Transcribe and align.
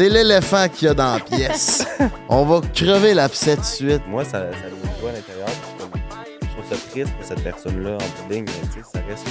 C'est 0.00 0.08
l'éléphant 0.08 0.66
qu'il 0.66 0.88
y 0.88 0.90
a 0.90 0.94
dans 0.94 1.12
la 1.12 1.20
pièce. 1.20 1.86
On 2.30 2.46
va 2.46 2.62
crever 2.74 3.12
l'abcès 3.12 3.56
tout 3.56 3.60
de 3.60 3.66
suite. 3.66 4.00
Moi, 4.08 4.24
ça, 4.24 4.30
ça 4.30 4.46
me 4.46 5.08
à 5.08 5.12
l'intérieur? 5.12 5.48
Je 6.40 6.46
trouve 6.46 6.64
ça 6.70 6.76
triste 6.90 7.12
pour 7.12 7.26
cette 7.26 7.44
personne-là 7.44 7.98
en 7.98 8.32
ligne, 8.32 8.46
mais 8.46 8.68
tu 8.72 8.78
sais, 8.78 8.86
ça 8.94 9.00
reste. 9.06 9.26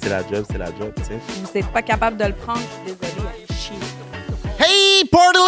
C'est 0.00 0.08
la 0.08 0.20
job, 0.20 0.44
c'est 0.48 0.56
la 0.58 0.66
job, 0.66 0.92
tu 0.98 1.02
sais. 1.02 1.18
Vous 1.42 1.48
n'êtes 1.52 1.66
pas 1.72 1.82
capable 1.82 2.16
de 2.16 2.26
le 2.26 2.32
prendre, 2.32 2.60
je 2.60 2.92
suis 2.92 2.96
désolée. 2.96 3.50
Hey, 4.60 5.02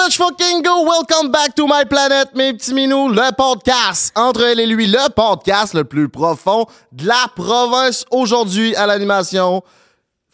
let's 0.05 0.16
fucking 0.16 0.62
go! 0.62 0.84
Welcome 0.84 1.30
back 1.30 1.55
to 1.55 1.69
my 1.69 1.84
planet, 1.89 2.34
mes 2.34 2.55
petits 2.55 2.75
minous, 2.75 3.09
le 3.09 3.32
podcast 3.37 4.12
entre 4.16 4.43
elle 4.43 4.59
et 4.59 4.66
lui, 4.66 4.89
le 4.89 5.12
podcast 5.14 5.75
le 5.75 5.84
plus 5.84 6.09
profond 6.09 6.66
de 6.91 7.07
la 7.07 7.29
province. 7.37 8.05
Aujourd'hui, 8.11 8.75
à 8.75 8.89
l'animation, 8.89 9.62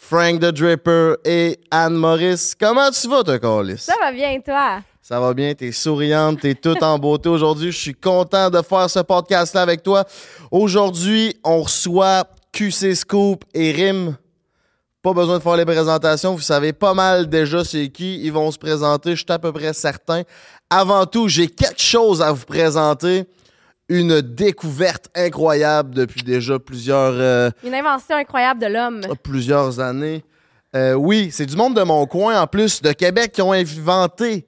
Frank 0.08 0.40
the 0.40 0.46
Dripper 0.46 1.16
et 1.22 1.60
Anne 1.70 1.92
Maurice. 1.92 2.54
Comment 2.58 2.90
tu 2.90 3.06
vas, 3.08 3.38
Carlis? 3.38 3.76
Ça 3.76 3.92
va 4.00 4.10
bien, 4.10 4.40
toi? 4.40 4.80
Ça 5.02 5.20
va 5.20 5.34
bien, 5.34 5.52
t'es 5.52 5.70
souriante, 5.70 6.40
t'es 6.40 6.54
toute 6.54 6.82
en 6.82 6.98
beauté 6.98 7.28
aujourd'hui. 7.28 7.72
Je 7.72 7.76
suis 7.76 7.94
content 7.94 8.48
de 8.48 8.62
faire 8.62 8.88
ce 8.88 9.00
podcast-là 9.00 9.60
avec 9.60 9.82
toi. 9.82 10.06
Aujourd'hui, 10.50 11.36
on 11.44 11.60
reçoit 11.60 12.24
QC 12.52 12.94
Scoop 12.94 13.44
et 13.52 13.70
Rim. 13.70 14.16
Pas 15.02 15.12
besoin 15.12 15.36
de 15.36 15.42
faire 15.42 15.56
les 15.56 15.66
présentations, 15.66 16.34
vous 16.34 16.40
savez 16.40 16.72
pas 16.72 16.94
mal 16.94 17.28
déjà 17.28 17.62
c'est 17.62 17.88
qui. 17.90 18.18
Ils 18.22 18.32
vont 18.32 18.50
se 18.50 18.58
présenter, 18.58 19.10
je 19.10 19.16
suis 19.16 19.26
à 19.28 19.38
peu 19.38 19.52
près 19.52 19.74
certain. 19.74 20.22
Avant 20.70 21.04
tout, 21.04 21.28
j'ai 21.28 21.48
quelque 21.48 21.82
chose 21.82 22.22
à 22.22 22.32
vous 22.32 22.46
présenter. 22.46 23.26
Une 23.88 24.20
découverte 24.20 25.06
incroyable 25.14 25.94
depuis 25.94 26.22
déjà 26.22 26.58
plusieurs, 26.58 27.14
euh, 27.14 27.50
Une 27.64 27.74
invention 27.74 28.16
incroyable 28.16 28.60
de 28.60 28.66
l'homme. 28.66 29.00
plusieurs 29.22 29.80
années. 29.80 30.24
Euh, 30.76 30.92
oui, 30.94 31.30
c'est 31.32 31.46
du 31.46 31.56
monde 31.56 31.74
de 31.74 31.82
mon 31.82 32.04
coin, 32.06 32.40
en 32.40 32.46
plus, 32.46 32.82
de 32.82 32.92
Québec, 32.92 33.32
qui 33.32 33.40
ont 33.40 33.52
inventé 33.52 34.46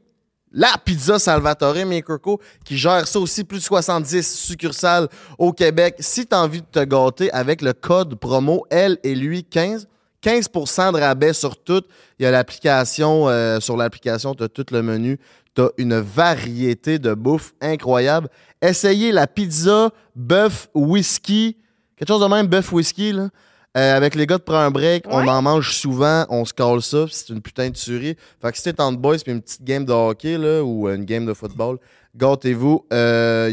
la 0.52 0.72
pizza 0.84 1.18
Salvatore 1.18 1.86
Makerco, 1.86 2.40
qui 2.64 2.76
gère 2.76 3.06
ça 3.06 3.18
aussi, 3.18 3.44
plus 3.44 3.58
de 3.58 3.62
70 3.62 4.22
succursales 4.36 5.08
au 5.38 5.52
Québec. 5.52 5.94
Si 6.00 6.26
tu 6.26 6.34
as 6.34 6.40
envie 6.42 6.60
de 6.60 6.66
te 6.66 6.84
gâter 6.84 7.32
avec 7.32 7.62
le 7.62 7.72
code 7.72 8.16
promo 8.16 8.66
L 8.68 8.98
et 9.04 9.14
lui 9.14 9.44
15, 9.44 9.86
15% 10.22 10.92
de 10.92 11.00
rabais 11.00 11.32
sur 11.32 11.56
tout. 11.56 11.82
Il 12.18 12.24
y 12.24 12.26
a 12.26 12.30
l'application, 12.30 13.28
euh, 13.28 13.58
sur 13.60 13.76
l'application, 13.76 14.34
tu 14.34 14.42
as 14.42 14.48
tout 14.48 14.66
le 14.70 14.82
menu. 14.82 15.18
Tu 15.54 15.62
as 15.62 15.70
une 15.78 15.98
variété 15.98 16.98
de 16.98 17.14
bouffe 17.14 17.52
incroyable. 17.60 18.28
Essayez 18.62 19.12
la 19.12 19.26
pizza 19.26 19.90
bœuf 20.14 20.68
whisky, 20.74 21.56
quelque 21.96 22.08
chose 22.08 22.20
de 22.22 22.26
même 22.28 22.46
bœuf 22.46 22.72
whisky, 22.72 23.12
là. 23.12 23.28
Euh, 23.76 23.96
avec 23.96 24.16
les 24.16 24.26
gars 24.26 24.38
de 24.38 24.42
Prends 24.42 24.56
un 24.58 24.70
break, 24.72 25.04
on 25.08 25.28
en 25.28 25.42
mange 25.42 25.76
souvent, 25.76 26.26
on 26.28 26.44
se 26.44 26.52
colle 26.52 26.82
ça, 26.82 27.04
puis 27.04 27.14
c'est 27.14 27.28
une 27.28 27.40
putain 27.40 27.68
de 27.70 27.74
tuerie. 27.76 28.16
Fait 28.42 28.50
que 28.50 28.56
si 28.58 28.64
t'es 28.64 28.80
en 28.80 28.90
boys 28.92 29.18
puis 29.18 29.30
une 29.30 29.40
petite 29.40 29.62
game 29.62 29.84
de 29.84 29.92
hockey 29.92 30.36
là, 30.38 30.60
ou 30.64 30.88
une 30.88 31.04
game 31.04 31.24
de 31.24 31.32
football, 31.34 31.78
gâtez-vous, 32.16 32.84
il 32.90 32.96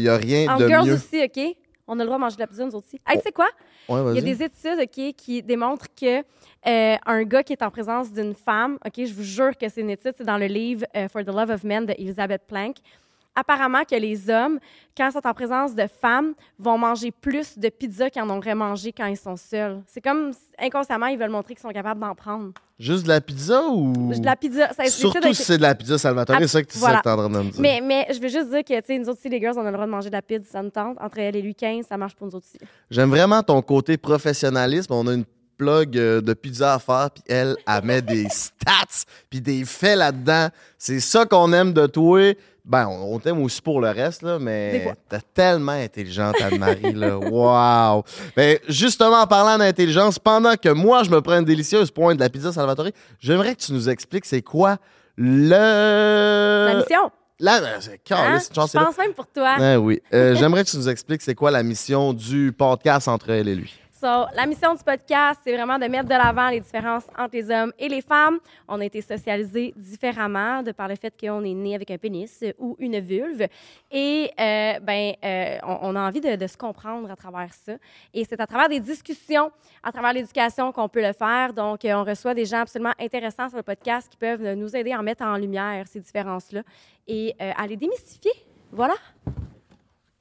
y 0.02 0.08
a 0.08 0.16
rien 0.16 0.52
En 0.52 0.58
de 0.58 0.66
girls 0.66 0.86
mieux. 0.88 0.94
aussi, 0.94 1.22
OK? 1.22 1.40
On 1.86 1.98
a 2.00 2.02
le 2.02 2.06
droit 2.06 2.18
de 2.18 2.20
manger 2.22 2.34
de 2.34 2.40
la 2.40 2.46
pizza, 2.48 2.64
nous 2.64 2.74
aussi. 2.74 3.00
Hey, 3.06 3.18
tu 3.18 3.22
sais 3.26 3.32
quoi? 3.32 3.46
Ouais, 3.88 4.00
Il 4.10 4.16
y 4.16 4.18
a 4.18 4.34
des 4.34 4.42
études, 4.42 4.78
OK, 4.82 5.14
qui 5.16 5.42
démontrent 5.42 5.86
que 5.98 6.22
euh, 6.68 6.96
un 7.06 7.22
gars 7.22 7.42
qui 7.42 7.52
est 7.52 7.62
en 7.62 7.70
présence 7.70 8.12
d'une 8.12 8.34
femme, 8.34 8.78
OK, 8.84 9.04
je 9.04 9.14
vous 9.14 9.22
jure 9.22 9.56
que 9.56 9.68
c'est 9.68 9.80
une 9.80 9.90
étude, 9.90 10.14
c'est 10.16 10.24
dans 10.24 10.38
le 10.38 10.46
livre 10.46 10.84
euh, 10.96 11.08
For 11.08 11.24
the 11.24 11.28
Love 11.28 11.50
of 11.50 11.64
Men 11.64 11.86
de 11.86 11.94
Elizabeth 11.96 12.42
Plank. 12.46 12.76
Apparemment 13.34 13.84
que 13.84 13.94
les 13.94 14.28
hommes, 14.28 14.58
quand 14.96 15.06
ils 15.08 15.12
sont 15.12 15.26
en 15.26 15.32
présence 15.32 15.72
de 15.72 15.86
femmes, 15.86 16.34
vont 16.58 16.76
manger 16.76 17.12
plus 17.12 17.56
de 17.56 17.68
pizza 17.68 18.10
qu'ils 18.10 18.22
en 18.22 18.36
auraient 18.36 18.54
mangé 18.54 18.92
quand 18.92 19.06
ils 19.06 19.16
sont 19.16 19.36
seuls. 19.36 19.80
C'est 19.86 20.00
comme 20.00 20.32
inconsciemment, 20.58 21.06
ils 21.06 21.18
veulent 21.18 21.30
montrer 21.30 21.54
qu'ils 21.54 21.62
sont 21.62 21.68
capables 21.68 22.00
d'en 22.00 22.16
prendre. 22.16 22.50
Juste 22.80 23.04
de 23.04 23.08
la 23.08 23.20
pizza 23.20 23.62
ou? 23.62 23.92
De 24.12 24.24
la 24.24 24.34
pizza, 24.34 24.72
ça 24.72 24.84
Surtout 24.86 25.32
si 25.32 25.44
c'est 25.44 25.56
de 25.56 25.62
la 25.62 25.76
pizza 25.76 25.98
Salvatore, 25.98 26.36
c'est 26.40 26.48
ça 26.48 26.62
que 26.62 26.70
tu 26.70 26.78
voilà. 26.78 27.00
es 27.04 27.08
en 27.08 27.16
train 27.16 27.28
de 27.28 27.38
me 27.38 27.50
dire. 27.50 27.60
Mais, 27.60 27.80
mais 27.80 28.08
je 28.12 28.20
veux 28.20 28.28
juste 28.28 28.50
dire 28.50 28.64
que, 28.64 28.80
tu 28.80 28.86
sais, 28.86 28.98
nous 28.98 29.08
autres, 29.08 29.20
si 29.20 29.28
les 29.28 29.38
girls, 29.38 29.56
on 29.56 29.62
a 29.62 29.66
le 29.66 29.72
droit 29.72 29.86
de 29.86 29.90
manger 29.90 30.10
de 30.10 30.14
la 30.14 30.22
pizza, 30.22 30.50
ça 30.50 30.62
nous 30.62 30.70
tente. 30.70 30.96
Entre 31.00 31.18
elle 31.18 31.36
et 31.36 31.42
lui, 31.42 31.54
15, 31.54 31.86
ça 31.86 31.96
marche 31.96 32.16
pour 32.16 32.26
nous 32.26 32.34
autres 32.34 32.46
aussi. 32.52 32.58
J'aime 32.90 33.10
vraiment 33.10 33.42
ton 33.42 33.62
côté 33.62 33.96
professionnalisme. 33.96 34.92
On 34.92 35.06
a 35.06 35.14
une 35.14 35.24
plug 35.58 35.98
euh, 35.98 36.20
de 36.20 36.32
pizza 36.32 36.74
à 36.74 36.78
faire, 36.78 37.10
puis 37.10 37.22
elle, 37.28 37.56
elle 37.66 37.84
met 37.84 38.00
des 38.00 38.28
stats, 38.30 39.04
puis 39.28 39.40
des 39.40 39.64
faits 39.64 39.98
là-dedans. 39.98 40.48
C'est 40.78 41.00
ça 41.00 41.26
qu'on 41.26 41.52
aime 41.52 41.72
de 41.72 41.86
toi. 41.86 42.34
Ben, 42.64 42.86
on, 42.86 43.14
on 43.14 43.18
t'aime 43.18 43.42
aussi 43.42 43.62
pour 43.62 43.80
le 43.80 43.88
reste, 43.88 44.22
là, 44.22 44.38
mais 44.38 44.94
t'es 45.08 45.20
tellement 45.32 45.72
intelligente, 45.72 46.34
Anne-Marie, 46.40 46.92
là. 46.92 47.18
Wow! 47.18 48.04
Ben, 48.36 48.58
justement, 48.68 49.22
en 49.22 49.26
parlant 49.26 49.56
d'intelligence, 49.56 50.18
pendant 50.18 50.54
que 50.54 50.68
moi, 50.68 51.02
je 51.02 51.10
me 51.10 51.20
prends 51.22 51.38
une 51.38 51.46
délicieuse 51.46 51.90
pointe 51.90 52.18
de 52.18 52.22
la 52.22 52.28
pizza 52.28 52.52
Salvatore, 52.52 52.90
j'aimerais 53.20 53.54
que 53.54 53.62
tu 53.62 53.72
nous 53.72 53.88
expliques 53.88 54.26
c'est 54.26 54.42
quoi 54.42 54.76
le... 55.16 56.66
La 56.68 56.74
mission, 56.76 57.10
La... 57.40 57.60
ben, 57.60 57.80
c'est 57.80 58.00
hein? 58.12 58.38
Je 58.38 58.44
c'est 58.44 58.74
là. 58.74 58.84
pense 58.84 58.98
même 58.98 59.14
pour 59.14 59.26
toi. 59.26 59.56
Ah 59.58 59.80
oui. 59.80 60.00
Euh, 60.12 60.34
J'aimerais 60.38 60.62
que 60.62 60.70
tu 60.70 60.76
nous 60.76 60.88
expliques 60.88 61.22
c'est 61.22 61.34
quoi 61.34 61.50
la 61.50 61.62
mission 61.62 62.12
du 62.12 62.52
podcast 62.56 63.08
entre 63.08 63.30
elle 63.30 63.48
et 63.48 63.54
lui. 63.54 63.74
So, 64.00 64.26
la 64.32 64.46
mission 64.46 64.76
du 64.76 64.84
podcast, 64.84 65.40
c'est 65.42 65.52
vraiment 65.52 65.76
de 65.76 65.86
mettre 65.86 66.04
de 66.04 66.14
l'avant 66.14 66.50
les 66.50 66.60
différences 66.60 67.02
entre 67.18 67.30
les 67.32 67.50
hommes 67.50 67.72
et 67.80 67.88
les 67.88 68.00
femmes. 68.00 68.38
On 68.68 68.80
a 68.80 68.84
été 68.84 69.02
socialisés 69.02 69.74
différemment 69.76 70.62
de 70.62 70.70
par 70.70 70.86
le 70.86 70.94
fait 70.94 71.12
qu'on 71.20 71.42
est 71.42 71.52
né 71.52 71.74
avec 71.74 71.90
un 71.90 71.98
pénis 71.98 72.44
ou 72.60 72.76
une 72.78 73.00
vulve. 73.00 73.48
Et 73.90 74.30
euh, 74.38 74.78
ben, 74.78 75.14
euh, 75.24 75.58
on, 75.64 75.96
a 75.96 76.00
envie 76.00 76.20
de, 76.20 76.46
se 76.46 76.56
comprendre 76.56 77.10
à 77.10 77.16
travers 77.16 77.52
ça. 77.52 77.72
Et 78.14 78.24
c'est 78.24 78.40
à 78.40 78.46
travers 78.46 78.68
des 78.68 78.78
discussions, 78.78 79.50
à 79.82 79.90
travers 79.90 80.12
l'éducation 80.12 80.70
qu'on 80.70 80.88
peut 80.88 81.02
le 81.02 81.12
faire. 81.12 81.52
Donc, 81.52 81.84
euh, 81.84 81.94
on 81.94 82.04
reçoit 82.04 82.34
des 82.34 82.44
gens 82.44 82.60
absolument 82.60 82.94
intéressants 83.00 83.48
sur 83.48 83.56
le 83.56 83.64
podcast 83.64 84.08
qui 84.08 84.16
peuvent 84.16 84.54
nous 84.54 84.76
aider 84.76 84.92
à 84.92 85.02
mettre 85.02 85.24
en 85.24 85.36
lumière 85.36 85.86
ces 85.88 85.98
différences-là 85.98 86.62
et 87.08 87.34
euh, 87.42 87.50
à 87.56 87.66
les 87.66 87.76
démystifier. 87.76 88.30
Voilà. 88.70 88.94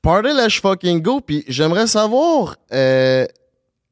Party 0.02 0.30
Let's 0.34 0.60
Fucking 0.60 1.00
Go, 1.00 1.22
puis 1.22 1.44
j'aimerais 1.48 1.86
savoir, 1.86 2.56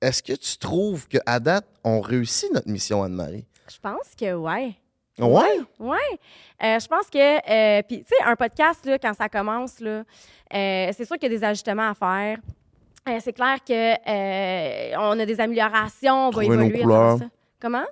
est-ce 0.02 0.22
que 0.24 0.34
tu 0.34 0.58
trouves 0.58 1.08
qu'à 1.08 1.40
date, 1.40 1.66
on 1.84 2.00
réussit 2.02 2.52
notre 2.54 2.70
mission, 2.70 3.04
Anne-Marie? 3.04 3.46
Je 3.68 3.78
pense 3.82 4.14
que 4.20 4.34
ouais. 4.34 4.76
Ouais? 5.18 5.60
Oui. 5.80 5.98
je 6.62 6.88
pense 6.88 7.10
que, 7.10 7.18
euh, 7.18 7.82
puis, 7.88 8.00
tu 8.04 8.08
sais, 8.10 8.24
un 8.26 8.36
podcast, 8.36 8.86
là, 8.86 9.00
quand 9.00 9.14
ça 9.14 9.30
commence, 9.30 9.80
là, 9.80 10.04
euh, 10.54 10.92
c'est 10.96 11.06
sûr 11.06 11.18
qu'il 11.18 11.32
y 11.32 11.36
a 11.36 11.38
des 11.38 11.44
ajustements 11.44 11.90
à 11.90 11.94
faire. 11.94 12.38
Euh, 13.08 13.20
c'est 13.22 13.34
clair 13.34 13.58
que 13.66 13.74
euh, 13.74 14.96
on 14.98 15.20
a 15.20 15.26
des 15.26 15.40
améliorations, 15.40 16.28
on 16.28 16.32
va 16.32 16.42
Trouver 16.42 16.58
nos 16.58 16.64
évoluer. 16.64 16.82
travers 16.82 17.18
ça. 17.20 17.26
Comment? 17.62 17.86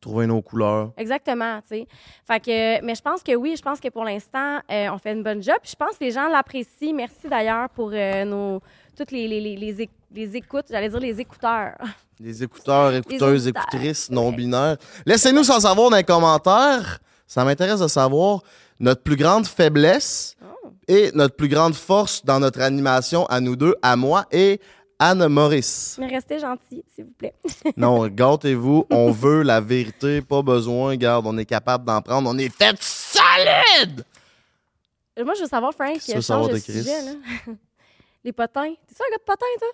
Trouver 0.00 0.26
nos 0.26 0.40
couleurs. 0.40 0.92
Exactement, 0.96 1.60
tu 1.60 1.68
sais. 1.68 1.86
Fait 2.26 2.40
que, 2.40 2.82
mais 2.82 2.94
je 2.94 3.02
pense 3.02 3.22
que 3.22 3.34
oui, 3.34 3.56
je 3.56 3.62
pense 3.62 3.80
que 3.80 3.88
pour 3.88 4.04
l'instant, 4.04 4.60
euh, 4.70 4.88
on 4.90 4.96
fait 4.98 5.12
une 5.12 5.22
bonne 5.22 5.42
job. 5.42 5.56
Puis 5.60 5.72
je 5.72 5.76
pense 5.76 5.98
que 5.98 6.04
les 6.04 6.12
gens 6.12 6.28
l'apprécient. 6.28 6.94
Merci 6.94 7.28
d'ailleurs 7.28 7.68
pour 7.70 7.90
euh, 7.92 8.24
nos, 8.24 8.62
toutes 8.96 9.10
les, 9.12 9.26
les, 9.28 9.40
les, 9.40 9.56
les 9.56 9.84
éc- 9.84 9.90
les 10.12 10.36
écoutes, 10.36 10.66
j'allais 10.70 10.88
dire 10.88 11.00
les 11.00 11.20
écouteurs. 11.20 11.76
Les 12.22 12.42
écouteurs, 12.42 12.92
écouteuses, 12.94 13.44
auditeurs. 13.46 13.62
écoutrices 13.70 14.10
non-binaires. 14.10 14.76
Laissez-nous 15.06 15.42
sans 15.42 15.60
savoir 15.60 15.88
dans 15.88 15.96
les 15.96 16.04
commentaires. 16.04 16.98
Ça 17.26 17.44
m'intéresse 17.46 17.80
de 17.80 17.88
savoir 17.88 18.40
notre 18.78 19.02
plus 19.02 19.16
grande 19.16 19.46
faiblesse 19.46 20.36
Oh. 20.42 20.68
et 20.86 21.10
notre 21.14 21.34
plus 21.34 21.48
grande 21.48 21.74
force 21.74 22.22
dans 22.22 22.38
notre 22.38 22.60
animation 22.60 23.24
à 23.26 23.40
nous 23.40 23.56
deux, 23.56 23.74
à 23.80 23.96
moi 23.96 24.26
et 24.30 24.60
Anne 24.98 25.26
Maurice. 25.28 25.96
Mais 25.98 26.08
restez 26.08 26.38
gentils, 26.38 26.84
s'il 26.94 27.04
vous 27.06 27.12
plaît. 27.16 27.32
Non, 27.78 28.06
gâtez-vous. 28.06 28.84
On 28.90 29.10
veut 29.12 29.40
la 29.42 29.62
vérité. 29.62 30.20
Pas 30.20 30.42
besoin. 30.42 30.96
Garde, 30.96 31.26
on 31.26 31.38
est 31.38 31.46
capable 31.46 31.86
d'en 31.86 32.02
prendre. 32.02 32.28
On 32.28 32.36
est 32.36 32.50
fait 32.54 32.76
solide! 32.82 34.04
Moi, 35.24 35.32
je 35.36 35.40
veux 35.42 35.48
savoir, 35.48 35.72
Frank, 35.72 35.96
veux 36.06 36.12
change 36.14 36.22
savoir 36.24 36.48
de 36.50 36.58
sujet, 36.58 36.84
là. 37.02 37.12
les 38.24 38.32
potins. 38.32 38.74
T'es-tu 38.86 39.02
un 39.02 39.10
gars 39.10 39.18
de 39.18 39.24
potins, 39.24 39.46
toi? 39.58 39.68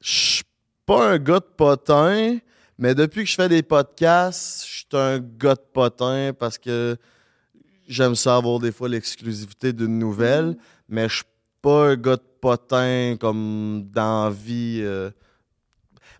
Je 0.00 0.10
suis 0.10 0.44
pas 0.86 1.10
un 1.10 1.18
gars 1.18 1.40
de 1.40 1.54
potin, 1.56 2.38
mais 2.78 2.94
depuis 2.94 3.24
que 3.24 3.30
je 3.30 3.34
fais 3.34 3.48
des 3.48 3.62
podcasts, 3.62 4.64
je 4.66 4.70
suis 4.70 4.86
un 4.92 5.18
gars 5.18 5.54
de 5.54 5.64
potin 5.72 6.32
parce 6.38 6.58
que 6.58 6.96
j'aime 7.88 8.14
ça 8.14 8.36
avoir 8.36 8.58
des 8.58 8.72
fois 8.72 8.88
l'exclusivité 8.88 9.72
d'une 9.72 9.98
nouvelle, 9.98 10.56
mais 10.88 11.08
je 11.08 11.16
suis 11.16 11.24
pas 11.60 11.90
un 11.90 11.96
gars 11.96 12.16
de 12.16 12.22
potin 12.40 13.16
comme 13.20 13.88
dans 13.92 14.30
vie. 14.30 14.80
euh. 14.82 15.10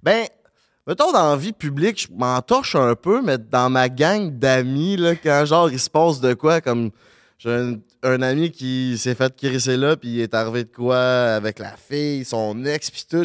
Ben, 0.02 0.26
mettons 0.86 1.12
dans 1.12 1.30
la 1.30 1.36
vie 1.36 1.52
publique, 1.52 2.02
je 2.02 2.08
m'entorche 2.12 2.76
un 2.76 2.94
peu, 2.94 3.22
mais 3.22 3.38
dans 3.38 3.70
ma 3.70 3.88
gang 3.88 4.30
d'amis, 4.30 4.96
là, 4.96 5.16
quand 5.16 5.44
genre 5.44 5.70
il 5.70 5.80
se 5.80 5.90
passe 5.90 6.20
de 6.20 6.34
quoi, 6.34 6.60
comme 6.60 6.90
j'ai 7.38 7.50
un, 7.50 7.78
un 8.02 8.22
ami 8.22 8.50
qui 8.50 8.98
s'est 8.98 9.14
fait 9.14 9.34
crisser 9.36 9.76
là, 9.76 9.96
puis 9.96 10.08
il 10.08 10.20
est 10.20 10.34
arrivé 10.34 10.64
de 10.64 10.70
quoi 10.74 10.98
avec 10.98 11.58
la 11.58 11.76
fille, 11.76 12.24
son 12.24 12.64
ex, 12.64 12.90
puis 12.90 13.04
tout. 13.08 13.24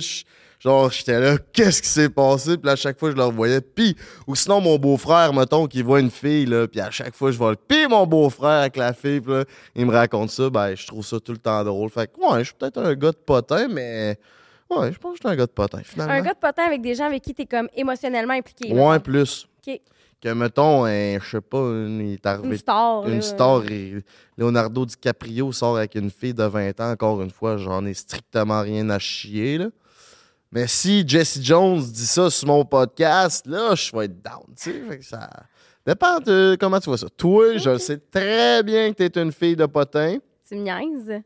Genre, 0.60 0.90
j'étais 0.92 1.20
là, 1.20 1.38
qu'est-ce 1.54 1.84
qui 1.84 1.88
s'est 1.88 2.10
passé? 2.10 2.58
Puis 2.58 2.70
à 2.70 2.76
chaque 2.76 2.98
fois, 3.00 3.12
je 3.12 3.16
le 3.16 3.24
revoyais. 3.24 3.62
Puis, 3.62 3.96
ou 4.26 4.36
sinon, 4.36 4.60
mon 4.60 4.78
beau-frère, 4.78 5.32
mettons, 5.32 5.68
qui 5.68 5.84
voit 5.84 6.00
une 6.00 6.10
fille, 6.10 6.48
là, 6.48 6.68
puis 6.68 6.82
à 6.82 6.90
chaque 6.90 7.16
fois, 7.16 7.32
je 7.32 7.38
vois 7.38 7.52
le 7.52 7.58
Puis 7.58 7.88
mon 7.88 8.08
beau-frère 8.08 8.62
avec 8.62 8.76
la 8.76 8.94
fille, 8.94 9.22
puis 9.22 9.34
là, 9.34 9.46
il 9.76 9.86
me 9.86 9.92
raconte 9.92 10.32
ça. 10.32 10.50
Ben, 10.50 10.76
je 10.76 10.88
trouve 10.88 11.06
ça 11.06 11.20
tout 11.20 11.32
le 11.32 11.38
temps 11.38 11.64
drôle. 11.64 11.92
Fait 11.92 12.12
que, 12.12 12.20
ouais, 12.20 12.40
je 12.40 12.46
suis 12.46 12.54
peut-être 12.56 12.80
un 12.80 12.96
gars 12.96 13.12
de 13.12 13.18
potin, 13.18 13.68
mais 13.68 14.18
ouais, 14.72 14.92
je 14.92 14.98
pense 14.98 15.14
que 15.14 15.18
je 15.24 15.28
suis 15.28 15.34
un 15.34 15.38
gars 15.38 15.46
de 15.46 15.52
potin, 15.52 15.82
finalement. 15.84 16.14
Un 16.14 16.22
gars 16.22 16.34
de 16.34 16.40
potin 16.40 16.64
avec 16.64 16.82
des 16.82 16.96
gens 16.96 17.06
avec 17.06 17.22
qui 17.22 17.36
t'es 17.36 17.46
comme 17.46 17.70
émotionnellement 17.76 18.34
impliqué. 18.34 18.74
Ouais, 18.74 19.00
plus. 19.00 19.48
OK. 19.68 19.80
Que 20.22 20.30
mettons, 20.34 20.86
un, 20.86 21.20
je 21.20 21.30
sais 21.30 21.42
pas, 21.42 21.60
une, 21.60 22.02
il 22.02 22.14
est 22.14 22.26
arrivé 22.26 22.50
Une 22.50 22.58
star. 22.58 23.08
une 23.08 23.16
là. 23.16 23.22
star 23.22 23.64
et 23.70 24.04
Leonardo 24.38 24.86
DiCaprio 24.86 25.52
sort 25.52 25.78
avec 25.78 25.96
une 25.96 26.10
fille 26.10 26.34
de 26.34 26.44
20 26.44 26.80
ans, 26.80 26.92
encore 26.92 27.22
une 27.22 27.30
fois, 27.30 27.58
j'en 27.58 27.86
ai 27.86 27.94
strictement 27.94 28.62
rien 28.62 28.90
à 28.90 29.00
chier. 29.00 29.58
Là. 29.60 29.68
Mais 30.52 30.66
si 30.68 31.08
Jesse 31.08 31.40
Jones 31.42 31.82
dit 31.82 32.06
ça 32.06 32.30
sur 32.30 32.48
mon 32.48 32.66
podcast, 32.66 33.46
là, 33.46 33.76
je 33.76 33.96
vais 33.96 34.06
être 34.06 34.22
down. 34.22 34.46
Fait 34.56 34.98
que 34.98 35.06
ça 35.06 35.30
dépend 35.86 36.20
de 36.20 36.58
comment 36.60 36.80
tu 36.80 36.90
vois 36.90 36.98
ça. 36.98 37.10
Toi, 37.10 37.58
je 37.58 37.78
sais 37.78 37.98
très 37.98 38.64
bien 38.64 38.94
que 38.94 39.04
tu 39.04 39.20
es 39.20 39.22
une 39.22 39.32
fille 39.32 39.56
de 39.56 39.66
potin. 39.66 40.18
Tu 40.48 40.56
me 40.56 40.62
niaises? 40.62 41.22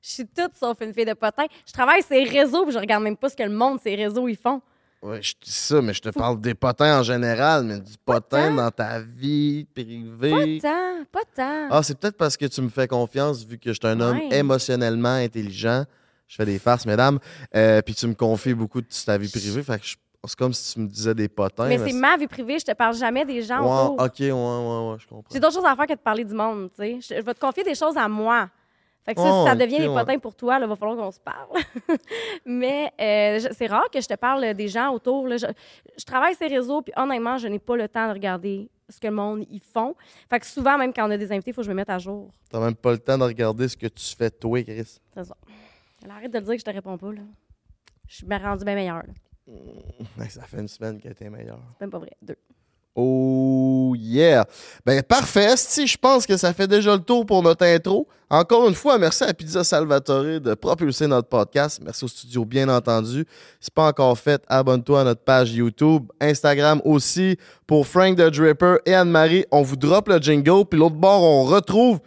Je 0.00 0.10
suis 0.10 0.26
toute 0.26 0.56
sauf 0.56 0.80
une 0.80 0.94
fille 0.94 1.04
de 1.04 1.14
potin. 1.14 1.46
Je 1.66 1.72
travaille 1.72 2.00
les 2.10 2.24
réseaux 2.24 2.62
puis 2.62 2.72
je 2.72 2.78
regarde 2.78 3.02
même 3.02 3.16
pas 3.16 3.28
ce 3.28 3.36
que 3.36 3.42
le 3.42 3.50
monde, 3.50 3.80
ces 3.82 3.96
réseaux, 3.96 4.28
ils 4.28 4.36
font. 4.36 4.62
Ouais, 5.06 5.22
je 5.22 5.34
dis 5.40 5.52
ça, 5.52 5.80
mais 5.82 5.94
je 5.94 6.00
te 6.02 6.08
parle 6.08 6.40
des 6.40 6.54
potins 6.54 6.98
en 6.98 7.02
général, 7.02 7.64
mais 7.64 7.78
du 7.78 7.92
potin 8.04 8.54
dans 8.54 8.70
ta 8.70 8.98
vie 9.00 9.64
privée. 9.72 10.58
Pas 10.60 10.68
tant, 10.68 11.04
pas 11.12 11.20
tant. 11.34 11.68
Ah, 11.70 11.82
c'est 11.82 11.98
peut-être 11.98 12.16
parce 12.16 12.36
que 12.36 12.46
tu 12.46 12.60
me 12.60 12.68
fais 12.68 12.88
confiance 12.88 13.44
vu 13.44 13.56
que 13.58 13.72
je 13.72 13.78
suis 13.78 13.86
un 13.86 14.00
homme 14.00 14.16
Ouais. 14.18 14.36
émotionnellement 14.38 15.14
intelligent. 15.14 15.84
Je 16.26 16.34
fais 16.36 16.44
des 16.44 16.58
farces, 16.58 16.86
mesdames. 16.86 17.18
Euh, 17.54 17.82
puis 17.82 17.94
tu 17.94 18.06
me 18.08 18.14
confies 18.14 18.54
beaucoup 18.54 18.80
de 18.80 18.86
ta 19.04 19.16
vie 19.16 19.28
privée. 19.30 19.62
Fait 19.62 19.78
que 19.78 19.86
je- 19.86 19.96
c'est 20.26 20.36
comme 20.36 20.52
si 20.52 20.74
tu 20.74 20.80
me 20.80 20.88
disais 20.88 21.14
des 21.14 21.28
potins. 21.28 21.68
mais 21.68 21.78
c'est 21.78 21.92
ma 21.92 22.16
vie 22.16 22.26
privée, 22.26 22.58
je 22.58 22.64
te 22.64 22.72
parle 22.72 22.96
jamais 22.96 23.24
des 23.24 23.42
gens 23.42 23.60
Ouais, 23.60 23.92
autour. 23.92 24.04
ok, 24.06 24.18
ouais, 24.18 24.32
ouais, 24.32 24.90
ouais, 24.90 24.96
je 24.98 25.06
comprends. 25.06 25.32
J'ai 25.32 25.38
d'autres 25.38 25.54
choses 25.54 25.64
à 25.64 25.76
faire 25.76 25.86
que 25.86 25.92
de 25.92 25.98
parler 25.98 26.24
du 26.24 26.34
monde, 26.34 26.68
tu 26.76 26.82
sais. 26.82 26.98
Je, 27.00 27.20
je 27.20 27.24
vais 27.24 27.34
te 27.34 27.38
confier 27.38 27.62
des 27.62 27.76
choses 27.76 27.96
à 27.96 28.08
moi. 28.08 28.48
Fait 29.06 29.14
que 29.14 29.20
ça, 29.20 29.30
Oh, 29.32 29.44
si 29.44 29.46
ça 29.48 29.54
ok, 29.54 29.58
devient 29.60 29.78
des 29.78 29.88
ouais. 29.88 29.94
potins 30.04 30.18
pour 30.18 30.34
toi, 30.34 30.58
il 30.60 30.66
va 30.66 30.76
falloir 30.76 30.98
qu'on 30.98 31.10
se 31.12 31.20
parle. 31.20 31.48
Mais 32.44 32.92
euh, 33.00 33.48
c'est 33.52 33.66
rare 33.68 33.88
que 33.90 34.00
je 34.00 34.06
te 34.08 34.14
parle 34.14 34.52
des 34.54 34.68
gens 34.68 34.92
autour. 34.92 35.28
là. 35.28 35.36
Je, 35.36 35.46
je 35.98 36.04
travaille 36.04 36.34
ces 36.34 36.48
réseaux, 36.48 36.82
puis 36.82 36.92
honnêtement, 36.96 37.38
je 37.38 37.46
n'ai 37.48 37.58
pas 37.60 37.76
le 37.76 37.88
temps 37.88 38.08
de 38.08 38.12
regarder 38.12 38.68
ce 38.88 39.00
que 39.00 39.06
le 39.06 39.14
monde 39.14 39.44
y 39.50 39.58
font. 39.58 39.94
Fait 40.30 40.38
que 40.40 40.46
souvent, 40.46 40.76
même 40.78 40.92
quand 40.92 41.06
on 41.08 41.10
a 41.10 41.16
des 41.16 41.30
invités, 41.32 41.50
il 41.50 41.54
faut 41.54 41.60
que 41.62 41.66
je 41.66 41.70
me 41.70 41.74
mette 41.76 41.90
à 41.90 41.98
jour. 41.98 42.30
T'as 42.50 42.60
même 42.60 42.74
pas 42.74 42.92
le 42.92 42.98
temps 42.98 43.16
de 43.18 43.24
regarder 43.24 43.68
ce 43.68 43.76
que 43.76 43.86
tu 43.86 44.14
fais 44.16 44.30
toi, 44.30 44.62
Chris. 44.62 45.00
C'est 45.14 45.24
ça. 45.24 45.36
Alors, 46.04 46.16
arrête 46.18 46.30
de 46.32 46.38
le 46.38 46.44
dire 46.44 46.54
que 46.54 46.60
je 46.60 46.64
te 46.64 46.70
réponds 46.70 46.98
pas. 46.98 47.12
Là. 47.12 47.22
Je 48.08 48.16
suis 48.16 48.26
bien 48.26 48.38
rendu 48.38 48.64
bien 48.64 48.74
meilleure. 48.74 48.98
là. 48.98 49.12
Ouais, 50.18 50.28
Ça 50.28 50.42
fait 50.42 50.58
une 50.60 50.68
semaine 50.68 51.00
qu'elle 51.00 51.12
était 51.12 51.30
meilleure. 51.30 51.60
C'est 51.74 51.82
même 51.82 51.90
pas 51.90 51.98
vrai. 51.98 52.10
Deux. 52.22 52.36
Oh 52.96 53.94
yeah! 53.94 54.46
Ben 54.86 55.02
parfait, 55.02 55.54
si 55.56 55.86
je 55.86 55.98
pense 55.98 56.26
que 56.26 56.36
ça 56.38 56.54
fait 56.54 56.66
déjà 56.66 56.94
le 56.94 57.02
tour 57.02 57.26
pour 57.26 57.42
notre 57.42 57.66
intro. 57.66 58.08
Encore 58.30 58.66
une 58.66 58.74
fois, 58.74 58.98
merci 58.98 59.22
à 59.22 59.32
Pizza 59.34 59.62
Salvatore 59.62 60.40
de 60.40 60.54
propulser 60.54 61.06
notre 61.06 61.28
podcast. 61.28 61.78
Merci 61.84 62.06
au 62.06 62.08
studio, 62.08 62.44
bien 62.44 62.68
entendu. 62.68 63.24
Si 63.60 63.70
pas 63.70 63.86
encore 63.86 64.18
fait, 64.18 64.42
abonne-toi 64.48 65.02
à 65.02 65.04
notre 65.04 65.20
page 65.22 65.52
YouTube, 65.52 66.10
Instagram 66.20 66.80
aussi 66.84 67.36
pour 67.66 67.86
Frank 67.86 68.16
the 68.16 68.30
Dripper 68.30 68.78
et 68.86 68.94
Anne-Marie. 68.94 69.44
On 69.52 69.60
vous 69.60 69.76
drop 69.76 70.08
le 70.08 70.18
jingle, 70.18 70.64
puis 70.64 70.80
l'autre 70.80 70.96
bord, 70.96 71.22
on 71.22 71.44
retrouve 71.44 72.00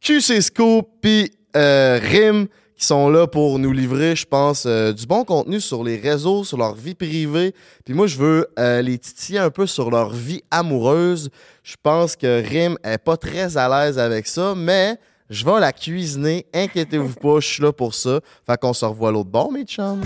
QC 0.00 0.42
Scoop 0.42 0.86
puis 1.00 1.32
euh, 1.56 1.98
Rim 2.02 2.46
qui 2.76 2.84
sont 2.84 3.08
là 3.08 3.26
pour 3.26 3.58
nous 3.58 3.72
livrer, 3.72 4.16
je 4.16 4.26
pense, 4.26 4.64
euh, 4.66 4.92
du 4.92 5.06
bon 5.06 5.24
contenu 5.24 5.60
sur 5.60 5.84
les 5.84 5.96
réseaux, 5.96 6.44
sur 6.44 6.58
leur 6.58 6.74
vie 6.74 6.94
privée. 6.94 7.54
Puis 7.84 7.94
moi, 7.94 8.06
je 8.06 8.16
veux 8.16 8.48
euh, 8.58 8.82
les 8.82 8.98
titiller 8.98 9.38
un 9.38 9.50
peu 9.50 9.66
sur 9.66 9.90
leur 9.90 10.10
vie 10.10 10.42
amoureuse. 10.50 11.30
Je 11.62 11.76
pense 11.82 12.16
que 12.16 12.42
Rim 12.46 12.76
est 12.82 12.98
pas 12.98 13.16
très 13.16 13.56
à 13.56 13.68
l'aise 13.68 13.98
avec 13.98 14.26
ça, 14.26 14.54
mais 14.56 14.98
je 15.30 15.44
vais 15.44 15.60
la 15.60 15.72
cuisiner. 15.72 16.46
Inquiétez-vous 16.52 17.14
pas, 17.14 17.40
je 17.40 17.46
suis 17.46 17.62
là 17.62 17.72
pour 17.72 17.94
ça. 17.94 18.20
Fait 18.46 18.60
qu'on 18.60 18.72
se 18.72 18.84
revoit 18.84 19.12
l'autre 19.12 19.30
bord, 19.30 19.52
mes 19.52 19.64
chums. 19.64 20.02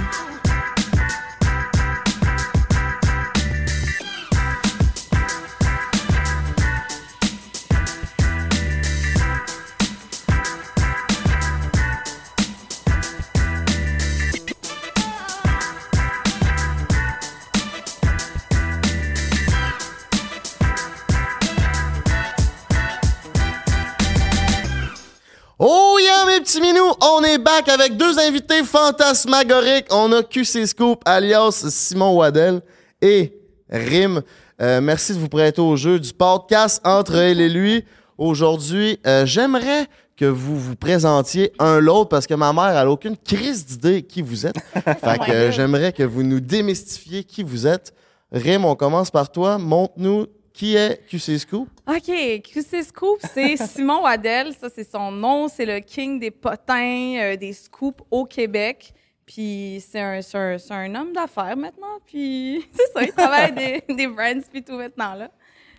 Back 27.58 27.68
avec 27.68 27.96
deux 27.96 28.18
invités 28.18 28.62
fantasmagoriques. 28.62 29.86
On 29.90 30.12
a 30.12 30.22
QC 30.22 30.66
Scoop, 30.66 31.02
alias 31.04 31.66
Simon 31.70 32.14
Waddell 32.16 32.60
et 33.02 33.32
Rim. 33.68 34.22
Euh, 34.60 34.80
merci 34.80 35.12
de 35.14 35.18
vous 35.18 35.28
prêter 35.28 35.60
au 35.60 35.74
jeu 35.74 35.98
du 35.98 36.12
podcast 36.12 36.80
entre 36.84 37.16
elle 37.16 37.40
et 37.40 37.48
lui. 37.48 37.84
Aujourd'hui, 38.16 39.00
euh, 39.06 39.26
j'aimerais 39.26 39.86
que 40.16 40.24
vous 40.24 40.56
vous 40.58 40.76
présentiez 40.76 41.52
un 41.58 41.80
l'autre 41.80 42.08
parce 42.08 42.26
que 42.26 42.34
ma 42.34 42.52
mère 42.52 42.68
elle 42.68 42.76
a 42.76 42.90
aucune 42.90 43.16
crise 43.16 43.66
d'idée 43.66 44.02
qui 44.02 44.22
vous 44.22 44.46
êtes. 44.46 44.58
fait 44.74 45.18
que 45.18 45.30
euh, 45.30 45.50
j'aimerais 45.50 45.92
que 45.92 46.04
vous 46.04 46.22
nous 46.22 46.40
démystifiez 46.40 47.24
qui 47.24 47.42
vous 47.42 47.66
êtes. 47.66 47.92
Rim, 48.30 48.64
on 48.64 48.76
commence 48.76 49.10
par 49.10 49.32
toi. 49.32 49.58
Montre-nous 49.58 50.26
qui 50.58 50.74
est 50.74 51.06
QC 51.08 51.38
Scoop. 51.38 51.68
OK, 51.86 52.42
QC 52.42 52.82
Scoop, 52.82 53.20
c'est 53.32 53.56
Simon 53.64 54.02
Waddell. 54.02 54.52
Ça, 54.54 54.68
c'est 54.68 54.90
son 54.90 55.12
nom. 55.12 55.46
C'est 55.46 55.64
le 55.64 55.78
king 55.78 56.18
des 56.18 56.32
potins, 56.32 57.14
euh, 57.20 57.36
des 57.36 57.52
scoops 57.52 58.02
au 58.10 58.24
Québec. 58.24 58.92
Puis 59.24 59.80
c'est 59.88 60.00
un, 60.00 60.18
un, 60.34 60.56
un 60.70 60.94
homme 60.96 61.12
d'affaires 61.12 61.56
maintenant. 61.56 62.00
Puis 62.04 62.66
c'est 62.72 62.92
ça, 62.92 63.02
il 63.04 63.12
travaille 63.12 63.52
des, 63.52 63.84
des 63.94 64.08
brands 64.08 64.40
puis 64.50 64.64
tout 64.64 64.76
maintenant, 64.76 65.14
là. 65.14 65.30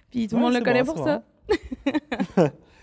Puis 0.10 0.30
tout 0.30 0.38
le 0.38 0.44
Ouais, 0.44 0.48
monde 0.48 0.58
le 0.60 0.64
connaît 0.64 0.84
bon, 0.84 0.94
pour 0.94 1.04
ça. 1.06 1.24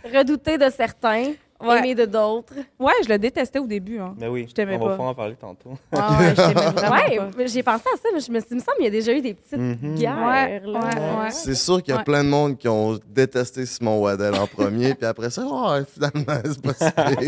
Redouté 0.05 0.59
de 0.59 0.69
certains, 0.69 1.33
Ouais. 1.61 1.79
aimé 1.79 1.95
de 1.95 2.05
d'autres. 2.05 2.55
Ouais, 2.79 2.93
je 3.05 3.09
le 3.09 3.19
détestais 3.19 3.59
au 3.59 3.67
début. 3.67 3.99
Hein. 3.99 4.15
Mais 4.19 4.29
oui, 4.29 4.47
Je 4.49 4.55
t'aimais 4.55 4.77
on 4.77 4.81
va 4.81 4.85
pas. 4.85 4.91
pouvoir 4.93 5.09
en 5.11 5.15
parler 5.15 5.35
tantôt. 5.37 5.71
Ouais, 5.93 5.99
ouais, 5.99 6.31
je 6.31 6.35
t'aimais 6.35 6.53
vraiment 6.73 6.95
Ouais, 6.97 7.17
pas. 7.17 7.29
mais 7.39 7.49
j'ai 7.49 7.63
pensé 7.63 7.85
à 7.93 7.97
ça, 7.97 8.09
mais 8.15 8.21
je 8.21 8.31
me 8.31 8.41
suis 8.41 8.49
dit, 8.49 8.55
il 8.55 8.57
me 8.57 8.61
semble 8.61 8.77
qu'il 8.77 8.85
y 8.85 8.89
a 8.89 8.91
déjà 8.91 9.13
eu 9.13 9.21
des 9.21 9.35
petites 9.35 9.59
Mhm. 9.59 9.95
guerres. 9.97 10.17
Ouais, 10.19 10.61
là. 10.61 10.79
ouais, 10.81 11.25
ouais. 11.25 11.31
C'est 11.31 11.55
sûr 11.55 11.83
qu'il 11.83 11.93
y 11.93 11.95
a 11.95 11.99
Ouais. 11.99 12.05
plein 12.05 12.25
de 12.25 12.29
monde 12.29 12.59
qui 12.59 12.69
ont 12.69 12.99
détesté 13.09 13.65
Simon 13.67 14.01
Waddell 14.01 14.35
en 14.35 14.47
premier, 14.47 14.95
puis 14.95 15.07
après 15.07 15.31
ça, 15.31 15.43
oh, 15.47 15.75
finalement, 15.93 16.41
c'est 16.45 16.63
pas 16.63 16.75
si 16.75 16.85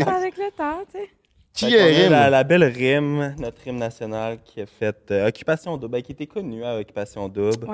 avec 0.07 0.37
le 0.37 0.51
temps, 0.55 0.79
tu 0.93 0.99
sais. 0.99 1.09
Qui 1.51 1.75
est? 1.75 2.07
La, 2.09 2.29
la 2.29 2.43
belle 2.43 2.63
Rim, 2.63 3.33
notre 3.39 3.61
Rim 3.65 3.77
nationale 3.77 4.37
qui 4.45 4.61
a 4.61 4.65
fait 4.65 4.95
euh, 5.11 5.27
Occupation 5.27 5.75
Double, 5.77 5.91
ben, 5.93 6.01
qui 6.03 6.11
était 6.13 6.27
connue 6.27 6.63
à 6.63 6.77
Occupation 6.77 7.27
Double. 7.27 7.67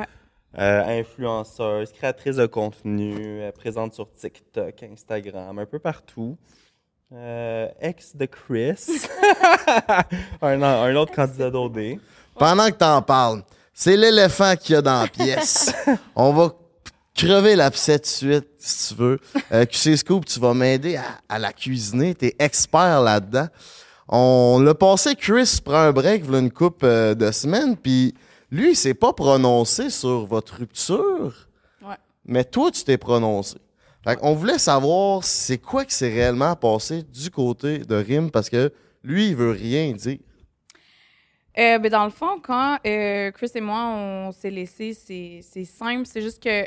Euh, 0.58 1.00
influenceuse, 1.00 1.92
créatrice 1.92 2.38
de 2.38 2.46
contenu, 2.46 3.42
euh, 3.42 3.52
présente 3.52 3.94
sur 3.94 4.10
TikTok, 4.12 4.84
Instagram, 4.84 5.60
un 5.60 5.66
peu 5.66 5.80
partout. 5.80 6.38
Euh, 7.14 7.68
ex 7.82 8.16
de 8.16 8.26
Chris, 8.26 8.76
un, 10.42 10.62
un 10.62 10.96
autre 10.96 11.14
candidat 11.14 11.50
d'OD. 11.50 12.00
Pendant 12.38 12.68
que 12.68 12.78
t'en 12.78 13.02
parles, 13.02 13.44
c'est 13.74 13.98
l'éléphant 13.98 14.56
qu'il 14.56 14.76
y 14.76 14.78
a 14.78 14.82
dans 14.82 15.02
la 15.02 15.08
pièce. 15.08 15.74
On 16.16 16.34
va 16.34 16.54
crever 17.14 17.56
l'abcès 17.56 18.00
de 18.00 18.06
suite, 18.06 18.48
si 18.58 18.90
tu 18.90 19.02
veux. 19.02 19.20
Euh, 19.52 19.66
QC 19.66 19.98
Scoop, 19.98 20.26
tu 20.26 20.40
vas 20.40 20.54
m'aider 20.54 20.96
à, 20.96 21.20
à 21.30 21.38
la 21.38 21.54
cuisiner. 21.54 22.16
T'es 22.16 22.36
expert 22.40 23.02
là-dedans. 23.02 23.48
On 24.08 24.60
l'a 24.64 24.74
passé, 24.76 25.16
Chris 25.16 25.60
prend 25.64 25.78
un 25.78 25.92
break, 25.92 26.24
voilà 26.24 26.40
une 26.40 26.52
coupe 26.52 26.82
euh, 26.84 27.16
de 27.16 27.32
semaines, 27.32 27.76
puis 27.76 28.14
lui, 28.56 28.72
il 28.72 28.76
s'est 28.76 28.94
pas 28.94 29.14
prononcé 29.14 29.90
sur 29.90 30.26
votre 30.26 30.56
rupture. 30.56 31.50
Ouais. 31.82 31.98
Mais 32.24 32.46
toi, 32.46 32.72
tu 32.72 32.84
t'es 32.84 32.98
prononcé. 32.98 33.58
Fait 34.04 34.18
on 34.22 34.34
voulait 34.34 34.60
savoir 34.60 35.24
c'est 35.24 35.58
quoi 35.58 35.84
qui 35.84 35.94
s'est 35.94 36.14
réellement 36.14 36.56
passé 36.56 37.04
du 37.04 37.30
côté 37.30 37.80
de 37.80 37.96
Rim, 37.96 38.32
parce 38.32 38.50
que 38.50 38.72
lui, 39.04 39.30
il 39.30 39.36
veut 39.36 39.52
rien 39.52 39.92
dire. 39.92 40.20
Euh, 41.58 41.80
ben, 41.80 41.90
dans 41.90 42.06
le 42.06 42.12
fond, 42.12 42.40
quand 42.42 42.78
euh, 42.86 43.32
Chris 43.32 43.52
et 43.56 43.62
moi, 43.62 43.88
on 43.88 44.32
s'est 44.32 44.52
laissés, 44.52 44.94
c'est 44.94 45.66
simple. 45.66 46.06
C'est 46.06 46.22
juste 46.22 46.42
que 46.42 46.66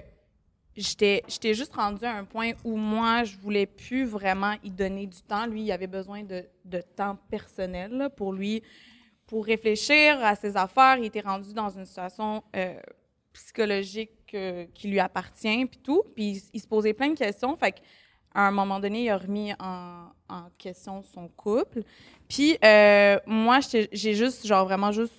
j'étais 0.76 1.22
j'étais 1.28 1.54
juste 1.54 1.74
rendue 1.74 2.04
à 2.04 2.16
un 2.16 2.24
point 2.24 2.52
où 2.64 2.76
moi, 2.76 3.24
je 3.24 3.36
voulais 3.36 3.66
plus 3.66 4.04
vraiment 4.04 4.54
y 4.62 4.70
donner 4.70 5.06
du 5.06 5.22
temps. 5.22 5.46
Lui, 5.46 5.62
il 5.62 5.72
avait 5.72 5.86
besoin 5.86 6.22
de, 6.22 6.44
de 6.64 6.82
temps 6.96 7.16
personnel 7.30 7.92
là, 7.92 8.10
pour 8.10 8.32
lui, 8.32 8.62
pour 9.28 9.44
réfléchir 9.44 10.18
à 10.24 10.34
ses 10.34 10.56
affaires. 10.56 10.96
Il 10.98 11.04
était 11.04 11.20
rendu 11.20 11.52
dans 11.52 11.68
une 11.68 11.84
situation 11.84 12.42
euh, 12.56 12.74
psychologique 13.32 14.10
euh, 14.34 14.66
qui 14.74 14.88
lui 14.88 14.98
appartient, 14.98 15.66
puis 15.66 15.78
tout. 15.78 16.02
Puis 16.16 16.42
il, 16.52 16.60
se 16.60 16.66
posait 16.66 16.94
plein 16.94 17.10
de 17.10 17.18
questions. 17.18 17.54
Fait 17.56 17.72
qu'à 17.72 17.80
un 18.34 18.50
moment 18.50 18.80
donné, 18.80 19.04
il 19.04 19.10
a 19.10 19.18
remis 19.18 19.52
en, 19.60 20.06
en 20.30 20.48
question 20.56 21.02
son 21.02 21.28
couple. 21.28 21.82
Puis 22.26 22.56
euh, 22.64 23.18
moi, 23.26 23.60
j'ai 23.92 24.14
juste, 24.14 24.46
genre 24.46 24.64
vraiment 24.64 24.92
juste, 24.92 25.14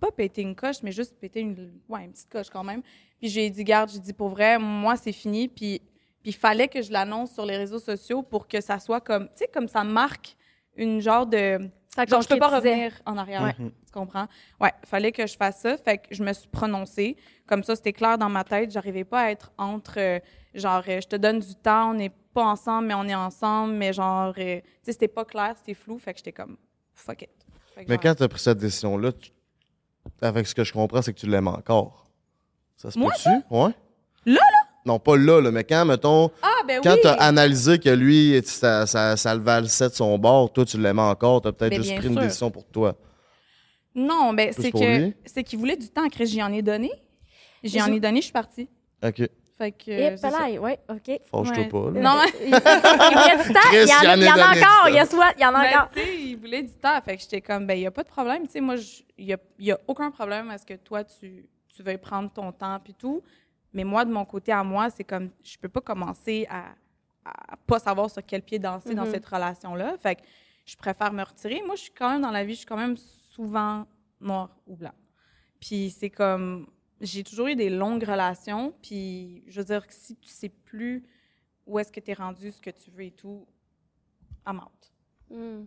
pas 0.00 0.10
pété 0.10 0.40
une 0.40 0.56
coche, 0.56 0.82
mais 0.82 0.92
juste 0.92 1.18
pété 1.18 1.40
une, 1.40 1.72
ouais, 1.88 2.04
une 2.04 2.12
petite 2.12 2.30
coche 2.30 2.48
quand 2.50 2.64
même. 2.64 2.82
Puis 3.18 3.28
j'ai 3.28 3.48
dit, 3.50 3.62
garde, 3.62 3.90
j'ai 3.90 3.98
dit 3.98 4.14
pour 4.14 4.30
vrai, 4.30 4.58
moi, 4.58 4.96
c'est 4.96 5.12
fini. 5.12 5.48
Puis 5.48 5.82
il 6.24 6.34
fallait 6.34 6.68
que 6.68 6.80
je 6.80 6.90
l'annonce 6.90 7.34
sur 7.34 7.44
les 7.44 7.58
réseaux 7.58 7.78
sociaux 7.78 8.22
pour 8.22 8.48
que 8.48 8.62
ça 8.62 8.78
soit 8.78 9.02
comme, 9.02 9.26
tu 9.28 9.36
sais, 9.36 9.48
comme 9.52 9.68
ça 9.68 9.84
marque 9.84 10.34
une 10.76 11.00
genre 11.00 11.26
de, 11.26 11.70
Genre, 12.06 12.20
je 12.22 12.28
peux 12.28 12.38
pas 12.38 12.48
revenir 12.56 12.92
en 13.06 13.16
arrière. 13.16 13.42
Ouais. 13.42 13.54
Mhm. 13.58 13.70
Tu 13.86 13.92
comprends? 13.92 14.26
Ouais, 14.60 14.72
fallait 14.84 15.12
que 15.12 15.26
je 15.26 15.36
fasse 15.36 15.60
ça. 15.60 15.76
Fait 15.78 15.98
que 15.98 16.14
je 16.14 16.22
me 16.22 16.32
suis 16.32 16.48
prononcée. 16.48 17.16
Comme 17.46 17.62
ça, 17.62 17.76
c'était 17.76 17.92
clair 17.92 18.18
dans 18.18 18.28
ma 18.28 18.44
tête. 18.44 18.70
J'arrivais 18.70 19.04
pas 19.04 19.22
à 19.22 19.30
être 19.30 19.52
entre, 19.58 19.94
euh, 19.98 20.18
genre, 20.54 20.82
euh, 20.88 21.00
je 21.00 21.06
te 21.08 21.16
donne 21.16 21.38
du 21.40 21.54
temps, 21.54 21.90
on 21.90 21.94
n'est 21.94 22.12
pas 22.34 22.44
ensemble, 22.44 22.88
mais 22.88 22.94
on 22.94 23.04
est 23.04 23.14
ensemble. 23.14 23.72
Mais 23.74 23.92
genre, 23.92 24.34
euh, 24.36 24.60
tu 24.60 24.62
sais, 24.82 24.92
c'était 24.92 25.08
pas 25.08 25.24
clair, 25.24 25.54
c'était 25.56 25.74
flou. 25.74 25.98
Fait 25.98 26.12
que 26.12 26.18
j'étais 26.18 26.32
comme, 26.32 26.56
fuck 26.94 27.22
it. 27.22 27.30
Que 27.74 27.80
Mais 27.80 27.86
genre- 27.94 28.00
quand 28.02 28.14
tu 28.14 28.22
as 28.22 28.28
pris 28.28 28.40
cette 28.40 28.58
décision-là, 28.58 29.12
tu- 29.12 29.30
avec 30.22 30.46
ce 30.46 30.54
que 30.54 30.64
je 30.64 30.72
comprends, 30.72 31.02
c'est 31.02 31.12
que 31.12 31.18
tu 31.20 31.26
l'aimes 31.26 31.48
encore. 31.48 32.06
Ça 32.76 32.90
se 32.90 32.98
peut-tu? 32.98 33.28
Ouais. 33.50 33.70
Là, 34.26 34.34
là? 34.34 34.55
Non, 34.86 34.98
pas 35.00 35.16
là, 35.16 35.40
là, 35.40 35.50
mais 35.50 35.64
quand, 35.64 35.84
mettons, 35.84 36.30
Ah, 36.42 36.62
ben 36.66 36.80
quand 36.82 36.94
oui! 36.94 37.00
tu 37.02 37.08
as 37.08 37.14
analysé 37.14 37.78
que 37.78 37.88
lui, 37.90 38.40
ça, 38.44 38.86
ça, 38.86 39.16
ça 39.16 39.34
le 39.34 39.40
valsait 39.42 39.88
de 39.88 39.94
son 39.94 40.16
bord, 40.16 40.52
toi, 40.52 40.64
tu 40.64 40.78
l'aimais 40.80 41.02
encore, 41.02 41.42
tu 41.42 41.48
as 41.48 41.52
peut-être 41.52 41.70
Mais 41.72 41.76
juste 41.82 41.96
pris 41.96 42.06
une 42.06 42.14
décision 42.14 42.50
pour 42.50 42.64
toi. 42.66 42.94
Non, 43.94 44.32
ben, 44.34 44.52
c'est 44.52 44.70
que 44.70 45.12
c'est 45.24 45.42
qu'il 45.42 45.58
voulait 45.58 45.76
du 45.76 45.88
temps. 45.88 46.08
Chris, 46.08 46.26
j'y 46.26 46.42
en 46.42 46.52
ai 46.52 46.62
donné. 46.62 46.90
J'y 47.64 47.80
en 47.82 47.92
ai 47.92 47.98
donné, 47.98 48.18
je 48.20 48.24
suis 48.24 48.32
partie. 48.32 48.68
OK. 49.04 49.22
Fait 49.58 49.72
que. 49.72 49.90
Et 49.90 50.14
palais, 50.20 50.58
ouais, 50.58 50.78
OK. 50.90 51.18
Fâche-toi 51.30 51.56
Ouais. 51.56 51.68
pas, 51.68 51.90
là. 51.90 52.00
Non, 52.00 52.20
Il 52.42 52.48
il 52.48 52.54
reste 52.54 53.46
du 53.48 53.52
temps, 53.54 53.60
Chris, 53.62 53.76
il 53.84 53.88
y 53.88 53.94
en 53.94 54.02
il 54.02 54.06
a, 54.06 54.12
en 54.12 54.16
il 54.16 54.22
y 54.22 54.28
a 54.28 54.34
en 54.34 54.38
a 54.38 54.50
encore, 54.50 55.18
what? 55.18 55.32
Il 55.38 55.42
y 55.42 55.46
en 55.46 55.54
a 55.54 55.62
Ben, 55.62 55.68
encore. 55.78 55.88
sais, 55.94 56.16
il 56.16 56.36
voulait 56.36 56.62
du 56.62 56.74
temps. 56.74 57.00
Fait 57.02 57.16
que 57.16 57.22
j'étais 57.22 57.40
comme, 57.40 57.66
ben, 57.66 57.72
il 57.74 57.80
n'y 57.80 57.86
a 57.86 57.90
pas 57.90 58.02
de 58.02 58.08
problème. 58.08 58.42
Tu 58.46 58.52
sais, 58.52 58.60
moi, 58.60 58.76
je- 58.76 59.02
il 59.16 59.26
n'y 59.26 59.32
a, 59.32 59.38
il 59.58 59.74
aucun 59.88 60.10
problème 60.10 60.50
à 60.50 60.58
ce 60.58 60.66
que 60.66 60.74
toi, 60.74 61.02
tu, 61.04 61.46
tu 61.74 61.82
veuilles 61.82 61.96
prendre 61.96 62.30
ton 62.30 62.52
temps 62.52 62.78
puis 62.84 62.92
tout. 62.94 63.22
Mais 63.72 63.84
moi, 63.84 64.04
de 64.04 64.12
mon 64.12 64.24
côté 64.24 64.52
à 64.52 64.62
moi, 64.64 64.90
c'est 64.90 65.04
comme, 65.04 65.30
je 65.42 65.56
peux 65.58 65.68
pas 65.68 65.80
commencer 65.80 66.46
à, 66.48 66.74
à 67.24 67.56
pas 67.66 67.78
savoir 67.78 68.10
sur 68.10 68.24
quel 68.24 68.42
pied 68.42 68.58
danser 68.58 68.94
dans 68.94 69.04
Mhm. 69.04 69.10
cette 69.12 69.26
relation-là. 69.26 69.96
Fait 69.98 70.16
que 70.16 70.22
je 70.64 70.76
préfère 70.76 71.12
me 71.12 71.22
retirer. 71.22 71.60
Moi, 71.66 71.74
je 71.76 71.82
suis 71.82 71.92
quand 71.92 72.10
même 72.10 72.22
dans 72.22 72.30
la 72.30 72.44
vie, 72.44 72.52
je 72.54 72.58
suis 72.58 72.66
quand 72.66 72.76
même 72.76 72.96
souvent 72.96 73.86
noir 74.20 74.56
ou 74.66 74.76
blanc. 74.76 74.94
Puis 75.60 75.90
c'est 75.90 76.10
comme, 76.10 76.66
j'ai 77.00 77.22
toujours 77.24 77.48
eu 77.48 77.56
des 77.56 77.68
longues 77.70 78.04
relations. 78.04 78.72
Puis 78.82 79.42
je 79.48 79.60
veux 79.60 79.64
dire 79.66 79.86
que 79.86 79.92
si 79.92 80.16
tu 80.16 80.28
sais 80.28 80.48
plus 80.48 81.02
où 81.66 81.78
est-ce 81.78 81.90
que 81.92 82.00
tu 82.00 82.10
es 82.12 82.14
rendu, 82.14 82.50
ce 82.52 82.60
que 82.60 82.70
tu 82.70 82.90
veux 82.90 83.02
et 83.04 83.10
tout, 83.10 83.46
I'm 84.46 84.58
out. 84.58 84.92
Ouais. 85.30 85.64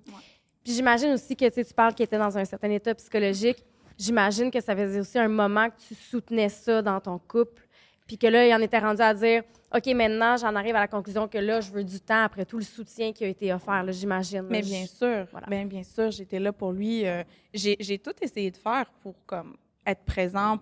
Puis 0.64 0.74
j'imagine 0.74 1.12
aussi 1.12 1.36
que 1.36 1.50
tu 1.50 1.74
parles 1.74 1.94
qu'il 1.94 2.04
était 2.06 2.18
dans 2.18 2.38
un 2.38 2.46
certain 2.46 2.70
état 2.72 2.96
psychologique. 2.96 3.64
J'imagine 3.98 4.50
que 4.50 4.62
ça 4.62 4.76
faisait 4.76 5.00
aussi 5.02 5.20
un 5.20 5.28
moment 5.28 5.70
que 5.70 5.76
tu 5.88 5.94
soutenais 5.96 6.48
ça 6.50 6.82
dans 6.82 7.02
ton 7.02 7.20
couple. 7.20 7.68
Puis 8.10 8.18
que 8.18 8.26
là, 8.26 8.48
il 8.48 8.52
en 8.56 8.60
était 8.60 8.80
rendu 8.80 9.02
à 9.04 9.14
dire 9.14 9.44
OK, 9.72 9.86
maintenant, 9.94 10.36
j'en 10.36 10.56
arrive 10.56 10.76
à 10.76 10.80
la 10.80 10.88
conclusion 10.88 11.28
que 11.28 11.38
là, 11.38 11.62
je 11.62 11.70
veux 11.72 11.84
du 11.84 12.00
temps 12.02 12.24
après 12.24 12.44
tout 12.44 12.58
le 12.58 12.64
soutien 12.64 13.14
qui 13.14 13.24
a 13.24 13.28
été 13.28 13.54
offert, 13.54 13.84
là, 13.84 13.92
j'imagine. 13.92 14.42
Mais 14.50 14.64
Je- 14.64 14.68
bien 14.68 14.86
sûr, 14.88 15.28
Voilà. 15.32 15.64
bien 15.66 15.84
sûr, 15.84 16.10
j'étais 16.10 16.40
là 16.40 16.52
pour 16.52 16.72
lui. 16.72 17.06
euh, 17.06 17.24
j'ai 17.54 18.00
tout 18.00 18.14
essayé 18.20 18.50
de 18.50 18.58
faire 18.58 18.90
pour 19.04 19.14
comme 19.28 19.56
être 19.86 20.04
présent 20.06 20.58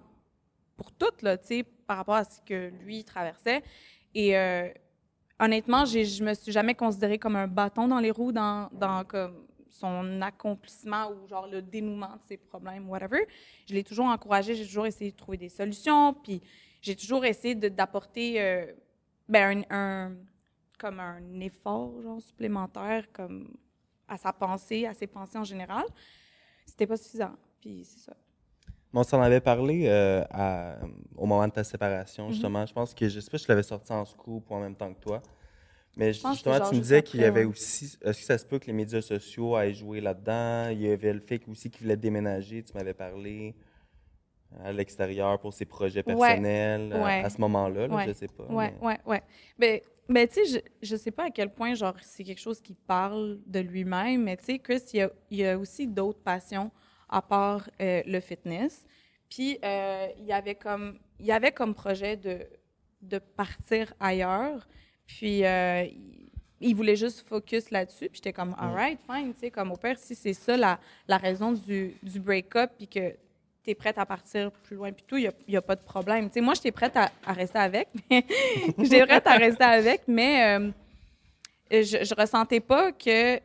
pour 0.76 0.92
tout 0.92 1.06
là, 1.22 1.38
tu 1.38 1.48
sais, 1.48 1.64
par 1.64 1.96
rapport 1.98 2.16
à 2.16 2.26
ce 2.26 2.42
que 2.42 2.70
lui 2.84 3.06
traversait. 3.06 3.64
Et 4.14 4.38
euh, 4.38 4.68
honnêtement, 5.40 5.86
j'ai- 5.86 6.04
je 6.04 6.22
me 6.26 6.34
suis 6.34 6.52
jamais 6.52 6.76
considérée 6.76 7.18
comme 7.18 7.38
un 7.38 7.48
bâton 7.48 7.88
dans 7.88 8.00
les 8.00 8.12
roues 8.12 8.34
dans, 8.34 8.68
dans 8.74 9.06
comme 9.06 9.46
son 9.70 10.22
accomplissement 10.22 11.12
ou 11.12 11.28
genre 11.30 11.48
le 11.48 11.62
dénouement 11.62 12.08
de 12.18 12.22
ses 12.28 12.38
problèmes, 12.38 12.90
whatever. 12.90 13.26
Je 13.70 13.74
l'ai 13.74 13.84
toujours 13.86 14.08
encouragé, 14.08 14.54
j'ai 14.56 14.66
toujours 14.66 14.86
essayé 14.88 15.12
de 15.12 15.16
trouver 15.16 15.38
des 15.38 15.50
solutions, 15.50 16.14
puis 16.14 16.42
j'ai 16.82 16.96
toujours 16.96 17.26
essayé 17.26 17.56
d'apporter 17.56 18.42
euh, 18.42 18.66
ben, 19.30 19.64
un, 19.70 19.76
un- 20.12 20.16
comme 20.80 21.00
un 21.00 21.40
effort 21.40 22.02
genre 22.02 22.22
supplémentaire 22.22 23.12
comme 23.12 23.50
à 24.08 24.18
sa 24.18 24.32
pensée, 24.32 24.86
à 24.86 24.94
ses 24.94 25.08
pensées 25.08 25.38
en 25.38 25.44
général. 25.44 25.86
C'était 26.66 26.88
pas 26.88 26.98
suffisant. 26.98 27.36
Puis 27.62 27.84
c'est 27.86 28.00
ça. 28.00 28.16
On 28.94 29.04
s'en 29.04 29.22
avait 29.22 29.42
parlé 29.42 29.86
euh, 29.88 30.24
à- 30.32 30.78
au 31.16 31.26
moment 31.28 31.48
de 31.48 31.54
ta 31.54 31.64
séparation, 31.64 32.32
justement. 32.32 32.66
Je 32.66 32.74
pense 32.74 32.94
que, 32.96 33.08
je 33.08 33.20
sais 33.20 33.30
pas 33.30 33.38
si 33.38 33.44
je 33.46 33.50
l'avais 33.50 33.64
sorti 33.64 33.92
en 33.92 34.06
scoop 34.06 34.50
ou 34.50 34.56
en 34.56 34.60
même 34.62 34.76
temps 34.76 34.92
que 34.94 35.00
toi. 35.00 35.22
Mais 35.96 36.14
justement, 36.14 36.60
tu 36.60 36.76
me 36.76 36.80
disais 36.82 37.04
qu'il 37.04 37.22
y 37.22 37.26
avait 37.26 37.46
ouais. 37.46 37.46
aussi. 37.46 37.98
Est-ce 38.02 38.20
que 38.20 38.26
ça 38.26 38.38
se 38.38 38.46
peut 38.46 38.60
que 38.60 38.68
les 38.68 38.74
médias 38.74 39.02
sociaux 39.02 39.58
aient 39.60 39.74
joué 39.74 40.02
là-dedans? 40.02 40.70
Il 40.70 40.82
y 40.82 40.90
avait 40.92 41.14
le 41.14 41.20
fait 41.22 41.42
aussi 41.48 41.70
qu'il 41.70 41.84
voulait 41.84 41.98
déménager, 41.98 42.64
tu 42.64 42.74
m'avais 42.74 42.94
parlé 42.94 43.56
à 44.64 44.72
l'extérieur 44.72 45.40
pour 45.40 45.54
ses 45.54 45.66
projets 45.66 46.04
personnels 46.04 46.92
euh, 46.94 47.04
Ouais. 47.04 47.24
à 47.24 47.30
ce 47.30 47.40
moment-là, 47.42 47.88
là, 47.88 47.96
Ouais. 47.96 48.08
je 48.08 48.14
sais 48.14 48.28
pas. 48.28 48.44
Ouais, 48.46 48.74
mais- 48.82 48.88
ouais, 48.88 48.98
ouais. 49.06 49.24
Mais, 49.58 49.84
mais 50.08 50.28
tu 50.28 50.46
sais, 50.46 50.62
je, 50.82 50.88
je 50.90 50.96
sais 50.96 51.12
pas 51.12 51.26
à 51.26 51.30
quel 51.32 51.54
point, 51.54 51.74
genre, 51.76 51.96
c'est 52.02 52.24
quelque 52.24 52.40
chose 52.40 52.62
qui 52.62 52.74
parle 52.74 53.40
de 53.46 53.60
lui-même, 53.60 54.24
mais 54.24 54.38
tu 54.38 54.46
sais, 54.46 54.60
Chris, 54.60 54.82
il 54.94 54.98
y 55.00 55.02
a, 55.02 55.12
il 55.32 55.38
y 55.38 55.46
a 55.46 55.58
aussi 55.58 55.86
d'autres 55.88 56.22
passions 56.22 56.72
à 57.10 57.22
part 57.22 57.70
euh, 57.82 58.02
le 58.06 58.20
fitness. 58.20 58.86
Puis, 59.30 59.60
euh, 59.64 60.08
il 60.18 60.26
y 60.26 60.32
avait 60.34 60.56
comme, 60.56 60.98
il 61.20 61.26
y 61.26 61.32
avait 61.32 61.52
comme 61.52 61.74
projet 61.76 62.16
de, 62.16 62.40
de 63.02 63.20
partir 63.20 63.94
ailleurs. 64.00 64.66
Puis, 65.06 65.46
euh, 65.46 65.84
il, 65.84 66.30
il 66.62 66.74
voulait 66.76 66.96
juste 66.96 67.28
focus 67.28 67.70
là-dessus. 67.70 68.08
Puis, 68.10 68.16
j'étais 68.18 68.34
comme, 68.34 68.56
all 68.58 68.74
right, 68.74 69.00
fine, 69.10 69.34
tu 69.34 69.42
sais, 69.42 69.52
comme 69.52 69.72
au 69.72 69.76
pire, 69.78 69.98
si 70.00 70.16
c'est 70.16 70.34
ça 70.34 70.56
la, 70.58 70.80
la 71.08 71.18
raison 71.18 71.52
du, 71.52 71.96
du 72.02 72.20
break-up, 72.22 72.72
puis 72.78 72.88
que 72.88 73.14
tu 73.68 73.72
es 73.72 73.76
prête 73.76 73.98
à 73.98 74.06
partir 74.06 74.50
plus 74.52 74.76
loin, 74.78 74.92
puis 74.94 75.04
tout, 75.06 75.18
il 75.18 75.30
n'y 75.48 75.56
a, 75.58 75.62
pas 75.62 75.76
de 75.76 75.82
problème. 75.84 76.28
Tu 76.30 76.36
sais, 76.36 76.42
moi, 76.42 76.54
j'étais 76.54 76.72
prête 76.72 76.96
à, 76.96 77.12
à 77.26 77.34
rester 77.34 77.60
avec, 77.60 77.90
mais 78.10 78.26
j'étais 78.80 79.06
prête 79.06 79.28
à 79.28 79.34
rester 79.36 79.64
avec, 79.64 80.02
mais 80.08 80.58
euh, 80.60 80.72
je, 81.72 82.04
je 82.06 82.16
ressentais 82.16 82.62
pas 82.62 82.92
qu'il 82.94 83.42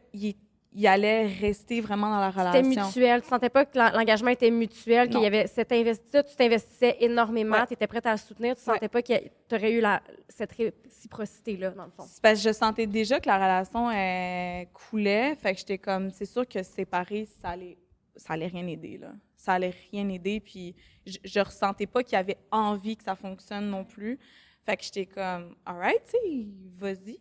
il 0.74 0.86
allait 0.86 1.26
rester 1.26 1.82
vraiment 1.82 2.08
dans 2.08 2.18
la 2.20 2.30
C'était 2.32 2.60
relation. 2.60 2.86
mutuel. 2.86 3.20
Tu 3.22 3.28
sentais 3.28 3.50
pas 3.50 3.66
que 3.66 3.76
l'en- 3.76 3.90
l'engagement 3.92 4.30
était 4.30 4.50
mutuel, 4.50 5.10
qu'il 5.10 5.20
y 5.20 5.26
avait 5.26 5.46
cet 5.46 5.70
investi 5.72 6.06
tu 6.26 6.34
t'investissais 6.36 6.96
énormément, 7.00 7.56
Ouais. 7.58 7.66
tu 7.66 7.74
étais 7.74 7.86
prête 7.86 8.06
à 8.06 8.12
le 8.12 8.16
soutenir, 8.18 8.54
tu 8.56 8.62
Ouais. 8.70 8.74
sentais 8.76 8.88
pas 8.88 9.02
que 9.02 9.12
tu 9.48 9.54
aurais 9.54 9.72
eu 9.72 9.80
la, 9.80 10.00
cette 10.30 10.52
réciprocité-là, 10.52 11.72
dans 11.72 11.84
le 11.84 11.90
fond. 11.90 12.04
C'est 12.08 12.22
parce 12.22 12.42
que 12.42 12.48
je 12.48 12.54
sentais 12.54 12.86
déjà 12.86 13.20
que 13.20 13.26
la 13.26 13.36
relation 13.36 13.90
elle, 13.90 14.68
coulait, 14.72 15.34
fait 15.34 15.52
que 15.52 15.58
j'étais 15.58 15.78
comme, 15.78 16.10
c'est 16.10 16.24
sûr 16.24 16.48
que 16.48 16.62
séparer, 16.62 17.28
ça 17.42 17.48
allait, 17.50 17.76
ça 18.16 18.32
allait 18.32 18.46
rien 18.46 18.66
aider, 18.66 18.96
là. 18.96 19.08
Ça 19.42 19.54
allait 19.54 19.74
rien 19.90 20.08
aider, 20.08 20.38
puis 20.38 20.72
je, 21.04 21.18
je 21.24 21.40
ressentais 21.40 21.88
pas 21.88 22.04
qu'il 22.04 22.12
y 22.12 22.16
avait 22.16 22.38
envie 22.52 22.96
que 22.96 23.02
ça 23.02 23.16
fonctionne 23.16 23.68
non 23.70 23.84
plus. 23.84 24.20
Fait 24.64 24.76
que 24.76 24.84
j'étais 24.84 25.06
comme, 25.06 25.56
alright, 25.66 26.00
tu 26.04 26.12
sais, 26.12 26.46
vas-y. 26.78 27.18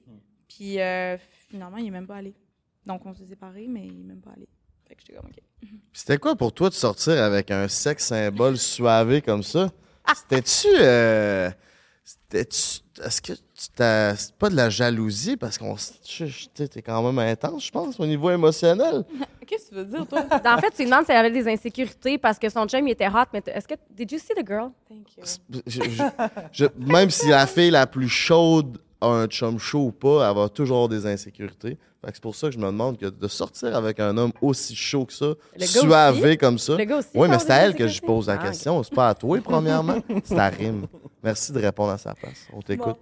Puis 0.47 0.79
euh, 0.79 1.17
finalement, 1.49 1.77
il 1.77 1.87
est 1.87 1.91
même 1.91 2.05
pas 2.05 2.17
allé. 2.17 2.35
Donc 2.85 3.03
on 3.07 3.13
s'est 3.15 3.25
séparés, 3.25 3.65
mais 3.67 3.87
il 3.87 4.01
est 4.01 4.03
même 4.03 4.21
pas 4.21 4.33
allé. 4.35 4.47
Fait 4.87 4.93
que 4.93 5.01
j'étais 5.01 5.15
comme, 5.19 5.29
OK. 5.31 5.39
Puis 5.61 5.79
C'était 5.93 6.19
quoi 6.19 6.35
pour 6.35 6.53
toi 6.53 6.69
de 6.69 6.75
sortir 6.75 7.13
avec 7.23 7.49
un 7.49 7.67
sexe 7.67 8.05
symbole 8.05 8.59
suavé 8.59 9.23
comme 9.23 9.41
ça? 9.41 9.71
C'était-tu. 10.15 10.67
euh, 10.79 11.49
C'était-tu. 11.49 11.70
Est-ce 12.33 13.21
que 13.21 13.33
tu 13.33 13.67
t'as. 13.75 14.15
C'est 14.15 14.33
pas 14.35 14.49
de 14.49 14.55
la 14.55 14.69
jalousie 14.69 15.37
parce 15.37 15.57
qu'on. 15.57 15.75
T'es 16.55 16.81
quand 16.81 17.03
même 17.03 17.19
intense, 17.19 17.65
je 17.65 17.71
pense, 17.71 17.99
au 17.99 18.05
niveau 18.05 18.29
émotionnel. 18.31 19.03
Qu'est-ce 19.47 19.65
que 19.65 19.69
tu 19.69 19.75
veux 19.75 19.85
dire, 19.85 20.07
toi? 20.07 20.23
en 20.45 20.57
fait, 20.59 20.71
tu 20.71 20.85
demandes 20.85 21.05
si 21.05 21.11
elle 21.11 21.17
avait 21.17 21.31
des 21.31 21.47
insécurités 21.51 22.17
parce 22.17 22.39
que 22.39 22.47
son 22.49 22.65
chum, 22.67 22.87
il 22.87 22.91
était 22.91 23.07
hot, 23.07 23.25
mais 23.33 23.41
est-ce 23.47 23.67
que. 23.67 23.75
Did 23.89 24.11
you 24.11 24.17
see 24.19 24.33
the 24.33 24.47
girl? 24.47 24.69
Thank 24.87 25.17
you. 25.17 25.23
Je- 25.67 25.81
je- 25.81 26.03
je- 26.51 26.65
même 26.77 27.09
si 27.09 27.27
la 27.27 27.45
fille 27.47 27.71
la 27.71 27.85
plus 27.87 28.07
chaude 28.09 28.77
a 29.01 29.07
un 29.07 29.27
chum 29.27 29.59
chaud 29.59 29.87
ou 29.87 29.91
pas, 29.91 30.29
elle 30.29 30.35
va 30.35 30.47
toujours 30.49 30.77
avoir 30.77 30.89
des 30.89 31.05
insécurités. 31.05 31.77
Fait 32.03 32.07
que 32.07 32.13
c'est 32.15 32.21
pour 32.21 32.35
ça 32.35 32.47
que 32.47 32.53
je 32.53 32.59
me 32.59 32.65
demande 32.65 32.97
que 32.97 33.05
de 33.07 33.27
sortir 33.27 33.75
avec 33.75 33.99
un 33.99 34.17
homme 34.17 34.31
aussi 34.41 34.75
chaud 34.75 35.05
que 35.05 35.13
ça, 35.13 35.33
suavé 35.59 36.37
comme 36.37 36.57
ça. 36.57 36.77
Le 36.77 36.83
gars 36.85 36.97
aussi. 36.97 37.09
Oui, 37.13 37.27
mais 37.29 37.37
c'est 37.39 37.51
à 37.51 37.57
elle 37.57 37.75
que 37.75 37.87
je 37.87 38.01
pose 38.01 38.27
la 38.27 38.33
Ah, 38.39 38.47
question. 38.47 38.81
C'est 38.81 38.95
pas 38.95 39.09
à 39.09 39.15
toi, 39.15 39.37
premièrement. 39.43 39.97
C'est 40.23 40.39
à 40.39 40.47
Rime. 40.47 40.87
Merci 41.23 41.51
de 41.51 41.59
répondre 41.59 41.91
à 41.91 41.97
sa 41.97 42.15
place. 42.15 42.47
On 42.53 42.61
t'écoute. 42.61 42.97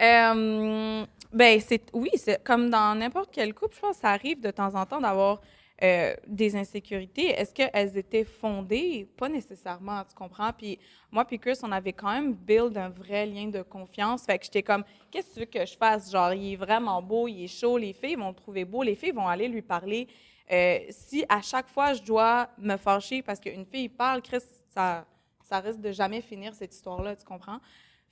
Euh, 0.00 1.04
ben, 1.32 1.60
c'est 1.66 1.82
oui, 1.92 2.10
c'est 2.16 2.42
comme 2.42 2.70
dans 2.70 2.94
n'importe 2.98 3.30
quel 3.32 3.52
couple, 3.54 3.74
je 3.76 3.80
pense 3.80 3.96
que 3.96 4.02
ça 4.02 4.10
arrive 4.10 4.40
de 4.40 4.50
temps 4.50 4.74
en 4.74 4.86
temps 4.86 5.00
d'avoir 5.00 5.40
euh, 5.82 6.14
des 6.26 6.56
insécurités. 6.56 7.28
Est-ce 7.28 7.54
qu'elles 7.54 7.96
étaient 7.96 8.24
fondées? 8.24 9.08
Pas 9.16 9.28
nécessairement, 9.28 10.04
tu 10.04 10.14
comprends? 10.14 10.52
Puis 10.52 10.78
moi, 11.10 11.24
puis 11.24 11.38
Chris, 11.38 11.58
on 11.62 11.72
avait 11.72 11.94
quand 11.94 12.12
même 12.12 12.34
build 12.34 12.76
un 12.76 12.90
vrai 12.90 13.24
lien 13.24 13.46
de 13.48 13.62
confiance. 13.62 14.24
Fait 14.24 14.38
que 14.38 14.44
j'étais 14.44 14.62
comme, 14.62 14.84
qu'est-ce 15.10 15.28
que 15.28 15.34
tu 15.34 15.40
veux 15.40 15.46
que 15.46 15.64
je 15.64 15.76
fasse? 15.76 16.12
Genre, 16.12 16.34
il 16.34 16.52
est 16.52 16.56
vraiment 16.56 17.00
beau, 17.00 17.28
il 17.28 17.44
est 17.44 17.48
chaud, 17.48 17.78
les 17.78 17.94
filles 17.94 18.16
vont 18.16 18.28
le 18.28 18.34
trouver 18.34 18.64
beau, 18.66 18.82
les 18.82 18.94
filles 18.94 19.12
vont 19.12 19.26
aller 19.26 19.48
lui 19.48 19.62
parler. 19.62 20.06
Euh, 20.52 20.80
si 20.90 21.24
à 21.28 21.40
chaque 21.40 21.68
fois 21.68 21.94
je 21.94 22.02
dois 22.02 22.50
me 22.58 22.76
fâcher 22.76 23.22
parce 23.22 23.38
qu'une 23.38 23.64
fille 23.64 23.88
parle, 23.88 24.20
Chris, 24.20 24.42
ça, 24.68 25.06
ça 25.42 25.60
risque 25.60 25.80
de 25.80 25.92
jamais 25.92 26.20
finir 26.20 26.54
cette 26.54 26.74
histoire-là, 26.74 27.16
tu 27.16 27.24
comprends? 27.24 27.60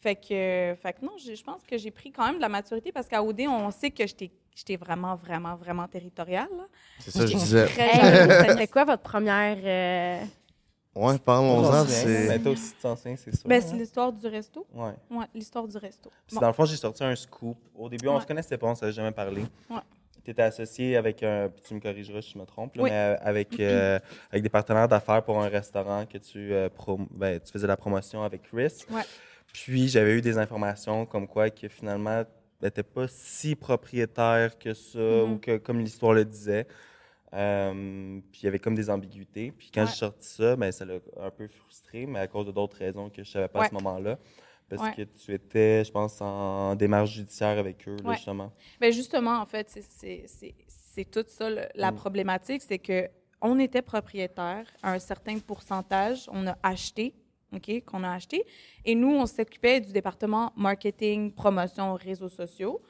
Fait 0.00 0.14
que, 0.14 0.76
fait 0.80 0.92
que 0.92 1.04
non, 1.04 1.18
je 1.18 1.42
pense 1.42 1.64
que 1.64 1.76
j'ai 1.76 1.90
pris 1.90 2.12
quand 2.12 2.25
même 2.25 2.37
de 2.37 2.40
la 2.40 2.48
maturité 2.48 2.92
parce 2.92 3.08
qu'à 3.08 3.22
OD, 3.22 3.40
on 3.48 3.70
sait 3.72 3.90
que 3.90 4.06
j'étais 4.06 4.30
j'étais 4.58 4.76
vraiment, 4.76 5.14
vraiment, 5.16 5.56
vraiment 5.56 5.86
territoriale. 5.86 6.48
là. 6.56 6.64
C'est 6.98 7.10
ça 7.12 7.20
que 7.20 7.26
je 7.26 7.36
disais. 7.36 7.66
C'était 7.68 8.66
quoi 8.68 8.84
votre 8.84 9.02
première. 9.02 9.56
euh, 9.62 10.24
Ouais, 10.94 11.12
On 11.14 11.18
parlons-en. 11.18 11.84
C'est. 11.86 12.26
Mais 12.28 12.38
toi 12.40 12.52
aussi, 12.52 12.72
tu 12.74 12.80
t'en 12.82 12.96
souviens, 12.96 13.14
c'est 13.16 13.34
sûr. 13.36 13.48
Ben, 13.48 13.62
c'est 13.62 13.72
hein? 13.72 13.76
l'histoire 13.78 14.12
du 14.12 14.26
resto. 14.26 14.66
Ouais. 14.74 14.92
Ouais, 15.10 15.26
l'histoire 15.32 15.68
du 15.68 15.76
resto. 15.76 16.10
Bon. 16.32 16.40
Dans 16.40 16.48
le 16.48 16.52
fond, 16.52 16.64
j'ai 16.64 16.76
sorti 16.76 17.04
un 17.04 17.14
scoop. 17.14 17.56
Au 17.76 17.88
début, 17.88 18.08
on 18.08 18.16
Ouais. 18.16 18.20
se 18.20 18.26
connaissait 18.26 18.58
pas, 18.58 18.66
on 18.66 18.74
s'avait 18.74 18.92
jamais 18.92 19.12
parlé. 19.12 19.42
Ouais. 19.70 19.78
tu 20.24 20.32
étais 20.32 20.42
associé 20.42 20.96
avec 20.96 21.22
un, 21.22 21.48
puis 21.48 21.62
tu 21.66 21.74
me 21.74 21.80
corrigeras 21.80 22.20
si 22.20 22.32
je 22.32 22.38
me 22.38 22.44
trompe, 22.44 22.74
là, 22.76 22.82
Oui. 22.82 22.90
mais 22.90 22.96
euh, 22.96 23.16
avec, 23.22 23.58
euh, 23.60 23.98
avec 24.30 24.42
des 24.42 24.48
partenaires 24.50 24.88
d'affaires 24.88 25.22
pour 25.22 25.40
un 25.40 25.48
restaurant 25.48 26.04
que 26.04 26.18
tu, 26.18 26.52
euh, 26.52 26.68
prom- 26.68 27.06
ben, 27.12 27.38
tu 27.40 27.50
faisais 27.52 27.66
la 27.66 27.76
promotion 27.78 28.22
avec 28.24 28.42
Chris. 28.42 28.84
Ouais. 28.90 29.02
Puis 29.54 29.88
j'avais 29.88 30.14
eu 30.16 30.20
des 30.20 30.36
informations 30.36 31.06
comme 31.06 31.26
quoi 31.28 31.48
que 31.48 31.68
finalement, 31.68 32.24
tu 32.58 32.64
n'étais 32.64 32.82
pas 32.82 33.06
si 33.08 33.54
propriétaire 33.54 34.58
que 34.58 34.74
ça, 34.74 35.24
ou 35.24 35.38
que 35.38 35.58
comme 35.58 35.80
l'histoire 35.80 36.12
le 36.12 36.24
disait. 36.24 36.66
Euh, 37.34 38.20
puis 38.32 38.40
il 38.42 38.44
y 38.44 38.48
avait 38.48 38.58
comme 38.58 38.74
des 38.74 38.88
ambiguïtés. 38.88 39.52
Puis 39.52 39.70
quand 39.72 39.82
Ouais. 39.82 39.86
j'ai 39.86 39.94
sorti 39.96 40.26
ça, 40.28 40.56
ben, 40.56 40.72
ça 40.72 40.84
l'a 40.84 40.94
un 41.20 41.30
peu 41.30 41.46
frustré, 41.46 42.06
mais 42.06 42.18
à 42.20 42.26
cause 42.26 42.46
de 42.46 42.52
d'autres 42.52 42.78
raisons 42.78 43.10
que 43.10 43.22
je 43.22 43.30
savais 43.30 43.48
pas 43.48 43.64
à 43.64 43.68
ce 43.68 43.74
moment-là. 43.74 44.18
Parce 44.70 44.82
Ouais. 44.82 44.94
que 44.94 45.02
tu 45.02 45.32
étais, 45.32 45.84
je 45.84 45.90
pense, 45.92 46.20
en 46.20 46.74
démarche 46.74 47.12
judiciaire 47.12 47.58
avec 47.58 47.86
eux, 47.88 47.96
là, 48.04 48.14
justement. 48.14 48.52
Ben 48.80 48.92
justement, 48.92 49.38
en 49.40 49.46
fait, 49.46 49.68
c'est- 49.70 49.82
c'est- 49.90 50.24
c'est 50.26 50.54
c'est 50.66 51.04
tout 51.08 51.24
ça. 51.28 51.48
le- 51.48 51.62
la 51.76 51.92
Mm. 51.92 51.94
problématique, 51.94 52.60
c'est 52.60 52.78
que 52.80 53.08
on 53.40 53.58
était 53.60 53.82
propriétaire 53.82 54.66
à 54.82 54.92
un 54.94 54.98
certain 54.98 55.38
pourcentage. 55.38 56.28
On 56.32 56.44
a 56.48 56.58
acheté, 56.62 57.14
OK, 57.55 57.83
qu'on 57.87 58.05
a 58.05 58.11
acheté. 58.12 58.45
Et 58.85 58.95
nous, 58.95 59.11
on 59.14 59.25
s'occupait 59.26 59.81
du 59.81 59.93
département 59.93 60.52
marketing, 60.57 61.33
promotion, 61.33 61.95
réseaux 61.95 62.28
sociaux. 62.28 62.83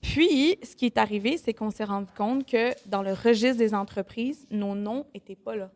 Puis, 0.00 0.58
ce 0.62 0.76
qui 0.76 0.86
est 0.86 0.98
arrivé, 0.98 1.38
c'est 1.38 1.54
qu'on 1.54 1.70
s'est 1.70 1.84
rendu 1.84 2.12
compte 2.16 2.46
que 2.46 2.72
dans 2.88 3.02
le 3.02 3.12
registre 3.14 3.56
des 3.58 3.74
entreprises, 3.74 4.46
nos 4.50 4.74
noms 4.74 5.06
n'étaient 5.14 5.34
pas 5.36 5.56
là. 5.56 5.70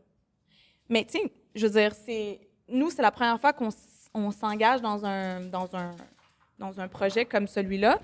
Mais, 0.88 1.06
sais, 1.08 1.32
je 1.54 1.66
veux 1.66 1.72
dire, 1.80 1.92
c'est 1.94 2.38
nous, 2.68 2.90
c'est 2.90 3.02
la 3.02 3.10
première 3.10 3.40
fois 3.40 3.52
qu'on 3.52 4.30
s'engage 4.30 4.80
dans 4.82 5.04
un, 5.04 5.40
dans, 5.40 5.74
un, 5.74 5.90
dans 6.58 6.78
un 6.80 6.88
projet 6.88 7.24
comme 7.24 7.46
celui-là. 7.46 7.98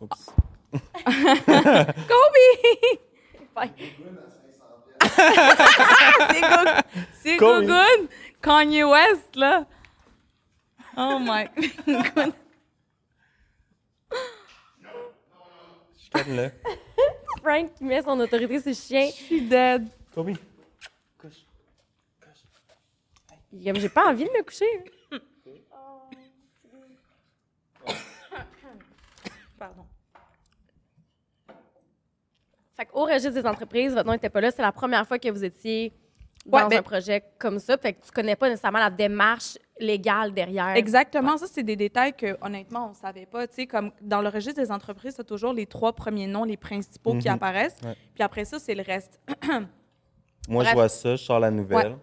Oups. 0.00 0.30
Bye. 3.54 3.70
c'est 6.30 6.40
Go- 6.40 6.70
c'est 7.22 7.36
Kobe. 7.36 7.70
Kanye 8.44 8.84
West, 8.84 9.36
là. 9.36 9.66
Oh 10.98 11.18
my 11.18 11.48
God. 11.86 12.34
Calme-le. 16.12 16.50
Frank 17.42 17.74
qui 17.74 17.84
met 17.84 18.02
son 18.02 18.20
autorité 18.20 18.60
sur 18.60 18.68
le 18.68 18.74
chien. 18.74 19.06
Je 19.06 19.12
suis 19.12 19.40
dead. 19.40 19.88
Kobe. 20.14 20.36
Couche. 21.18 21.46
Comme, 23.64 23.76
J'ai 23.76 23.88
pas 23.88 24.10
envie 24.10 24.24
de 24.24 24.30
me 24.30 24.42
coucher. 24.42 24.84
Pardon. 29.58 29.86
Fait 32.76 32.84
qu'au 32.86 33.04
registre 33.06 33.30
des 33.30 33.46
entreprises, 33.46 33.94
votre 33.94 34.06
nom 34.06 34.12
n'était 34.12 34.28
pas 34.28 34.40
là. 34.42 34.50
C'est 34.50 34.60
la 34.62 34.72
première 34.72 35.06
fois 35.08 35.18
que 35.18 35.30
vous 35.30 35.44
étiez 35.44 35.92
Ouais, 36.46 36.60
dans 36.60 36.68
ben- 36.68 36.78
un 36.80 36.82
projet 36.82 37.22
comme 37.38 37.58
ça. 37.58 37.76
Fait 37.78 37.94
que 37.94 38.04
tu 38.04 38.10
connais 38.12 38.36
pas 38.36 38.48
nécessairement 38.50 38.78
la 38.78 38.90
démarche 38.90 39.56
légale 39.80 40.34
derrière. 40.34 40.76
Exactement. 40.76 41.38
Ça, 41.38 41.46
c'est 41.46 41.62
des 41.62 41.74
détails 41.76 42.12
que, 42.12 42.36
honnêtement, 42.42 42.86
on 42.86 42.90
ne 42.90 42.94
savait 42.94 43.24
pas. 43.26 43.46
Tu 43.46 43.54
sais, 43.54 43.66
comme 43.66 43.90
dans 44.02 44.20
le 44.20 44.28
registre 44.28 44.60
des 44.62 44.70
entreprises, 44.70 45.14
c'est 45.16 45.26
toujours 45.26 45.52
les 45.54 45.66
trois 45.66 45.94
premiers 45.94 46.26
noms, 46.26 46.44
les 46.44 46.56
principaux 46.58 47.16
qui 47.18 47.28
Mhm. 47.28 47.34
apparaissent. 47.34 47.78
Ouais. 47.82 47.96
Puis 48.14 48.22
après 48.22 48.44
ça, 48.44 48.58
c'est 48.58 48.74
le 48.74 48.82
reste. 48.82 49.20
Moi, 50.48 50.62
Bref. 50.62 50.68
je 50.68 50.74
vois 50.74 50.88
ça, 50.88 51.16
je 51.16 51.22
sors 51.22 51.40
la 51.40 51.50
nouvelle. 51.50 51.96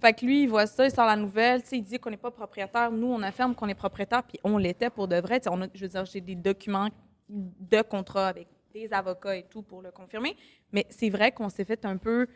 Fait 0.00 0.12
que 0.12 0.24
lui, 0.24 0.42
il 0.42 0.48
voit 0.48 0.66
ça, 0.66 0.84
il 0.84 0.90
sort 0.92 1.06
la 1.06 1.16
nouvelle, 1.16 1.62
tu 1.62 1.68
sais, 1.70 1.76
il 1.78 1.82
dit 1.82 1.98
qu'on 1.98 2.10
n'est 2.10 2.16
pas 2.16 2.30
propriétaire. 2.30 2.90
Nous, 2.92 3.06
on 3.06 3.22
affirme 3.22 3.54
qu'on 3.54 3.68
est 3.68 3.74
propriétaire, 3.74 4.22
puis 4.22 4.38
on 4.44 4.58
l'était 4.58 4.90
pour 4.90 5.08
de 5.08 5.16
vrai. 5.16 5.40
Tu 5.40 5.44
sais, 5.44 5.50
on 5.52 5.60
a- 5.62 5.66
je 5.74 5.80
veux 5.80 5.88
dire, 5.88 6.04
j'ai 6.04 6.20
des 6.20 6.34
documents 6.36 6.88
de 7.28 7.82
contrat 7.82 8.28
avec 8.28 8.46
des 8.72 8.92
avocats 8.92 9.36
et 9.36 9.44
tout 9.44 9.62
pour 9.62 9.80
le 9.82 9.90
confirmer. 9.90 10.36
Mais 10.72 10.84
c'est 10.90 11.08
vrai 11.08 11.32
qu'on 11.32 11.48
s'est 11.48 11.64
fait 11.64 11.84
un 11.84 11.96
peu, 11.96 12.26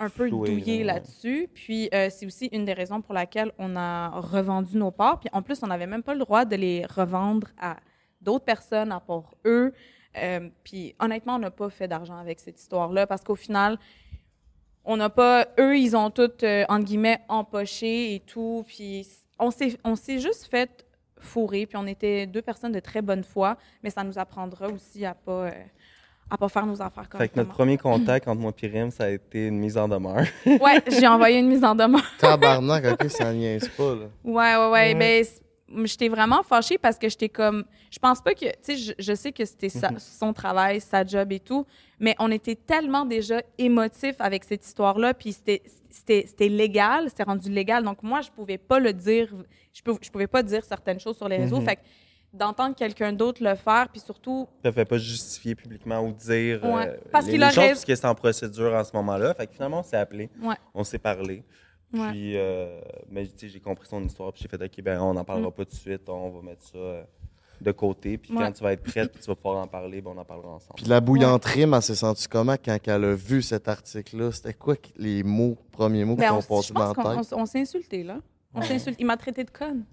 un 0.00 0.08
peu 0.08 0.28
là, 0.28 0.36
ouais. 0.36 0.84
là-dessus. 0.84 1.48
Puis 1.52 1.88
euh, 1.92 2.08
c'est 2.10 2.26
aussi 2.26 2.46
une 2.52 2.64
des 2.64 2.72
raisons 2.72 3.00
pour 3.00 3.14
laquelle 3.14 3.52
on 3.58 3.76
a 3.76 4.10
revendu 4.20 4.76
nos 4.76 4.90
parts. 4.90 5.20
Puis 5.20 5.28
en 5.32 5.42
plus, 5.42 5.62
on 5.62 5.66
n'avait 5.66 5.86
même 5.86 6.02
pas 6.02 6.14
le 6.14 6.20
droit 6.20 6.44
de 6.44 6.56
les 6.56 6.86
revendre 6.86 7.48
à 7.58 7.76
d'autres 8.20 8.44
personnes 8.44 8.92
à 8.92 9.00
part 9.00 9.34
eux. 9.44 9.72
Euh, 10.16 10.48
puis 10.64 10.94
honnêtement, 10.98 11.36
on 11.36 11.40
n'a 11.40 11.50
pas 11.50 11.70
fait 11.70 11.88
d'argent 11.88 12.16
avec 12.16 12.40
cette 12.40 12.60
histoire-là 12.60 13.06
parce 13.06 13.22
qu'au 13.22 13.36
final, 13.36 13.78
on 14.84 14.96
n'a 14.96 15.10
pas. 15.10 15.46
Eux, 15.58 15.76
ils 15.78 15.96
ont 15.96 16.10
tout, 16.10 16.30
euh, 16.42 16.64
entre 16.68 16.84
guillemets, 16.84 17.20
empoché 17.28 18.14
et 18.14 18.20
tout. 18.20 18.64
Puis 18.66 19.06
on 19.38 19.50
s'est, 19.50 19.76
on 19.84 19.96
s'est 19.96 20.18
juste 20.18 20.46
fait 20.46 20.86
fourrer. 21.20 21.66
Puis 21.66 21.76
on 21.76 21.86
était 21.86 22.26
deux 22.26 22.42
personnes 22.42 22.72
de 22.72 22.80
très 22.80 23.02
bonne 23.02 23.24
foi, 23.24 23.56
mais 23.82 23.90
ça 23.90 24.04
nous 24.04 24.18
apprendra 24.18 24.68
aussi 24.68 25.04
à 25.04 25.14
pas, 25.14 25.48
euh, 25.48 25.52
à 26.30 26.36
pas 26.36 26.48
faire 26.48 26.66
nos 26.66 26.80
affaires 26.82 27.02
Fait 27.04 27.08
que 27.08 27.12
correctement. 27.12 27.42
notre 27.44 27.54
premier 27.54 27.76
contact 27.78 28.28
entre 28.28 28.40
moi 28.40 28.52
et 28.62 28.66
Rim, 28.66 28.90
ça 28.90 29.04
a 29.04 29.08
été 29.10 29.46
une 29.46 29.58
mise 29.58 29.76
en 29.78 29.88
demeure. 29.88 30.24
Ouais, 30.46 30.82
j'ai 30.88 31.06
envoyé 31.06 31.38
une 31.38 31.48
mise 31.48 31.64
en 31.64 31.74
demeure. 31.74 32.02
Tabarnak, 32.18 32.84
ok, 32.84 33.10
ça 33.10 33.32
niaise 33.32 33.68
pas, 33.68 33.94
là. 33.94 34.06
Ouais, 34.24 34.56
ouais, 34.56 34.70
ouais. 34.70 34.70
Ouais. 34.70 34.94
Ben, 34.94 35.24
j'étais 35.86 36.08
vraiment 36.08 36.42
fâchée 36.42 36.78
parce 36.78 36.98
que 36.98 37.08
j'étais 37.08 37.28
comme. 37.28 37.64
Je 37.90 37.98
pense 37.98 38.20
pas 38.22 38.34
que. 38.34 38.46
Tu 38.46 38.52
sais, 38.62 38.76
je, 38.76 38.92
je 38.98 39.14
sais 39.14 39.32
que 39.32 39.44
c'était 39.44 39.68
Mhm. 39.68 39.98
son 39.98 40.32
travail, 40.32 40.80
sa 40.80 41.04
job 41.04 41.30
et 41.32 41.40
tout, 41.40 41.66
mais 42.00 42.14
on 42.18 42.30
était 42.30 42.54
tellement 42.56 43.04
déjà 43.04 43.40
émotifs 43.58 44.16
avec 44.18 44.44
cette 44.44 44.64
histoire-là, 44.66 45.14
puis 45.14 45.32
c'était- 45.32 45.62
c'était 45.90 46.24
c'était 46.26 46.48
légal, 46.48 47.04
c'était 47.08 47.22
rendu 47.24 47.50
légal. 47.50 47.82
Donc, 47.84 48.02
moi, 48.02 48.20
je 48.22 48.30
pouvais 48.30 48.58
pas 48.58 48.78
le 48.78 48.92
dire. 48.92 49.28
Je, 49.72 49.82
peux, 49.82 49.94
je 50.00 50.10
pouvais 50.10 50.26
pas 50.26 50.42
dire 50.42 50.64
certaines 50.64 51.00
choses 51.00 51.16
sur 51.16 51.28
les 51.28 51.36
réseaux. 51.36 51.60
Mhm. 51.60 51.64
Fait 51.66 51.76
que 51.76 51.80
d'entendre 52.32 52.74
quelqu'un 52.76 53.12
d'autre 53.12 53.42
le 53.42 53.54
faire, 53.54 53.88
puis 53.90 54.00
surtout. 54.00 54.46
ne 54.64 54.70
fait 54.70 54.84
pas 54.84 54.98
justifier 54.98 55.54
publiquement 55.54 56.00
ou 56.00 56.12
dire 56.12 56.62
Ouais. 56.64 56.88
euh, 56.88 56.96
Parce 57.10 57.26
les, 57.26 57.32
qu'il 57.32 57.40
les 57.40 57.46
choses 57.50 57.54
parce 57.66 57.84
que 57.84 57.94
c'est 57.94 58.06
en 58.06 58.14
procédure 58.14 58.74
en 58.74 58.84
ce 58.84 58.90
moment-là. 58.94 59.34
Fait 59.34 59.46
que 59.46 59.54
finalement, 59.54 59.80
on 59.80 59.82
s'est 59.82 59.96
appelé, 59.96 60.28
Ouais. 60.42 60.56
on 60.74 60.84
s'est 60.84 60.98
parlé. 60.98 61.42
Ouais. 61.92 62.10
Puis, 62.10 62.36
euh, 62.36 62.80
mais 63.10 63.26
tu 63.26 63.32
sais, 63.38 63.48
j'ai 63.48 63.60
compris 63.60 63.88
son 63.88 64.04
histoire, 64.04 64.30
puis 64.32 64.42
j'ai 64.42 64.48
fait, 64.48 64.62
OK, 64.62 64.82
ben, 64.82 65.00
on 65.00 65.14
n'en 65.14 65.24
parlera 65.24 65.48
Mm. 65.48 65.52
pas 65.52 65.64
tout 65.64 65.70
de 65.70 65.76
suite, 65.76 66.08
on 66.08 66.28
va 66.28 66.42
mettre 66.42 66.62
ça 66.62 66.76
euh, 66.76 67.02
de 67.62 67.72
côté. 67.72 68.18
Puis 68.18 68.30
Ouais. 68.34 68.44
quand 68.44 68.52
tu 68.52 68.62
vas 68.62 68.72
être 68.74 68.82
prête, 68.84 69.10
puis 69.10 69.22
tu 69.22 69.26
vas 69.26 69.34
pouvoir 69.34 69.62
en 69.62 69.66
parler, 69.66 70.02
ben, 70.02 70.12
on 70.14 70.18
en 70.20 70.24
parlera 70.24 70.50
ensemble. 70.50 70.74
Puis 70.76 70.84
la 70.84 71.00
bouillante 71.00 71.44
rime, 71.46 71.72
elle 71.72 71.80
s'est 71.82 71.94
sentie 71.94 72.28
comment 72.28 72.56
quand 72.62 72.76
elle 72.86 73.04
a 73.04 73.14
vu 73.14 73.40
cet 73.40 73.68
article-là? 73.68 74.32
C'était 74.32 74.52
quoi 74.52 74.74
les 74.98 75.22
mots, 75.22 75.56
premiers 75.72 76.04
mots 76.04 76.14
qui 76.14 76.20
Ben, 76.20 76.38
je 76.40 76.72
dans 76.74 76.88
la 76.88 76.94
qu'on 76.94 77.22
on 77.40 77.46
s'est 77.46 77.60
insulté, 77.60 78.04
là. 78.04 78.18
On 78.54 78.60
s'est 78.60 78.74
insulté. 78.74 78.96
Il 79.00 79.06
m'a 79.06 79.16
traité 79.16 79.44
de 79.44 79.50
conne. 79.50 79.84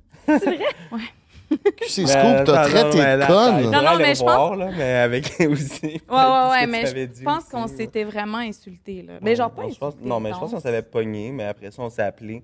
QC 1.50 2.04
Ben, 2.04 2.08
Scoop, 2.08 2.46
t'as 2.46 2.68
traité 2.70 2.98
de 2.98 3.04
là, 3.20 3.28
conne? 3.28 3.72
Non, 3.72 3.82
non, 3.84 3.98
mais 3.98 4.16
je 4.16 4.24
là, 4.26 4.72
mais 4.76 4.94
avec 4.94 5.26
aussi. 5.50 5.82
Ouais, 5.86 6.00
ouais, 6.10 6.50
ouais, 6.52 6.68
mais 6.68 6.86
je 6.86 7.24
pense 7.24 7.46
qu'on 7.46 7.68
s'était 7.68 8.04
vraiment 8.04 8.40
insulté, 8.40 9.02
là. 9.04 9.20
Mais 9.22 9.36
genre 9.36 9.52
pas 9.52 9.64
non, 9.64 9.70
je 9.70 9.78
pense- 9.78 9.94
insulté. 9.94 10.10
Non, 10.10 10.20
mais 10.20 10.34
je 10.34 10.40
pense 10.40 10.52
qu'on 10.52 10.60
s'avait 10.60 10.82
pogné, 10.82 11.32
mais 11.32 11.46
après 11.46 11.72
ça, 11.72 11.82
on 11.82 11.90
s'est 11.90 12.02
appelé. 12.04 12.44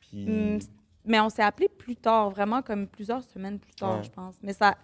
Puis. 0.00 0.24
Hmm, 0.26 0.58
Mais 1.04 1.18
on 1.20 1.28
s'est 1.28 1.42
appelé 1.42 1.68
plus 1.68 1.96
tard, 1.96 2.30
vraiment 2.30 2.62
comme 2.62 2.86
plusieurs 2.86 3.22
semaines 3.24 3.58
plus 3.58 3.74
tard, 3.74 3.96
Ouais. 3.98 4.04
je 4.04 4.10
pense. 4.10 4.36
Mais 4.42 4.52
ça, 4.52 4.76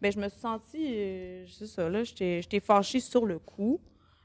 ben 0.00 0.12
je 0.12 0.18
me 0.20 0.28
suis 0.28 0.40
sentie, 0.40 0.86
euh, 0.94 1.44
c'est 1.48 1.66
ça, 1.66 1.88
là, 1.88 2.04
j'étais 2.04 2.42
j'étais 2.42 2.60
fâchée 2.60 3.00
sur 3.00 3.24
le 3.24 3.38
coup. 3.38 3.80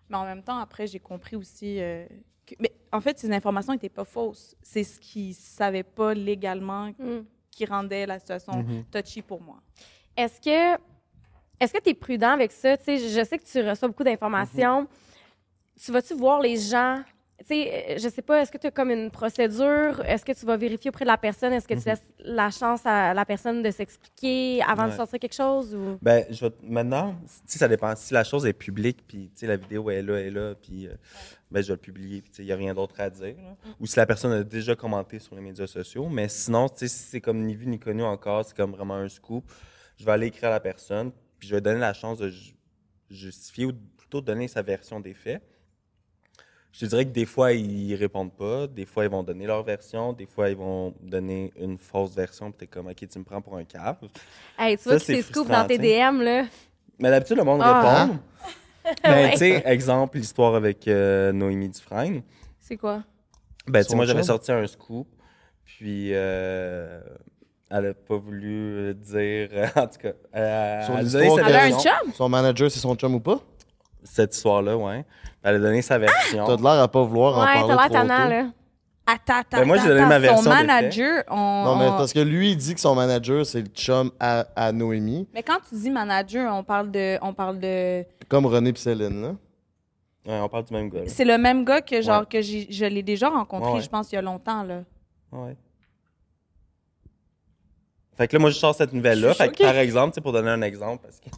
Mais 0.09 0.17
en 0.17 0.25
même 0.25 0.43
temps, 0.43 0.57
après, 0.57 0.85
j'ai 0.87 0.99
compris 0.99 1.35
aussi 1.35 1.79
euh, 1.79 2.05
que... 2.45 2.55
Mais 2.59 2.71
en 2.91 2.99
fait, 2.99 3.17
ces 3.19 3.31
informations 3.31 3.71
n'étaient 3.73 3.87
pas 3.89 4.03
fausses. 4.05 4.55
C'est 4.61 4.83
ce 4.83 4.99
qu'ils 4.99 5.29
ne 5.29 5.33
savaient 5.33 5.83
pas 5.83 6.13
légalement 6.13 6.89
Hmm. 6.99 7.21
Qui 7.51 7.65
rendait 7.65 8.05
la 8.05 8.19
situation 8.19 8.53
Mhm. 8.63 8.83
touchy 8.91 9.21
pour 9.21 9.41
moi. 9.41 9.57
Est-ce 10.17 10.39
que 10.41 10.79
est-ce 11.61 11.73
que 11.73 11.79
tu 11.83 11.89
es 11.89 11.93
prudent 11.93 12.29
avec 12.31 12.51
ça? 12.53 12.77
Tu 12.77 12.85
sais, 12.85 12.97
je 12.97 13.23
sais 13.25 13.37
que 13.37 13.43
tu 13.43 13.61
reçois 13.67 13.89
beaucoup 13.89 14.03
d'informations. 14.05 14.87
Tu 15.83 15.91
vas-tu 15.91 16.13
voir 16.13 16.39
les 16.41 16.57
gens? 16.57 17.01
Tu 17.39 17.45
sais, 17.47 17.95
je 17.97 18.09
sais 18.09 18.21
pas, 18.21 18.41
est-ce 18.41 18.51
que 18.51 18.57
tu 18.57 18.67
as 18.67 18.71
comme 18.71 18.91
une 18.91 19.09
procédure? 19.11 20.01
Est-ce 20.05 20.23
que 20.25 20.33
tu 20.33 20.45
vas 20.45 20.57
vérifier 20.57 20.89
auprès 20.89 21.05
de 21.05 21.09
la 21.09 21.17
personne? 21.17 21.53
Est-ce 21.53 21.67
que 21.67 21.73
tu 21.73 21.79
Mhm. 21.81 21.85
laisses 21.87 22.03
la 22.19 22.49
chance 22.49 22.81
à 22.85 23.13
la 23.13 23.25
personne 23.25 23.61
de 23.63 23.71
s'expliquer 23.71 24.61
avant 24.67 24.87
de 24.87 24.91
sortir 24.91 25.19
quelque 25.19 25.35
chose? 25.35 25.73
Ou... 25.73 25.97
Ben, 26.01 26.25
je 26.29 26.47
maintenant, 26.63 27.15
tu 27.21 27.29
sais, 27.45 27.59
ça 27.59 27.67
dépend. 27.69 27.95
Si 27.95 28.13
la 28.13 28.23
chose 28.25 28.45
est 28.45 28.53
publique, 28.53 29.05
puis 29.07 29.29
tu 29.33 29.39
sais, 29.39 29.47
la 29.47 29.55
vidéo 29.57 29.89
est 29.89 30.01
là, 30.01 30.17
elle 30.19 30.27
est 30.27 30.31
là, 30.31 30.55
puis 30.55 30.87
euh, 30.87 30.93
ben, 31.51 31.61
je 31.61 31.67
vais 31.67 31.73
le 31.73 31.79
publier, 31.79 32.21
puis 32.21 32.31
il 32.39 32.45
n'y 32.45 32.51
a 32.51 32.55
rien 32.55 32.73
d'autre 32.73 32.99
à 32.99 33.09
dire. 33.09 33.35
là. 33.37 33.55
Ou 33.79 33.85
si 33.87 33.97
la 33.97 34.05
personne 34.05 34.31
a 34.31 34.43
déjà 34.43 34.75
commenté 34.75 35.19
sur 35.19 35.35
les 35.35 35.41
médias 35.41 35.67
sociaux. 35.67 36.07
Mais 36.09 36.27
sinon, 36.29 36.67
si 36.75 36.87
c'est 36.89 37.21
comme 37.21 37.41
ni 37.43 37.55
vu 37.55 37.65
ni 37.67 37.79
connu 37.79 38.03
encore, 38.03 38.45
c'est 38.45 38.55
comme 38.55 38.71
vraiment 38.71 38.95
un 38.95 39.09
scoop, 39.09 39.51
je 39.97 40.05
vais 40.05 40.11
aller 40.11 40.27
écrire 40.27 40.49
à 40.49 40.53
la 40.53 40.59
personne, 40.59 41.11
puis 41.39 41.47
je 41.49 41.55
vais 41.55 41.61
donner 41.61 41.79
la 41.79 41.93
chance 41.93 42.19
de 42.19 42.29
ju- 42.29 42.55
justifier 43.09 43.65
ou 43.65 43.73
plutôt 43.97 44.21
donner 44.21 44.47
sa 44.47 44.61
version 44.61 44.99
des 44.99 45.13
faits. 45.13 45.41
Je 46.71 46.81
te 46.81 46.85
dirais 46.85 47.03
que 47.05 47.09
des 47.11 47.25
fois, 47.25 47.51
ils 47.53 47.95
répondent 47.95 48.31
pas, 48.35 48.67
des 48.67 48.85
fois, 48.85 49.03
ils 49.03 49.09
vont 49.09 49.23
donner 49.23 49.47
leur 49.47 49.63
version, 49.63 50.13
des 50.13 50.27
fois, 50.27 50.49
ils 50.51 50.55
vont 50.55 50.93
donner 51.01 51.51
une 51.59 51.79
fausse 51.79 52.13
version, 52.13 52.51
puis 52.51 52.59
t'es 52.59 52.67
comme, 52.67 52.87
OK, 52.87 53.07
tu 53.07 53.17
me 53.19 53.23
prends 53.23 53.41
pour 53.41 53.57
un 53.57 53.63
cave. 53.63 53.97
Hey, 54.57 54.77
tu 54.77 54.83
vois 54.83 54.93
que 54.93 54.99
c'est 54.99 55.23
scoop 55.23 55.47
dans 55.47 55.65
tes. 55.65 55.79
DM, 55.79 56.21
là. 56.21 56.45
Mais 56.99 57.09
d'habitude, 57.09 57.37
le 57.37 57.43
monde 57.43 57.61
Ah. 57.63 58.03
répond. 58.05 58.19
Mais 59.03 59.31
tu 59.31 59.37
sais, 59.37 59.63
exemple, 59.65 60.17
l'histoire 60.17 60.55
avec 60.55 60.87
euh, 60.87 61.31
Noémie 61.31 61.69
Dufresne. 61.69 62.21
C'est 62.59 62.77
quoi? 62.77 63.03
Ben, 63.67 63.83
tu 63.83 63.89
sais, 63.89 63.95
moi, 63.95 64.05
j'avais 64.05 64.23
sorti 64.23 64.51
un 64.51 64.65
scoop, 64.67 65.07
puis 65.65 66.09
euh, 66.13 67.01
elle 67.69 67.85
a 67.87 67.93
pas 67.93 68.17
voulu 68.17 68.89
euh, 68.89 68.93
dire, 68.93 69.49
en 69.75 69.87
tout 69.87 69.99
cas. 69.99 70.11
euh, 70.35 70.85
Sur 70.85 70.93
elle 70.93 70.99
a 70.99 71.01
l'histoire 71.03 71.23
donné 71.23 71.35
sa 71.35 71.41
que- 71.43 71.49
Elle 71.49 71.55
a 71.55 71.63
un 71.63 71.69
version. 71.69 71.91
chum? 72.03 72.13
Son 72.13 72.29
manager, 72.29 72.71
c'est 72.71 72.79
son 72.79 72.95
chum 72.95 73.15
ou 73.15 73.19
pas? 73.19 73.39
cette 74.03 74.33
histoire-là, 74.33 74.77
ouais. 74.77 75.05
Elle 75.43 75.55
a 75.55 75.59
donné 75.59 75.81
sa 75.81 75.97
version. 75.99 76.45
T'as 76.45 76.55
de 76.55 76.61
l'air 76.63 76.71
à 76.81 76.87
pas 76.87 77.03
vouloir 77.03 77.37
en 77.37 77.41
Ouais, 77.41 77.53
parler 77.53 77.67
t'as 77.67 77.75
l'air 77.75 77.85
trop 77.85 77.93
tannant, 78.07 78.29
là. 78.29 78.47
Attends, 79.11 79.39
attends. 79.39 79.57
Ben, 79.57 79.65
moi, 79.65 79.77
j'ai 79.77 79.87
donné 79.87 80.05
ma 80.05 80.19
version 80.19 80.43
Son 80.43 80.49
manager, 80.49 81.23
on. 81.29 81.63
Non, 81.65 81.75
mais 81.77 81.87
parce 81.87 82.13
que 82.13 82.19
lui, 82.19 82.51
il 82.51 82.57
dit 82.57 82.75
que 82.75 82.79
son 82.79 82.93
manager, 82.93 83.43
c'est 83.45 83.61
le 83.61 83.67
chum 83.67 84.11
à, 84.19 84.45
à 84.55 84.71
Noémie, 84.71 85.27
Mais 85.33 85.41
quand 85.41 85.57
tu 85.67 85.75
dis 85.75 85.89
manager, 85.89 86.53
on 86.53 86.63
parle 86.63 86.91
de. 86.91 87.17
On 87.23 87.33
parle 87.33 87.59
de. 87.59 88.03
comme 88.27 88.45
René 88.45 88.71
pis 88.71 88.81
Céline, 88.81 89.21
là. 89.21 89.35
Ouais, 90.25 90.39
on 90.41 90.49
parle 90.49 90.65
du 90.65 90.73
même 90.73 90.89
gars. 90.89 91.01
C'est 91.07 91.25
le 91.25 91.37
même 91.39 91.65
gars 91.65 91.81
que 91.81 92.01
genre 92.01 92.19
Ouais. 92.19 92.25
que 92.29 92.41
j'ai, 92.41 92.67
je 92.69 92.85
l'ai 92.85 93.01
déjà 93.01 93.29
rencontré, 93.29 93.71
Ouais, 93.71 93.81
je 93.81 93.89
pense, 93.89 94.11
il 94.11 94.15
y 94.15 94.17
a 94.17 94.21
longtemps, 94.21 94.63
là. 94.63 94.83
Ouais. 95.31 95.55
Fait 98.15 98.27
que 98.27 98.35
là, 98.35 98.39
moi, 98.39 98.49
je 98.49 98.55
sors 98.57 98.75
cette 98.75 98.93
nouvelle-là. 98.93 99.33
Fait 99.33 99.49
que, 99.49 99.63
par 99.63 99.77
exemple, 99.77 100.11
tu 100.11 100.15
sais, 100.15 100.21
pour 100.21 100.33
donner 100.33 100.49
un 100.49 100.61
exemple, 100.61 101.01
parce 101.03 101.19
que 101.19 101.29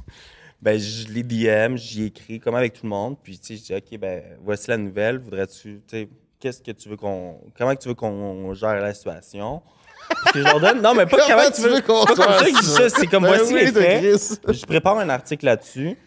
ben, 0.61 0.77
je 0.79 1.07
l'ai 1.09 1.23
DM, 1.23 1.75
j'y 1.77 2.05
écris, 2.05 2.39
comme 2.39 2.55
avec 2.55 2.73
tout 2.73 2.81
le 2.83 2.89
monde. 2.89 3.17
Puis, 3.21 3.39
tu 3.39 3.55
sais, 3.55 3.57
je 3.57 3.63
dis, 3.63 3.75
OK, 3.75 3.99
ben, 3.99 4.23
voici 4.43 4.69
la 4.69 4.77
nouvelle. 4.77 5.19
Voudrais-tu, 5.19 5.81
tu 5.87 5.97
sais, 5.97 6.09
qu'est-ce 6.41 6.61
que 6.61 6.71
tu 6.71 6.89
veux 6.89 6.97
qu'on. 6.97 7.39
Comment 7.57 7.75
que 7.75 7.81
tu 7.81 7.87
veux 7.87 7.95
qu'on 7.95 8.53
gère 8.53 8.81
la 8.81 8.93
situation? 8.93 9.61
Parce 10.09 10.31
que 10.33 10.39
je 10.39 10.43
leur 10.43 10.59
donne. 10.59 10.81
Non, 10.81 10.93
mais 10.93 11.05
pas 11.05 11.17
comment, 11.25 11.51
tu 11.53 11.61
veux. 11.61 11.81
qu'on 11.81 12.03
dis 12.03 12.65
ça, 12.65 12.89
c'est 12.89 13.07
comme 13.07 13.23
Ben 13.23 13.35
voici 13.35 13.53
oui, 13.53 13.65
les 13.65 13.71
de 13.71 13.79
faits. 13.79 14.39
Chris. 14.43 14.53
Je 14.59 14.65
prépare 14.65 14.97
un 14.97 15.09
article 15.09 15.45
là-dessus. 15.45 15.97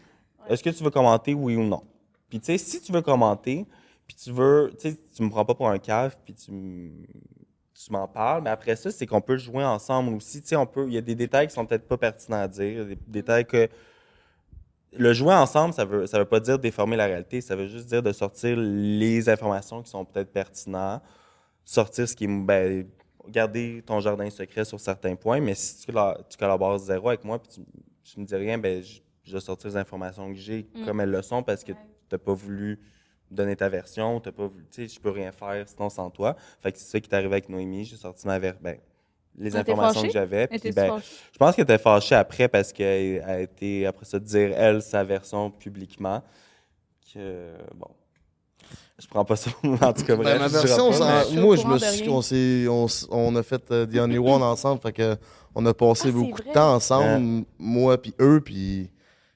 Est-ce 0.48 0.62
que 0.62 0.70
tu 0.70 0.84
veux 0.84 0.90
commenter, 0.90 1.32
oui 1.32 1.56
ou 1.56 1.62
non? 1.62 1.82
Puis, 2.28 2.40
tu 2.40 2.46
sais, 2.46 2.58
si 2.58 2.82
tu 2.82 2.92
veux 2.92 3.00
commenter, 3.00 3.64
puis 4.06 4.16
tu 4.16 4.30
veux, 4.30 4.72
tu 4.78 4.90
sais, 4.90 4.98
tu 5.16 5.22
me 5.22 5.30
prends 5.30 5.44
pas 5.44 5.54
pour 5.54 5.70
un 5.70 5.78
cave, 5.78 6.16
puis 6.24 6.34
tu 6.34 6.92
tu 7.74 7.92
m'en 7.92 8.06
parles, 8.06 8.42
mais 8.42 8.50
après 8.50 8.76
ça, 8.76 8.90
c'est 8.90 9.06
qu'on 9.06 9.20
peut 9.20 9.36
jouer 9.36 9.64
ensemble 9.64 10.14
aussi. 10.14 10.40
Tu 10.40 10.48
sais, 10.48 10.56
on 10.56 10.64
peut, 10.66 10.86
il 10.86 10.94
y 10.94 10.98
a 10.98 11.00
des 11.00 11.14
détails 11.14 11.48
qui 11.48 11.54
sont 11.54 11.66
peut-être 11.66 11.88
pas 11.88 11.96
pertinents 11.96 12.40
à 12.40 12.48
dire, 12.48 12.86
des 12.86 12.98
détails 13.08 13.44
que 13.44 13.68
le 14.96 15.12
jouer 15.12 15.34
ensemble, 15.34 15.74
ça 15.74 15.84
veut, 15.84 16.06
ça 16.06 16.18
veut 16.18 16.24
pas 16.24 16.40
dire 16.40 16.58
déformer 16.58 16.96
la 16.96 17.06
réalité, 17.06 17.40
ça 17.40 17.56
veut 17.56 17.66
juste 17.66 17.86
dire 17.86 18.02
de 18.02 18.12
sortir 18.12 18.56
les 18.56 19.28
informations 19.28 19.82
qui 19.82 19.90
sont 19.90 20.04
peut-être 20.04 20.32
pertinentes, 20.32 21.02
sortir 21.64 22.08
ce 22.08 22.14
qui 22.14 22.24
est, 22.24 22.28
ben, 22.28 22.86
garder 23.28 23.82
ton 23.86 24.00
jardin 24.00 24.28
secret 24.30 24.64
sur 24.64 24.78
certains 24.80 25.16
points, 25.16 25.40
mais 25.40 25.54
si 25.54 25.78
tu, 25.84 25.92
colla- 25.92 26.18
tu 26.28 26.36
collabores 26.36 26.78
zéro 26.78 27.08
avec 27.08 27.24
moi, 27.24 27.38
puis 27.38 27.48
tu, 27.54 27.60
tu 28.02 28.20
me 28.20 28.24
dis 28.26 28.34
rien, 28.36 28.58
ben, 28.58 28.82
je, 28.82 29.00
je 29.24 29.32
vais 29.32 29.40
sortir 29.40 29.70
les 29.70 29.76
informations 29.76 30.28
que 30.32 30.38
j'ai 30.38 30.66
Mm. 30.74 30.84
comme 30.84 31.00
elles 31.00 31.10
le 31.10 31.22
sont 31.22 31.42
parce 31.42 31.64
que 31.64 31.72
t'as 32.08 32.18
pas 32.18 32.34
voulu 32.34 32.78
donner 33.30 33.56
ta 33.56 33.68
version, 33.68 34.20
t'as 34.20 34.32
pas 34.32 34.46
voulu, 34.46 34.66
tu 34.70 34.86
sais, 34.86 34.94
je 34.94 35.00
peux 35.00 35.10
rien 35.10 35.32
faire 35.32 35.66
sinon 35.68 35.88
sans 35.88 36.10
toi. 36.10 36.36
Fait 36.60 36.70
que 36.70 36.78
c'est 36.78 36.84
ça 36.84 37.00
qui 37.00 37.08
est 37.10 37.14
arrivé 37.14 37.32
avec 37.32 37.48
Noémie, 37.48 37.84
j'ai 37.84 37.96
sorti 37.96 38.26
ma 38.26 38.38
ver 38.38 38.54
ben, 38.60 38.76
les 39.38 39.56
informations 39.56 40.02
que 40.02 40.10
j'avais. 40.10 40.46
puis 40.46 40.70
ben, 40.72 41.00
je 41.32 41.38
pense 41.38 41.54
qu'elle 41.56 41.64
était 41.64 41.78
fâchée 41.78 42.14
après 42.14 42.48
parce 42.48 42.72
qu'elle 42.72 43.22
a 43.22 43.40
été, 43.40 43.86
après 43.86 44.04
ça, 44.04 44.18
dire, 44.18 44.52
elle, 44.56 44.80
sa 44.82 45.02
version 45.04 45.50
publiquement. 45.50 46.22
Que, 47.12 47.52
bon. 47.74 47.88
Je 48.98 49.08
prends 49.08 49.24
pas 49.24 49.36
ça. 49.36 49.50
en 49.64 49.92
tout 49.92 50.04
cas, 50.04 50.14
bref. 50.16 50.18
Ben, 50.18 50.38
ma 50.38 50.48
je 50.48 50.52
version, 50.52 50.90
pas, 50.90 51.24
mais- 51.30 51.38
au 51.38 51.42
moi, 51.42 51.56
je 51.56 51.66
me 51.66 51.78
suis, 51.78 52.08
on, 52.08 52.22
s'est- 52.22 52.66
on, 52.68 52.86
on 53.10 53.36
a 53.36 53.42
fait 53.42 53.62
euh, 53.72 53.86
The 53.86 53.96
Only 53.98 54.18
One 54.18 54.42
ensemble, 54.42 54.80
fait 54.80 54.92
que 54.92 55.16
on 55.54 55.64
a 55.66 55.74
passé 55.74 56.08
Ah, 56.08 56.12
beaucoup 56.12 56.36
vrai? 56.42 56.48
de 56.48 56.52
temps 56.52 56.74
ensemble, 56.74 57.44
moi 57.58 58.00
puis 58.00 58.14
eux, 58.20 58.40
puis 58.44 58.88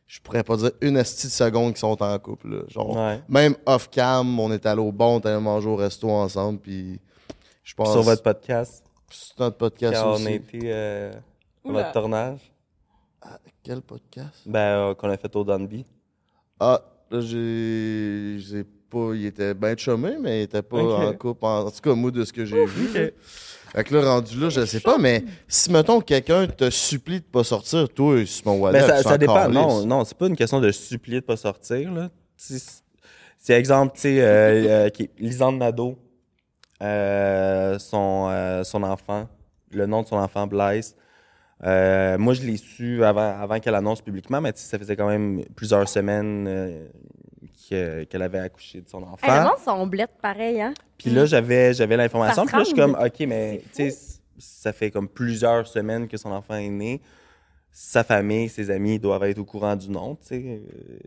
je 0.06 0.20
pourrais 0.20 0.42
pas 0.44 0.56
dire 0.56 0.70
une 0.80 0.96
asti 0.96 1.26
de 1.26 1.32
seconde 1.32 1.72
qu'ils 1.72 1.80
sont 1.80 2.00
en 2.02 2.18
couple. 2.20 2.48
là. 2.50 2.62
Genre, 2.68 2.96
Ouais. 2.96 3.20
même 3.28 3.56
off-cam, 3.66 4.38
on 4.40 4.50
est 4.52 4.64
allé 4.64 4.80
au 4.80 4.90
bon, 4.92 5.16
on 5.16 5.20
est 5.20 5.26
allé 5.26 5.40
manger 5.40 5.68
au 5.68 5.76
resto 5.76 6.08
ensemble, 6.08 6.61
puis 6.61 7.00
je 7.64 7.74
pense 7.74 7.92
Sur 7.92 8.02
votre 8.02 8.22
podcast, 8.22 8.84
c'est 9.10 9.38
notre 9.40 9.56
podcast 9.56 9.94
quand 9.94 10.10
on 10.10 10.14
aussi. 10.14 10.26
a 10.26 10.30
été 10.30 10.58
euh, 10.64 11.12
à 11.12 11.68
Oula. 11.68 11.78
votre 11.82 11.92
tournage, 11.92 12.52
Quel 13.62 13.80
podcast? 13.82 14.40
ben, 14.46 14.58
euh, 14.60 14.94
qu'on 14.94 15.10
a 15.10 15.16
fait 15.16 15.34
au 15.36 15.44
Dunby. 15.44 15.84
Ah, 16.60 16.80
là, 17.10 17.20
j'ai. 17.20 18.36
j'ai 18.38 18.64
pas. 18.90 19.12
Il 19.14 19.26
était 19.26 19.52
bien 19.54 19.76
chumé, 19.76 20.16
mais 20.20 20.40
il 20.40 20.42
était 20.44 20.62
pas 20.62 20.78
Ok. 20.78 21.02
en 21.04 21.12
couple. 21.14 21.44
En, 21.44 21.66
en 21.66 21.70
tout 21.70 21.80
cas, 21.80 21.94
moi, 21.94 22.10
de 22.10 22.24
ce 22.24 22.32
que 22.32 22.44
j'ai 22.44 22.64
vu. 22.64 22.92
là. 22.98 23.08
Fait 23.74 23.84
que 23.84 23.94
là, 23.94 24.14
rendu 24.14 24.40
là, 24.40 24.48
je 24.48 24.64
sais 24.64 24.80
pas, 24.80 24.96
mais 24.96 25.22
si, 25.46 25.70
mettons, 25.70 26.00
quelqu'un 26.00 26.46
te 26.46 26.70
supplie 26.70 27.20
de 27.20 27.24
pas 27.26 27.44
sortir, 27.44 27.86
toi, 27.90 28.24
Simon 28.24 28.56
Wallet, 28.60 28.80
Ben, 28.80 28.86
ça, 28.86 28.96
tu 28.96 29.02
ça 29.02 29.10
s'en 29.10 29.16
dépend. 29.18 29.48
Non, 29.50 29.84
non, 29.84 30.04
c'est 30.06 30.16
pas 30.16 30.26
une 30.26 30.36
question 30.36 30.58
de 30.58 30.70
supplier 30.72 31.20
de 31.20 31.26
pas 31.26 31.36
sortir. 31.36 31.92
Là. 31.92 32.08
C'est 32.36 33.52
exemple, 33.52 33.92
tu 33.94 34.00
sais, 34.00 34.20
euh, 34.22 34.86
euh, 34.86 34.88
qui- 34.88 35.10
Nadeau, 35.52 35.98
euh, 36.82 37.78
son, 37.78 38.28
euh, 38.30 38.64
son 38.64 38.82
enfant, 38.82 39.28
le 39.72 39.86
nom 39.86 40.02
de 40.02 40.06
son 40.08 40.16
enfant, 40.16 40.46
Blaise. 40.46 40.94
Euh, 41.64 42.16
moi, 42.18 42.34
je 42.34 42.42
l'ai 42.42 42.56
su 42.56 43.04
avant, 43.04 43.40
avant 43.40 43.58
qu'elle 43.58 43.74
annonce 43.74 44.00
publiquement, 44.00 44.40
mais 44.40 44.52
ça 44.54 44.78
faisait 44.78 44.94
quand 44.96 45.08
même 45.08 45.42
plusieurs 45.56 45.88
semaines 45.88 46.88
que- 47.68 48.04
qu'elle 48.04 48.22
avait 48.22 48.38
accouché 48.38 48.80
de 48.80 48.88
son 48.88 49.02
enfant. 49.02 49.26
Hey, 49.26 49.38
le 49.40 49.44
monde 49.44 49.58
sont 49.64 49.86
blettes 49.86 50.16
pareil, 50.22 50.60
hein? 50.60 50.72
Puis 50.96 51.10
là, 51.10 51.26
j'avais, 51.26 51.74
j'avais 51.74 51.96
l'information. 51.96 52.46
Puis 52.46 52.56
là, 52.56 52.62
je 52.62 52.66
suis 52.68 52.76
comme. 52.76 52.96
OK, 53.04 53.20
mais 53.26 53.62
tu 53.74 53.90
sais, 53.90 53.98
ça 54.38 54.72
fait 54.72 54.90
comme 54.90 55.08
plusieurs 55.08 55.66
semaines 55.66 56.06
que 56.08 56.16
son 56.16 56.30
enfant 56.30 56.54
est 56.54 56.68
né. 56.68 57.00
Sa 57.80 58.02
famille, 58.02 58.48
ses 58.48 58.72
amis 58.72 58.98
doivent 58.98 59.22
être 59.22 59.38
au 59.38 59.44
courant 59.44 59.76
du 59.76 59.88
nom, 59.88 60.16
tu 60.16 60.26
sais. 60.26 60.42
Euh, 60.44 60.98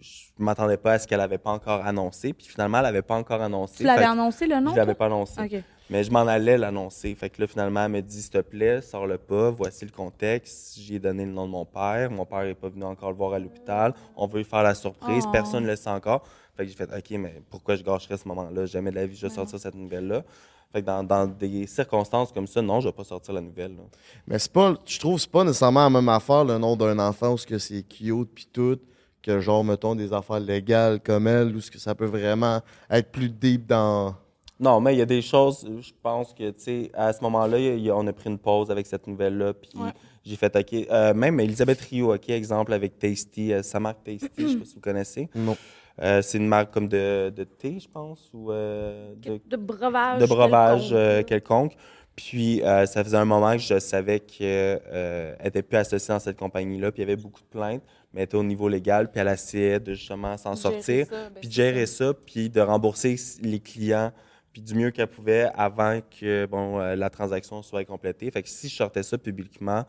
Je 0.00 0.24
m'attendais 0.38 0.76
pas 0.76 0.94
à 0.94 0.98
ce 0.98 1.06
qu'elle 1.06 1.20
avait 1.20 1.38
pas 1.38 1.52
encore 1.52 1.86
annoncé. 1.86 2.32
Puis 2.32 2.48
finalement, 2.48 2.80
elle 2.80 2.86
avait 2.86 3.02
pas 3.02 3.14
encore 3.14 3.40
annoncé. 3.40 3.76
Tu 3.76 3.84
l'avais 3.84 4.06
annoncé 4.06 4.48
le 4.48 4.58
nom? 4.58 4.72
Je 4.72 4.76
l'avais 4.76 4.96
pas 4.96 5.06
annoncé. 5.06 5.62
Mais 5.88 6.02
je 6.02 6.10
m'en 6.10 6.26
allais 6.26 6.58
l'annoncer. 6.58 7.14
Fait 7.14 7.30
que 7.30 7.40
là, 7.40 7.46
finalement, 7.46 7.84
elle 7.84 7.92
me 7.92 8.02
dit, 8.02 8.20
s'il 8.20 8.32
te 8.32 8.40
plaît, 8.40 8.82
sors-le 8.82 9.18
pas. 9.18 9.50
Voici 9.52 9.84
le 9.84 9.92
contexte. 9.92 10.80
J'y 10.80 10.96
ai 10.96 10.98
donné 10.98 11.24
le 11.24 11.30
nom 11.30 11.46
de 11.46 11.52
mon 11.52 11.64
père. 11.64 12.10
Mon 12.10 12.24
père 12.24 12.40
est 12.40 12.56
pas 12.56 12.70
venu 12.70 12.82
encore 12.82 13.12
le 13.12 13.16
voir 13.16 13.34
à 13.34 13.38
l'hôpital. 13.38 13.94
On 14.16 14.26
veut 14.26 14.38
lui 14.38 14.44
faire 14.44 14.64
la 14.64 14.74
surprise. 14.74 15.22
Oh. 15.28 15.30
Personne 15.30 15.62
ne 15.62 15.68
le 15.68 15.76
sait 15.76 15.90
encore. 15.90 16.26
Fait 16.56 16.64
que 16.64 16.70
j'ai 16.70 16.76
fait, 16.76 16.90
OK, 16.92 17.10
mais 17.20 17.40
pourquoi 17.50 17.76
je 17.76 17.84
gâcherais 17.84 18.16
ce 18.16 18.26
moment-là? 18.26 18.66
Jamais 18.66 18.90
de 18.90 18.96
la 18.96 19.06
vie, 19.06 19.14
je 19.14 19.28
vais 19.28 19.32
sortir 19.32 19.60
cette 19.60 19.76
nouvelle-là. 19.76 20.24
Fait 20.72 20.82
que 20.82 20.86
dans, 20.86 21.02
dans 21.04 21.26
des 21.26 21.66
circonstances 21.66 22.32
comme 22.32 22.46
ça, 22.46 22.60
non, 22.60 22.80
je 22.80 22.88
vais 22.88 22.92
pas 22.92 23.04
sortir 23.04 23.32
la 23.34 23.40
nouvelle. 23.40 23.76
là. 23.76 23.82
Mais 24.26 24.38
c'est 24.38 24.52
pas, 24.52 24.74
je 24.84 24.98
trouve 24.98 25.14
que 25.16 25.20
c'est 25.22 25.30
pas 25.30 25.44
nécessairement 25.44 25.84
la 25.84 25.90
même 25.90 26.08
affaire, 26.08 26.44
le 26.44 26.58
nom 26.58 26.76
d'un 26.76 26.98
enfant, 26.98 27.32
où 27.32 27.38
ce 27.38 27.46
que 27.46 27.58
c'est 27.58 27.82
cute 27.82 28.28
puis 28.34 28.48
tout, 28.52 28.78
que 29.22 29.40
genre, 29.40 29.64
mettons, 29.64 29.94
des 29.94 30.12
affaires 30.12 30.40
légales 30.40 31.00
comme 31.00 31.26
elle, 31.28 31.54
où 31.56 31.60
ce 31.60 31.70
que 31.70 31.78
ça 31.78 31.94
peut 31.94 32.04
vraiment 32.06 32.60
être 32.90 33.10
plus 33.10 33.28
deep 33.30 33.66
dans. 33.66 34.14
Non, 34.58 34.80
mais 34.80 34.94
il 34.94 34.98
y 34.98 35.02
a 35.02 35.06
des 35.06 35.20
choses, 35.22 35.68
je 35.80 35.92
pense 36.02 36.32
que, 36.32 36.50
tu 36.50 36.62
sais, 36.62 36.90
à 36.94 37.12
ce 37.12 37.20
moment-là, 37.22 37.58
il 37.58 37.64
y 37.64 37.68
a- 37.68 37.74
il 37.74 37.82
y 37.82 37.90
a- 37.90 37.96
on 37.96 38.06
a 38.06 38.12
pris 38.12 38.30
une 38.30 38.38
pause 38.38 38.70
avec 38.70 38.86
cette 38.86 39.06
nouvelle-là, 39.06 39.52
puis 39.52 39.70
Ouais. 39.76 39.90
j'ai 40.24 40.36
fait, 40.36 40.54
OK, 40.56 40.86
euh, 40.90 41.12
même 41.12 41.38
Elisabeth 41.40 41.80
Rio, 41.82 42.14
OK, 42.14 42.30
exemple, 42.30 42.72
avec 42.72 42.98
Tasty, 42.98 43.52
euh, 43.52 43.62
sa 43.62 43.80
marque 43.80 44.02
Tasty, 44.04 44.28
je 44.38 44.48
sais 44.48 44.56
pas 44.56 44.64
si 44.64 44.74
vous 44.74 44.80
connaissez. 44.80 45.28
Non. 45.34 45.56
Euh, 46.02 46.20
c'est 46.22 46.38
une 46.38 46.48
marque 46.48 46.72
comme 46.72 46.88
de, 46.88 47.30
de 47.34 47.44
thé, 47.44 47.78
je 47.80 47.88
pense, 47.88 48.30
ou 48.34 48.52
euh, 48.52 49.14
de, 49.16 49.40
De 49.46 49.56
breuvage. 49.56 50.20
de 50.20 50.26
breuvage 50.26 50.90
quelconque. 50.90 50.92
euh, 50.98 51.22
quelconque. 51.22 51.76
Puis, 52.14 52.62
ça 52.64 53.04
faisait 53.04 53.16
un 53.18 53.26
moment 53.26 53.52
que 53.52 53.58
je 53.58 53.78
savais 53.78 54.20
qu'elle 54.20 55.36
n'était 55.44 55.62
plus 55.62 55.76
associée 55.76 56.14
dans 56.14 56.18
cette 56.18 56.38
compagnie-là, 56.38 56.90
puis 56.90 57.02
il 57.02 57.06
y 57.06 57.12
avait 57.12 57.20
beaucoup 57.20 57.42
de 57.42 57.46
plaintes, 57.46 57.82
mais 58.12 58.22
elle 58.22 58.24
était 58.24 58.36
au 58.38 58.42
niveau 58.42 58.70
légal, 58.70 59.10
puis 59.10 59.20
elle 59.20 59.28
essayait 59.28 59.80
de 59.80 59.92
justement 59.92 60.34
s'en 60.38 60.56
sortir 60.56 61.06
ça, 61.06 61.28
ben, 61.28 61.40
puis 61.40 61.50
gérer 61.50 61.84
ça, 61.84 62.14
puis 62.14 62.48
de 62.48 62.60
rembourser 62.62 63.16
les 63.42 63.60
clients, 63.60 64.12
puis 64.50 64.62
du 64.62 64.74
mieux 64.74 64.90
qu'elle 64.92 65.08
pouvait 65.08 65.50
avant 65.54 66.00
que 66.18 66.46
bon, 66.46 66.80
euh, 66.80 66.96
la 66.96 67.10
transaction 67.10 67.60
soit 67.60 67.84
complétée. 67.84 68.30
Fait 68.30 68.42
que 68.42 68.48
si 68.48 68.70
je 68.70 68.76
sortais 68.76 69.02
ça 69.02 69.18
publiquement, 69.18 69.84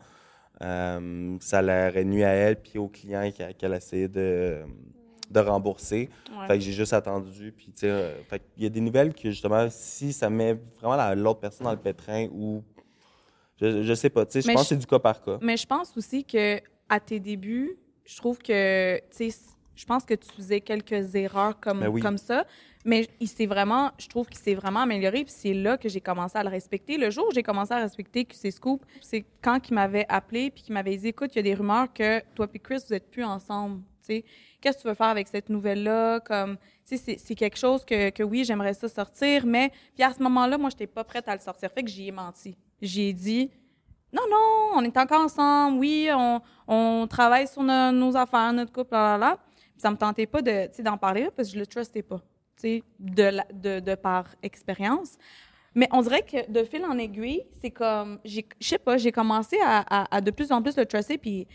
euh, 0.60 1.36
ça 1.40 1.62
l'aurait 1.62 2.04
nuit 2.04 2.24
à 2.24 2.32
elle 2.34 2.56
puis 2.60 2.78
aux 2.78 2.88
clients 2.88 3.30
qu'elle 3.30 3.54
qu'elle 3.54 3.72
essayait 3.72 4.08
de, 4.08 4.58
de 5.30 5.40
rembourser. 5.40 6.08
Ouais. 6.30 6.46
Fait 6.46 6.58
que 6.58 6.64
j'ai 6.64 6.72
juste 6.72 6.92
attendu. 6.92 7.52
Puis, 7.56 7.66
tu 7.66 7.80
sais, 7.80 7.90
euh, 7.90 8.14
qu'il 8.54 8.62
y 8.62 8.66
a 8.66 8.70
des 8.70 8.80
nouvelles 8.80 9.12
que, 9.14 9.30
justement, 9.30 9.66
si 9.70 10.12
ça 10.12 10.30
met 10.30 10.54
vraiment 10.80 10.96
la- 10.96 11.14
l'autre 11.14 11.40
personne 11.40 11.64
dans 11.64 11.72
le 11.72 11.78
pétrin 11.78 12.28
ou. 12.32 12.62
Je, 13.60 13.82
je 13.82 13.94
sais 13.94 14.08
pas, 14.10 14.24
tu 14.24 14.32
sais, 14.32 14.40
je 14.42 14.52
pense 14.52 14.62
que 14.62 14.68
c'est 14.68 14.76
du 14.76 14.86
cas 14.86 15.00
par 15.00 15.20
cas. 15.20 15.38
Mais 15.42 15.56
je 15.56 15.66
pense 15.66 15.96
aussi 15.96 16.24
que 16.24 16.60
à 16.88 17.00
tes 17.00 17.18
débuts, 17.18 17.76
je 18.04 18.16
trouve 18.16 18.38
que, 18.38 18.98
tu 19.10 19.30
sais, 19.30 19.38
je 19.74 19.84
pense 19.84 20.04
que 20.04 20.14
tu 20.14 20.28
faisais 20.30 20.60
quelques 20.60 21.14
erreurs 21.16 21.58
comme, 21.60 21.80
Ben 21.80 21.88
oui. 21.88 22.00
comme 22.00 22.18
ça. 22.18 22.46
Mais 22.84 23.08
il 23.20 23.28
s'est 23.28 23.46
vraiment, 23.46 23.90
je 23.98 24.06
trouve 24.08 24.28
qu'il 24.28 24.38
s'est 24.38 24.54
vraiment 24.54 24.80
amélioré. 24.80 25.24
Puis 25.24 25.34
c'est 25.36 25.52
là 25.54 25.76
que 25.76 25.88
j'ai 25.88 26.00
commencé 26.00 26.38
à 26.38 26.44
le 26.44 26.48
respecter. 26.48 26.96
Le 26.96 27.10
jour 27.10 27.26
où 27.28 27.32
j'ai 27.34 27.42
commencé 27.42 27.74
à 27.74 27.78
respecter 27.80 28.24
QC 28.24 28.50
Scoop, 28.52 28.84
c'est 29.02 29.24
quand 29.42 29.68
il 29.68 29.74
m'avait 29.74 30.06
appelé 30.08 30.50
puis 30.50 30.62
qu'il 30.62 30.74
m'avait 30.74 30.96
dit, 30.96 31.08
écoute, 31.08 31.32
il 31.34 31.36
y 31.36 31.40
a 31.40 31.42
des 31.42 31.54
rumeurs 31.54 31.92
que 31.92 32.20
toi 32.34 32.46
et 32.54 32.58
Chris, 32.60 32.78
vous 32.86 32.94
êtes 32.94 33.10
plus 33.10 33.24
ensemble. 33.24 33.82
Qu'est-ce 34.60 34.78
que 34.78 34.82
tu 34.82 34.88
veux 34.88 34.94
faire 34.94 35.08
avec 35.08 35.28
cette 35.28 35.48
nouvelle-là? 35.48 36.20
Comme, 36.20 36.56
c'est- 36.84 37.34
quelque 37.34 37.56
chose 37.58 37.84
que, 37.84 38.10
que 38.10 38.22
oui, 38.22 38.44
j'aimerais 38.44 38.74
ça 38.74 38.88
sortir, 38.88 39.46
mais 39.46 39.70
puis 39.94 40.02
à 40.02 40.12
ce 40.12 40.22
moment-là, 40.22 40.58
moi, 40.58 40.70
je 40.70 40.74
n'étais 40.74 40.86
pas 40.86 41.04
prête 41.04 41.28
à 41.28 41.34
le 41.34 41.40
sortir. 41.40 41.70
Fait 41.72 41.82
que 41.82 41.90
j'y 41.90 42.08
ai 42.08 42.12
menti. 42.12 42.56
J'y 42.80 43.02
ai 43.08 43.12
dit, 43.12 43.50
non, 44.12 44.22
non, 44.30 44.70
on 44.76 44.82
est 44.84 44.96
encore 44.96 45.20
ensemble. 45.22 45.78
Oui, 45.78 46.08
on, 46.12 46.40
on 46.66 47.06
travaille 47.06 47.46
sur 47.46 47.62
no- 47.62 47.92
nos 47.92 48.16
affaires, 48.16 48.52
notre 48.52 48.72
couple, 48.72 48.92
là, 48.94 49.16
là, 49.16 49.18
là. 49.18 49.38
Puis 49.54 49.82
ça 49.82 49.90
me 49.90 49.96
tentait 49.96 50.26
pas 50.26 50.42
de, 50.42 50.82
d'en 50.82 50.96
parler 50.96 51.28
parce 51.36 51.48
que 51.48 51.54
je 51.54 51.58
le 51.60 51.66
trustais 51.66 52.02
pas, 52.02 52.20
de, 52.62 53.30
de, 53.52 53.80
de 53.80 53.94
par 53.94 54.24
expérience. 54.42 55.16
Mais 55.74 55.88
on 55.92 56.00
dirait 56.02 56.22
que 56.22 56.50
de 56.50 56.64
fil 56.64 56.84
en 56.84 56.98
aiguille, 56.98 57.42
c'est 57.60 57.70
comme, 57.70 58.18
j'ai- 58.24 58.48
je 58.58 58.66
sais 58.68 58.78
pas, 58.78 58.96
j'ai 58.96 59.12
commencé 59.12 59.56
à, 59.62 60.16
à- 60.16 60.20
de 60.20 60.30
plus 60.32 60.50
en 60.50 60.62
plus 60.62 60.76
le 60.76 60.86
truster, 60.86 61.18
puis, 61.18 61.46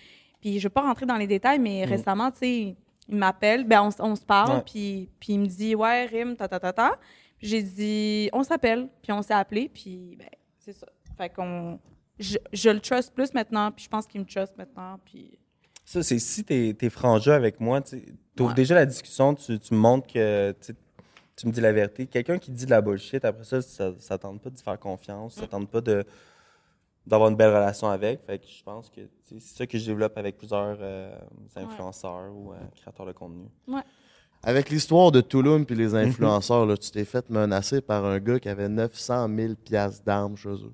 puis 0.43 0.59
je 0.59 0.63
vais 0.63 0.73
pas 0.73 0.81
rentrer 0.81 1.05
dans 1.05 1.15
les 1.15 1.25
détails, 1.25 1.57
mais 1.57 1.85
récemment, 1.85 2.29
tu 2.29 2.39
sais, 2.39 2.75
il 3.07 3.15
m'appelle, 3.15 3.63
ben 3.63 3.89
on, 3.99 4.15
se 4.17 4.25
parle, 4.25 4.61
puis, 4.65 5.09
puis 5.17 5.33
il 5.33 5.39
me 5.39 5.45
dit 5.45 5.73
ouais 5.73 6.05
Rim, 6.05 6.35
ta 6.35 6.49
ta 6.49 6.59
ta 6.59 6.73
ta. 6.73 6.99
J'ai 7.41 7.63
dit 7.63 8.29
on 8.33 8.43
s'appelle, 8.43 8.89
puis 9.01 9.13
on 9.13 9.21
s'est 9.21 9.33
appelé, 9.33 9.69
puis 9.73 10.17
ben 10.19 10.27
c'est 10.59 10.73
ça. 10.73 10.87
Fait 11.17 11.29
qu'on 11.29 11.79
je, 12.19 12.37
je 12.51 12.69
le 12.69 12.81
trust 12.81 13.13
plus 13.13 13.33
maintenant, 13.33 13.71
puis 13.71 13.85
je 13.85 13.89
pense 13.89 14.05
qu'il 14.05 14.19
me 14.19 14.25
trust 14.25 14.57
maintenant, 14.57 14.99
puis 15.05 15.39
Ça, 15.85 16.03
c'est 16.03 16.19
si 16.19 16.43
t'es 16.43 16.75
es 16.77 16.89
franc 16.89 17.19
jeu 17.19 17.31
avec 17.31 17.61
moi, 17.61 17.79
tu 17.79 17.95
ouvres 18.37 18.49
Ouais. 18.49 18.53
déjà 18.53 18.75
la 18.75 18.85
discussion, 18.85 19.35
tu, 19.35 19.57
tu 19.59 19.73
me 19.73 19.79
montres 19.79 20.07
que 20.07 20.53
tu 20.61 20.73
tu 21.37 21.47
me 21.47 21.53
dis 21.53 21.61
la 21.61 21.71
vérité. 21.71 22.05
Quelqu'un 22.05 22.37
qui 22.37 22.51
dit 22.51 22.65
de 22.65 22.69
la 22.69 22.81
bullshit, 22.81 23.23
après 23.23 23.45
ça, 23.45 23.61
ça, 23.61 23.93
ça 23.97 24.17
tente 24.17 24.41
pas 24.41 24.49
de 24.49 24.59
faire 24.59 24.77
confiance, 24.77 25.35
ça 25.35 25.47
tente 25.47 25.69
pas 25.69 25.81
de 25.81 26.03
d'avoir 27.05 27.29
une 27.29 27.35
belle 27.35 27.53
relation 27.53 27.89
avec. 27.89 28.25
Fait 28.25 28.39
que 28.39 28.47
je 28.47 28.63
pense 28.63 28.89
que 28.89 29.01
c'est 29.23 29.41
ça 29.41 29.67
que 29.67 29.77
je 29.77 29.85
développe 29.85 30.17
avec 30.17 30.37
plusieurs 30.37 30.77
euh, 30.79 31.15
influenceurs 31.55 32.33
ou 32.33 32.53
euh, 32.53 32.57
créateurs 32.75 33.05
de 33.05 33.11
contenu. 33.11 33.45
Avec 34.41 34.69
l'histoire 34.69 35.11
de 35.11 35.21
Touloum 35.21 35.65
puis 35.65 35.75
les 35.75 35.95
influenceurs, 35.95 36.65
là, 36.65 36.75
tu 36.75 36.91
t'es 36.91 37.05
fait 37.05 37.29
menacer 37.29 37.81
par 37.81 38.05
un 38.05 38.19
gars 38.19 38.39
qui 38.39 38.49
avait 38.49 38.69
900 38.69 39.27
000 39.35 39.53
piastres 39.55 40.03
d'armes 40.03 40.35
chez 40.35 40.49
eux. 40.49 40.73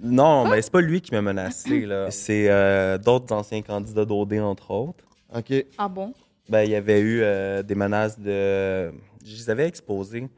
Non, 0.00 0.46
mais 0.48 0.60
c'est 0.60 0.72
pas 0.72 0.80
lui 0.80 1.00
qui 1.00 1.12
m'a 1.12 1.22
menacé. 1.22 1.86
là. 1.86 2.08
C'est 2.10 2.50
euh, 2.50 2.98
d'autres 2.98 3.32
anciens 3.34 3.62
candidats 3.62 4.04
d'OD, 4.04 4.34
entre 4.34 4.70
autres. 4.72 5.04
OK. 5.34 5.52
ah 5.78 5.88
bon? 5.88 6.12
Ben, 6.48 6.62
il 6.62 6.70
y 6.70 6.74
avait 6.74 7.00
eu 7.00 7.20
euh, 7.22 7.62
des 7.62 7.74
menaces 7.74 8.18
de. 8.18 8.90
Je 9.24 9.36
les 9.36 9.50
avais 9.50 9.66
exposés. 9.66 10.28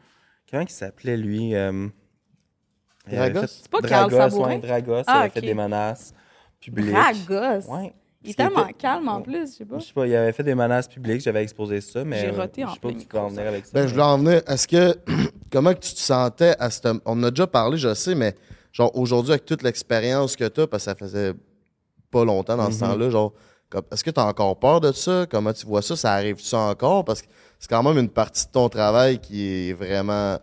Comment 0.48 0.62
il 0.62 0.68
s'appelait, 0.68 1.16
lui 1.16 1.54
euh, 1.54 1.88
Dragos? 3.10 3.46
C'est 3.46 3.68
pas 3.68 3.80
Carl 3.80 4.10
Dragos, 4.10 4.30
Sabourin? 4.30 4.48
ouais, 4.50 4.58
Dragos, 4.58 4.98
il 4.98 5.04
Ah, 5.06 5.20
avait 5.20 5.30
fait 5.30 5.40
des 5.40 5.54
menaces 5.54 6.12
publiques. 6.60 6.90
Dragos? 6.92 7.70
Ouais. 7.70 7.94
Il 8.22 8.28
qu'il 8.34 8.36
tellement 8.36 8.64
était- 8.64 8.72
calme 8.74 9.08
en 9.08 9.20
plus, 9.22 9.52
je 9.52 9.58
sais 9.58 9.64
pas. 9.64 9.78
Je 9.78 9.84
sais 9.84 9.92
pas, 9.92 10.06
il 10.06 10.16
avait 10.16 10.32
fait 10.32 10.42
des 10.42 10.54
menaces 10.56 10.88
publiques, 10.88 11.20
j'avais 11.20 11.42
exposé 11.44 11.80
ça, 11.80 12.02
mais 12.04 12.18
J'ai 12.20 12.28
euh, 12.30 12.32
roté 12.40 12.64
en 12.64 12.68
je 12.70 12.74
sais 12.74 12.80
pas 12.80 12.88
où 12.88 12.92
plein 12.92 13.04
tu 13.08 13.16
en 13.18 13.28
venir 13.28 13.46
avec 13.46 13.66
ça. 13.66 13.70
Ben, 13.72 13.86
je 13.86 13.92
voulais 13.92 14.02
en 14.04 14.18
venir. 14.18 14.42
Est-ce 14.48 14.66
que. 14.66 14.96
comment 15.52 15.72
que 15.74 15.78
tu 15.78 15.94
te 15.94 16.00
sentais 16.00 16.56
à 16.58 16.68
cette. 16.70 16.86
On 17.04 17.12
en 17.12 17.22
a 17.22 17.30
déjà 17.30 17.46
parlé, 17.46 17.76
je 17.78 17.94
sais, 17.94 18.16
mais 18.16 18.34
genre 18.72 18.90
aujourd'hui, 18.96 19.32
avec 19.32 19.44
toute 19.44 19.62
l'expérience 19.62 20.34
que 20.34 20.48
tu 20.48 20.60
as, 20.62 20.66
parce 20.66 20.82
que 20.84 20.90
ça 20.90 20.94
faisait 20.96 21.34
pas 22.10 22.24
longtemps 22.24 22.56
dans 22.56 22.70
ce 22.72 22.82
Mhm. 22.84 22.90
temps-là, 22.90 23.10
genre. 23.10 23.32
comme- 23.68 23.84
Est-ce 23.92 24.02
que 24.04 24.10
tu 24.10 24.18
as 24.20 24.26
encore 24.26 24.56
peur 24.58 24.80
de 24.80 24.90
ça? 24.92 25.26
Comment 25.30 25.52
tu 25.52 25.64
vois 25.66 25.82
ça? 25.82 25.94
Ça 25.96 26.12
arrive-tu 26.12 26.54
encore? 26.56 27.04
Parce 27.04 27.20
que 27.22 27.26
c'est 27.60 27.68
quand 27.68 27.82
même 27.82 27.98
une 27.98 28.08
partie 28.08 28.46
de 28.46 28.50
ton 28.52 28.68
travail 28.68 29.18
qui 29.20 29.70
est 29.70 29.72
vraiment 29.72 30.38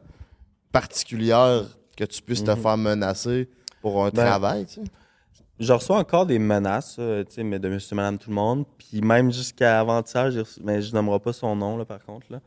particulière 0.71 1.63
que 1.95 2.03
tu 2.03 2.21
puisses 2.21 2.43
te 2.43 2.51
Mhm. 2.51 2.57
faire 2.57 2.77
menacer 2.77 3.49
pour 3.81 4.03
un 4.05 4.09
Ben, 4.09 4.25
travail, 4.25 4.65
tu 4.65 4.75
sais? 4.75 4.81
Je 5.59 5.71
reçois 5.71 5.97
encore 5.97 6.25
des 6.25 6.39
menaces, 6.39 6.95
euh, 6.99 7.23
tu 7.23 7.35
sais, 7.35 7.43
mais 7.43 7.59
de 7.59 7.69
monsieur, 7.69 7.95
madame, 7.95 8.17
tout 8.17 8.29
le 8.29 8.35
monde. 8.35 8.65
Puis 8.77 9.01
même 9.01 9.31
jusqu'à 9.31 9.79
avant-hier, 9.79 10.29
mais 10.63 10.81
je 10.81 10.93
nommerai 10.93 11.19
pas 11.19 11.31
son 11.33 11.55
nom, 11.55 11.77
là, 11.77 11.85
par 11.85 12.03
contre, 12.03 12.25
là. 12.31 12.39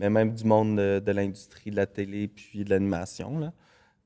Mais 0.00 0.10
même 0.10 0.34
du 0.34 0.44
monde 0.44 0.76
de, 0.76 1.00
de 1.04 1.12
l'industrie, 1.12 1.70
de 1.70 1.76
la 1.76 1.86
télé, 1.86 2.26
puis 2.26 2.64
de 2.64 2.70
l'animation, 2.70 3.38
là. 3.38 3.52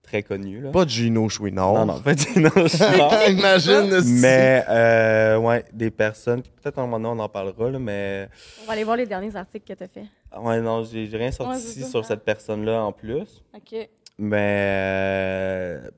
Très 0.02 0.22
connu, 0.22 0.60
là. 0.62 0.70
Pas 0.70 0.84
de 0.86 0.90
Gino 0.90 1.28
Chouinard. 1.28 1.74
Non, 1.74 1.84
non, 1.94 2.00
pas 2.00 2.16
suis 2.16 2.40
mort. 2.98 3.12
Imagine. 3.28 4.00
Mais, 4.20 4.64
euh, 4.68 5.36
ouais, 5.38 5.64
des 5.72 5.90
personnes, 5.90 6.42
peut-être 6.42 6.78
un 6.78 6.86
moment 6.86 6.98
donné, 7.10 7.20
on 7.20 7.24
en 7.24 7.28
parlera, 7.28 7.70
là, 7.70 7.78
mais, 7.78 8.28
On 8.62 8.66
va 8.66 8.72
aller 8.72 8.84
voir 8.84 8.96
les 8.96 9.06
derniers 9.06 9.34
articles 9.36 9.66
que 9.72 9.76
tu 9.78 9.84
as 9.84 9.88
fait. 9.88 10.06
ouais, 10.40 10.60
non, 10.62 10.82
j'ai 10.84 11.08
rien 11.12 11.26
Ouais, 11.26 11.32
sorti 11.32 11.82
ça. 11.82 11.88
sur 11.90 12.04
cette 12.04 12.24
personne-là 12.24 12.82
en 12.82 12.92
plus. 12.92 13.42
OK. 13.54 13.88
Mais, 14.18 15.80
euh, 15.84 15.90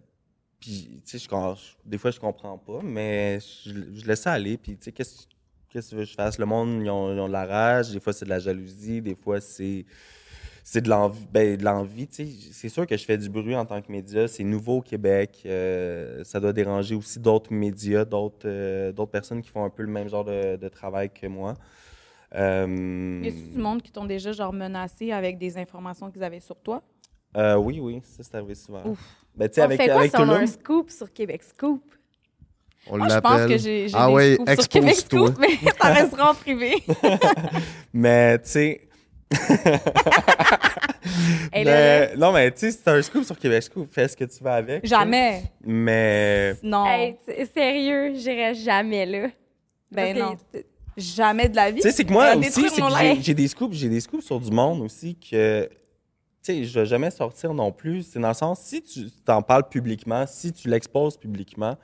puis, 0.61 1.03
tu 1.07 1.19
sais, 1.19 1.29
des 1.87 1.99
fois, 1.99 2.11
je 2.11 2.21
comprends 2.21 2.59
pas, 2.59 2.81
mais 2.83 3.39
je, 3.41 4.07
laisse 4.07 4.23
ça 4.23 4.33
aller, 4.33 4.59
puis, 4.59 4.77
tu 4.77 4.85
sais, 4.85 4.93
qu'est-ce 4.93 5.27
qu'est-ce 5.71 5.95
que 5.95 6.05
je 6.05 6.15
fasse? 6.15 6.39
Le 6.39 6.47
monde, 6.47 6.83
ils 6.83 6.91
ont, 6.91 7.15
ils 7.15 7.21
ont 7.21 7.29
de 7.29 7.33
la 7.33 7.47
rage, 7.47 7.93
des 7.93 8.01
fois, 8.01 8.13
c'est 8.13 8.25
de 8.25 8.31
la 8.31 8.41
jalousie, 8.41 9.01
des 9.01 9.15
fois, 9.15 9.41
c'est 9.41 9.87
c'est 10.63 10.83
de 10.83 10.89
l'envie, 10.89 11.27
ben, 11.33 11.57
de 11.57 11.65
l'envie. 11.65 12.07
C'est 12.11 12.69
sûr 12.69 12.87
que 12.87 12.97
je 12.97 13.05
fais 13.05 13.19
du 13.19 13.29
bruit 13.29 13.57
en 13.57 13.65
tant 13.65 13.81
que 13.81 13.91
média, 13.91 14.29
c'est 14.29 14.45
nouveau 14.45 14.79
au 14.79 14.83
Québec, 14.83 15.43
euh, 15.47 16.23
ça 16.23 16.39
doit 16.39 16.53
déranger 16.53 16.95
aussi 16.95 17.19
d'autres 17.19 17.53
médias, 17.53 18.05
d'autres 18.05 18.47
euh, 18.47 18.93
d'autres 18.93 19.11
personnes 19.11 19.43
qui 19.43 19.51
font 19.51 19.65
un 19.65 19.71
peu 19.71 19.83
le 19.83 19.89
même 19.91 20.09
genre 20.09 20.25
de, 20.25 20.57
de 20.57 20.69
travail 20.69 21.11
que 21.11 21.27
moi. 21.27 21.55
Euh, 22.37 23.21
Y 23.25 23.29
a-tu 23.29 23.49
du 23.55 23.59
monde 23.59 23.83
qui 23.83 23.91
t'ont 23.91 24.05
déjà 24.05 24.31
genre 24.31 24.53
menacé 24.53 25.11
avec 25.11 25.39
des 25.39 25.59
informations 25.59 26.11
qu'ils 26.11 26.23
avaient 26.23 26.41
sur 26.41 26.61
toi? 26.61 26.83
Euh, 27.37 27.55
oui, 27.57 27.81
oui, 27.81 28.01
ça, 28.05 28.23
c'est 28.23 28.35
arrivé 28.35 28.55
souvent. 28.55 28.83
Ouf. 28.85 28.99
Ben, 29.37 29.49
tu 29.49 29.55
sais, 29.55 29.61
On 29.61 29.65
avec, 29.65 29.81
fait 29.81 29.87
quoi 29.89 29.99
avec 30.01 30.11
si 30.11 30.17
on 30.21 30.29
a 30.29 30.39
un 30.39 30.47
scoop 30.47 30.91
sur 30.91 31.13
Québec 31.13 31.43
Scoop? 31.43 31.83
On 32.87 32.97
Moi, 32.99 33.09
je 33.11 33.19
pense 33.19 33.33
l'appelle. 33.33 33.49
que 33.49 33.59
j'ai 33.59 33.87
Ah 33.93 34.07
des 34.09 34.13
ouais, 34.13 34.35
scoops 34.35 34.55
sur 34.55 34.69
Québec. 34.69 34.95
Scoop, 34.97 35.39
mais 35.39 35.49
ça 35.81 35.89
restera 35.93 36.31
en 36.31 36.35
privé. 36.35 36.75
mais, 37.93 38.39
tu 38.39 38.49
sais, 38.51 38.89
Mais- 41.53 42.17
non, 42.17 42.33
mais 42.33 42.51
tu 42.51 42.59
sais, 42.61 42.71
c'est 42.73 42.89
un 42.89 43.01
scoop 43.03 43.25
sur 43.25 43.39
Québec 43.39 43.63
Scoop. 43.63 43.89
Fais 43.93 44.09
ce 44.09 44.17
que 44.17 44.25
tu 44.25 44.43
veux 44.43 44.51
avec. 44.51 44.87
Jamais. 44.87 45.43
Mais. 45.65 46.57
Non. 46.63 46.87
hey, 46.87 47.17
sérieux, 47.55 48.13
j'irais 48.15 48.55
jamais 48.55 49.07
là. 49.07 49.29
ben 49.91 50.17
Parce 50.17 50.31
non. 50.31 50.37
que- 50.53 50.65
Jamais 50.97 51.49
de 51.49 51.57
la 51.57 51.71
vie. 51.71 51.77
Tu 51.81 51.89
sais, 51.89 51.93
c'est 51.93 52.05
que 52.05 52.13
moi 52.13 52.35
aussi, 52.35 52.67
j'ai 53.23 53.33
des 53.35 53.49
scoops, 53.49 53.75
j'ai 53.75 53.89
des 53.89 54.01
scoops 54.01 54.25
sur 54.25 54.41
du 54.41 54.51
monde 54.51 54.81
aussi 54.83 55.17
que. 55.17 55.69
Sais, 56.43 56.65
je 56.65 56.79
vais 56.81 56.87
jamais 56.87 57.11
sortir 57.11 57.53
non 57.53 57.71
plus. 57.71 58.03
C'est 58.03 58.19
dans 58.19 58.29
le 58.29 58.35
sens, 58.35 58.61
si 58.61 58.83
tu 58.83 59.11
t'en 59.25 59.43
parles 59.43 59.69
publiquement, 59.69 60.27
si 60.27 60.53
tu 60.53 60.69
l'exposes 60.69 61.17
publiquement, 61.19 61.77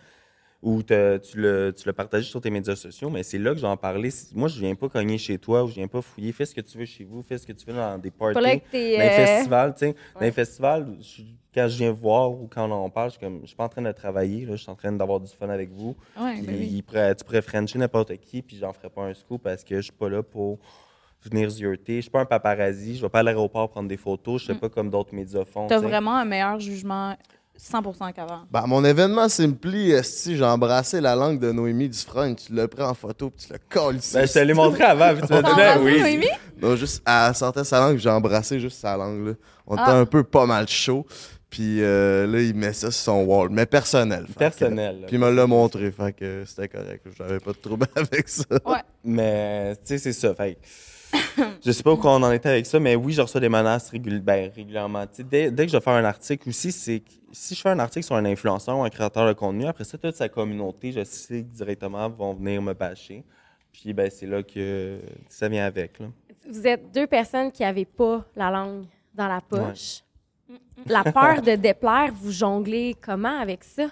ou 0.62 0.82
te- 0.82 1.18
tu, 1.18 1.38
le, 1.38 1.72
tu 1.76 1.86
le 1.86 1.92
partages 1.92 2.24
sur 2.24 2.40
tes 2.40 2.48
médias 2.50 2.74
sociaux, 2.74 3.10
mais 3.10 3.22
c'est 3.22 3.38
là 3.38 3.52
que 3.52 3.58
j'en 3.60 3.76
parlais. 3.76 4.08
Moi, 4.34 4.48
je 4.48 4.58
viens 4.58 4.74
pas 4.74 4.88
cogner 4.88 5.18
chez 5.18 5.38
toi 5.38 5.62
ou 5.62 5.68
je 5.68 5.74
viens 5.74 5.86
pas 5.86 6.00
fouiller. 6.00 6.32
Fais 6.32 6.46
ce 6.46 6.54
que 6.54 6.62
tu 6.62 6.78
veux 6.78 6.86
chez 6.86 7.04
vous, 7.04 7.22
fais 7.22 7.36
ce 7.36 7.46
que 7.46 7.52
tu 7.52 7.66
veux 7.66 7.74
dans 7.74 7.98
des 7.98 8.10
parties. 8.10 8.34
Dans 8.96 9.02
les 9.04 9.10
euh, 9.10 9.10
festivals, 9.10 9.74
tu 9.74 9.78
sais. 9.80 9.94
Dans 10.14 10.20
les 10.22 10.32
festivals, 10.32 10.96
je- 11.00 11.22
quand 11.54 11.68
je 11.68 11.76
viens 11.76 11.92
voir 11.92 12.30
ou 12.32 12.48
quand 12.48 12.68
on 12.68 12.72
en 12.72 12.90
parle, 12.90 13.10
je 13.10 13.16
suis 13.18 13.20
comme, 13.20 13.40
je 13.42 13.48
suis 13.48 13.56
pas 13.56 13.64
en 13.64 13.68
train 13.68 13.82
de 13.82 13.92
travailler, 13.92 14.46
là, 14.46 14.56
je 14.56 14.62
suis 14.62 14.70
en 14.70 14.74
train 14.74 14.90
d'avoir 14.92 15.20
du 15.20 15.30
fun 15.30 15.50
avec 15.50 15.70
vous. 15.70 15.94
Ouais, 16.18 16.32
Puis 16.38 16.46
ben 16.46 16.56
oui. 16.58 16.70
il 16.76 16.82
pourrait- 16.82 17.14
tu 17.14 17.24
pourrais 17.24 17.42
frencher 17.42 17.78
n'importe 17.78 18.16
qui, 18.16 18.40
puis 18.42 18.56
j'en 18.56 18.72
ferais 18.72 18.90
pas 18.90 19.02
un 19.02 19.14
scoop 19.14 19.42
parce 19.42 19.62
que 19.62 19.76
je 19.76 19.82
suis 19.82 19.92
pas 19.92 20.08
là 20.08 20.22
pour 20.22 20.58
venir 21.30 21.48
zioter. 21.50 21.96
Je 21.96 22.00
suis 22.02 22.10
pas 22.10 22.20
un 22.20 22.24
paparazzi, 22.26 22.96
je 22.96 23.02
vais 23.02 23.08
pas 23.08 23.20
à 23.20 23.22
l'aéroport 23.22 23.68
prendre 23.70 23.88
des 23.88 23.96
photos, 23.96 24.42
je 24.42 24.46
sais 24.48 24.54
pas 24.54 24.68
comme 24.68 24.90
d'autres 24.90 25.14
médias 25.14 25.44
font. 25.44 25.64
Mm. 25.66 25.68
T'as 25.68 25.76
tu 25.76 25.82
sais. 25.82 25.88
vraiment 25.88 26.16
un 26.16 26.24
meilleur 26.24 26.58
jugement 26.60 27.16
100% 27.58 28.12
qu'avant. 28.12 28.42
Ben, 28.50 28.66
mon 28.66 28.84
événement 28.84 29.28
Simpli, 29.30 29.90
esti, 29.92 30.36
j'ai 30.36 30.44
embrassé 30.44 31.00
la 31.00 31.14
langue 31.16 31.38
de 31.40 31.52
Noémie 31.52 31.88
Dufresne. 31.88 32.36
Tu 32.36 32.52
l'as 32.52 32.68
pris 32.68 32.82
en 32.82 32.92
photo 32.94 33.30
puis 33.30 33.46
tu 33.46 33.52
l'as 33.52 33.58
collé 33.58 33.98
ici. 33.98 34.14
Ben, 34.14 34.26
je 34.26 34.32
te 34.32 34.38
l'ai 34.40 34.52
montré 34.54 34.84
avant, 34.84 35.14
puis 35.16 35.26
tu 35.26 35.32
m'as 35.32 35.42
dit, 35.42 35.50
ben 35.56 35.78
oui. 35.82 35.98
Noémie? 36.00 36.26
Non, 36.60 36.76
juste, 36.76 37.02
elle 37.06 37.34
sortait 37.34 37.64
sa 37.64 37.80
langue, 37.80 37.96
j'ai 37.98 38.10
embrassé 38.10 38.60
juste 38.60 38.78
sa 38.80 38.96
langue. 38.96 39.28
Là. 39.28 39.32
On 39.66 39.74
était 39.74 39.82
Ah. 39.86 39.98
un 39.98 40.04
peu 40.06 40.22
pas 40.22 40.44
mal 40.46 40.68
chaud. 40.68 41.06
Puis 41.48 41.80
euh, 41.80 42.26
là, 42.26 42.40
il 42.42 42.54
met 42.54 42.72
ça 42.72 42.90
sur 42.90 43.04
son 43.04 43.22
wall. 43.24 43.48
Mais 43.50 43.64
personnel. 43.66 44.26
que- 44.26 44.32
Personnel. 44.38 45.04
Puis 45.06 45.16
il 45.16 45.18
me 45.20 45.30
l'a 45.30 45.46
montré, 45.46 45.90
fait 45.92 46.12
que 46.12 46.42
c'était 46.44 46.68
correct. 46.68 47.06
J'avais 47.16 47.38
pas 47.38 47.52
de 47.52 47.56
trouble 47.58 47.86
avec 47.96 48.28
ça. 48.28 48.44
Ouais. 48.66 48.80
Mais, 49.04 49.74
tu 49.76 49.82
sais, 49.86 49.98
c'est 49.98 50.12
ça. 50.12 50.34
Fait 50.34 50.54
que, 50.56 50.58
je 51.64 51.70
sais 51.72 51.82
pas 51.82 51.92
où 51.92 52.00
on 52.02 52.22
en 52.22 52.32
était 52.32 52.48
avec 52.48 52.66
ça, 52.66 52.78
mais 52.80 52.94
oui, 52.96 53.12
je 53.12 53.22
reçois 53.22 53.40
des 53.40 53.48
menaces 53.48 53.90
régul- 53.90 54.20
ben, 54.20 54.50
régulièrement. 54.54 55.04
Dès, 55.18 55.50
dès 55.50 55.66
que 55.66 55.72
je 55.72 55.76
vais 55.76 55.82
faire 55.82 55.94
un 55.94 56.04
article 56.04 56.48
aussi, 56.48 56.72
c'est 56.72 57.02
si 57.32 57.54
je 57.54 57.60
fais 57.60 57.68
un 57.70 57.78
article 57.78 58.04
sur 58.06 58.14
un 58.16 58.24
influenceur 58.24 58.78
ou 58.78 58.84
un 58.84 58.90
créateur 58.90 59.26
de 59.26 59.32
contenu, 59.32 59.66
après 59.66 59.84
ça, 59.84 59.98
toute 59.98 60.14
sa 60.14 60.28
communauté, 60.28 60.92
je 60.92 61.04
sais 61.04 61.42
que 61.42 61.48
directement 61.54 62.08
vont 62.08 62.32
venir 62.34 62.62
me 62.62 62.72
bâcher. 62.72 63.24
Puis, 63.72 63.92
ben, 63.92 64.10
c'est 64.10 64.26
là 64.26 64.42
que 64.42 64.98
ça 65.28 65.48
vient 65.48 65.66
avec. 65.66 65.98
Là. 65.98 66.06
Vous 66.48 66.66
êtes 66.66 66.90
deux 66.92 67.06
personnes 67.06 67.52
qui 67.52 67.62
n'avaient 67.62 67.84
pas 67.84 68.24
la 68.34 68.50
langue 68.50 68.86
dans 69.12 69.28
la 69.28 69.40
poche. 69.40 70.02
La 70.86 71.04
peur 71.04 71.42
de 71.42 71.56
déplaire, 71.56 72.12
vous 72.14 72.30
jonglez 72.30 72.94
comment 73.02 73.38
avec 73.40 73.64
ça? 73.64 73.88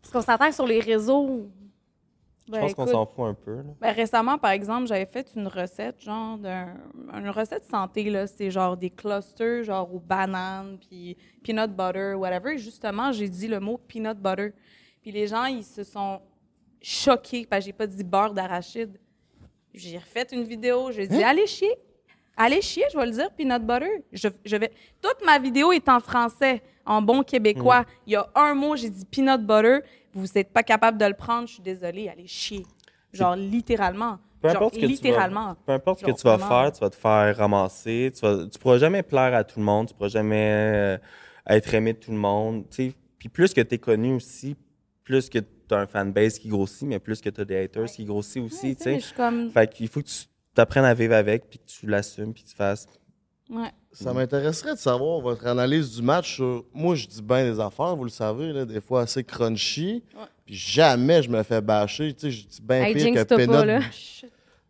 Parce 0.00 0.12
qu'on 0.12 0.22
s'entend 0.32 0.50
sur 0.50 0.66
les 0.66 0.80
réseaux. 0.80 1.48
Je 2.46 2.52
Ben, 2.52 2.60
pense 2.60 2.74
qu'on 2.74 2.86
s'en 2.86 3.06
fout 3.06 3.24
un 3.24 3.34
peu. 3.34 3.62
Ben, 3.80 3.92
récemment, 3.92 4.36
par 4.36 4.50
exemple, 4.50 4.86
j'avais 4.86 5.06
fait 5.06 5.26
une 5.34 5.48
recette, 5.48 6.02
genre, 6.02 6.36
d'un, 6.36 6.74
une 7.14 7.30
recette 7.30 7.64
santé, 7.64 8.10
là. 8.10 8.26
C'est 8.26 8.50
genre 8.50 8.76
des 8.76 8.90
clusters, 8.90 9.64
genre 9.64 9.94
aux 9.94 9.98
bananes, 9.98 10.76
puis 10.78 11.16
peanut 11.42 11.70
butter, 11.70 12.12
whatever. 12.14 12.54
Et 12.54 12.58
justement, 12.58 13.12
j'ai 13.12 13.28
dit 13.28 13.48
le 13.48 13.60
mot 13.60 13.78
peanut 13.88 14.18
butter. 14.18 14.52
Puis 15.00 15.10
les 15.10 15.26
gens, 15.26 15.46
ils 15.46 15.64
se 15.64 15.84
sont 15.84 16.20
choqués, 16.82 17.46
parce 17.48 17.60
que 17.60 17.66
j'ai 17.66 17.72
pas 17.72 17.86
dit 17.86 18.04
beurre 18.04 18.34
d'arachide. 18.34 18.98
J'ai 19.72 19.96
refait 19.96 20.26
une 20.32 20.44
vidéo, 20.44 20.92
j'ai 20.92 21.06
dit, 21.08 21.22
allez 21.22 21.46
chier. 21.46 21.74
Allez 22.36 22.60
chier, 22.60 22.84
je 22.92 22.98
vais 22.98 23.06
le 23.06 23.12
dire, 23.12 23.30
peanut 23.30 23.62
butter. 23.64 24.04
Je, 24.12 24.28
je 24.44 24.56
vais... 24.56 24.70
Toute 25.00 25.24
ma 25.24 25.38
vidéo 25.38 25.72
est 25.72 25.88
en 25.88 26.00
français, 26.00 26.62
en 26.84 27.00
bon 27.00 27.22
québécois. 27.22 27.84
Il 28.06 28.12
y 28.12 28.16
a 28.16 28.28
un 28.34 28.54
mot, 28.54 28.76
j'ai 28.76 28.90
dit 28.90 29.04
peanut 29.06 29.40
butter. 29.40 29.78
Vous 30.14 30.26
n'êtes 30.34 30.52
pas 30.52 30.62
capable 30.62 30.98
de 30.98 31.04
le 31.06 31.14
prendre, 31.14 31.48
je 31.48 31.54
suis 31.54 31.62
désolée, 31.62 32.08
allez 32.08 32.26
chier. 32.26 32.64
Genre, 33.12 33.36
littéralement. 33.36 34.18
Peu 34.40 34.48
Genre, 34.48 34.56
importe 34.58 34.74
ce 34.74 34.80
que 34.80 34.86
littéralement. 34.86 35.54
tu 35.54 35.60
vas, 35.60 35.64
peu 35.66 35.72
importe 35.72 35.98
ce 36.00 36.04
que 36.04 36.10
Genre, 36.10 36.18
tu 36.18 36.24
vas 36.24 36.36
vraiment. 36.36 36.62
faire, 36.62 36.72
tu 36.72 36.80
vas 36.80 36.90
te 36.90 36.96
faire 36.96 37.36
ramasser. 37.36 38.12
Tu 38.14 38.20
vas, 38.20 38.46
tu 38.46 38.58
pourras 38.58 38.78
jamais 38.78 39.02
plaire 39.02 39.34
à 39.34 39.44
tout 39.44 39.58
le 39.58 39.64
monde. 39.64 39.88
Tu 39.88 39.94
pourras 39.94 40.08
jamais 40.08 40.50
euh, 40.52 40.98
être 41.48 41.72
aimé 41.74 41.92
de 41.94 41.98
tout 41.98 42.10
le 42.10 42.16
monde. 42.18 42.64
Puis 42.70 43.28
plus 43.32 43.54
que 43.54 43.60
tu 43.60 43.74
es 43.74 43.78
connu 43.78 44.14
aussi, 44.14 44.56
plus 45.02 45.30
que 45.30 45.38
tu 45.38 45.74
as 45.74 45.78
un 45.78 45.86
fanbase 45.86 46.38
qui 46.38 46.48
grossit, 46.48 46.86
mais 46.86 46.98
plus 46.98 47.20
que 47.20 47.30
tu 47.30 47.40
as 47.40 47.44
des 47.44 47.56
haters 47.56 47.86
qui 47.86 48.04
grossit 48.04 48.42
aussi. 48.42 48.76
Ouais, 48.84 48.98
comme... 49.16 49.50
Fait 49.50 49.72
qu'il 49.72 49.88
faut 49.88 50.02
que 50.02 50.08
tu 50.08 50.26
apprennes 50.60 50.84
à 50.84 50.92
vivre 50.94 51.14
avec, 51.14 51.48
puis 51.48 51.58
que 51.58 51.64
tu 51.66 51.86
l'assumes, 51.86 52.34
puis 52.34 52.42
que 52.44 52.48
tu 52.50 52.54
fasses. 52.56 52.86
Ouais. 53.48 53.70
Ça 53.94 54.12
m'intéresserait 54.12 54.74
de 54.74 54.78
savoir 54.78 55.20
votre 55.20 55.46
analyse 55.46 55.94
du 55.96 56.02
match 56.02 56.34
sur. 56.34 56.64
Moi, 56.74 56.94
je 56.96 57.06
dis 57.06 57.22
bien 57.22 57.50
des 57.50 57.60
affaires, 57.60 57.94
vous 57.96 58.04
le 58.04 58.10
savez, 58.10 58.52
là, 58.52 58.64
des 58.64 58.80
fois 58.80 59.02
assez 59.02 59.22
crunchy. 59.24 60.02
Ouais. 60.14 60.22
Puis 60.44 60.54
jamais 60.56 61.22
je 61.22 61.30
me 61.30 61.42
fais 61.42 61.60
bâcher. 61.60 62.12
Tu 62.12 62.20
sais, 62.20 62.30
je 62.30 62.46
dis 62.46 62.60
bien 62.62 62.82
Hey, 62.84 62.94
pire 62.94 63.06
que 63.12 63.18
jinx-toi 63.18 63.36
pas, 63.38 63.46
Peanut. 63.46 63.66
là. 63.66 63.80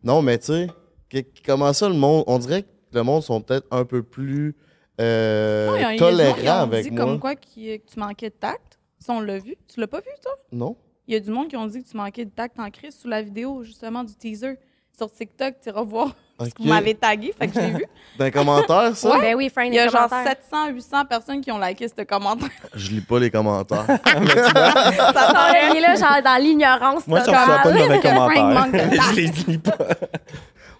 Non, 0.03 0.21
mais 0.21 0.37
tu 0.37 0.45
sais, 0.45 0.67
que- 1.09 1.23
comment 1.45 1.73
ça, 1.73 1.89
le 1.89 1.95
monde. 1.95 2.23
On 2.27 2.37
dirait 2.39 2.63
que 2.63 2.67
le 2.93 3.03
monde 3.03 3.23
sont 3.23 3.41
peut-être 3.41 3.67
un 3.71 3.83
peu 3.83 4.03
plus 4.03 4.55
euh, 5.01 5.97
tolérants 5.97 6.61
avec 6.61 6.85
dit 6.85 6.91
moi. 6.91 7.05
comme 7.05 7.19
quoi 7.19 7.35
que 7.35 7.77
tu 7.77 7.99
manquais 7.99 8.29
de 8.29 8.35
tact. 8.35 8.79
Ça, 8.99 9.13
on 9.13 9.19
l'a 9.21 9.39
vu. 9.39 9.55
Tu 9.67 9.79
l'as 9.79 9.87
pas 9.87 9.99
vu, 9.99 10.07
toi? 10.23 10.31
Non? 10.51 10.75
Il 11.07 11.13
y 11.13 11.17
a 11.17 11.19
du 11.19 11.29
monde 11.29 11.47
qui 11.49 11.57
ont 11.57 11.67
dit 11.67 11.83
que 11.83 11.89
tu 11.89 11.97
manquais 11.97 12.25
de 12.25 12.29
tact 12.31 12.59
en 12.59 12.69
crise 12.71 12.95
sous 12.97 13.07
la 13.07 13.21
vidéo, 13.21 13.63
justement, 13.63 14.03
du 14.03 14.15
teaser. 14.15 14.57
Sur 14.97 15.11
TikTok, 15.11 15.55
tu 15.61 15.69
iras 15.69 15.83
voir 15.83 16.15
que 16.37 16.61
vous 16.61 16.67
m'avez 16.67 16.95
tagué, 16.95 17.33
fait 17.37 17.47
que 17.47 17.53
je 17.53 17.59
l'ai 17.59 17.71
vu. 17.71 17.85
D'un 18.19 18.31
commentaire, 18.31 18.95
ça? 18.95 19.19
Ben 19.19 19.35
oui, 19.35 19.49
Frank, 19.49 19.67
Il 19.67 19.73
y 19.75 19.79
a 19.79 19.87
genre 19.87 20.09
commentaires. 20.09 20.35
700, 20.49 20.69
800 20.73 21.05
personnes 21.05 21.41
qui 21.41 21.51
ont 21.51 21.59
liké 21.59 21.87
ce 21.87 22.03
commentaire. 22.03 22.49
Je 22.75 22.89
lis 22.91 23.01
pas 23.01 23.19
les 23.19 23.29
commentaires. 23.29 23.85
Ça 23.87 23.97
sent 23.97 25.69
il 25.71 25.77
est 25.77 25.81
là, 25.81 25.95
genre, 25.95 26.21
dans 26.23 26.41
l'ignorance 26.41 27.07
Moi, 27.07 27.19
je 27.25 27.29
reçois 27.29 27.59
pas 27.59 27.71
de 27.71 27.77
mauvais 27.77 27.99
commentaires. 28.01 28.91
je 29.11 29.15
les 29.15 29.27
lis 29.27 29.57
pas. 29.57 29.77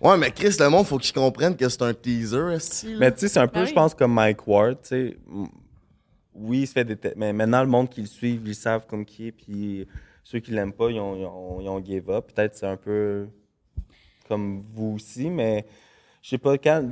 ouais, 0.02 0.18
mais 0.18 0.32
Chris, 0.32 0.56
le 0.60 0.70
monde, 0.70 0.86
faut 0.86 0.98
qu'ils 0.98 1.14
comprennent 1.14 1.56
que 1.56 1.68
c'est 1.70 1.82
un 1.82 1.94
teaser. 1.94 2.58
Mais 3.00 3.12
tu 3.12 3.20
sais, 3.20 3.28
c'est 3.28 3.40
un 3.40 3.48
peu, 3.48 3.60
Ben 3.60 3.66
je 3.66 3.70
oui. 3.70 3.76
pense, 3.76 3.94
comme 3.94 4.14
Mike 4.14 4.46
Ward, 4.48 4.78
tu 4.82 4.88
sais. 4.90 5.18
Oui, 6.34 6.60
il 6.62 6.68
se 6.68 6.74
fait 6.74 6.84
des... 6.84 6.98
Mais 7.16 7.32
maintenant, 7.32 7.62
le 7.62 7.70
monde 7.70 7.90
qui 7.90 8.02
le 8.02 8.08
suit, 8.08 8.42
ils 8.46 8.56
savent 8.56 8.86
comme 8.88 9.06
qui 9.06 9.28
est, 9.28 9.32
puis 9.32 9.88
ceux 10.24 10.40
qui 10.40 10.52
l'aiment 10.52 10.74
pas, 10.74 10.90
ils 10.90 11.00
ont, 11.00 11.16
ils 11.16 11.26
ont, 11.26 11.62
ils 11.62 11.70
ont 11.70 11.84
give 11.84 12.10
up. 12.10 12.32
Peut-être 12.34 12.56
c'est 12.56 12.68
un 12.68 12.76
peu 12.76 13.28
comme 14.28 14.64
vous 14.74 14.94
aussi, 14.96 15.30
mais 15.30 15.66
je 16.22 16.30
sais 16.30 16.38
pas, 16.38 16.58
quand, 16.58 16.90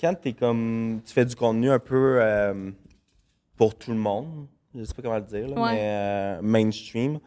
quand 0.00 0.14
t'es 0.20 0.32
comme... 0.32 1.00
Tu 1.06 1.12
fais 1.12 1.24
du 1.24 1.34
contenu 1.36 1.70
un 1.70 1.78
peu 1.78 2.18
euh, 2.20 2.70
pour 3.56 3.74
tout 3.74 3.90
le 3.92 3.96
monde, 3.98 4.46
je 4.74 4.84
sais 4.84 4.94
pas 4.94 5.02
comment 5.02 5.16
le 5.16 5.22
dire, 5.22 5.48
là, 5.48 5.60
Ouais. 5.62 5.72
mais 5.72 5.80
euh, 5.82 6.38
mainstream, 6.42 7.18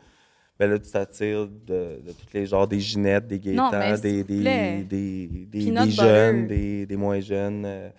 ben 0.59 0.69
là, 0.69 0.77
tu 0.79 0.91
t'attires 0.91 1.47
de, 1.47 2.01
de 2.05 2.11
tous 2.11 2.33
les 2.33 2.45
genres, 2.45 2.67
des 2.67 2.79
Ginettes, 2.79 3.27
des 3.27 3.39
s'il 3.41 3.55
des, 4.01 4.23
des, 4.23 4.83
des, 4.83 5.45
des, 5.47 5.89
jeunes, 5.89 6.47
des, 6.47 6.85
des 6.85 6.95
moins 6.95 7.19
jeunes. 7.19 7.63
euh, 7.65 7.89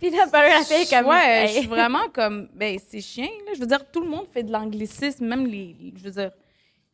Puis 0.00 0.08
là, 0.08 0.24
la 0.32 0.62
fille, 0.64 0.88
comme. 0.88 1.06
ouais, 1.06 1.42
hey. 1.42 1.48
je 1.48 1.58
suis 1.58 1.66
vraiment 1.68 2.08
comme. 2.14 2.48
Ben, 2.54 2.78
c'est 2.78 3.02
chien, 3.02 3.28
là. 3.46 3.52
Je 3.54 3.60
veux 3.60 3.66
dire, 3.66 3.84
tout 3.90 4.00
le 4.00 4.08
monde 4.08 4.26
fait 4.32 4.42
de 4.42 4.50
l'anglicisme, 4.50 5.26
même 5.26 5.46
les. 5.46 5.76
Je 5.96 6.02
veux 6.04 6.10
dire. 6.10 6.30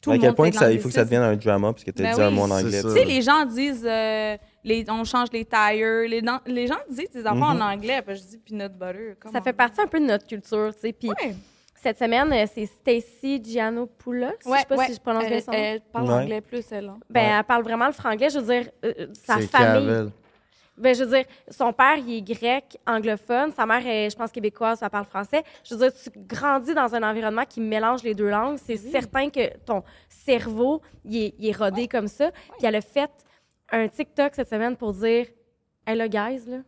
Tout 0.05 0.11
à 0.12 0.19
quel 0.19 0.35
point 0.35 0.51
que 0.51 0.57
ça, 0.57 0.71
il 0.71 0.79
faut 0.81 0.88
que 0.88 0.95
ça 0.95 1.05
devienne 1.05 1.23
un 1.23 1.37
drama 1.37 1.73
parce 1.73 1.85
que 1.85 1.90
tu 1.90 2.03
as 2.05 2.11
Ben 2.11 2.14
dit 2.14 2.23
un 2.23 2.31
mot 2.31 2.43
en 2.43 2.51
anglais. 2.51 2.83
Tu 2.83 2.90
sais, 2.90 3.05
les 3.05 3.23
gens 3.23 3.45
disent. 3.45 3.85
euh, 3.87 4.37
les, 4.62 4.85
on 4.90 5.05
change 5.05 5.29
les 5.33 5.45
tires. 5.45 6.09
Les, 6.47 6.67
gens 6.67 6.79
disent 6.90 7.11
des 7.11 7.27
affaires 7.27 7.43
en 7.43 7.61
anglais. 7.61 8.01
Puis 8.07 8.17
je 8.17 8.23
dis 8.23 8.38
peanut 8.38 8.73
butter. 8.73 9.14
come 9.21 9.33
Ça 9.33 9.40
fait 9.40 9.53
partie 9.53 9.81
un 9.81 9.87
peu 9.87 10.01
de 10.01 10.07
notre 10.07 10.27
culture, 10.27 10.71
tu 10.75 10.81
sais. 10.81 10.93
Puis 10.93 11.09
Ouais. 11.11 11.35
cette 11.83 11.99
semaine, 11.99 12.33
euh, 12.33 12.47
c'est 12.55 12.67
Stacy 12.67 13.43
Giannopoulos. 13.45 14.27
Ouais, 14.27 14.33
je 14.47 14.59
sais 14.61 14.64
pas 14.67 14.77
ouais. 14.77 14.87
si 14.87 14.95
je 14.95 15.01
prononce 15.01 15.25
bien 15.27 15.37
Elle, 15.37 15.43
son 15.43 15.51
nom. 15.53 15.59
elle 15.59 15.81
parle 15.93 16.07
Ouais. 16.07 16.12
anglais 16.14 16.40
plus, 16.40 16.64
elle. 16.71 16.88
hein. 16.88 16.99
Ben, 17.11 17.21
Ouais. 17.21 17.33
elle 17.38 17.45
parle 17.45 17.62
vraiment 17.62 17.87
le 17.87 17.93
franglais. 17.93 18.31
Je 18.31 18.38
veux 18.38 18.47
dire, 18.55 18.71
euh, 18.85 19.07
sa 19.12 19.35
famille. 19.38 19.49
Cavel. 19.49 20.11
Ben, 20.76 20.94
je 20.94 21.04
veux 21.04 21.10
dire, 21.16 21.24
son 21.48 21.72
père, 21.72 21.96
il 21.98 22.16
est 22.16 22.22
grec, 22.22 22.78
anglophone. 22.87 23.52
Sa 23.52 23.64
mère 23.64 23.87
est, 23.87 24.10
je 24.10 24.16
pense, 24.16 24.32
québécoise, 24.32 24.80
elle 24.82 24.90
parle 24.90 25.04
français. 25.04 25.42
Je 25.62 25.74
veux 25.74 25.88
dire, 25.88 25.92
tu 25.94 26.10
grandis 26.16 26.74
dans 26.74 26.92
un 26.94 27.02
environnement 27.08 27.44
qui 27.44 27.60
mélange 27.60 28.02
les 28.02 28.14
deux 28.14 28.28
langues. 28.28 28.58
C'est 28.58 28.76
certain 28.76 29.30
que 29.30 29.56
ton 29.58 29.84
cerveau, 30.08 30.80
il 31.04 31.16
est, 31.16 31.34
il 31.38 31.48
est 31.48 31.56
rodé 31.56 31.87
comme 31.88 32.08
ça. 32.08 32.30
Puis 32.58 32.66
elle 32.66 32.74
a 32.76 32.80
fait 32.80 33.10
un 33.70 33.87
TikTok 33.88 34.34
cette 34.34 34.48
semaine 34.48 34.76
pour 34.76 34.92
dire 34.94 35.26
Hey, 35.87 35.96
là, 35.96 36.08
guys, 36.08 36.44
là, 36.48 36.58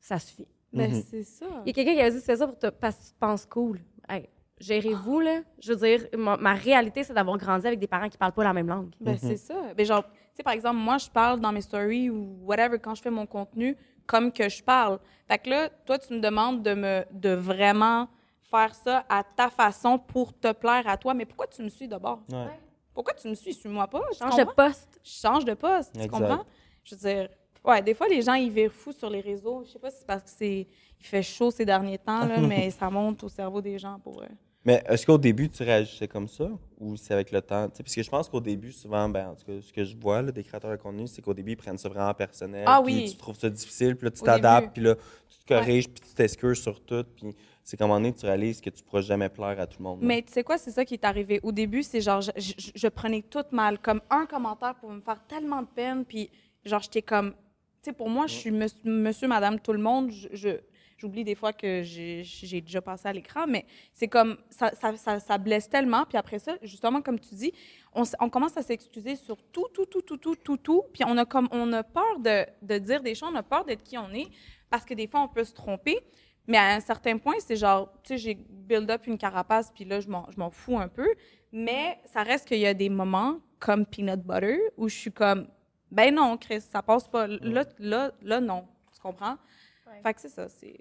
ça 0.00 0.18
suffit. 0.18 0.48
Ben, 0.72 0.90
Mhm. 0.90 1.02
c'est 1.10 1.22
ça. 1.22 1.46
Il 1.64 1.68
y 1.68 1.70
a 1.70 1.72
quelqu'un 1.72 1.94
qui 1.94 2.00
a 2.02 2.10
dit 2.10 2.20
fais 2.20 2.36
ça 2.36 2.46
pour 2.46 2.58
te- 2.58 2.66
parce 2.68 2.96
que 2.96 3.02
tu 3.04 3.10
te 3.10 3.18
penses 3.18 3.46
cool. 3.46 3.80
Hey, 4.08 4.28
gérez-vous, 4.58 5.20
là. 5.20 5.40
Je 5.60 5.72
veux 5.72 5.78
dire, 5.78 6.06
ma, 6.16 6.36
ma 6.36 6.54
réalité, 6.54 7.04
c'est 7.04 7.12
d'avoir 7.14 7.38
grandi 7.38 7.66
avec 7.66 7.78
des 7.78 7.86
parents 7.86 8.08
qui 8.08 8.18
parlent 8.18 8.32
pas 8.32 8.44
la 8.44 8.52
même 8.52 8.66
langue. 8.68 8.90
Ben, 9.00 9.16
c'est 9.18 9.36
ça. 9.36 9.54
Ben, 9.76 9.84
genre, 9.86 10.04
sais, 10.36 10.42
par 10.42 10.52
exemple, 10.52 10.76
moi, 10.76 10.98
je 10.98 11.08
parle 11.08 11.40
dans 11.40 11.52
mes 11.52 11.60
stories 11.60 12.10
ou 12.10 12.38
whatever, 12.44 12.78
quand 12.78 12.94
je 12.94 13.02
fais 13.02 13.10
mon 13.10 13.26
contenu, 13.26 13.76
comme 14.06 14.32
que 14.32 14.48
je 14.48 14.62
parle. 14.62 14.98
Fait 15.28 15.38
que 15.38 15.50
là, 15.50 15.68
toi, 15.84 15.98
tu 15.98 16.12
me 16.14 16.20
demandes 16.20 16.62
de 16.62 16.74
me, 16.74 17.04
de 17.10 17.30
vraiment 17.30 18.08
faire 18.42 18.74
ça 18.74 19.04
à 19.08 19.24
ta 19.24 19.50
façon 19.50 19.98
pour 19.98 20.38
te 20.38 20.52
plaire 20.52 20.86
à 20.86 20.96
toi. 20.96 21.14
Mais 21.14 21.24
pourquoi 21.24 21.46
tu 21.46 21.62
me 21.62 21.68
suis 21.68 21.88
d'abord? 21.88 22.20
Ouais. 22.30 22.58
Pourquoi 22.94 23.14
tu 23.14 23.28
me 23.28 23.34
suis? 23.34 23.52
Suis-moi 23.52 23.86
pas. 23.88 24.02
tu 24.12 24.18
Change 24.18 24.36
de 24.36 24.44
poste. 24.44 25.00
Je 25.02 25.10
change 25.10 25.44
de 25.44 25.54
poste. 25.54 25.92
Tu 25.94 26.00
Exact. 26.00 26.18
comprends? 26.18 26.44
Je 26.84 26.94
veux 26.94 27.00
dire, 27.00 27.28
ouais, 27.64 27.82
des 27.82 27.94
fois, 27.94 28.08
les 28.08 28.22
gens, 28.22 28.34
ils 28.34 28.50
virent 28.50 28.72
fous 28.72 28.92
sur 28.92 29.10
les 29.10 29.20
réseaux. 29.20 29.64
Je 29.64 29.72
sais 29.72 29.78
pas 29.78 29.90
si 29.90 29.98
c'est 29.98 30.06
parce 30.06 30.22
que 30.22 30.30
c'est, 30.30 30.66
il 31.00 31.04
fait 31.06 31.22
chaud 31.22 31.50
ces 31.50 31.64
derniers 31.64 31.98
temps, 31.98 32.24
là, 32.24 32.40
mais 32.40 32.70
ça 32.70 32.88
monte 32.88 33.22
au 33.24 33.28
cerveau 33.28 33.60
des 33.60 33.78
gens 33.78 33.98
pour 33.98 34.22
eux. 34.22 34.28
Mais 34.66 34.82
est-ce 34.88 35.06
qu'au 35.06 35.16
début, 35.16 35.48
tu 35.48 35.62
réagissais 35.62 36.08
comme 36.08 36.26
ça? 36.26 36.50
Ou 36.80 36.96
c'est 36.96 37.14
avec 37.14 37.30
le 37.30 37.40
temps? 37.40 37.68
Parce 37.68 37.94
que 37.94 38.02
je 38.02 38.10
pense 38.10 38.28
qu'au 38.28 38.40
début, 38.40 38.72
souvent, 38.72 39.08
ben, 39.08 39.28
en 39.28 39.34
tout 39.36 39.44
cas, 39.46 39.52
ce 39.62 39.72
que 39.72 39.84
je 39.84 39.96
vois 39.96 40.22
là, 40.22 40.32
des 40.32 40.42
créateurs 40.42 40.72
de 40.72 40.76
contenu, 40.76 41.06
c'est 41.06 41.22
qu'au 41.22 41.34
début, 41.34 41.52
ils 41.52 41.56
prennent 41.56 41.78
ça 41.78 41.88
vraiment 41.88 42.12
personnel. 42.14 42.64
Ah 42.66 42.82
puis 42.84 42.94
oui. 42.94 43.10
Tu 43.12 43.16
trouves 43.16 43.38
ça 43.38 43.48
difficile, 43.48 43.94
puis 43.94 44.06
là, 44.06 44.10
tu 44.10 44.22
t'adaptes, 44.22 44.72
puis 44.74 44.82
là, 44.82 44.96
tu 44.96 45.38
te 45.38 45.46
corriges, 45.54 45.88
puis 45.88 46.00
tu 46.08 46.14
t'excuses 46.14 46.60
sur 46.60 46.80
tout. 46.84 47.04
Puis 47.14 47.28
c'est 47.62 47.76
qu'à 47.76 47.84
un 47.84 47.86
moment 47.86 48.00
donné, 48.00 48.12
tu 48.12 48.26
réalises 48.26 48.60
que 48.60 48.70
tu 48.70 48.82
pourras 48.82 49.02
jamais 49.02 49.28
plaire 49.28 49.58
à 49.60 49.68
tout 49.68 49.78
le 49.78 49.84
monde. 49.84 50.00
là. 50.02 50.06
Mais 50.08 50.22
tu 50.22 50.32
sais 50.32 50.42
quoi, 50.42 50.58
c'est 50.58 50.72
ça 50.72 50.84
qui 50.84 50.94
est 50.94 51.04
arrivé. 51.04 51.38
Au 51.44 51.52
début, 51.52 51.84
c'est 51.84 52.00
genre, 52.00 52.20
je, 52.20 52.32
je- 52.36 52.70
je 52.74 52.88
prenais 52.88 53.22
tout 53.22 53.44
mal. 53.52 53.78
Comme 53.78 54.00
un 54.10 54.26
commentaire 54.26 54.74
pour 54.80 54.90
me 54.90 55.00
faire 55.00 55.24
tellement 55.28 55.62
de 55.62 55.68
peine, 55.68 56.04
puis 56.04 56.28
genre, 56.64 56.82
j'étais 56.82 57.02
comme. 57.02 57.30
Tu 57.82 57.90
sais, 57.90 57.92
pour 57.92 58.10
moi, 58.10 58.26
je 58.26 58.34
suis 58.34 58.50
monsieur, 58.50 58.80
monsieur, 58.90 59.28
madame, 59.28 59.60
tout 59.60 59.72
le 59.72 59.78
monde. 59.78 60.10
Je- 60.10 60.26
je- 60.32 60.60
J'oublie 60.98 61.24
des 61.24 61.34
fois 61.34 61.52
que 61.52 61.82
j'ai 61.82 62.60
déjà 62.62 62.80
passé 62.80 63.08
à 63.08 63.12
l'écran, 63.12 63.46
mais 63.46 63.66
c'est 63.92 64.08
comme. 64.08 64.38
Ça, 64.48 64.72
ça, 64.96 65.38
blesse 65.38 65.68
tellement. 65.68 66.04
Puis 66.06 66.16
après 66.16 66.38
ça, 66.38 66.56
justement, 66.62 67.02
comme 67.02 67.20
tu 67.20 67.34
dis, 67.34 67.52
on, 67.92 68.30
commence 68.30 68.56
à 68.56 68.62
s'excuser 68.62 69.16
sur 69.16 69.36
tout, 69.52 69.66
tout, 69.74 69.84
tout, 69.84 70.00
tout, 70.00 70.16
tout, 70.16 70.36
tout, 70.36 70.56
tout. 70.56 70.82
Puis 70.94 71.04
on 71.06 71.16
a, 71.18 71.26
comme, 71.26 71.48
on 71.50 71.70
a 71.74 71.82
peur 71.82 72.18
de, 72.18 72.78
dire 72.78 73.02
des 73.02 73.14
choses, 73.14 73.28
on 73.32 73.36
a 73.36 73.42
peur 73.42 73.64
d'être 73.64 73.82
qui 73.82 73.98
on 73.98 74.10
est, 74.12 74.28
parce 74.70 74.84
que 74.84 74.94
des 74.94 75.06
fois, 75.06 75.20
on 75.20 75.28
peut 75.28 75.44
se 75.44 75.52
tromper. 75.52 75.98
Mais 76.46 76.58
à 76.58 76.74
un 76.76 76.80
certain 76.80 77.18
point, 77.18 77.34
c'est 77.40 77.56
genre, 77.56 77.92
tu 78.02 78.14
sais, 78.14 78.18
j'ai 78.18 78.34
build 78.34 78.90
up 78.90 79.06
une 79.06 79.18
carapace, 79.18 79.72
puis 79.74 79.84
là, 79.84 80.00
je 80.00 80.08
m'en 80.08 80.30
je 80.30 80.38
m'en 80.38 80.50
fous 80.50 80.78
un 80.78 80.88
peu. 80.88 81.08
Mais 81.52 81.98
ça 82.06 82.22
reste 82.22 82.48
qu'il 82.48 82.58
y 82.58 82.66
a 82.66 82.74
des 82.74 82.88
moments, 82.88 83.40
comme 83.58 83.84
Peanut 83.84 84.22
Butter, 84.22 84.60
où 84.76 84.88
je 84.88 84.94
suis 84.94 85.12
comme, 85.12 85.48
ben 85.90 86.14
non, 86.14 86.36
Chris, 86.36 86.60
ça 86.60 86.82
passe 86.82 87.08
pas. 87.08 87.26
Là, 87.26 87.64
là, 87.78 88.12
là 88.22 88.40
non. 88.40 88.66
Tu 88.94 89.00
comprends? 89.00 89.36
Fait 90.02 90.14
que 90.14 90.20
c'est 90.20 90.28
ça, 90.28 90.48
c'est, 90.48 90.76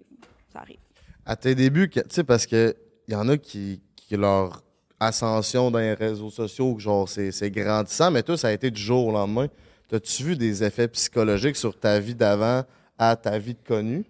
ça 0.51 0.59
arrive. 0.59 0.79
À 1.25 1.35
tes 1.35 1.55
débuts, 1.55 1.89
tu 1.89 2.01
sais, 2.09 2.23
parce 2.23 2.45
que 2.45 2.75
il 3.07 3.13
y 3.13 3.15
en 3.15 3.27
a 3.29 3.37
qui, 3.37 3.81
qui 3.95 4.15
leur 4.17 4.63
ascension 4.99 5.69
dans 5.71 5.79
les 5.79 5.93
réseaux 5.93 6.29
sociaux, 6.29 6.77
genre, 6.79 7.07
c'est 7.09 7.31
c'est 7.31 7.51
grandissant, 7.51 8.11
mais 8.11 8.23
toi, 8.23 8.37
ça 8.37 8.47
a 8.49 8.51
été 8.51 8.69
du 8.71 8.81
jour 8.81 9.07
au 9.07 9.11
lendemain. 9.11 9.47
T'as-tu 9.87 10.23
vu 10.23 10.35
des 10.35 10.63
effets 10.63 10.87
psychologiques 10.87 11.55
sur 11.55 11.79
ta 11.79 11.99
vie 11.99 12.15
d'avant 12.15 12.63
à 12.97 13.15
ta 13.15 13.37
vie 13.37 13.53
de 13.53 13.61
connu? 13.61 14.05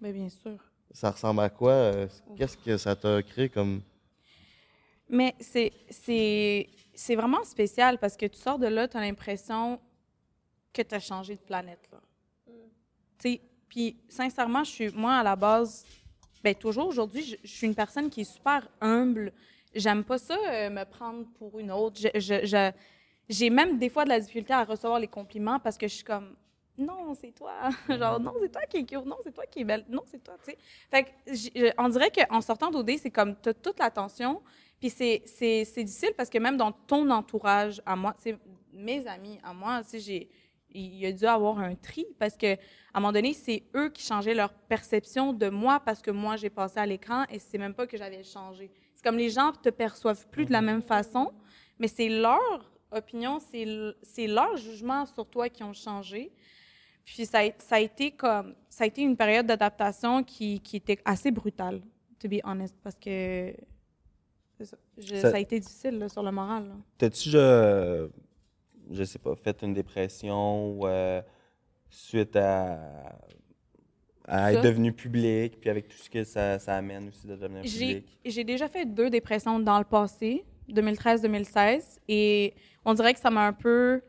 Mais 0.00 0.12
bien 0.12 0.28
sûr. 0.28 0.58
Ça 0.92 1.10
ressemble 1.10 1.40
à 1.40 1.50
quoi? 1.50 1.72
euh, 1.72 2.06
Qu'est-ce 2.36 2.56
que 2.56 2.76
ça 2.76 2.94
t'a 2.96 3.22
créé 3.22 3.48
comme. 3.48 3.82
Mais 5.08 5.34
c'est, 5.40 5.72
c'est, 5.88 6.68
c'est 6.94 7.16
vraiment 7.16 7.42
spécial 7.44 7.98
parce 7.98 8.16
que 8.16 8.26
tu 8.26 8.38
sors 8.38 8.58
de 8.58 8.66
là, 8.66 8.86
tu 8.86 8.96
as 8.96 9.00
l'impression 9.00 9.80
que 10.72 10.82
tu 10.82 10.94
as 10.94 11.00
changé 11.00 11.34
de 11.34 11.40
planète. 11.40 11.88
Là. 11.92 11.98
Tu 13.18 13.32
sais, 13.32 13.40
Puis, 13.70 13.96
sincèrement, 14.08 14.64
je 14.64 14.70
suis, 14.70 14.90
moi, 14.90 15.14
à 15.14 15.22
la 15.22 15.36
base, 15.36 15.86
ben, 16.44 16.54
toujours 16.54 16.88
aujourd'hui, 16.88 17.22
je, 17.22 17.36
je 17.42 17.48
suis 17.50 17.66
une 17.66 17.74
personne 17.74 18.10
qui 18.10 18.22
est 18.22 18.24
super 18.36 18.68
humble. 18.80 19.32
J'aime 19.74 20.04
pas 20.04 20.18
ça, 20.18 20.36
euh, 20.50 20.68
me 20.68 20.84
prendre 20.84 21.24
pour 21.38 21.58
une 21.58 21.70
autre. 21.70 21.98
Je- 21.98 22.20
je- 22.20 22.44
je- 22.44 22.72
j'ai 23.28 23.48
même 23.48 23.78
des 23.78 23.88
fois 23.88 24.04
de 24.04 24.08
la 24.10 24.18
difficulté 24.20 24.52
à 24.52 24.64
recevoir 24.64 24.98
les 24.98 25.06
compliments 25.06 25.60
parce 25.60 25.78
que 25.78 25.86
je 25.86 25.94
suis 25.94 26.04
comme, 26.04 26.34
non, 26.76 27.14
c'est 27.14 27.32
toi. 27.32 27.52
Genre, 27.88 28.18
non, 28.18 28.32
c'est 28.42 28.50
toi 28.50 28.62
qui 28.68 28.78
es 28.78 28.84
cute. 28.84 29.04
Non, 29.06 29.16
c'est 29.22 29.32
toi 29.32 29.44
qui 29.46 29.60
es 29.60 29.64
belle. 29.64 29.84
Non, 29.88 30.02
c'est 30.06 30.22
toi, 30.22 30.36
tu 30.44 30.50
sais. 30.50 30.58
Fait 30.90 31.04
que, 31.04 31.74
on 31.80 31.88
dirait 31.88 32.10
qu'en 32.10 32.40
sortant 32.40 32.70
d'OD, 32.70 32.90
c'est 32.98 33.10
comme, 33.10 33.36
tu 33.40 33.50
as 33.50 33.54
toute 33.54 33.78
l'attention. 33.78 34.42
Puis 34.80 34.90
c'est, 34.90 35.22
c'est, 35.26 35.64
c'est 35.64 35.84
difficile 35.84 36.12
parce 36.16 36.30
que 36.30 36.38
même 36.38 36.56
dans 36.56 36.72
ton 36.72 37.08
entourage, 37.10 37.80
à 37.86 37.94
moi, 37.94 38.16
mes 38.72 39.06
amis, 39.06 39.38
à 39.44 39.52
moi, 39.52 39.82
tu 39.84 39.90
sais, 39.90 40.00
j'ai, 40.00 40.30
il 40.72 40.96
y 40.96 41.06
a 41.06 41.12
dû 41.12 41.24
avoir 41.26 41.58
un 41.58 41.74
tri 41.74 42.06
parce 42.18 42.36
que 42.36 42.54
à 42.54 42.58
un 42.94 43.00
moment 43.00 43.12
donné, 43.12 43.32
c'est 43.34 43.62
eux 43.76 43.88
qui 43.90 44.02
changeaient 44.04 44.34
leur 44.34 44.52
perception 44.52 45.32
de 45.32 45.48
moi 45.48 45.80
parce 45.80 46.02
que 46.02 46.10
moi, 46.10 46.36
j'ai 46.36 46.50
passé 46.50 46.78
à 46.78 46.86
l'écran 46.86 47.24
et 47.30 47.38
c'est 47.38 47.58
même 47.58 47.74
pas 47.74 47.86
que 47.86 47.96
j'avais 47.96 48.22
changé. 48.24 48.70
C'est 48.94 49.04
comme 49.04 49.16
les 49.16 49.30
gens 49.30 49.52
te 49.52 49.68
perçoivent 49.70 50.26
plus 50.28 50.44
de 50.46 50.52
la 50.52 50.60
même 50.60 50.82
façon, 50.82 51.32
mais 51.78 51.86
c'est 51.88 52.08
leur 52.08 52.70
opinion, 52.90 53.38
c'est, 53.38 54.26
leur 54.26 54.56
jugement 54.56 55.06
sur 55.06 55.24
toi 55.26 55.48
qui 55.48 55.62
ont 55.62 55.72
changé. 55.72 56.32
Puis 57.04 57.24
ça, 57.26 57.40
a- 57.40 57.58
ça 57.58 57.76
a 57.76 57.80
été 57.80 58.10
comme 58.10 58.54
ça 58.68 58.84
a 58.84 58.86
été 58.86 59.02
une 59.02 59.16
période 59.16 59.46
d'adaptation 59.46 60.22
qui, 60.22 60.60
qui 60.60 60.76
était 60.76 60.98
assez 61.04 61.30
brutale, 61.30 61.80
to 62.18 62.28
be 62.28 62.40
honest, 62.44 62.74
parce 62.82 62.96
que 62.96 63.54
ça. 64.62 64.76
Je- 64.98 65.14
Ça- 65.16 65.30
ça... 65.30 65.36
a 65.36 65.40
été 65.40 65.58
difficile 65.60 65.98
là, 65.98 66.08
sur 66.08 66.22
le 66.22 66.30
moral. 66.32 66.74
T'as-tu, 66.98 67.30
je, 68.90 69.04
sais 69.04 69.18
pas, 69.18 69.34
fait 69.36 69.62
une 69.62 69.72
dépression 69.74 70.70
ou 70.72 70.86
euh, 70.86 71.22
suite 71.88 72.36
à, 72.36 73.18
à 74.26 74.52
être 74.52 74.62
devenu 74.62 74.92
public, 74.92 75.58
puis 75.60 75.70
avec 75.70 75.88
tout 75.88 75.96
ce 75.96 76.08
que 76.10 76.24
ça, 76.24 76.58
ça 76.58 76.76
amène 76.76 77.08
aussi 77.08 77.26
de 77.26 77.36
devenir 77.36 77.62
J'ai 77.64 78.00
public. 78.00 78.18
j'ai 78.24 78.44
déjà 78.44 78.68
fait 78.68 78.84
deux 78.86 79.10
dépressions 79.10 79.58
dans 79.60 79.78
le 79.78 79.84
passé, 79.84 80.44
2013-2016, 80.68 81.98
et 82.08 82.54
on 82.84 82.94
dirait 82.94 83.14
que 83.14 83.20
ça 83.20 83.30
m'a 83.30 83.46
un 83.46 83.52
peu, 83.52 84.02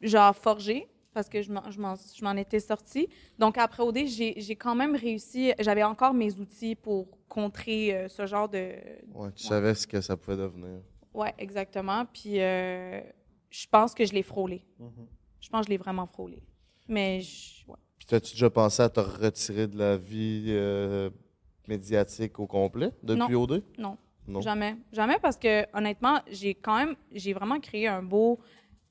genre, 0.00 0.34
forgé 0.36 0.88
parce 1.14 1.28
que 1.28 1.42
je 1.42 1.50
m'en- 1.50 1.68
je 1.70 1.80
m'en 1.80 1.94
je 1.96 2.22
m'en 2.24 2.36
étais 2.36 2.60
sortie. 2.60 3.08
Donc, 3.38 3.58
après 3.58 3.82
OD, 3.82 4.06
j'ai 4.06 4.34
j'ai 4.36 4.54
quand 4.56 4.74
même 4.74 4.94
réussi, 4.94 5.52
j'avais 5.58 5.82
encore 5.82 6.14
mes 6.14 6.38
outils 6.38 6.74
pour 6.76 7.08
contrer 7.28 7.94
euh, 7.94 8.08
ce 8.08 8.24
genre 8.26 8.48
de... 8.48 8.74
Ouais, 9.14 9.32
tu 9.34 9.44
savais 9.44 9.74
ce 9.74 9.86
que 9.86 10.00
ça 10.00 10.16
pouvait 10.16 10.36
devenir. 10.36 10.80
Ouais, 11.14 11.34
exactement. 11.38 12.04
Puis, 12.06 12.40
euh, 12.40 13.00
je 13.50 13.66
pense 13.70 13.94
que 13.94 14.04
je 14.04 14.12
l'ai 14.12 14.22
frôlé. 14.22 14.62
Mhm. 14.78 15.06
Je 15.40 15.48
pense 15.48 15.60
que 15.62 15.66
je 15.66 15.70
l'ai 15.70 15.76
vraiment 15.78 16.06
frôlé. 16.06 16.42
Mais, 16.88 17.20
je- 17.20 17.66
ouais. 17.68 17.76
Puis, 17.98 18.16
as-tu 18.16 18.32
déjà 18.32 18.50
pensé 18.50 18.82
à 18.82 18.88
te 18.88 19.00
retirer 19.00 19.66
de 19.66 19.76
la 19.78 19.96
vie 19.96 20.46
euh, 20.48 21.10
médiatique 21.66 22.38
au 22.38 22.46
complet 22.46 22.90
depuis 23.02 23.34
OD? 23.34 23.62
Non. 23.78 23.96
Non. 24.26 24.40
Jamais. 24.42 24.76
Jamais 24.92 25.18
parce 25.20 25.36
que, 25.38 25.64
honnêtement, 25.76 26.20
j'ai 26.30 26.54
quand 26.54 26.76
même, 26.76 26.96
j'ai 27.12 27.32
vraiment 27.32 27.58
créé 27.60 27.86
un 27.88 28.02
beau, 28.02 28.38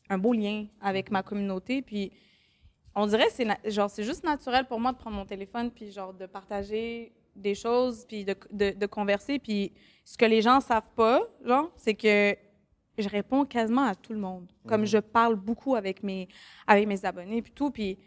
un 0.09 0.17
beau 0.17 0.33
lien 0.33 0.65
avec 0.81 1.11
ma 1.11 1.21
communauté. 1.21 1.81
Puis, 1.83 2.11
on 2.95 3.05
dirait, 3.05 3.29
c'est 3.29 3.45
genre, 3.69 3.89
c'est 3.89 4.03
juste 4.03 4.23
naturel 4.23 4.65
pour 4.65 4.79
moi 4.79 4.93
de 4.93 4.97
prendre 4.97 5.15
mon 5.15 5.25
téléphone, 5.25 5.69
puis 5.69 5.91
genre, 5.91 6.13
de 6.13 6.25
partager 6.25 7.11
des 7.35 7.53
choses, 7.53 8.05
puis 8.07 8.25
de, 8.25 8.35
de, 8.51 8.71
de 8.71 8.85
converser. 8.87 9.37
Puis, 9.37 9.73
ce 10.03 10.17
que 10.17 10.25
les 10.25 10.41
gens 10.41 10.59
savent 10.59 10.89
pas, 10.95 11.21
genre, 11.45 11.69
c'est 11.77 11.93
que 11.93 12.35
je 12.97 13.09
réponds 13.09 13.45
quasiment 13.45 13.83
à 13.83 13.95
tout 13.95 14.13
le 14.13 14.19
monde. 14.19 14.47
Comme 14.67 14.85
je 14.85 14.97
parle 14.97 15.35
beaucoup 15.35 15.75
avec 15.75 16.03
mes, 16.03 16.27
avec 16.65 16.87
mes 16.87 17.03
abonnés, 17.05 17.41
puis 17.41 17.51
tout. 17.51 17.71
Puis, 17.71 17.97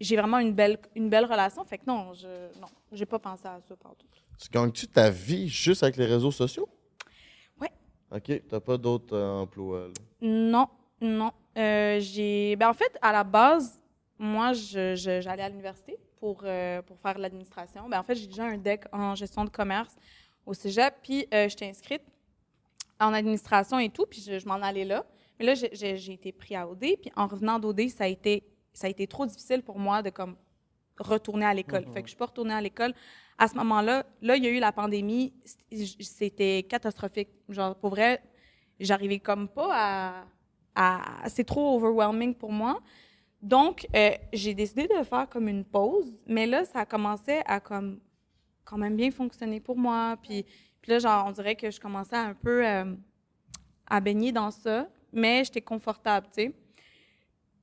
j'ai 0.00 0.16
vraiment 0.16 0.38
une 0.38 0.52
belle, 0.52 0.78
une 0.94 1.08
belle 1.08 1.24
relation. 1.24 1.64
Fait 1.64 1.78
que 1.78 1.84
non, 1.86 2.12
je, 2.14 2.26
non, 2.60 2.68
j'ai 2.92 3.06
pas 3.06 3.18
pensé 3.18 3.46
à 3.46 3.60
ça 3.66 3.76
partout. 3.76 4.06
Tu 4.40 4.48
gagnes-tu 4.50 4.86
ta 4.88 5.10
vie 5.10 5.48
juste 5.48 5.82
avec 5.82 5.96
les 5.96 6.06
réseaux 6.06 6.30
sociaux? 6.30 6.68
Ouais. 7.60 7.70
OK. 8.12 8.42
T'as 8.48 8.60
pas 8.60 8.76
d'autres 8.76 9.16
euh, 9.16 9.40
emplois, 9.40 9.88
là? 9.88 9.92
Non, 10.20 10.68
non. 11.00 11.32
Euh, 11.56 11.98
j'ai. 12.00 12.54
Ben, 12.56 12.68
en 12.68 12.74
fait, 12.74 12.96
à 13.02 13.10
la 13.12 13.24
base, 13.24 13.78
moi, 14.18 14.52
je- 14.52 14.94
je- 14.94 15.20
j'allais 15.20 15.42
à 15.42 15.48
l'université 15.48 15.98
pour, 16.20 16.42
euh, 16.44 16.82
pour 16.82 16.98
faire 17.00 17.18
l'administration. 17.18 17.88
Ben, 17.88 17.98
en 17.98 18.04
fait, 18.04 18.14
j'ai 18.14 18.26
déjà 18.28 18.44
un 18.44 18.58
DEC 18.58 18.84
en 18.92 19.14
gestion 19.16 19.44
de 19.44 19.50
commerce 19.50 19.94
au 20.46 20.54
cégep, 20.54 20.94
puis 21.02 21.26
j'étais 21.32 21.66
inscrite 21.68 22.02
en 23.00 23.12
administration 23.12 23.78
et 23.78 23.90
tout, 23.90 24.06
puis 24.06 24.20
je, 24.20 24.38
je 24.38 24.46
m'en 24.46 24.54
allais 24.54 24.84
là. 24.84 25.04
Mais 25.38 25.46
là, 25.46 25.54
j'ai- 25.54 26.12
été 26.12 26.32
pris 26.32 26.56
à 26.56 26.68
OD, 26.68 26.80
puis 27.00 27.10
en 27.16 27.26
revenant 27.28 27.58
d'OD, 27.58 27.88
ça 27.88 28.04
a 28.04 28.08
été 28.08 28.42
ça 28.72 28.86
a 28.86 28.90
été 28.90 29.06
trop 29.08 29.26
difficile 29.26 29.62
pour 29.62 29.78
moi 29.78 30.02
de 30.02 30.10
comme 30.10 30.36
retourner 30.98 31.44
à 31.46 31.54
l'école. 31.54 31.84
Fait 31.92 32.00
que 32.02 32.06
je 32.06 32.10
suis 32.10 32.16
pas 32.16 32.26
retournée 32.26 32.54
à 32.54 32.60
l'école. 32.60 32.94
À 33.36 33.48
ce 33.48 33.54
moment-là, 33.56 34.04
là, 34.22 34.36
il 34.36 34.44
y 34.44 34.46
a 34.46 34.50
eu 34.50 34.60
la 34.60 34.70
pandémie. 34.72 35.32
C'était 36.00 36.62
catastrophique. 36.68 37.28
Genre, 37.48 37.74
pour 37.76 37.90
vrai, 37.90 38.22
j'arrivais 38.78 39.18
comme 39.18 39.48
pas 39.48 39.70
à, 39.72 40.24
à- 40.74 41.28
c'est 41.28 41.44
trop 41.44 41.76
overwhelming 41.76 42.34
pour 42.34 42.52
moi. 42.52 42.80
Donc, 43.42 43.86
euh, 43.94 44.10
j'ai 44.32 44.54
décidé 44.54 44.86
de 44.88 45.02
faire 45.04 45.28
comme 45.28 45.48
une 45.48 45.64
pause, 45.64 46.06
mais 46.26 46.46
là, 46.46 46.64
ça 46.64 46.84
commençait 46.84 47.42
à 47.46 47.60
comme 47.60 48.00
quand 48.64 48.78
même 48.78 48.96
bien 48.96 49.10
fonctionner 49.10 49.60
pour 49.60 49.76
moi. 49.76 50.16
Puis, 50.22 50.44
puis 50.80 50.92
là, 50.92 50.98
genre, 50.98 51.26
on 51.26 51.32
dirait 51.32 51.56
que 51.56 51.70
je 51.70 51.80
commençais 51.80 52.16
un 52.16 52.34
peu 52.34 52.66
euh, 52.66 52.94
à 53.86 54.00
baigner 54.00 54.32
dans 54.32 54.50
ça, 54.50 54.88
mais 55.12 55.44
j'étais 55.44 55.60
confortable, 55.62 56.26
tu 56.28 56.42
sais. 56.44 56.52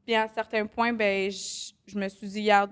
Puis 0.06 0.14
à 0.16 0.24
un 0.24 0.28
certain 0.28 0.66
point, 0.68 0.94
ben, 0.94 1.32
je, 1.32 1.72
je 1.88 1.98
me 1.98 2.08
suis 2.08 2.28
dit, 2.28 2.42
regarde, 2.42 2.72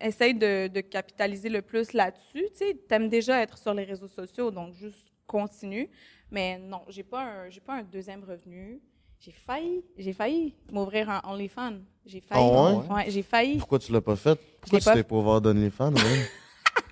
essaye 0.00 0.34
de, 0.34 0.68
de 0.68 0.80
capitaliser 0.80 1.48
le 1.48 1.62
plus 1.62 1.92
là-dessus. 1.92 2.46
Tu 2.52 2.58
sais, 2.58 2.74
t'aimes 2.88 3.08
déjà 3.08 3.40
être 3.40 3.58
sur 3.58 3.74
les 3.74 3.84
réseaux 3.84 4.08
sociaux, 4.08 4.50
donc 4.50 4.74
juste 4.74 5.08
continue. 5.26 5.88
Mais 6.30 6.58
non, 6.58 6.82
j'ai 6.88 7.02
pas 7.02 7.22
un, 7.22 7.50
j'ai 7.50 7.60
pas 7.60 7.74
un 7.74 7.82
deuxième 7.82 8.24
revenu. 8.24 8.80
J'ai 9.20 9.32
failli, 9.32 9.84
j'ai 9.96 10.12
failli 10.12 10.54
m'ouvrir 10.70 11.08
un 11.08 11.20
OnlyFans. 11.24 11.78
J'ai 12.04 12.20
failli. 12.20 12.50
Ah 12.52 12.74
ouais? 12.74 12.86
Ouais, 12.88 13.10
j'ai 13.10 13.22
failli. 13.22 13.58
Pourquoi 13.58 13.78
tu 13.78 13.92
l'as 13.92 14.00
pas 14.00 14.16
fait? 14.16 14.38
Pourquoi 14.60 14.78
tu 14.80 14.84
pas 14.84 14.94
t'es 14.94 15.04
pour 15.04 15.22
voir 15.22 15.40
d'OnlyFans, 15.40 15.92
ouais? 15.94 16.26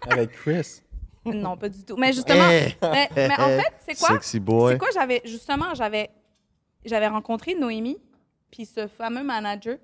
Avec 0.08 0.30
Chris. 0.32 0.82
Non, 1.24 1.56
pas 1.56 1.68
du 1.68 1.84
tout. 1.84 1.96
Mais 1.96 2.12
justement, 2.12 2.48
Eh! 2.50 2.74
mais, 2.82 3.08
mais 3.14 3.38
en 3.38 3.60
fait, 3.60 3.74
c'est 3.86 3.98
quoi? 3.98 4.08
Sexy 4.10 4.40
boy. 4.40 4.72
C'est 4.72 4.78
quoi? 4.78 4.88
J'avais, 4.92 5.20
justement, 5.24 5.74
j'avais, 5.74 6.10
j'avais 6.84 7.08
rencontré 7.08 7.54
Noémie, 7.54 7.98
puis 8.50 8.64
ce 8.64 8.86
fameux 8.86 9.22
manager, 9.22 9.76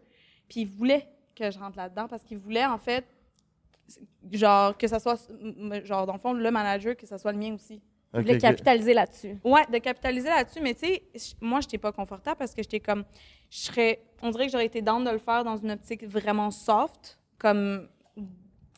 puis 0.48 0.60
il 0.60 0.66
voulait 0.66 1.06
que 1.34 1.50
je 1.50 1.58
rentre 1.58 1.76
là-dedans 1.76 2.08
parce 2.08 2.22
qu'il 2.22 2.38
voulait, 2.38 2.64
en 2.64 2.78
fait, 2.78 3.04
genre, 4.32 4.76
que 4.76 4.88
ça 4.88 4.98
soit, 4.98 5.30
genre, 5.84 6.06
dans 6.06 6.14
le 6.14 6.18
fond, 6.18 6.32
le 6.32 6.50
manager, 6.50 6.96
que 6.96 7.06
ça 7.06 7.18
soit 7.18 7.32
le 7.32 7.38
mien 7.38 7.54
aussi. 7.54 7.80
Voulais 8.12 8.36
ok. 8.36 8.40
capitaliser 8.40 8.94
là-dessus. 8.94 9.38
Ouais, 9.44 9.66
de 9.70 9.78
capitaliser 9.78 10.28
là-dessus, 10.28 10.60
mais 10.60 10.74
tu 10.74 10.86
sais, 10.86 11.36
moi, 11.40 11.60
j'étais 11.60 11.76
pas 11.76 11.92
confortable 11.92 12.38
parce 12.38 12.54
que 12.54 12.62
j'étais 12.62 12.80
comme, 12.80 13.04
je 13.50 13.58
serais, 13.58 14.00
on 14.22 14.30
dirait 14.30 14.46
que 14.46 14.52
j'aurais 14.52 14.66
été 14.66 14.80
down 14.80 15.04
de 15.04 15.10
le 15.10 15.18
faire 15.18 15.44
dans 15.44 15.56
une 15.56 15.72
optique 15.72 16.04
vraiment 16.06 16.50
soft, 16.50 17.18
comme, 17.38 17.88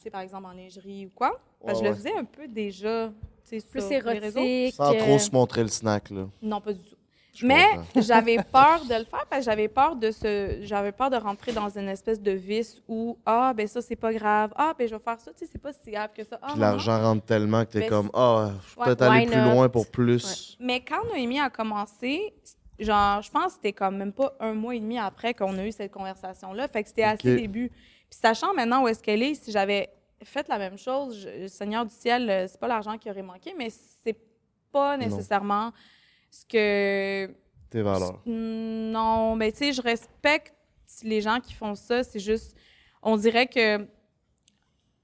sais, 0.09 0.11
par 0.11 0.21
exemple, 0.23 0.47
en 0.47 0.53
lingerie 0.53 1.07
ou 1.07 1.11
quoi. 1.15 1.39
Parce 1.65 1.81
que 1.81 1.85
Ouais, 1.85 1.85
je 1.85 1.89
le 1.91 1.95
faisais 1.97 2.17
un 2.17 2.25
peu 2.25 2.47
déjà, 2.49 3.11
tu 3.49 3.59
sais, 3.61 3.67
Plus 3.69 3.81
sur 3.81 3.91
les 4.11 4.19
réseaux. 4.19 4.41
érotique. 4.41 4.75
Sans 4.75 4.93
euh, 4.95 4.99
trop 4.99 5.19
se 5.19 5.31
montrer 5.33 5.63
le 5.63 5.69
snack, 5.69 6.11
là. 6.11 6.27
Non, 6.43 6.61
pas 6.61 6.73
du 6.73 6.81
tout. 6.83 6.95
Je 7.35 7.47
Mais 7.47 7.67
j'avais 7.97 8.37
peur 8.43 8.85
de 8.85 8.95
le 8.95 9.05
faire 9.05 9.25
parce 9.31 9.41
que 9.41 9.51
j'avais 9.51 9.69
peur 9.69 9.95
de 9.95 10.11
ce 10.11 10.59
j'avais 10.63 10.91
peur 10.91 11.09
de 11.09 11.17
rentrer 11.17 11.53
dans 11.53 11.69
une 11.69 11.89
espèce 11.89 12.21
de 12.21 12.33
vice 12.33 12.83
où 12.89 13.17
ah 13.25 13.53
ben 13.55 13.69
ça 13.69 13.81
c'est 13.81 13.95
pas 13.95 14.13
grave 14.13 14.51
ah 14.57 14.75
ben 14.77 14.89
je 14.89 14.95
vais 14.97 15.01
faire 15.01 15.21
ça 15.21 15.31
tu 15.33 15.45
sais 15.45 15.51
c'est 15.53 15.61
pas 15.63 15.73
si 15.73 15.93
grave 15.93 16.11
que 16.17 16.25
ça 16.25 16.37
ah, 16.43 16.55
l'argent 16.57 17.01
rentre 17.01 17.25
tellement 17.27 17.65
que 17.65 17.71
t'es 17.73 17.79
Mais 17.81 17.87
comme, 17.87 18.11
ah, 18.13 18.51
je 18.69 18.75
peux 18.75 18.81
Ouais, 18.81 18.87
peut-être 18.87 19.03
aller 19.13 19.27
plus 19.27 19.37
not? 19.37 19.53
loin 19.53 19.69
pour 19.69 19.87
plus. 19.89 20.57
mais 20.59 20.81
quand 20.81 21.05
Noémie 21.05 21.39
a 21.39 21.49
commencé 21.49 22.35
genre 22.81 23.23
je 23.23 23.31
pense 23.31 23.47
que 23.47 23.53
c'était 23.53 23.73
comme 23.73 23.99
même 23.99 24.13
pas 24.13 24.35
un 24.41 24.55
mois 24.55 24.75
et 24.75 24.81
demi 24.81 24.99
après 24.99 25.33
qu'on 25.33 25.57
a 25.59 25.65
eu 25.65 25.71
cette 25.71 25.93
conversation 25.93 26.53
là 26.53 26.67
fait 26.67 26.83
que 26.83 26.89
c'était 26.89 27.05
assez 27.05 27.37
début 27.37 27.69
puis 27.69 28.19
sachant 28.21 28.53
maintenant 28.53 28.83
où 28.83 28.89
est-ce 28.89 29.03
qu'elle 29.03 29.23
est 29.23 29.35
si 29.35 29.53
j'avais 29.53 29.91
fait 30.25 30.49
la 30.49 30.59
même 30.59 30.77
chose 30.79 31.17
je- 31.21 31.47
Seigneur 31.49 31.85
du 31.87 31.95
ciel 31.95 32.29
euh, 32.29 32.47
c'est 32.49 32.59
pas 32.61 32.69
l'argent 32.69 32.99
qui 32.99 33.11
aurait 33.11 33.23
manqué 33.23 33.55
mais 33.57 33.69
c'est 33.71 34.19
pas 34.73 34.97
nécessairement 34.99 35.73
ce 36.31 36.45
que 36.45 37.31
Tes 37.71 37.83
valeurs. 37.83 38.21
Non, 38.27 39.35
mais 39.37 39.51
tu 39.53 39.59
sais, 39.59 39.73
je 39.73 39.81
respecte 39.83 40.55
les 41.03 41.21
gens 41.23 41.41
qui 41.41 41.55
font 41.55 41.75
ça. 41.75 42.03
C'est 42.05 42.19
juste, 42.21 42.55
on 43.03 43.17
dirait 43.17 43.47
que 43.47 43.87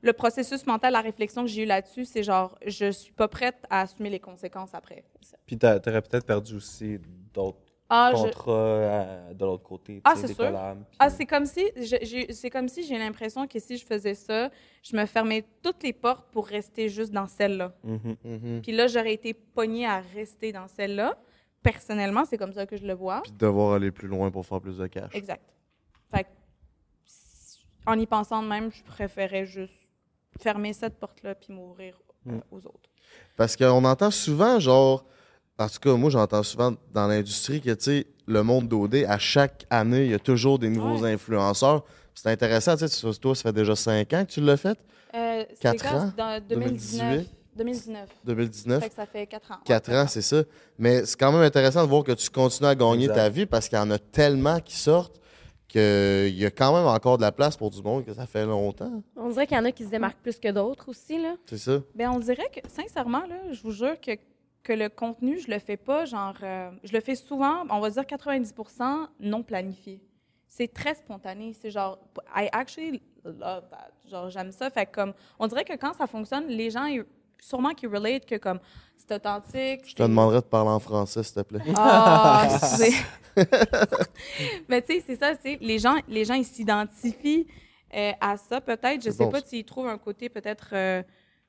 le 0.02 0.12
processus 0.12 0.66
mental, 0.66 0.92
la 0.92 1.00
réflexion 1.00 1.42
que 1.42 1.48
j'ai 1.48 1.62
eue 1.62 1.66
là-dessus, 1.66 2.04
c'est 2.04 2.22
genre, 2.22 2.58
je 2.66 2.90
suis 2.90 3.12
pas 3.12 3.26
prête 3.28 3.56
à 3.70 3.80
assumer 3.82 4.10
les 4.10 4.20
conséquences 4.20 4.74
après. 4.74 5.04
Puis 5.46 5.56
t'a- 5.56 5.80
t'aurais 5.80 6.02
peut-être 6.02 6.26
perdu 6.26 6.56
aussi 6.56 6.98
d'autres 7.32 7.63
Ah, 7.96 8.12
je- 8.16 8.22
contrats 8.22 8.52
euh, 8.52 9.32
de 9.34 9.44
l'autre 9.44 9.62
côté. 9.62 10.00
Ah, 10.04 10.14
c'est 10.16 10.26
des 10.28 10.34
sûr. 10.34 10.44
collabs, 10.46 10.78
puis- 10.84 10.96
Ah, 10.98 11.10
c'est 11.10 11.26
comme 11.26 11.46
si, 11.46 11.64
c'est 12.30 12.50
comme 12.50 12.68
si 12.68 12.82
j'ai 12.84 12.98
l'impression 12.98 13.46
que 13.46 13.58
si 13.58 13.76
je 13.76 13.84
faisais 13.86 14.14
ça, 14.14 14.50
je 14.82 14.96
me 14.96 15.06
fermais 15.06 15.44
toutes 15.62 15.82
les 15.82 15.92
portes 15.92 16.26
pour 16.32 16.46
rester 16.46 16.88
juste 16.88 17.12
dans 17.12 17.26
celle-là. 17.26 17.72
Mhm. 17.84 18.16
Mhm. 18.24 18.62
Puis 18.62 18.72
là, 18.72 18.86
j'aurais 18.88 19.12
été 19.14 19.34
pognée 19.34 19.86
à 19.86 20.00
rester 20.14 20.50
dans 20.52 20.66
celle-là. 20.68 21.16
Personnellement, 21.62 22.24
c'est 22.24 22.36
comme 22.38 22.52
ça 22.52 22.66
que 22.66 22.76
je 22.76 22.86
le 22.86 22.94
vois. 22.94 23.20
Puis 23.22 23.32
de 23.32 23.38
devoir 23.38 23.74
aller 23.74 23.90
plus 23.90 24.08
loin 24.08 24.30
pour 24.30 24.44
faire 24.44 24.60
plus 24.60 24.76
de 24.78 24.86
cash. 24.86 25.14
Exact. 25.14 25.42
Fait 26.14 26.24
que, 26.24 26.28
en 27.86 27.98
y 27.98 28.06
pensant 28.06 28.42
de 28.42 28.48
même, 28.48 28.70
je 28.72 28.82
préférais 28.82 29.46
juste 29.46 29.72
fermer 30.40 30.72
cette 30.72 30.98
porte-là 30.98 31.34
puis 31.34 31.52
m'ouvrir 31.52 31.94
euh, 32.26 32.32
Mm. 32.32 32.40
aux 32.50 32.66
autres. 32.66 32.90
Parce 33.36 33.54
qu'on 33.56 33.84
entend 33.84 34.10
souvent, 34.10 34.58
genre, 34.58 35.04
en 35.58 35.68
tout 35.68 35.78
cas, 35.80 35.94
moi, 35.94 36.10
j'entends 36.10 36.42
souvent 36.42 36.72
dans 36.92 37.06
l'industrie 37.06 37.60
que, 37.60 37.70
tu 37.70 37.84
sais, 37.84 38.06
le 38.26 38.42
monde 38.42 38.68
d'OD, 38.68 39.04
à 39.08 39.18
chaque 39.18 39.66
année, 39.70 40.04
il 40.06 40.10
y 40.10 40.14
a 40.14 40.18
toujours 40.18 40.58
des 40.58 40.68
nouveaux 40.68 41.02
Ouais. 41.02 41.12
influenceurs. 41.12 41.84
C'est 42.14 42.28
intéressant, 42.30 42.76
tu 42.76 42.88
sais, 42.88 43.12
toi, 43.20 43.34
ça 43.34 43.42
fait 43.42 43.52
déjà 43.52 43.74
cinq 43.76 44.12
ans 44.12 44.24
que 44.24 44.30
tu 44.32 44.40
l'as 44.40 44.56
fait, 44.56 44.78
Euh, 45.14 45.44
c'est 45.50 45.60
Quatre 45.60 45.82
quand? 45.82 45.96
ans? 45.98 46.12
Dans 46.16 46.40
2019. 46.48 47.24
2019. 47.56 48.08
2019. 48.24 48.82
Fait 48.82 48.88
que 48.88 48.94
ça 48.96 49.06
fait 49.06 49.26
4 49.28 49.52
ans. 49.52 49.54
ouais, 49.54 49.60
4 49.64 49.92
ans, 49.92 50.06
c'est 50.08 50.22
ça. 50.22 50.42
Mais 50.76 51.04
c'est 51.06 51.16
quand 51.16 51.30
même 51.30 51.42
intéressant 51.42 51.84
de 51.84 51.88
voir 51.88 52.02
que 52.02 52.10
tu 52.12 52.28
continues 52.30 52.68
à 52.68 52.74
gagner 52.74 53.04
Exact. 53.04 53.14
ta 53.14 53.28
vie 53.28 53.46
parce 53.46 53.68
qu'il 53.68 53.78
y 53.78 53.80
en 53.80 53.90
a 53.92 53.98
tellement 53.98 54.58
qui 54.58 54.74
sortent 54.76 55.20
qu'il 55.68 56.34
y 56.36 56.44
a 56.44 56.50
quand 56.50 56.74
même 56.76 56.86
encore 56.86 57.16
de 57.16 57.22
la 57.22 57.30
place 57.32 57.56
pour 57.56 57.70
du 57.70 57.80
monde 57.82 58.04
que 58.04 58.12
ça 58.12 58.26
fait 58.26 58.44
longtemps. 58.44 59.02
On 59.16 59.28
dirait 59.30 59.46
qu'il 59.46 59.56
y 59.56 59.60
en 59.60 59.64
a 59.64 59.70
qui 59.72 59.84
se 59.84 59.88
démarquent 59.90 60.20
plus 60.22 60.38
que 60.38 60.50
d'autres 60.50 60.88
aussi, 60.88 61.20
là. 61.20 61.36
C'est 61.46 61.58
ça? 61.58 61.78
Ben, 61.94 62.10
on 62.10 62.18
dirait 62.18 62.50
que, 62.52 62.60
sincèrement, 62.68 63.24
là, 63.28 63.36
je 63.52 63.62
vous 63.62 63.70
jure 63.72 64.00
que, 64.00 64.12
que 64.64 64.72
le 64.72 64.88
contenu, 64.88 65.38
je 65.38 65.50
le 65.50 65.58
fais 65.58 65.76
pas, 65.76 66.06
genre, 66.06 66.34
euh, 66.42 66.70
je 66.82 66.92
le 66.92 67.00
fais 67.00 67.14
souvent, 67.14 67.64
on 67.70 67.78
va 67.80 67.90
dire 67.90 68.06
90 68.06 68.54
non 69.20 69.42
planifié. 69.42 70.00
C'est 70.48 70.72
très 70.72 70.94
spontané. 70.94 71.52
C'est 71.52 71.70
genre, 71.70 71.98
I 72.34 72.48
actually 72.52 73.02
love 73.24 73.68
that. 73.70 73.90
Genre, 74.10 74.30
j'aime 74.30 74.52
ça. 74.52 74.70
Fait 74.70 74.86
comme, 74.86 75.12
on 75.38 75.46
dirait 75.46 75.64
que 75.64 75.74
quand 75.74 75.92
ça 75.94 76.06
fonctionne, 76.06 76.46
les 76.46 76.70
gens, 76.70 76.86
sûrement 77.40 77.70
qu'ils 77.70 77.88
relate 77.88 78.24
que 78.24 78.36
comme 78.36 78.58
c'est 78.96 79.14
authentique. 79.14 79.82
Je 79.86 79.94
te 79.94 80.02
demanderais 80.02 80.40
de 80.40 80.46
parler 80.46 80.70
en 80.70 80.80
français, 80.80 81.22
s'il 81.22 81.34
te 81.34 81.40
plaît. 81.40 81.60
Ah, 81.76 82.48
excusez. 82.50 82.94
Mais 84.68 84.80
tu 84.80 84.94
sais, 84.94 85.04
c'est 85.06 85.16
ça, 85.16 85.34
tu 85.36 85.42
sais, 85.42 85.58
les 85.60 85.78
gens, 85.78 85.96
les 86.08 86.24
gens, 86.24 86.34
ils 86.34 86.44
s'identifient 86.44 87.46
euh, 87.94 88.12
à 88.20 88.36
ça, 88.36 88.60
peut-être. 88.60 89.04
Je 89.04 89.10
sais 89.10 89.24
bon, 89.24 89.30
pas 89.30 89.40
s'ils 89.40 89.64
trouvent 89.64 89.88
un 89.88 89.98
côté 89.98 90.28
peut-être 90.28 90.68
euh, 90.72 91.02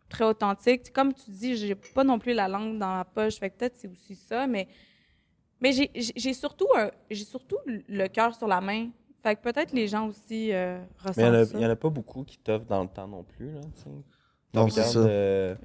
très 0.10 0.26
authentique. 0.26 0.92
Comme 0.94 1.14
tu 1.14 1.30
dis, 1.32 1.56
j'ai 1.58 1.76
pas 1.76 2.04
non 2.04 2.20
plus 2.20 2.34
la 2.34 2.48
langue 2.48 2.78
dans 2.78 2.96
la 2.98 3.06
poche, 3.06 3.36
fait 3.40 3.50
que 3.50 3.58
peut-être 3.58 3.76
c'est 3.78 3.88
aussi 3.90 4.16
ça, 4.16 4.48
mais, 4.48 4.68
mais 5.62 5.72
j'ai- 5.72 6.34
surtout, 6.34 6.68
un- 6.76 6.92
j'ai 7.10 7.26
surtout 7.26 7.58
le 7.66 8.08
cœur 8.08 8.36
sur 8.36 8.48
la 8.48 8.62
main. 8.62 8.90
Fait 9.24 9.36
que 9.36 9.42
peut-être 9.42 9.74
les 9.74 9.88
gens 9.88 10.08
aussi 10.08 10.54
euh, 10.54 10.78
Mais 11.18 11.24
il 11.24 11.30
ressentent 11.30 11.56
n'y 11.56 11.66
en, 11.66 11.70
a 11.72 11.76
pas 11.76 11.90
beaucoup 11.90 12.24
qui 12.24 12.38
t'offrent 12.38 12.66
dans 12.68 12.84
le 12.84 12.90
temps 12.90 13.08
non 13.08 13.24
plus. 13.24 13.52
Là. 13.52 13.62
Non, 14.54 14.70
c'est 14.70 14.84
ça. 14.84 15.00
euh, 15.00 15.56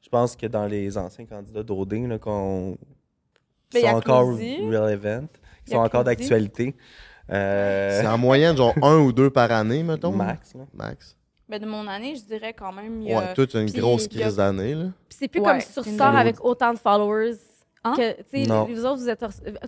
je 0.00 0.08
pense 0.08 0.36
que 0.36 0.46
dans 0.46 0.66
les 0.66 0.96
anciens 0.96 1.26
candidats 1.26 1.62
d'OD, 1.64 1.92
là, 2.08 2.18
qu'on- 2.18 2.78
qui 3.68 3.82
Ben, 3.82 3.90
sont 3.90 3.96
encore 3.96 4.26
relevant, 4.28 5.26
qui 5.64 5.72
sont 5.72 5.78
encore 5.78 6.04
d'actualité. 6.04 6.74
euh, 7.30 8.00
C'est 8.00 8.06
en 8.06 8.18
moyenne, 8.18 8.56
genre 8.56 8.74
un 8.82 8.98
ou 8.98 9.12
deux 9.12 9.30
par 9.30 9.50
année, 9.52 9.82
mettons. 9.82 10.12
max. 10.12 10.54
là. 10.54 10.66
Max. 10.72 11.16
Mais 11.50 11.58
de 11.58 11.66
mon 11.66 11.86
année, 11.88 12.14
je 12.14 12.22
dirais 12.22 12.54
quand 12.56 12.72
même, 12.72 13.02
il 13.02 13.08
y 13.08 13.12
a... 13.12 13.18
Ouais, 13.18 13.34
toi, 13.34 13.44
t'as 13.46 13.60
une 13.60 13.70
puis 13.72 13.80
grosse 13.80 14.04
a- 14.04 14.08
crise 14.08 14.36
d'année, 14.36 14.74
là. 14.74 14.84
Puis 15.08 15.18
c'est 15.18 15.26
plus 15.28 15.40
Ouais, 15.40 15.46
comme 15.50 15.60
sur 15.60 15.84
une 15.86 15.98
sort 15.98 16.14
avec 16.16 16.42
autant 16.44 16.72
de 16.72 16.78
followers. 16.78 17.32
Hein? 17.82 17.94
Que, 17.96 18.12
tu 18.12 18.42
sais, 18.44 18.46
Non. 18.46 18.66
vous 18.66 18.84
autres, 18.84 18.98
vous 18.98 19.08
êtes. 19.08 19.24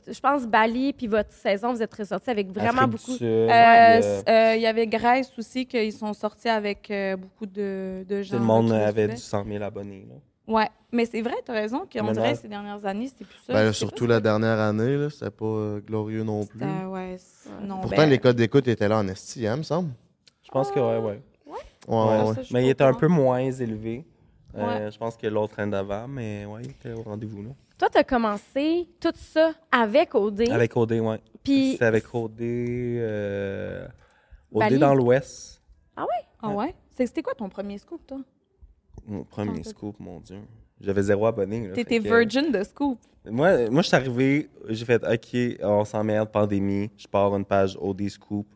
Je 0.07 0.21
pense 0.21 0.47
Bali, 0.47 0.93
puis 0.93 1.07
votre 1.09 1.33
saison, 1.33 1.73
vous 1.73 1.83
êtes 1.83 1.95
ressortis 1.95 2.31
avec 2.31 2.53
vraiment 2.53 2.83
Afrique 2.83 2.91
beaucoup. 3.09 3.25
Euh, 3.25 3.49
euh, 3.51 4.23
euh, 4.29 4.53
Il 4.55 4.61
y 4.63 4.67
avait 4.67 4.87
Grèce 4.87 5.33
aussi, 5.39 5.67
qu'ils 5.67 5.93
sont 5.95 6.13
sortis 6.13 6.51
avec 6.51 6.89
euh, 6.91 7.17
beaucoup 7.17 7.47
de, 7.47 8.05
de 8.07 8.19
tout 8.23 8.29
gens. 8.29 8.39
le 8.39 8.45
monde 8.45 8.69
là, 8.69 8.87
avait 8.87 9.09
du 9.09 9.17
100 9.17 9.45
000 9.45 9.65
abonnés. 9.65 10.07
Là. 10.09 10.15
Ouais, 10.55 10.69
mais 10.93 11.07
c'est 11.07 11.23
vrai, 11.23 11.35
t'as 11.45 11.55
raison, 11.55 11.87
qu'on 11.91 12.05
Maintenant- 12.05 12.13
dirait 12.23 12.35
ces 12.35 12.49
dernières 12.49 12.85
années, 12.85 13.09
c'est 13.09 13.25
plus 13.27 13.39
ça. 13.47 13.53
Ben, 13.55 13.65
là, 13.65 13.73
surtout 13.73 14.05
pas 14.07 14.13
la 14.15 14.21
dernière 14.21 14.59
année, 14.61 14.97
là, 14.97 15.09
c'était 15.09 15.31
pas 15.31 15.45
euh, 15.47 15.81
glorieux 15.81 16.23
non 16.23 16.45
plus. 16.45 16.61
c'était- 16.61 16.85
ouais, 16.85 17.17
non, 17.67 17.81
Pourtant, 17.81 17.97
ben, 17.97 18.11
les 18.11 18.19
codes 18.19 18.37
d'écoute 18.37 18.69
étaient 18.69 18.89
là 18.89 18.99
en 18.99 19.09
esti, 19.09 19.47
hein, 19.47 19.57
me 19.57 19.63
semble. 19.63 19.89
Je 20.45 20.51
pense 20.51 20.71
que 20.71 20.79
ouais, 20.81 20.99
ouais. 20.99 21.23
Ouais, 21.89 21.95
Ouais, 21.97 22.05
ouais, 22.23 22.29
ouais. 22.29 22.35
ça, 22.35 22.41
Mais 22.53 22.65
il 22.67 22.71
était 22.71 22.85
un 22.85 22.95
peu 22.95 23.09
moins 23.09 23.39
élevé. 23.39 24.05
Euh, 24.55 24.85
Ouais. 24.85 24.91
Je 24.91 24.99
pense 24.99 25.17
que 25.17 25.27
l'autre 25.27 25.55
train 25.55 25.67
d'avant, 25.67 26.07
mais 26.07 26.45
ouais, 26.45 26.61
il 26.65 26.71
était 26.71 26.93
au 26.93 27.03
rendez-vous. 27.03 27.43
Là. 27.43 27.51
Toi, 27.79 27.89
tu 27.91 27.99
as 27.99 28.05
commencé 28.05 28.87
tout 29.01 29.13
ça 29.15 29.53
avec 29.71 30.15
OD. 30.15 30.49
Avec 30.51 30.77
OD, 30.77 30.93
ouais. 30.93 31.21
Puis. 31.43 31.77
C'est 31.79 31.85
avec 31.87 32.05
OD. 32.15 32.41
Euh... 32.43 33.87
OD 34.53 34.61
Bali. 34.61 34.79
dans 34.79 34.95
l'Ouest. 34.95 35.63
Ah 35.97 36.51
ouais? 36.51 36.75
C'est- 36.91 37.07
C'était 37.07 37.23
quoi 37.23 37.35
ton 37.35 37.49
premier 37.49 37.79
scoop, 37.79 38.07
toi? 38.07 38.19
Mon 39.07 39.25
premier 39.25 39.63
scoop, 39.65 39.99
mon 39.99 40.21
Dieu. 40.21 40.39
J'avais 40.81 41.03
zéro 41.03 41.27
abonné. 41.27 41.69
là, 41.69 41.75
T'étais 41.75 41.99
que- 41.99 42.05
virgin 42.05 42.51
de 42.53 42.63
scoop. 42.65 42.99
Moi, 43.25 43.71
moi 43.71 43.83
je 43.83 43.87
suis 43.87 43.97
arrivé, 43.97 44.51
j'ai 44.69 44.85
fait 44.85 45.03
OK, 45.07 45.59
on 45.63 45.85
s'emmerde, 45.85 46.29
pandémie, 46.31 46.91
je 46.97 47.07
pars 47.07 47.35
une 47.37 47.45
page 47.45 47.79
OD 47.81 48.09
Scoop. 48.09 48.47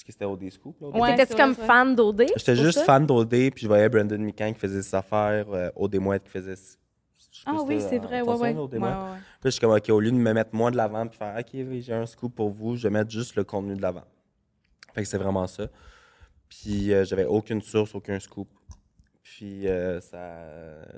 Parce 0.00 0.04
que 0.06 0.12
c'était 0.12 0.24
OD 0.24 0.50
Scoop. 0.50 0.80
Là, 0.80 0.86
au 0.86 0.92
début. 0.92 1.02
Ouais, 1.02 1.14
T'étais-tu 1.14 1.36
comme 1.36 1.52
vrai. 1.52 1.66
fan 1.66 1.94
d'OD? 1.94 2.24
J'étais 2.34 2.56
juste 2.56 2.78
ça? 2.78 2.84
fan 2.84 3.04
d'OD, 3.04 3.28
puis 3.28 3.52
je 3.56 3.66
voyais 3.66 3.86
Brandon 3.90 4.16
Mikan 4.18 4.50
qui 4.54 4.58
faisait 4.58 4.80
ses 4.80 4.94
affaires, 4.94 5.46
euh, 5.52 5.68
OD 5.76 5.96
Mouette 5.96 6.24
qui 6.24 6.30
faisait. 6.30 6.54
Ah 7.44 7.56
oui, 7.66 7.82
c'est 7.86 7.98
vrai, 7.98 8.22
ouais, 8.22 8.34
ouais. 8.34 8.54
Puis 8.54 8.80
je 9.44 9.50
suis 9.50 9.60
comme, 9.60 9.72
OK, 9.72 9.88
au 9.90 10.00
lieu 10.00 10.10
de 10.10 10.16
me 10.16 10.32
mettre 10.32 10.54
moi 10.54 10.70
de 10.70 10.76
l'avant 10.78 11.06
puis 11.06 11.18
faire, 11.18 11.36
OK, 11.38 11.80
j'ai 11.80 11.92
un 11.92 12.06
scoop 12.06 12.34
pour 12.34 12.50
vous, 12.50 12.76
je 12.76 12.84
vais 12.84 12.90
mettre 12.90 13.10
juste 13.10 13.36
le 13.36 13.44
contenu 13.44 13.74
de 13.76 13.82
l'avant. 13.82 14.04
Fait 14.94 15.02
que 15.02 15.08
c'est 15.08 15.18
vraiment 15.18 15.46
ça. 15.46 15.66
Puis 16.48 16.92
euh, 16.94 17.04
j'avais 17.04 17.26
aucune 17.26 17.60
source, 17.60 17.94
aucun 17.94 18.18
scoop. 18.18 18.48
Puis 19.22 19.68
euh, 19.68 20.00
ça, 20.00 20.18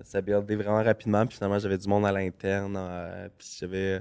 ça 0.05 0.20
buildé 0.20 0.55
vraiment 0.57 0.82
rapidement. 0.82 1.26
Puis 1.26 1.36
finalement, 1.36 1.59
j'avais 1.59 1.78
du 1.78 1.88
monde 1.88 2.07
à 2.07 2.12
l'interne. 2.12 2.76
euh, 2.78 3.28
puis 3.36 3.48
j'avais. 3.59 4.00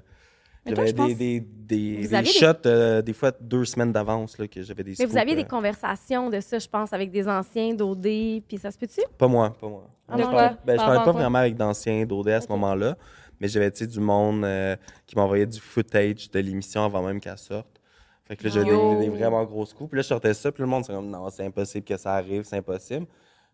J'avais 0.65 0.93
des, 0.93 1.39
des, 1.39 2.07
des, 2.07 2.25
shots, 2.25 2.67
euh, 2.67 3.01
des 3.01 3.13
fois 3.13 3.31
deux 3.39 3.65
semaines 3.65 3.91
d'avance, 3.91 4.37
là, 4.37 4.47
que 4.47 4.61
j'avais 4.61 4.83
des 4.83 4.91
Mais 4.91 4.95
scoops. 4.95 5.09
vous 5.09 5.17
aviez 5.17 5.35
des 5.35 5.41
euh, 5.41 5.45
conversations 5.45 6.29
de 6.29 6.39
ça, 6.39 6.59
je 6.59 6.67
pense, 6.67 6.93
avec 6.93 7.09
des 7.09 7.27
anciens 7.27 7.73
d'OD, 7.73 8.03
puis 8.47 8.57
ça 8.59 8.69
se 8.69 8.77
peut-tu? 8.77 9.01
Pas 9.17 9.27
moi, 9.27 9.51
pas 9.59 9.67
moi. 9.67 9.89
Ah 10.07 10.17
je 10.17 10.21
non, 10.21 10.31
parlais, 10.31 10.55
ben, 10.63 10.77
pas 10.77 11.03
quoi? 11.03 11.11
vraiment 11.13 11.39
avec 11.39 11.55
d'anciens 11.55 12.05
d'OD 12.05 12.29
à 12.29 12.41
ce 12.41 12.47
moment-là, 12.49 12.95
mais 13.39 13.47
j'avais 13.47 13.71
du 13.71 13.99
monde 13.99 14.43
euh, 14.45 14.75
qui 15.07 15.15
m'envoyait 15.15 15.47
du 15.47 15.59
footage 15.59 16.29
de 16.29 16.39
l'émission 16.39 16.83
avant 16.83 17.01
même 17.01 17.19
qu'elle 17.19 17.37
sorte. 17.39 17.81
Fait 18.25 18.35
que 18.35 18.43
là, 18.43 18.49
j'avais 18.51 18.69
des, 18.69 19.05
des 19.05 19.09
vraiment 19.09 19.43
gros 19.43 19.65
coups. 19.65 19.89
Puis 19.89 19.97
là, 19.97 20.03
je 20.03 20.07
sortais 20.07 20.33
ça, 20.35 20.51
puis 20.51 20.61
le 20.61 20.69
monde, 20.69 20.85
c'est 20.85 20.93
comme, 20.93 21.09
non, 21.09 21.27
c'est 21.31 21.45
impossible 21.45 21.85
que 21.85 21.97
ça 21.97 22.13
arrive, 22.13 22.43
c'est 22.43 22.57
impossible. 22.57 23.07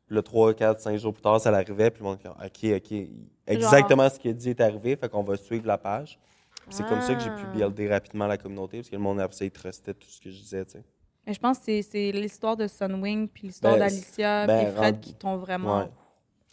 Puis 0.06 0.16
là, 0.16 0.22
3, 0.22 0.54
4, 0.54 0.80
5 0.82 0.98
jours 0.98 1.14
plus 1.14 1.22
tard, 1.22 1.40
ça 1.40 1.52
l'arrivait, 1.52 1.90
puis 1.90 2.04
le 2.04 2.10
monde, 2.10 2.20
OK, 2.26 2.70
OK, 2.76 2.98
exactement 3.46 4.10
ce 4.10 4.20
qu'il 4.20 4.32
a 4.32 4.34
dit 4.34 4.50
est 4.50 4.62
arrivé, 4.62 4.98
fait 4.98 5.08
qu'on 5.08 5.24
va 5.24 5.38
suivre 5.38 5.66
la 5.68 5.78
page. 5.78 6.20
Puis 6.68 6.76
c'est 6.76 6.86
comme 6.88 7.02
ça 7.02 7.16
que 7.16 7.22
j'ai 7.22 7.30
pu 7.30 7.44
Ah. 7.46 7.52
builder 7.54 7.88
rapidement 7.90 8.28
la 8.28 8.38
communauté, 8.38 8.78
parce 8.78 8.90
que 8.90 8.96
le 8.96 9.02
monde, 9.02 9.20
après 9.20 9.36
ça, 9.38 9.46
il 9.46 9.52
trustait 9.52 9.94
tout 9.94 10.08
ce 10.10 10.20
que 10.22 10.30
je 10.30 10.38
disais, 10.38 10.66
tu 10.66 10.72
sais. 10.74 10.84
Mais 11.26 11.34
je 11.34 11.40
pense 11.40 11.60
que 11.60 11.82
c'est- 11.82 12.12
l'histoire 12.12 12.56
de 12.56 12.68
Sunwing 12.68 13.28
puis 13.28 13.48
l'histoire 13.48 13.74
Ben, 13.74 13.80
d'Alicia 13.80 14.48
ben, 14.48 14.60
et 14.68 14.72
Fred 14.72 14.96
rendu- 14.96 15.00
qui 15.02 15.14
t'ont 15.14 15.38
vraiment... 15.38 15.80
Ouais. 15.80 15.86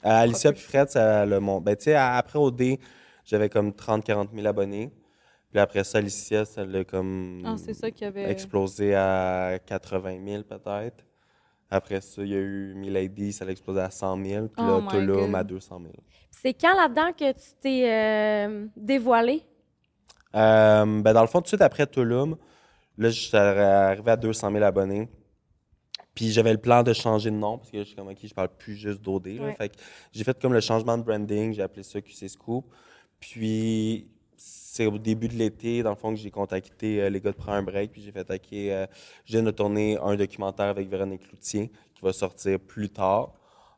Euh, 0.05 0.11
Alicia 0.11 0.53
puis 0.53 0.61
Fred, 0.61 0.89
ça 0.91 1.25
le 1.27 1.39
mon. 1.41 1.61
Ben, 1.61 1.77
tu 1.77 1.85
sais, 1.85 1.95
après 1.95 2.39
OD, 2.39 2.79
j'avais 3.25 3.49
comme 3.49 3.73
30-40 3.73 4.31
000 4.35 4.47
abonnés. 4.47 4.93
Puis 5.51 5.61
après 5.61 5.85
ça, 5.85 5.99
Alicia, 5.99 6.45
ça 6.45 6.65
l'a 6.65 6.85
comme 6.85 7.43
Ah, 7.47 7.55
c'est 7.57 7.75
ça 7.75 7.91
qui 7.91 8.05
avait... 8.05 8.29
explosé 8.31 8.95
à 8.97 9.59
80 9.65 10.19
000 10.27 10.43
peut-être. 10.43 11.05
Après 11.71 12.01
ça, 12.01 12.23
il 12.23 12.29
y 12.29 12.35
a 12.35 12.39
eu 12.41 12.75
Milady, 12.75 13.33
ça 13.33 13.45
l'a 13.45 13.53
explosé 13.53 13.81
à 13.81 13.91
100 13.91 14.17
000. 14.23 14.49
Puis 14.49 14.65
Oh 14.69 14.81
là, 14.81 14.87
Tulum 14.91 15.35
à 15.37 15.45
200 15.45 15.79
000. 15.81 15.93
C'est 16.31 16.53
quand 16.55 16.75
là-dedans 16.75 17.13
que 17.13 17.33
tu 17.33 17.47
t'es 17.61 17.89
euh, 17.89 18.67
dévoilé? 18.77 19.43
Euh, 20.35 21.03
ben, 21.03 21.13
dans 21.13 21.21
le 21.21 21.27
fond, 21.27 21.39
tout 21.39 21.45
de 21.45 21.49
suite 21.49 21.63
après 21.63 21.87
Tulum, 21.87 22.37
là, 22.99 23.11
je 23.11 23.21
suis 23.21 23.37
arrivé 23.37 24.11
à 24.11 24.17
200 24.17 24.51
000 24.51 24.65
abonnés. 24.65 25.09
Puis 26.15 26.31
j'avais 26.31 26.53
le 26.53 26.61
plan 26.61 26.83
de 26.83 26.93
changer 26.93 27.31
de 27.31 27.37
nom, 27.37 27.59
parce 27.59 27.71
que 27.71 27.79
je 27.79 27.85
suis 27.85 27.97
comme, 27.97 28.09
OK, 28.09 28.19
je 28.23 28.35
parle 28.35 28.49
plus 28.57 28.77
juste 28.77 29.01
d'OD. 29.01 29.27
Ouais. 29.27 29.55
Fait 29.57 29.73
j'ai 30.13 30.23
fait 30.23 30.41
comme 30.41 30.53
le 30.53 30.61
changement 30.61 30.97
de 30.97 31.03
branding, 31.03 31.53
j'ai 31.53 31.63
appelé 31.63 31.83
ça 31.83 32.01
QC 32.01 32.29
Scoop. 32.29 32.65
Puis 33.19 34.07
c'est 34.37 34.87
au 34.87 34.99
début 34.99 35.29
de 35.29 35.35
l'été, 35.35 35.83
dans 35.83 35.91
le 35.91 35.97
fond, 35.97 36.11
que 36.11 36.21
j'ai 36.21 36.31
contacté 36.31 37.01
euh, 37.01 37.11
les 37.11 37.21
gars 37.21 37.31
de 37.31 37.37
Prends 37.37 37.53
un 37.53 37.63
break, 37.63 37.93
puis 37.93 38.03
j'ai 38.03 38.13
fait, 38.13 38.29
OK, 38.31 38.53
euh, 38.53 38.87
je 39.25 39.33
viens 39.33 39.43
de 39.43 39.51
tourner 39.51 39.99
un 39.99 40.15
documentaire 40.17 40.67
avec 40.67 40.89
Véronique 40.89 41.29
Cloutier, 41.29 41.71
qui 41.95 42.03
va 42.03 42.13
sortir 42.13 42.59
plus 42.61 42.91
tard. 42.91 43.33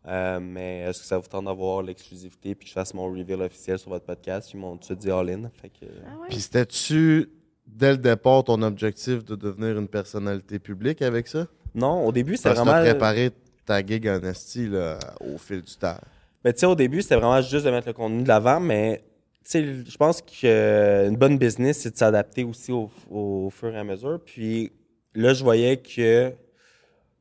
Euh, 0.09 0.39
mais 0.41 0.81
est-ce 0.83 1.01
que 1.01 1.07
ça 1.07 1.19
vous 1.19 1.27
tente 1.27 1.47
d'avoir 1.47 1.83
l'exclusivité 1.83 2.55
puis 2.55 2.65
que 2.65 2.69
je 2.69 2.75
fasse 2.75 2.95
mon 2.95 3.07
reveal 3.11 3.43
officiel 3.43 3.79
sur 3.79 3.91
votre 3.91 4.05
podcast? 4.05 4.53
Ils 4.53 4.59
m'ont 4.61 4.77
tout 4.77 4.95
dit 4.95 5.11
all-in. 5.11 5.51
Fait 5.61 5.69
que, 5.69 5.87
Ah 6.07 6.21
ouais? 6.21 6.29
Puis 6.29 6.41
c'était-tu, 6.41 7.29
dès 7.67 7.91
le 7.93 7.99
départ, 7.99 8.45
ton 8.45 8.63
objectif 8.63 9.25
de 9.25 9.35
devenir 9.35 9.79
une 9.79 9.89
personnalité 9.89 10.59
publique 10.61 11.03
avec 11.03 11.27
ça? 11.27 11.47
Non, 11.75 12.07
au 12.07 12.13
début, 12.13 12.37
c'était 12.37 12.51
Parce 12.51 12.61
que 12.61 12.65
t'as 12.65 12.71
vraiment. 12.73 12.91
préparé 12.91 13.31
ta 13.65 13.85
gig 13.85 14.07
en 14.09 14.23
esti 14.23 14.69
là, 14.69 14.99
au 15.21 15.39
fil 15.39 15.61
du 15.61 15.75
temps. 15.75 15.99
Ben, 16.45 16.53
tu 16.53 16.61
sais, 16.61 16.67
au 16.67 16.77
début, 16.77 17.03
c'était 17.03 17.17
vraiment 17.17 17.41
juste 17.43 17.65
de 17.67 17.71
mettre 17.73 17.89
le 17.89 17.93
contenu 17.93 18.23
de 18.23 18.29
l'avant, 18.29 18.61
mais 18.61 19.03
tu 19.45 19.51
sais, 19.51 19.65
je 19.85 19.97
pense 19.97 20.23
qu'une 20.23 21.17
bonne 21.17 21.37
business, 21.39 21.79
c'est 21.81 21.91
de 21.91 21.97
s'adapter 21.97 22.45
aussi 22.45 22.71
au, 22.71 22.89
au 23.11 23.51
fur 23.51 23.75
et 23.75 23.79
à 23.79 23.83
mesure. 23.85 24.21
Puis 24.25 24.71
là, 25.15 25.35
je 25.35 25.43
voyais 25.43 25.77
que 25.79 26.33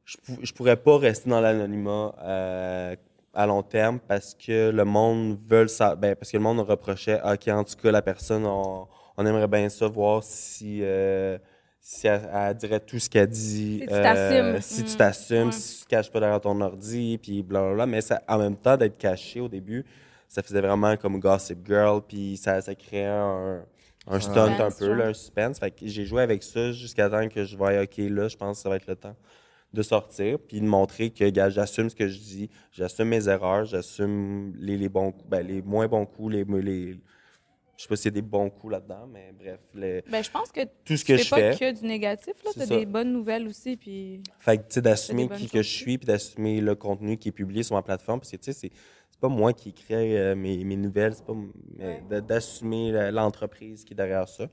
je, 0.06 0.18
je 0.42 0.54
pourrais 0.54 0.78
pas 0.78 0.98
rester 0.98 1.30
dans 1.30 1.42
l'anonymat 1.42 2.16
euh, 2.24 2.96
à 3.34 3.46
long 3.48 3.64
terme 3.64 4.00
parce 4.00 4.34
que 4.36 4.70
le 4.70 4.86
monde 4.86 5.38
veut 5.50 5.68
ça. 5.68 5.96
Ben, 5.96 6.16
parce 6.16 6.32
que 6.32 6.38
le 6.38 6.44
monde 6.44 6.60
reprochait, 6.62 7.20
Ah, 7.24 7.34
OK, 7.34 7.48
en 7.50 7.64
tout 7.64 7.76
cas, 7.82 7.92
la 7.92 8.02
personne, 8.02 8.46
on, 8.46 8.88
on 9.18 9.26
aimerait 9.26 9.48
bien 9.48 9.68
ça, 9.70 9.88
voir 9.88 10.24
si. 10.24 10.80
euh, 10.84 11.38
si 11.88 12.08
elle, 12.08 12.28
elle 12.34 12.56
dirait 12.56 12.80
tout 12.80 12.98
ce 12.98 13.08
qu'elle 13.10 13.28
dit. 13.28 13.80
Si 13.80 13.86
tu 13.88 13.88
t'assumes. 13.88 14.62
si 14.62 14.84
tu 14.84 14.94
Mm, 14.94 14.98
t'assumes, 14.98 15.46
ouais. 15.48 15.52
si 15.52 15.80
tu 15.80 15.86
te 15.86 15.90
caches 15.90 16.12
pas 16.12 16.20
derrière 16.20 16.42
ton 16.42 16.60
ordi, 16.62 17.20
puis 17.22 17.44
blablabla. 17.44 17.86
Mais 17.86 18.02
ça, 18.02 18.22
en 18.28 18.40
même 18.40 18.56
temps, 18.56 18.76
d'être 18.78 18.98
caché 18.98 19.40
au 19.40 19.48
début, 19.48 19.86
ça 20.28 20.42
faisait 20.42 20.62
vraiment 20.62 20.98
comme 20.98 21.20
Gossip 21.20 21.60
Girl, 21.68 22.02
puis 22.08 22.38
ça, 22.38 22.60
ça 22.62 22.74
créait 22.74 23.06
un, 23.06 23.64
un 24.08 24.20
stunt 24.20 24.52
un 24.60 24.72
peu, 24.72 24.94
là, 24.94 25.08
un 25.10 25.14
suspense. 25.14 25.60
Fait 25.60 25.70
que 25.72 25.86
j'ai 25.86 26.06
joué 26.06 26.24
avec 26.24 26.42
ça 26.42 26.72
jusqu'à 26.72 27.08
temps 27.10 27.28
que 27.30 27.44
je 27.46 27.56
voyais, 27.56 27.82
OK, 27.84 27.98
là, 27.98 28.28
je 28.30 28.36
pense 28.38 28.58
que 28.58 28.64
ça 28.64 28.70
va 28.70 28.78
être 28.78 28.88
le 28.88 28.96
temps 28.96 29.16
de 29.76 29.84
sortir, 29.84 30.40
puis 30.40 30.60
de 30.62 30.66
montrer 30.66 31.12
que, 31.12 31.30
gars, 31.30 31.50
j'assume 31.50 31.90
ce 31.90 31.96
que 31.96 32.08
je 32.08 32.18
dis, 32.18 32.50
j'assume 32.72 33.10
mes 33.10 33.28
erreurs, 33.28 33.66
j'assume 33.66 34.54
les, 34.58 34.78
les 34.78 34.90
bons 34.90 35.12
coups, 35.12 35.30
ben, 35.30 35.46
les 35.46 35.62
moins 35.62 35.88
bons 35.88 36.06
coups, 36.06 36.34
les, 36.34 36.44
les 36.44 36.98
je 37.78 37.84
sais 37.84 37.90
pas 37.90 37.96
s'il 37.98 38.06
y 38.06 38.08
a 38.08 38.12
des 38.12 38.22
bons 38.22 38.50
coups 38.50 38.72
là-dedans, 38.72 39.06
mais 39.12 39.34
bref, 39.38 39.60
les- 39.74 40.02
Ben, 40.10 40.24
je 40.24 40.32
pense 40.32 40.52
que 40.52 40.62
tout 40.86 40.96
ce 40.96 41.04
que 41.04 41.18
fais 41.18 41.24
je 41.24 41.30
pas 41.30 41.52
fais. 41.54 41.74
que 41.74 41.80
du 41.80 41.86
négatif, 41.86 42.34
là. 42.44 42.52
T'as 42.56 42.66
des 42.66 42.86
bonnes 42.86 43.12
nouvelles 43.12 43.48
aussi, 43.48 43.76
puis... 43.76 44.22
Fait 44.40 44.58
que, 44.58 44.62
tu 44.64 44.76
sais, 44.76 44.82
d'assumer 44.82 45.28
qui 45.28 45.50
que 45.50 45.62
je 45.62 45.70
suis, 45.70 45.98
puis 45.98 46.06
d'assumer 46.06 46.62
le 46.62 46.76
contenu 46.76 47.18
qui 47.18 47.30
est 47.30 47.34
publié 47.34 47.64
sur 47.64 47.76
ma 47.76 47.82
plateforme. 47.82 48.20
Parce 48.22 48.32
que, 48.32 48.38
tu 48.38 48.54
sais, 48.54 48.54
c'est, 48.54 48.72
pas 49.20 49.28
moi 49.28 49.54
qui 49.54 49.74
crée 49.74 50.18
euh, 50.18 50.36
mes, 50.36 50.64
mes 50.64 50.76
nouvelles, 50.78 51.16
c'est 51.16 51.26
pas... 51.26 51.34
Ouais. 51.34 52.22
d'assumer 52.22 53.12
l'entreprise 53.12 53.84
qui 53.84 53.94
est 53.94 53.98
derrière 53.98 54.28
ça. 54.30 54.48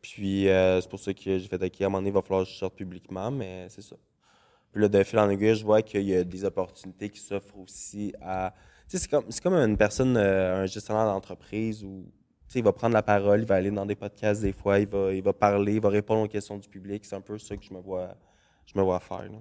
Puis, 0.00 0.48
euh, 0.48 0.80
c'est 0.80 0.88
pour 0.88 1.00
ça 1.00 1.12
que 1.12 1.20
j'ai 1.38 1.48
fait, 1.48 1.62
OK, 1.62 1.80
à 1.80 1.84
un 1.84 1.88
moment 1.88 1.98
donné, 1.98 2.08
il 2.10 2.14
va 2.14 2.22
falloir 2.22 2.44
que 2.44 2.50
je 2.50 2.56
sorte 2.56 2.76
publiquement, 2.76 3.30
mais 3.30 3.66
c'est 3.68 3.82
ça. 3.82 3.96
Puis 4.76 4.82
là, 4.82 4.88
de 4.90 5.02
fil 5.04 5.18
en 5.18 5.30
aiguille, 5.30 5.54
je 5.54 5.64
vois 5.64 5.80
qu'il 5.80 6.02
y 6.02 6.14
a 6.14 6.22
des 6.22 6.44
opportunités 6.44 7.08
qui 7.08 7.18
s'offrent 7.18 7.58
aussi 7.58 8.12
à 8.20 8.52
sais, 8.88 8.98
c'est 8.98 9.08
comme, 9.08 9.24
c'est 9.30 9.42
comme 9.42 9.54
une 9.54 9.78
personne, 9.78 10.18
euh, 10.18 10.64
un 10.64 10.66
gestionnaire 10.66 11.06
d'entreprise 11.06 11.82
où, 11.82 12.04
tu 12.46 12.52
sais, 12.52 12.58
il 12.58 12.64
va 12.64 12.74
prendre 12.74 12.92
la 12.92 13.02
parole, 13.02 13.40
il 13.40 13.46
va 13.46 13.54
aller 13.54 13.70
dans 13.70 13.86
des 13.86 13.96
podcasts 13.96 14.42
des 14.42 14.52
fois, 14.52 14.78
il 14.78 14.86
va, 14.86 15.14
il 15.14 15.22
va 15.22 15.32
parler, 15.32 15.76
il 15.76 15.80
va 15.80 15.88
répondre 15.88 16.24
aux 16.24 16.28
questions 16.28 16.58
du 16.58 16.68
public. 16.68 17.06
C'est 17.06 17.16
un 17.16 17.22
peu 17.22 17.38
ça 17.38 17.56
que 17.56 17.64
je 17.64 17.72
me 17.72 17.80
vois, 17.80 18.14
je 18.66 18.78
me 18.78 18.84
vois 18.84 19.00
faire. 19.00 19.22
là. 19.30 19.38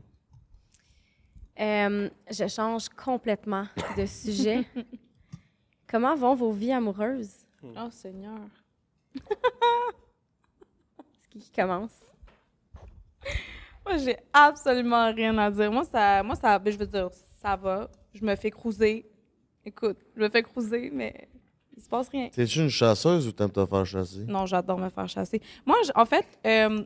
Euh, 1.57 2.09
je 2.31 2.47
change 2.47 2.87
complètement 2.87 3.65
de 3.97 4.05
sujet. 4.05 4.63
Comment 5.85 6.15
vont 6.15 6.33
vos 6.33 6.53
vies 6.53 6.71
amoureuses? 6.71 7.45
Oh, 7.61 7.89
Seigneur. 7.91 8.39
C'est 11.19 11.29
qui 11.29 11.39
qui 11.39 11.51
commence? 11.51 12.14
Moi, 13.85 13.97
j'ai 13.97 14.17
absolument 14.33 15.11
rien 15.13 15.37
à 15.37 15.51
dire. 15.51 15.71
Moi, 15.71 15.83
ça, 15.85 16.23
moi, 16.23 16.35
ça, 16.35 16.57
ben, 16.59 16.71
je 16.71 16.77
veux 16.77 16.87
dire, 16.87 17.09
ça 17.41 17.55
va. 17.55 17.89
Je 18.13 18.23
me 18.25 18.35
fais 18.35 18.49
cruiser. 18.51 19.09
Écoute, 19.63 19.97
je 20.15 20.21
me 20.21 20.29
fais 20.29 20.43
cruiser, 20.43 20.89
mais 20.93 21.27
il 21.75 21.81
se 21.83 21.89
passe 21.89 22.09
rien. 22.09 22.29
T'es-tu 22.29 22.59
une 22.61 22.69
chasseuse 22.69 23.27
ou 23.27 23.31
t'aimes 23.31 23.51
te 23.51 23.65
faire 23.65 23.85
chasser? 23.85 24.25
Non, 24.25 24.45
j'adore 24.45 24.77
me 24.79 24.89
faire 24.89 25.07
chasser. 25.09 25.41
Moi, 25.65 25.75
j- 25.83 25.91
en 25.95 26.05
fait, 26.05 26.25
euh, 26.45 26.83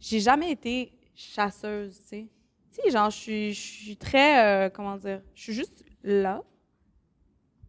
j'ai 0.00 0.20
jamais 0.20 0.50
été 0.50 0.92
chasseuse, 1.14 1.98
tu 2.02 2.06
sais. 2.08 2.26
Tu 2.72 2.80
sais, 2.82 2.90
genre, 2.90 3.10
je 3.10 3.16
suis, 3.16 3.52
je 3.54 3.60
suis 3.60 3.96
très, 3.96 4.66
euh, 4.66 4.70
comment 4.70 4.96
dire, 4.96 5.20
je 5.34 5.42
suis 5.42 5.52
juste 5.54 5.84
là. 6.02 6.42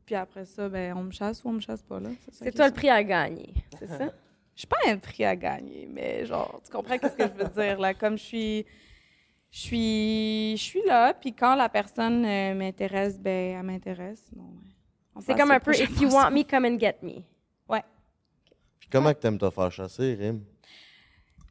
Puis 0.06 0.16
après 0.16 0.45
ça, 0.45 0.70
ben, 0.70 0.93
on 0.95 1.03
me 1.03 1.12
chasse 1.12 1.43
ou 1.43 1.49
on 1.49 1.53
me 1.53 1.60
chasse 1.60 1.82
pas, 1.82 1.99
là. 1.99 2.10
ça 2.32 2.45
C'est 2.45 2.51
qui 2.51 2.58
toi 2.58 2.68
le 2.68 2.74
prix 2.74 2.89
à 2.89 3.03
gagner, 3.03 3.53
c'est 3.80 3.88
ça? 3.88 4.12
Je 4.56 4.60
suis 4.62 4.68
pas 4.68 4.78
un 4.88 4.97
prix 4.97 5.26
à 5.26 5.36
gagner, 5.36 5.88
mais 5.91 6.26
genre, 6.26 6.62
tu 6.64 6.72
comprends 6.72 6.97
qu'est-ce 6.97 7.16
que 7.16 7.24
je 7.28 7.43
veux 7.43 7.49
dire 7.49 7.80
là? 7.80 7.93
Comme 7.93 8.18
je 8.18 8.24
suis, 8.24 8.66
je 9.51 9.60
suis, 9.60 10.58
je 10.58 10.64
suis 10.64 10.84
là, 10.86 11.14
puis 11.14 11.34
quand 11.34 11.56
la 11.56 11.70
personne 11.70 12.26
euh, 12.26 12.53
m'intéresse, 12.56 13.20
ben, 13.20 13.58
elle 13.60 13.64
m'intéresse. 13.64 14.30
Ouais. 14.36 15.22
C'est 15.22 15.36
comme 15.36 15.51
un 15.51 15.60
peu 15.60 15.74
If 15.74 15.99
you 16.01 16.10
want 16.10 16.32
me, 16.32 16.43
come 16.43 16.66
and 16.66 16.80
get 16.80 16.95
me. 17.01 17.22
Puis 18.80 18.89
comment 18.91 19.12
que 19.14 19.20
t'aimes 19.20 19.38
te 19.39 19.49
faire 19.49 19.72
chasser, 19.72 20.14
Rim? 20.14 20.43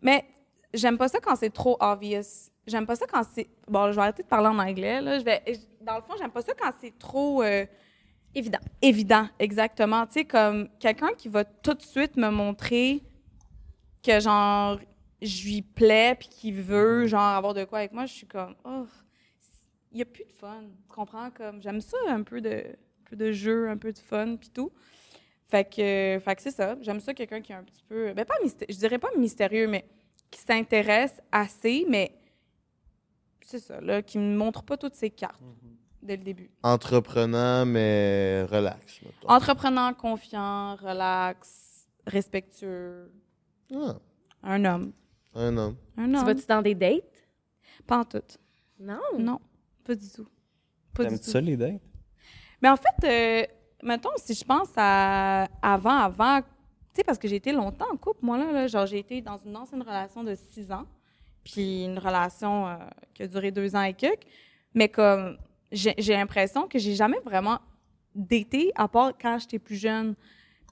Mais 0.00 0.24
j'aime 0.72 0.96
pas 0.96 1.08
ça 1.08 1.18
quand 1.20 1.34
c'est 1.34 1.52
trop 1.52 1.76
obvious. 1.80 2.50
J'aime 2.66 2.86
pas 2.86 2.94
ça 2.96 3.06
quand 3.10 3.22
c'est. 3.24 3.48
Bon, 3.66 3.90
je 3.90 3.96
vais 3.96 4.02
arrêter 4.02 4.22
de 4.22 4.28
parler 4.28 4.46
en 4.48 4.58
anglais 4.58 5.00
là. 5.00 5.18
Je 5.18 5.24
vais. 5.24 5.42
je- 5.48 5.84
Dans 5.84 5.96
le 5.96 6.02
fond, 6.02 6.14
j'aime 6.18 6.30
pas 6.30 6.42
ça 6.42 6.52
quand 6.58 6.70
c'est 6.80 6.96
trop. 6.98 7.42
euh, 7.42 7.66
Évident. 8.34 8.58
évident, 8.82 9.28
exactement. 9.38 10.06
Tu 10.06 10.14
sais, 10.14 10.24
comme 10.24 10.68
quelqu'un 10.80 11.12
qui 11.16 11.28
va 11.28 11.44
tout 11.44 11.74
de 11.74 11.82
suite 11.82 12.16
me 12.16 12.30
montrer 12.30 13.02
que, 14.02 14.18
genre, 14.20 14.78
je 15.22 15.44
lui 15.44 15.62
plais 15.62 16.16
puis 16.18 16.28
qu'il 16.28 16.54
veut, 16.54 17.06
genre, 17.06 17.22
avoir 17.22 17.54
de 17.54 17.64
quoi 17.64 17.78
avec 17.78 17.92
moi, 17.92 18.06
je 18.06 18.12
suis 18.12 18.26
comme, 18.26 18.54
oh, 18.64 18.86
il 19.92 19.96
n'y 19.96 20.02
a 20.02 20.06
plus 20.06 20.24
de 20.24 20.32
fun. 20.32 20.62
Tu 20.88 20.94
comprends? 20.94 21.30
Comme, 21.30 21.62
j'aime 21.62 21.80
ça, 21.80 21.96
un 22.08 22.22
peu 22.22 22.40
de, 22.40 22.50
un 22.50 23.08
peu 23.08 23.16
de 23.16 23.30
jeu, 23.32 23.68
un 23.68 23.76
peu 23.76 23.92
de 23.92 23.98
fun 23.98 24.36
puis 24.36 24.50
tout. 24.50 24.72
Fait 25.48 25.64
que, 25.64 26.18
fait 26.24 26.34
que 26.34 26.42
c'est 26.42 26.50
ça. 26.50 26.76
J'aime 26.80 27.00
ça, 27.00 27.14
quelqu'un 27.14 27.40
qui 27.40 27.52
est 27.52 27.54
un 27.54 27.62
petit 27.62 27.84
peu, 27.88 28.12
ben 28.12 28.24
pas 28.24 28.34
mystérieux, 28.42 28.74
je 28.74 28.78
dirais 28.78 28.98
pas 28.98 29.10
mystérieux, 29.16 29.68
mais 29.68 29.84
qui 30.30 30.40
s'intéresse 30.40 31.20
assez, 31.30 31.86
mais 31.88 32.18
c'est 33.42 33.60
ça, 33.60 33.80
là, 33.80 34.02
qui 34.02 34.18
me 34.18 34.36
montre 34.36 34.64
pas 34.64 34.76
toutes 34.76 34.94
ses 34.94 35.10
cartes 35.10 35.40
dès 36.04 36.16
le 36.16 36.22
début. 36.22 36.50
Entreprenant, 36.62 37.64
mais 37.66 38.44
relax. 38.44 39.00
mettons. 39.02 39.28
Entreprenant, 39.28 39.92
confiant, 39.94 40.76
relax, 40.76 41.86
respectueux. 42.06 43.10
Ah, 43.74 43.96
Un 44.42 44.64
homme. 44.64 44.92
un 45.34 45.56
homme. 45.56 45.76
Un 45.96 46.08
Tu 46.10 46.16
homme. 46.18 46.24
vas-tu 46.26 46.46
dans 46.46 46.62
des 46.62 46.74
dates? 46.74 47.02
Pas 47.86 47.98
en 47.98 48.04
tout. 48.04 48.22
Non. 48.78 49.00
Non, 49.18 49.40
pas 49.84 49.94
du 49.94 50.08
tout. 50.10 50.28
Pas 50.94 51.04
du 51.04 51.08
T'aimes-tu 51.10 51.24
tout. 51.24 51.30
ça, 51.30 51.40
les 51.40 51.56
dates? 51.56 51.80
Mais 52.62 52.68
en 52.68 52.76
fait, 52.76 53.04
euh, 53.04 53.46
mettons, 53.82 54.10
si 54.16 54.34
je 54.34 54.44
pense 54.44 54.68
à 54.76 55.48
avant, 55.62 55.96
avant, 55.98 56.40
tu 56.40 56.46
sais, 56.96 57.04
parce 57.04 57.18
que 57.18 57.26
j'ai 57.28 57.36
été 57.36 57.52
longtemps 57.52 57.86
en 57.92 57.96
couple, 57.96 58.20
moi, 58.22 58.38
là, 58.38 58.52
là, 58.52 58.66
genre, 58.68 58.86
j'ai 58.86 58.98
été 58.98 59.20
dans 59.20 59.38
une 59.38 59.56
ancienne 59.56 59.82
relation 59.82 60.22
de 60.22 60.34
six 60.34 60.70
ans, 60.70 60.86
puis 61.42 61.84
une 61.84 61.98
relation 61.98 62.68
euh, 62.68 62.76
qui 63.12 63.22
a 63.24 63.26
duré 63.26 63.50
deux 63.50 63.74
ans 63.74 63.82
et 63.82 63.92
quelques, 63.94 64.26
mais 64.74 64.88
comme, 64.88 65.36
j'ai 65.72 66.14
l'impression 66.14 66.68
que 66.68 66.78
j'ai 66.78 66.94
jamais 66.94 67.18
vraiment 67.24 67.58
daté, 68.14 68.72
à 68.74 68.88
part 68.88 69.12
quand 69.20 69.38
j'étais 69.38 69.58
plus 69.58 69.76
jeune. 69.76 70.14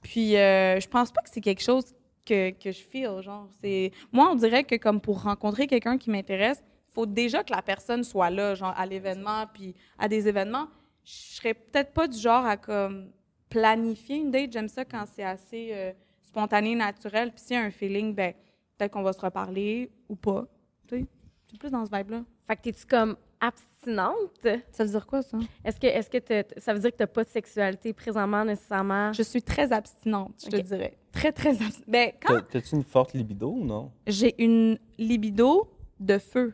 Puis, 0.01 0.37
euh, 0.37 0.79
je 0.79 0.87
pense 0.87 1.11
pas 1.11 1.21
que 1.21 1.29
c'est 1.29 1.41
quelque 1.41 1.61
chose 1.61 1.93
que, 2.25 2.51
que 2.51 2.71
je 2.71 2.81
feel, 2.81 3.21
genre, 3.21 3.47
c'est... 3.61 3.91
Moi, 4.11 4.29
on 4.31 4.35
dirait 4.35 4.63
que, 4.63 4.75
comme 4.75 5.01
pour 5.01 5.23
rencontrer 5.23 5.67
quelqu'un 5.67 5.97
qui 5.97 6.09
m'intéresse, 6.09 6.63
faut 6.91 7.05
déjà 7.05 7.43
que 7.43 7.51
la 7.51 7.61
personne 7.61 8.03
soit 8.03 8.29
là, 8.29 8.55
genre, 8.55 8.73
à 8.77 8.85
l'événement, 8.85 9.45
puis 9.53 9.75
à 9.97 10.07
des 10.07 10.27
événements 10.27 10.67
je 11.03 11.35
serais 11.35 11.53
peut-être 11.53 11.91
pas 11.93 12.07
du 12.07 12.17
genre 12.17 12.45
à 12.45 12.57
comme 12.57 13.11
planifier 13.49 14.17
une 14.17 14.31
date. 14.31 14.51
J'aime 14.51 14.69
ça 14.69 14.85
quand 14.85 15.05
c'est 15.05 15.23
assez 15.23 15.69
euh, 15.73 15.91
spontané, 16.21 16.75
naturel. 16.75 17.31
Puis 17.31 17.43
s'il 17.45 17.55
y 17.55 17.59
a 17.59 17.63
un 17.63 17.71
feeling, 17.71 18.15
ben 18.15 18.33
peut-être 18.77 18.91
qu'on 18.91 19.03
va 19.03 19.13
se 19.13 19.21
reparler 19.21 19.91
ou 20.09 20.15
pas. 20.15 20.45
Tu 20.87 20.99
sais, 20.99 21.57
plus 21.59 21.69
dans 21.69 21.85
ce 21.85 21.95
vibe-là. 21.95 22.23
Fait 22.47 22.55
que 22.55 22.61
t'es-tu 22.61 22.85
comme 22.85 23.15
abstinente? 23.47 24.47
Ça 24.71 24.83
veut 24.85 24.89
dire 24.91 25.05
quoi 25.05 25.21
ça? 25.21 25.37
Est-ce 25.65 25.79
que, 25.79 25.87
est-ce 25.87 26.09
que 26.09 26.17
t'as- 26.17 26.59
ça 26.59 26.73
veut 26.73 26.79
dire 26.79 26.91
que 26.91 26.97
t'as 26.97 27.07
pas 27.07 27.23
de 27.23 27.29
sexualité 27.29 27.93
présentement 27.93 28.45
nécessairement? 28.45 29.11
Je 29.13 29.23
suis 29.23 29.41
très 29.41 29.71
abstinente, 29.73 30.35
je 30.45 30.49
te 30.49 30.61
dirais. 30.61 30.97
Très 31.11 31.31
très 31.31 31.49
abstinente. 31.51 31.83
Ben 31.87 32.11
quand 32.21 32.35
T'as- 32.35 32.41
T'as-tu 32.43 32.75
une 32.75 32.83
forte 32.83 33.13
libido 33.13 33.49
ou 33.51 33.63
non? 33.65 33.91
j'ai 34.07 34.41
une 34.43 34.79
libido 34.97 35.69
de 35.99 36.17
feu. 36.17 36.53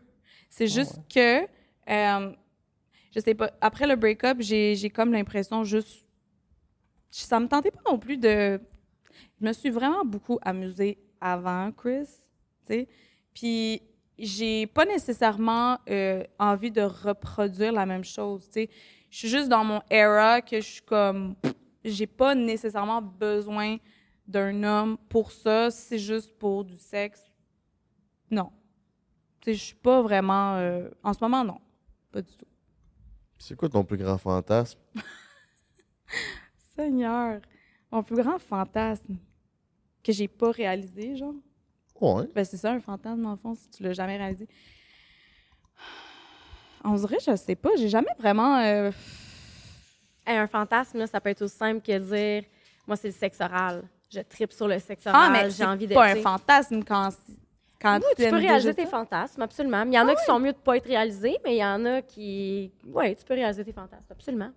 C'est 0.50 0.68
juste 0.68 1.00
que, 1.14 1.44
euh, 1.44 2.32
je 3.16 3.20
sais 3.20 3.36
pas, 3.36 3.52
après 3.62 3.86
le 3.88 3.96
break-up, 3.96 4.38
j'ai 4.40 4.76
j'ai 4.76 4.90
comme 4.90 5.12
l'impression 5.12 5.64
juste. 5.64 6.06
Ça 7.12 7.40
me 7.40 7.48
tentait 7.48 7.72
pas 7.72 7.82
non 7.90 7.98
plus 8.00 8.18
de. 8.18 8.60
Je 9.40 9.46
me 9.46 9.54
suis 9.54 9.70
vraiment 9.70 10.04
beaucoup 10.06 10.38
amusée 10.42 10.98
avant 11.22 11.72
Chris, 11.72 12.06
tu 12.66 12.74
sais. 12.74 12.88
Puis 13.34 13.82
j'ai 14.20 14.68
pas 14.68 14.86
nécessairement 14.86 15.80
euh, 15.90 16.24
envie 16.38 16.72
de 16.72 16.82
reproduire 16.82 17.72
la 17.72 17.86
même 17.86 18.04
chose. 18.04 18.50
Je 18.54 18.68
suis 19.10 19.30
juste 19.30 19.50
dans 19.50 19.64
mon 19.64 19.82
era 19.90 20.42
que 20.42 20.58
je 20.60 20.66
suis 20.66 20.82
comme. 20.82 21.36
J'ai 21.84 22.08
pas 22.08 22.36
nécessairement 22.36 23.02
besoin 23.02 23.78
d'un 24.28 24.64
homme 24.64 24.98
pour 25.10 25.32
ça, 25.32 25.72
c'est 25.72 25.98
juste 25.98 26.38
pour 26.38 26.64
du 26.66 26.76
sexe. 26.76 27.24
Non. 28.30 28.52
Je 29.46 29.54
suis 29.54 29.76
pas 29.76 30.02
vraiment. 30.02 30.56
euh, 30.58 30.90
en 31.02 31.14
ce 31.14 31.20
moment, 31.22 31.44
non. 31.44 31.60
Pas 32.12 32.22
du 32.22 32.36
tout. 32.36 32.46
C'est 33.38 33.56
quoi 33.56 33.70
ton 33.70 33.84
plus 33.84 33.98
grand 33.98 34.18
fantasme? 34.18 34.78
Seigneur, 36.76 37.40
mon 37.92 38.04
plus 38.04 38.18
grand 38.18 38.38
fantasme 38.38 39.18
que 40.04 40.12
j'ai 40.12 40.28
pas 40.28 40.52
réalisé, 40.52 41.16
genre? 41.16 41.34
Ouais. 42.02 42.26
Ben, 42.34 42.46
c'est 42.46 42.58
ça, 42.58 42.72
un 42.72 42.80
fantasme, 42.80 43.22
dans 43.24 43.32
le 43.32 43.38
fond, 43.38 43.56
si 43.56 43.70
tu 43.70 43.84
l'as 43.84 43.94
jamais 43.94 44.18
réalisé. 44.18 44.48
On 46.84 46.94
dirait, 46.96 47.18
je 47.26 47.36
sais 47.36 47.56
pas, 47.56 47.70
j'ai 47.78 47.90
jamais 47.90 48.12
vraiment. 48.18 48.58
euh, 48.60 48.92
Hey, 50.26 50.38
un 50.38 50.48
fantasme, 50.48 51.00
là, 51.00 51.08
ça 51.08 51.20
peut 51.20 51.30
être 51.30 51.42
aussi 51.42 51.56
simple 51.58 51.82
que 51.82 51.98
dire 51.98 52.44
moi, 52.88 52.96
c'est 52.96 53.08
le 53.10 53.14
sexe 53.14 53.40
oral. 53.42 53.84
Je 54.12 54.20
tripe 54.22 54.52
sur 54.54 54.68
le 54.68 54.80
sexe 54.80 55.06
oral. 55.08 55.22
Ah, 55.26 55.30
mais 55.32 55.44
j'ai 55.46 55.52
c'est 55.58 55.66
envie 55.66 55.88
de. 55.88 55.94
pas 55.94 56.12
un 56.12 56.16
fantasme 56.16 56.84
quand. 56.84 57.10
quand 57.82 57.98
Oui, 57.98 58.04
tu 58.18 58.30
peux 58.30 58.36
réaliser 58.38 58.74
tes 58.74 58.86
ça. 58.86 58.90
fantasmes, 58.92 59.42
absolument. 59.42 59.84
Il 59.84 59.94
y 59.94 60.00
en 60.00 60.08
a 60.08 60.16
qui 60.16 60.24
sont 60.26 60.40
mieux 60.40 60.54
de 60.54 60.58
pas 60.58 60.78
être 60.78 60.86
réalisés, 60.88 61.38
mais 61.44 61.56
il 61.56 61.60
y 61.60 61.66
en 61.66 61.84
a 61.86 62.02
qui. 62.02 62.72
Oui, 62.86 63.16
tu 63.16 63.26
peux 63.26 63.34
réaliser 63.34 63.64
tes 63.66 63.74
fantasmes, 63.74 64.06
absolument. 64.10 64.52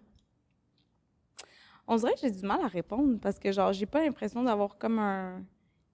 On 1.88 1.96
dirait 1.96 2.14
que 2.14 2.20
j'ai 2.20 2.30
du 2.30 2.46
mal 2.46 2.60
à 2.62 2.68
répondre 2.68 3.18
parce 3.20 3.38
que, 3.38 3.50
genre, 3.52 3.72
j'ai 3.72 3.86
pas 3.86 4.00
l'impression 4.04 4.42
d'avoir 4.42 4.78
comme 4.78 4.98
un. 4.98 5.42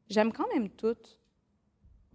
J'aime 0.09 0.33
quand 0.33 0.47
même 0.55 0.69
tout. 0.71 0.97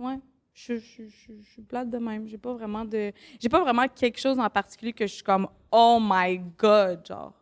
Ouais. 0.04 0.20
Je, 0.54 0.76
je, 0.76 1.04
je, 1.08 1.34
je 1.40 1.50
suis 1.52 1.62
plate 1.62 1.90
de 1.90 1.98
même. 1.98 2.28
J'ai 2.28 2.38
pas 2.38 2.54
vraiment 2.54 2.86
de. 2.86 3.12
J'ai 3.40 3.50
pas 3.50 3.62
vraiment 3.62 3.88
quelque 3.88 4.20
chose 4.20 4.38
en 4.38 4.50
particulier 4.50 4.94
que 4.94 5.08
je 5.08 5.14
suis 5.14 5.24
comme, 5.24 5.48
oh 5.72 6.00
my 6.02 6.40
god, 6.58 7.06
genre. 7.08 7.34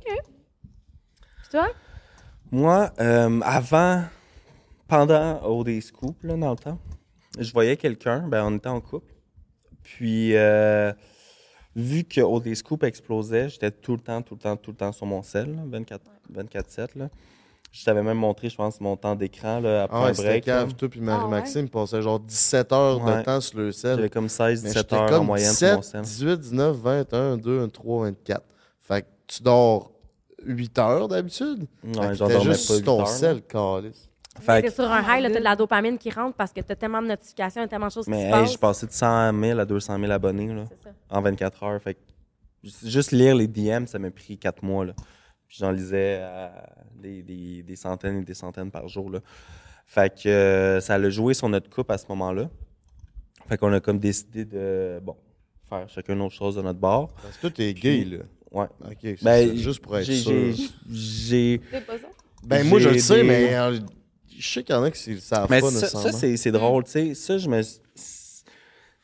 Puis 0.00 1.48
toi? 1.50 1.68
Moi, 2.50 2.92
euh, 3.00 3.40
avant, 3.42 4.04
pendant 4.88 5.42
OD 5.44 5.80
Scoop, 5.80 6.22
là, 6.22 6.36
dans 6.36 6.50
le 6.50 6.56
temps, 6.56 6.78
je 7.38 7.52
voyais 7.52 7.76
quelqu'un, 7.76 8.26
ben, 8.28 8.44
on 8.44 8.56
était 8.56 8.68
en 8.68 8.80
couple. 8.80 9.12
Puis, 9.82 10.36
euh, 10.36 10.92
vu 11.76 12.04
que 12.04 12.20
OD 12.20 12.54
Scoop 12.54 12.82
explosait, 12.84 13.48
j'étais 13.48 13.70
tout 13.70 13.92
le 13.92 14.00
temps, 14.00 14.22
tout 14.22 14.34
le 14.34 14.40
temps, 14.40 14.56
tout 14.56 14.70
le 14.72 14.76
temps 14.76 14.92
sur 14.92 15.06
mon 15.06 15.22
sel, 15.22 15.54
là, 15.54 15.62
24 15.66 16.04
24-7. 16.32 17.08
Je 17.72 17.84
t'avais 17.84 18.02
même 18.02 18.18
montré, 18.18 18.48
je 18.48 18.56
pense, 18.56 18.80
mon 18.80 18.96
temps 18.96 19.14
d'écran 19.14 19.60
là, 19.60 19.84
après 19.84 19.96
Ah 19.98 20.04
ouais, 20.06 20.10
un 20.10 20.22
break. 20.22 20.44
cave. 20.44 20.74
Toi 20.74 20.88
puis 20.88 21.00
Marie-Maxime 21.00 21.66
Ah 21.68 21.72
passaient 21.72 22.02
genre 22.02 22.18
17 22.18 22.72
heures 22.72 22.98
de 22.98 23.04
Ouais. 23.10 23.22
temps 23.22 23.40
sur 23.40 23.58
le 23.58 23.70
sel. 23.70 23.96
J'avais 23.96 24.10
comme 24.10 24.28
16, 24.28 24.62
Mais 24.64 24.70
17 24.70 24.90
j'étais 24.90 24.96
heures 25.12 25.20
en 25.20 25.24
moyenne 25.24 25.52
sur 25.54 25.66
17, 25.68 25.76
mon 25.76 25.82
sel. 25.82 26.00
18, 26.02 26.40
19, 26.40 26.76
20, 26.76 27.14
1, 27.14 27.36
2, 27.36 27.68
3, 27.68 28.04
24. 28.06 28.42
Fait 28.80 29.02
que 29.02 29.06
tu 29.28 29.42
dors 29.44 29.92
8 30.44 30.78
heures 30.80 31.06
d'habitude? 31.06 31.66
Ouais, 31.84 32.14
j'en 32.14 32.26
t'es 32.26 32.32
dormais 32.34 32.50
juste 32.54 32.66
pas 32.66 32.74
sur 32.74 32.76
8 32.78 32.82
ton 32.84 33.00
heures, 33.00 33.08
sel, 33.08 33.42
calice. 33.42 34.08
Fait 34.40 34.62
T'es 34.62 34.68
que- 34.68 34.74
sur 34.74 34.90
un 34.90 35.00
high, 35.02 35.22
t'as 35.32 35.38
de 35.38 35.44
la 35.44 35.54
dopamine 35.54 35.98
qui 35.98 36.10
rentre 36.10 36.34
parce 36.36 36.52
que 36.52 36.60
t'as 36.60 36.74
tellement 36.74 37.02
de 37.02 37.08
notifications 37.08 37.62
et 37.62 37.68
tellement 37.68 37.88
de 37.88 37.92
choses 37.92 38.04
qui 38.06 38.10
Mais 38.10 38.22
se 38.22 38.26
hey, 38.26 38.30
passent. 38.32 38.50
j'ai 38.52 38.58
passé 38.58 38.86
de 38.86 38.92
100 38.92 39.32
000 39.40 39.58
à 39.60 39.64
200 39.64 39.98
000 39.98 40.10
abonnés 40.10 40.48
là, 40.52 40.64
C'est 40.68 40.82
ça. 40.88 40.90
en 41.10 41.20
24 41.20 41.62
heures. 41.62 41.80
Fait 41.82 41.94
que 41.94 42.00
juste 42.84 43.12
lire 43.12 43.34
les 43.36 43.46
DM, 43.46 43.86
ça 43.86 43.98
m'a 43.98 44.10
pris 44.10 44.38
quatre 44.38 44.62
mois, 44.64 44.84
là. 44.86 44.94
Puis 45.50 45.58
j'en 45.58 45.72
lisais 45.72 46.18
euh, 46.20 46.48
des, 46.94 47.22
des- 47.24 47.62
des 47.64 47.74
centaines 47.74 48.18
et 48.18 48.24
des 48.24 48.34
centaines 48.34 48.70
par 48.70 48.86
jour, 48.86 49.10
là. 49.10 49.18
Fait 49.84 50.08
que 50.22 50.28
euh, 50.28 50.80
ça 50.80 50.94
a 50.94 51.10
joué 51.10 51.34
sur 51.34 51.48
notre 51.48 51.68
couple 51.68 51.90
à 51.92 51.98
ce 51.98 52.06
moment-là. 52.10 52.48
Fait 53.48 53.58
qu'on 53.58 53.72
a 53.72 53.80
comme 53.80 53.98
décidé 53.98 54.44
de, 54.44 55.00
bon, 55.02 55.16
faire 55.68 55.88
chacun 55.88 56.14
nos 56.14 56.30
choses 56.30 56.54
de 56.54 56.62
notre 56.62 56.78
bord. 56.78 57.12
Parce 57.20 57.34
que 57.36 57.40
toi, 57.40 57.50
t'es 57.50 57.74
gay, 57.74 58.04
là. 58.04 58.18
Ouais. 58.52 58.66
OK, 58.84 58.96
c'est 59.02 59.24
Ben, 59.24 59.48
ça, 59.48 59.54
juste 59.56 59.80
pour 59.82 59.98
être 59.98 60.04
j'ai- 60.06 60.20
sûr. 60.52 60.68
j'ai- 60.88 61.58
pas 61.58 61.98
ça? 61.98 62.06
Ben, 62.44 62.64
moi, 62.68 62.78
je 62.78 62.88
le 62.90 62.98
sais, 63.00 63.16
des- 63.16 63.22
mais 63.24 63.54
euh, 63.56 63.76
je 64.38 64.48
sais 64.52 64.62
qu'il 64.62 64.72
y 64.72 64.78
en 64.78 64.84
a 64.84 64.90
qui 64.92 65.10
ne 65.10 65.16
savent 65.18 65.50
Mais 65.50 65.60
pas 65.60 65.70
ça, 65.72 65.88
ça, 65.88 66.12
c'est, 66.12 66.36
c'est 66.36 66.52
drôle, 66.52 66.84
tu 66.84 66.90
sais. 66.92 67.14
Ça, 67.14 67.38
je 67.38 67.48
me. 67.48 67.60
Tu 67.60 67.68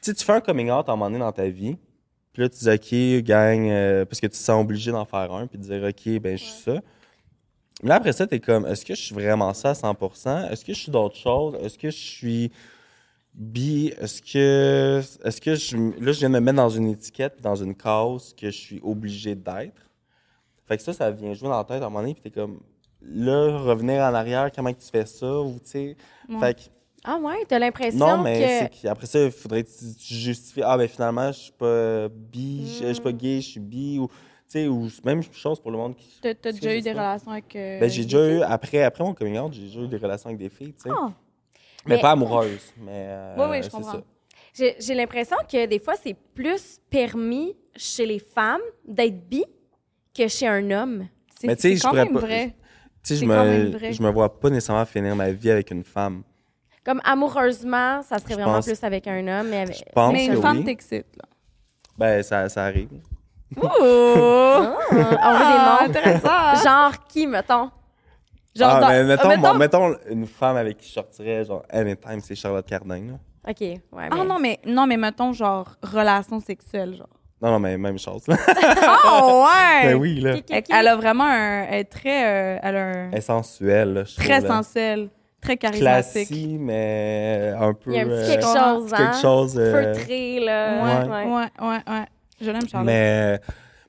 sais, 0.00 0.14
tu 0.14 0.24
fais 0.24 0.34
un 0.34 0.40
coming 0.40 0.70
out 0.70 0.88
à 0.88 0.92
un 0.92 0.94
moment 0.96 1.06
donné 1.06 1.18
dans 1.18 1.32
ta 1.32 1.48
vie. 1.48 1.76
Puis 2.36 2.42
là, 2.42 2.50
tu 2.50 2.58
dis, 2.58 2.68
OK, 2.68 3.24
gang, 3.24 3.66
euh, 3.66 4.04
parce 4.04 4.20
que 4.20 4.26
tu 4.26 4.32
te 4.32 4.36
sens 4.36 4.60
obligé 4.60 4.92
d'en 4.92 5.06
faire 5.06 5.32
un, 5.32 5.46
puis 5.46 5.56
de 5.56 5.62
dire, 5.62 5.82
OK, 5.82 6.20
ben, 6.20 6.36
je 6.36 6.44
suis 6.44 6.62
ça. 6.64 6.82
Mais 7.82 7.88
là, 7.88 7.94
après 7.94 8.12
ça, 8.12 8.26
t'es 8.26 8.40
comme, 8.40 8.66
est-ce 8.66 8.84
que 8.84 8.94
je 8.94 9.00
suis 9.00 9.14
vraiment 9.14 9.54
ça 9.54 9.70
à 9.70 9.72
100%? 9.72 10.50
Est-ce 10.50 10.62
que 10.62 10.74
je 10.74 10.78
suis 10.78 10.92
d'autres 10.92 11.16
choses? 11.16 11.54
Est-ce 11.62 11.78
que 11.78 11.88
je 11.88 11.96
suis 11.96 12.52
bi? 13.32 13.90
Est-ce 13.98 14.20
que. 14.20 15.00
Est-ce 15.24 15.40
que 15.40 15.54
je. 15.54 15.78
Là, 15.78 16.12
je 16.12 16.18
viens 16.18 16.28
de 16.28 16.34
me 16.34 16.40
mettre 16.40 16.58
dans 16.58 16.68
une 16.68 16.90
étiquette, 16.90 17.40
dans 17.40 17.56
une 17.56 17.74
cause 17.74 18.34
que 18.34 18.50
je 18.50 18.58
suis 18.58 18.80
obligé 18.82 19.34
d'être. 19.34 19.88
Fait 20.66 20.76
que 20.76 20.82
ça, 20.82 20.92
ça 20.92 21.10
vient 21.10 21.32
jouer 21.32 21.48
dans 21.48 21.56
la 21.56 21.64
tête 21.64 21.82
à 21.82 21.86
un 21.86 21.88
moment 21.88 22.00
donné, 22.00 22.12
puis 22.12 22.22
t'es 22.22 22.38
comme, 22.38 22.60
là, 23.00 23.56
revenir 23.56 24.02
en 24.02 24.12
arrière, 24.12 24.50
comment 24.54 24.74
que 24.74 24.80
tu 24.82 24.90
fais 24.90 25.06
ça? 25.06 25.40
Ou, 25.40 25.54
tu 25.54 25.70
sais. 25.70 25.96
Ouais. 26.28 26.38
Fait 26.38 26.54
que 26.54 26.60
Ah 27.04 27.18
ouais, 27.18 27.44
t'as 27.46 27.58
l'impression 27.58 27.98
non, 27.98 28.22
mais 28.22 28.68
que... 28.72 28.82
qu'après 28.82 29.06
ça, 29.06 29.22
il 29.24 29.30
faudrait 29.30 29.62
que 29.62 29.68
tu, 29.68 30.14
justifies. 30.14 30.62
Ah, 30.64 30.76
ben 30.76 30.88
finalement, 30.88 31.30
je 31.30 31.38
suis 31.38 31.52
pas 31.52 32.08
bi, 32.08 32.66
je 32.80 32.88
je 32.88 32.92
suis 32.94 33.02
pas 33.02 33.12
Mm. 33.12 33.16
gay, 33.16 33.36
je 33.40 33.46
suis 33.48 33.60
bi. 33.60 33.98
Ou, 33.98 34.08
tu 34.08 34.14
sais, 34.48 34.66
ou 34.66 34.88
même 35.04 35.22
chose 35.32 35.60
pour 35.60 35.70
le 35.70 35.76
monde 35.78 35.94
qui. 35.96 36.20
T'as 36.20 36.34
déjà 36.34 36.60
que 36.70 36.78
eu 36.78 36.80
des 36.80 36.92
ça? 36.94 36.98
relations 37.00 37.30
avec. 37.30 37.54
euh, 37.54 37.78
Ben, 37.80 37.88
j'ai 37.90 38.02
déjà 38.04 38.28
eu, 38.28 38.42
après, 38.42 38.82
après 38.82 39.04
mon 39.04 39.14
coming 39.14 39.38
out, 39.38 39.52
j'ai 39.52 39.62
déjà 39.66 39.80
eu 39.80 39.88
des 39.88 39.96
relations 39.98 40.28
avec 40.28 40.38
des 40.38 40.48
filles, 40.48 40.72
tu 40.74 40.82
sais. 40.82 40.90
Ah. 40.92 41.12
Mais, 41.86 41.94
Mais- 41.96 42.00
pas 42.00 42.10
amoureuses. 42.12 42.72
Mais, 42.78 42.90
euh, 43.08 43.34
Oui, 43.38 43.44
oui, 43.50 43.62
je 43.62 43.70
comprends. 43.70 44.02
J'ai 44.54 44.94
l'impression 44.94 45.36
que 45.50 45.66
des 45.66 45.78
fois, 45.78 45.94
c'est 46.02 46.16
plus 46.34 46.80
permis 46.90 47.54
chez 47.76 48.06
les 48.06 48.18
femmes 48.18 48.62
d'être 48.86 49.28
bi 49.28 49.44
que 50.16 50.26
chez 50.28 50.46
un 50.48 50.68
homme. 50.70 51.06
C'est 51.38 51.46
Mais 51.46 51.54
tu 51.56 51.62
sais, 51.62 51.68
c'est 51.70 51.76
je 51.76 51.82
quand 51.82 51.88
pourrais 51.90 52.04
même 52.06 52.14
pas- 52.14 52.20
vrai. 52.20 52.54
Tu 53.04 53.14
sais, 53.14 53.16
je 53.16 53.26
quand 53.26 53.44
me, 53.44 53.92
je 53.92 54.02
me 54.02 54.10
vois 54.10 54.40
pas 54.40 54.48
nécessairement 54.50 54.86
finir 54.86 55.14
ma 55.14 55.30
vie 55.30 55.50
avec 55.50 55.70
une 55.70 55.84
femme. 55.84 56.22
Comme 56.86 57.00
amoureusement, 57.04 58.00
ça 58.02 58.18
serait 58.18 58.30
Je 58.30 58.34
vraiment 58.36 58.54
pense- 58.54 58.64
plus 58.66 58.82
avec 58.84 59.06
un 59.08 59.18
homme. 59.26 59.48
Mais 59.50 59.60
avec... 59.62 59.76
Je 59.76 59.92
pense 59.92 60.12
Mais 60.12 60.28
que 60.28 60.32
une 60.34 60.40
femme 60.40 60.58
oui. 60.58 60.64
t'excite, 60.64 61.06
là. 61.16 61.24
Ben, 61.98 62.22
ça, 62.22 62.48
ça 62.48 62.64
arrive. 62.64 62.88
Oh! 63.60 63.68
Ah, 63.70 64.76
on 64.92 64.96
Ah, 65.20 65.32
veut 65.32 65.88
des 65.88 65.92
noms. 65.94 65.98
intéressant. 66.00 66.64
Genre 66.64 67.06
qui, 67.08 67.26
mettons? 67.26 67.70
Genre, 68.54 68.70
ah, 68.72 68.80
dans- 68.80 68.88
mais 68.88 69.04
mettons, 69.04 69.54
mettons 69.54 69.96
une 70.08 70.26
femme 70.26 70.56
avec 70.56 70.78
qui 70.78 70.88
je 70.88 70.92
sortirais, 70.94 71.44
genre, 71.44 71.62
anytime, 71.70 72.20
c'est 72.20 72.34
Charlotte 72.34 72.66
Cardin, 72.66 73.00
là. 73.00 73.50
OK, 73.50 73.60
ouais, 73.60 73.78
mais... 73.92 74.08
Ah 74.10 74.24
non, 74.24 74.38
mais 74.40 74.58
non, 74.66 74.86
mais 74.86 74.96
mettons 74.96 75.32
genre 75.32 75.76
relation 75.82 76.40
sexuelle, 76.40 76.94
genre. 76.96 77.08
Non, 77.42 77.50
non, 77.50 77.58
mais 77.60 77.76
même 77.76 77.98
chose. 77.98 78.22
Oh 78.28 79.44
ouais! 79.46 79.84
ben 79.90 79.94
oui, 79.96 80.20
là. 80.20 80.36
Elle, 80.70 80.88
a 80.88 80.96
vraiment 80.96 81.24
un. 81.24 81.64
Elle 81.64 81.80
est 81.80 81.84
très. 81.84 82.24
euh, 82.56 82.58
elle 82.62 82.76
a 82.76 82.80
un. 82.86 83.10
Elle 83.10 83.18
est 83.18 83.20
sensuelle, 83.20 83.92
là, 83.92 84.04
je 84.04 84.16
Très 84.16 84.38
trouve, 84.40 84.48
là. 84.48 84.54
Très 85.40 85.56
charismatique. 85.56 86.28
classique, 86.28 86.56
mais 86.60 87.52
un 87.58 87.72
peu. 87.74 87.92
Il 87.92 87.96
y 87.96 87.98
a 87.98 88.02
un 88.02 88.06
petit 88.06 88.12
euh, 88.14 88.26
quelque 88.28 88.42
chose, 88.46 88.94
hein? 88.94 88.96
quelque 88.96 89.20
chose. 89.22 89.54
euh, 89.58 89.94
Feutré, 89.94 90.40
là. 90.40 90.82
Ouais, 90.82 91.08
ouais. 91.08 91.32
ouais, 91.34 91.68
ouais, 91.68 91.92
ouais. 91.94 92.04
Je 92.40 92.50
l'aime, 92.50 92.68
Charlotte. 92.68 92.86
mais 92.86 93.40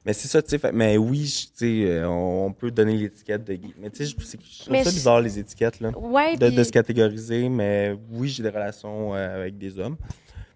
mais 0.05 0.13
c'est 0.13 0.27
ça, 0.29 0.41
tu 0.41 0.49
sais. 0.49 0.57
fait- 0.57 0.71
Mais 0.71 0.95
oui, 0.97 1.23
tu 1.57 1.83
sais, 1.83 1.89
euh, 1.89 2.07
on, 2.09 2.45
on 2.45 2.51
peut 2.53 2.71
donner 2.71 2.95
l'étiquette 2.95 3.43
de 3.43 3.55
gay. 3.55 3.69
Mais 3.77 3.89
tu 3.89 3.97
sais, 3.97 4.05
je 4.05 4.15
c'est- 4.25 4.39
je 4.41 4.59
trouve 4.61 4.71
Mais 4.71 4.83
ça 4.83 4.89
je- 4.89 4.95
bizarre, 4.95 5.19
les 5.21 5.37
étiquettes, 5.39 5.79
là. 5.81 5.89
Ouais, 5.97 6.37
De, 6.37 6.47
puis- 6.47 6.55
de 6.55 6.63
se 6.63 6.71
catégoriser, 6.71 7.49
mais 7.49 7.93
oui, 8.11 8.29
j'ai 8.29 8.41
des 8.43 8.49
relations 8.49 9.13
euh, 9.15 9.35
avec 9.41 9.57
des 9.57 9.77
hommes. 9.79 9.97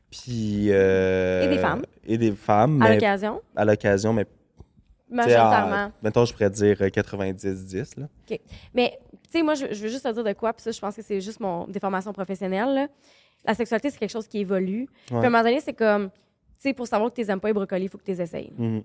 Puis. 0.09 0.67
euh, 0.69 1.43
Et 1.45 1.47
des 1.49 1.57
femmes. 1.57 1.81
Et 2.05 2.17
des 2.17 2.31
femmes, 2.31 2.81
à 2.81 2.93
l'occasion, 2.93 3.41
à 3.55 3.65
l'occasion, 3.65 4.13
mais. 4.13 4.25
Majoritairement. 5.11 5.75
à- 5.75 5.91
Mettons, 6.01 6.25
je 6.25 6.33
pourrais 6.33 6.49
dire 6.49 6.77
euh, 6.81 6.87
90-10, 6.89 7.99
là. 7.99 8.07
Mais, 8.73 8.99
tu 9.11 9.17
sais, 9.31 9.43
moi, 9.43 9.53
je, 9.55 9.67
je 9.73 9.83
veux 9.83 9.89
juste 9.89 10.03
te 10.05 10.11
dire 10.11 10.23
de 10.23 10.33
quoi, 10.33 10.53
puis 10.53 10.63
ça, 10.63 10.71
je 10.71 10.79
pense 10.79 10.95
que 10.95 11.01
c'est 11.01 11.21
juste 11.21 11.39
mon 11.39 11.67
déformation 11.67 12.11
professionnelle. 12.13 12.73
là. 12.73 12.87
La 13.45 13.53
sexualité, 13.55 13.89
c'est 13.89 13.97
quelque 13.97 14.11
chose 14.11 14.27
qui 14.27 14.39
évolue. 14.39 14.87
Puis 15.07 15.15
à 15.15 15.19
un 15.19 15.23
moment 15.23 15.41
donné, 15.43 15.59
c'est 15.59 15.73
comme, 15.73 16.09
tu 16.09 16.15
sais, 16.59 16.73
pour 16.73 16.87
savoir 16.87 17.09
que 17.11 17.15
tu 17.21 17.27
n'aimes 17.27 17.39
pas 17.39 17.47
les 17.47 17.53
brocolis, 17.53 17.85
il 17.85 17.89
faut 17.89 17.97
que 17.97 18.03
tu 18.03 18.11
les 18.11 18.21
essayes. 18.21 18.53
Mhm. 18.57 18.83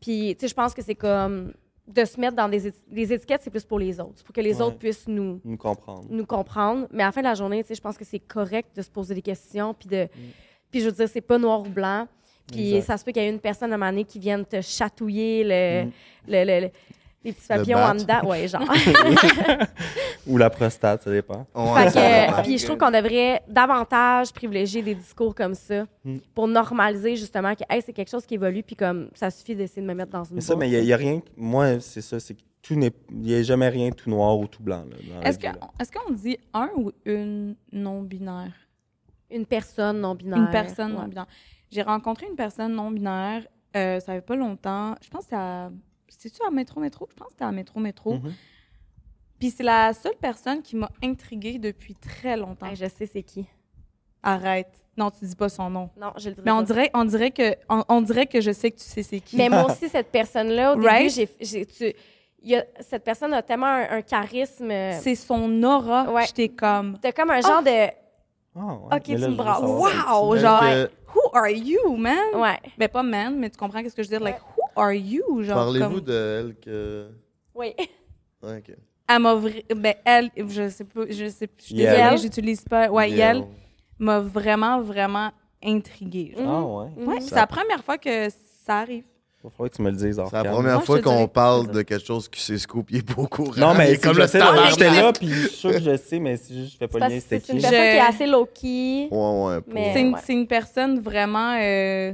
Puis, 0.00 0.34
tu 0.36 0.42
sais, 0.42 0.48
je 0.48 0.54
pense 0.54 0.74
que 0.74 0.82
c'est 0.82 0.94
comme 0.94 1.52
de 1.88 2.04
se 2.04 2.18
mettre 2.20 2.34
dans 2.36 2.48
des, 2.48 2.68
éti- 2.68 3.12
étiquettes, 3.12 3.42
c'est 3.44 3.50
plus 3.50 3.64
pour 3.64 3.78
les 3.78 4.00
autres, 4.00 4.22
pour 4.24 4.34
que 4.34 4.40
les 4.40 4.56
Ouais. 4.56 4.62
autres 4.62 4.76
puissent 4.78 5.06
nous, 5.08 5.40
Nous 5.44 5.56
comprendre. 5.56 6.04
nous 6.10 6.26
comprendre. 6.26 6.88
Mais 6.92 7.02
à 7.04 7.06
la 7.06 7.12
fin 7.12 7.20
de 7.20 7.26
la 7.26 7.34
journée, 7.34 7.62
tu 7.62 7.68
sais, 7.68 7.74
je 7.76 7.80
pense 7.80 7.96
que 7.96 8.04
c'est 8.04 8.18
correct 8.18 8.76
de 8.76 8.82
se 8.82 8.90
poser 8.90 9.14
des 9.14 9.22
questions, 9.22 9.72
puis 9.74 9.86
Mm. 9.88 9.90
de. 9.92 10.08
Puis 10.70 10.80
je 10.80 10.86
veux 10.86 10.92
dire, 10.92 11.08
c'est 11.08 11.20
pas 11.20 11.38
noir 11.38 11.60
ou 11.60 11.68
blanc. 11.68 12.06
Puis 12.52 12.74
Exact. 12.76 12.86
ça 12.86 12.96
se 12.98 13.04
peut 13.04 13.12
qu'il 13.12 13.22
y 13.22 13.26
ait 13.26 13.30
une 13.30 13.40
personne 13.40 13.72
à 13.72 13.74
un 13.74 13.78
moment 13.78 13.90
donné 13.90 14.04
qui 14.04 14.18
vienne 14.18 14.44
te 14.44 14.60
chatouiller 14.60 15.42
le, 15.44 15.84
Mm. 15.86 15.92
le- 16.28 16.44
le- 16.44 16.60
le- 16.66 16.70
les 17.24 17.32
petits 17.32 17.48
papillons 17.48 17.78
en 17.78 17.94
dedans. 17.96 18.22
Ouais, 18.24 18.46
genre. 18.46 18.62
Ou 20.26 20.36
la 20.38 20.50
prostate, 20.50 21.02
ça 21.02 21.10
dépend. 21.10 21.46
Ouais, 21.54 21.90
Fait 21.90 21.98
que, 22.28 22.30
va. 22.36 22.42
puis 22.42 22.58
je 22.58 22.64
trouve 22.64 22.78
qu'on 22.78 22.90
devrait 22.90 23.42
davantage 23.48 24.32
privilégier 24.32 24.82
des 24.82 24.94
discours 24.94 25.34
comme 25.34 25.54
ça 25.54 25.86
Mm. 26.04 26.18
pour 26.34 26.48
normaliser 26.48 27.16
justement 27.16 27.54
que 27.54 27.62
hey, 27.68 27.82
c'est 27.84 27.92
quelque 27.92 28.10
chose 28.10 28.24
qui 28.26 28.34
évolue, 28.34 28.62
puis 28.62 28.76
comme 28.76 29.08
ça 29.14 29.30
suffit 29.30 29.54
d'essayer 29.56 29.82
de 29.82 29.86
me 29.86 29.94
mettre 29.94 30.12
dans 30.12 30.24
une 30.24 30.36
Mais 30.36 30.40
ça, 30.40 30.54
boîte, 30.54 30.68
mais 30.68 30.78
il 30.78 30.84
n'y 30.84 30.92
a, 30.92 30.96
rien. 30.96 31.20
que- 31.20 31.26
Moi, 31.36 31.80
c'est 31.80 32.00
ça. 32.00 32.18
C'est 32.20 32.34
que 32.34 32.42
tout 32.62 32.74
n'est. 32.74 32.92
Il 33.10 33.18
n'y 33.22 33.34
a 33.34 33.42
jamais 33.42 33.68
rien 33.68 33.90
tout 33.90 34.10
noir 34.10 34.38
ou 34.38 34.46
tout 34.46 34.62
blanc. 34.62 34.84
Est-ce 35.24 35.38
qu'on 35.92 36.12
dit 36.12 36.38
un 36.54 36.70
ou 36.76 36.90
une 37.04 37.54
non-binaire? 37.72 38.52
Une 39.30 39.46
personne 39.46 40.00
non 40.00 40.14
binaire. 40.14 40.38
Une 40.38 40.50
personne 40.50 40.92
Ouais. 40.92 40.98
non-binaire. 41.02 41.26
J'ai 41.70 41.82
rencontré 41.82 42.26
une 42.28 42.36
personne 42.36 42.72
non-binaire, 42.74 43.46
euh, 43.76 44.00
ça 44.00 44.12
fait 44.14 44.20
pas 44.20 44.36
longtemps. 44.36 44.94
Je 45.02 45.08
pense 45.10 45.20
que 45.20 45.24
c'était 45.26 45.36
à. 45.36 45.70
C'est-tu 46.08 46.40
à 46.46 46.50
Métro 46.50 46.80
Métro? 46.80 47.08
Je 47.10 47.14
pense 47.16 47.26
que 47.28 47.32
c'était 47.32 47.44
à 47.44 47.52
Métro 47.52 47.80
Métro. 47.80 48.14
Mhm. 48.14 48.32
Puis 49.38 49.50
c'est 49.50 49.62
la 49.64 49.92
seule 49.92 50.16
personne 50.20 50.62
qui 50.62 50.76
m'a 50.76 50.88
intriguée 51.02 51.58
depuis 51.58 51.94
très 51.94 52.36
longtemps. 52.36 52.66
Hey, 52.66 52.76
je 52.76 52.86
sais 52.88 53.06
c'est 53.06 53.22
qui. 53.22 53.46
Arrête. 54.22 54.72
Non, 54.96 55.10
tu 55.10 55.24
dis 55.26 55.36
pas 55.36 55.48
son 55.50 55.68
nom. 55.68 55.90
Non, 56.00 56.12
je 56.16 56.30
le 56.30 56.34
dirai 56.36 56.42
Mais 56.46 56.52
on 56.52 56.56
pas. 56.58 56.62
dirait, 56.64 56.90
on 56.94 57.04
dirait 57.04 57.30
que, 57.30 57.54
on, 57.68 57.84
on 57.88 58.00
dirait 58.00 58.26
que 58.26 58.40
je 58.40 58.50
sais 58.50 58.70
que 58.70 58.78
tu 58.78 58.84
sais 58.84 59.02
c'est 59.02 59.20
qui. 59.20 59.36
Mais 59.36 59.48
moi 59.50 59.66
aussi, 59.70 59.88
cette 59.90 60.10
personne-là, 60.10 60.74
au 60.74 60.80
Right? 60.80 61.14
début, 61.14 61.28
j'ai, 61.40 61.46
j'ai- 61.46 61.66
tu- 61.66 61.92
il 62.42 62.50
y 62.50 62.56
a- 62.56 62.64
cette 62.80 63.04
personne 63.04 63.34
a 63.34 63.42
tellement 63.42 63.66
un, 63.66 63.98
un 63.98 64.02
charisme. 64.02 64.70
euh, 64.70 64.98
c'est 65.00 65.14
son 65.16 65.62
aura. 65.62 66.10
Ouais. 66.10 66.24
J'étais 66.26 66.48
comme, 66.48 66.96
T'as 66.98 67.12
comme 67.12 67.30
un 67.30 67.40
genre 67.42 67.62
de. 67.62 67.90
Ouais. 68.56 68.96
Ok, 68.96 69.08
Mais 69.08 69.14
tu 69.14 69.16
là, 69.20 69.28
me 69.28 69.34
brasses. 69.34 69.60
wow, 69.62 70.36
genre, 70.36 70.60
que, 70.60 70.90
who 71.14 71.20
are 71.34 71.48
you, 71.50 71.96
man? 71.96 72.16
Ouais. 72.34 72.58
Ben 72.78 72.88
pas 72.88 73.02
man, 73.02 73.38
mais 73.38 73.50
tu 73.50 73.58
comprends 73.58 73.82
qu'est-ce 73.82 73.94
que 73.94 74.02
je 74.02 74.08
veux 74.08 74.16
dire? 74.16 74.24
Like, 74.24 74.38
who 74.56 74.62
are 74.80 74.92
you? 74.94 75.42
Genre, 75.42 75.54
Parlez-vous 75.56 75.88
comme, 75.96 76.00
de 76.00 76.12
elle 76.40 76.54
que. 76.56 77.10
Oui. 77.54 77.74
Ouais, 78.42 78.58
ok. 78.58 78.76
elle 79.08 79.18
m'a 79.20 79.34
vra- 79.34 79.74
ben 79.74 79.94
elle, 80.04 80.30
je 80.36 80.68
sais 80.68 80.84
pas, 80.84 81.02
je 81.08 81.28
sais, 81.28 81.48
je 81.58 81.64
suis 81.64 81.74
désolée, 81.74 82.16
j'utilise 82.18 82.62
pas. 82.64 82.88
Ouais, 82.90 83.10
Yel. 83.10 83.18
elle 83.38 83.44
m'a 83.98 84.20
vraiment, 84.20 84.80
vraiment 84.80 85.30
intriguée. 85.62 86.34
Ah, 86.38 86.62
ouais. 86.62 86.88
Ouais, 86.96 87.20
c'est 87.20 87.34
la 87.34 87.46
première 87.46 87.82
fois 87.84 87.98
que 87.98 88.28
ça 88.64 88.78
arrive. 88.78 89.04
Il 89.46 89.50
falloir 89.56 89.70
que 89.70 89.76
tu 89.76 89.82
me 89.82 89.90
le 89.90 89.96
dises. 89.96 90.20
C'est 90.30 90.36
la 90.36 90.44
première 90.44 90.82
fois 90.84 91.00
qu'on 91.00 91.28
parle 91.28 91.70
de 91.70 91.82
quelque 91.82 92.04
chose 92.04 92.28
qui 92.28 92.40
s'est 92.42 92.58
scoop. 92.58 92.88
Il 92.90 92.98
est 92.98 93.14
pas 93.14 93.22
au 93.22 93.26
courant. 93.26 93.52
Non, 93.56 93.74
mais 93.74 93.96
comme 93.98 94.14
je 94.14 94.20
le 94.20 94.28
tabarnak. 94.28 94.70
j'étais 94.70 94.90
là, 94.90 95.12
puis 95.12 95.28
je 95.28 95.46
suis 95.48 95.56
sûr 95.56 95.72
que 95.72 95.80
je 95.80 95.96
sais, 96.08 96.18
mais 96.18 96.36
juste, 96.36 96.72
je 96.72 96.76
fais 96.78 96.88
pas 96.88 96.98
C'est 97.00 97.08
le 97.08 97.14
lien, 97.14 97.20
c'était 97.20 97.40
c'est 97.40 97.52
une 97.52 97.58
qui. 97.58 97.64
Je- 97.64 97.70
personne 97.70 97.90
qui 97.90 97.96
est 97.96 98.00
assez 98.00 98.26
low-key. 98.26 99.08
Ouais, 99.10 99.44
ouais. 99.54 99.60
pour- 99.60 99.74
Mais- 99.74 99.92
C'est 99.94 100.00
une, 100.00 100.14
ouais. 100.14 100.20
c'est 100.24 100.32
une 100.32 100.46
personne 100.46 101.00
vraiment 101.00 101.56
euh, 101.60 102.12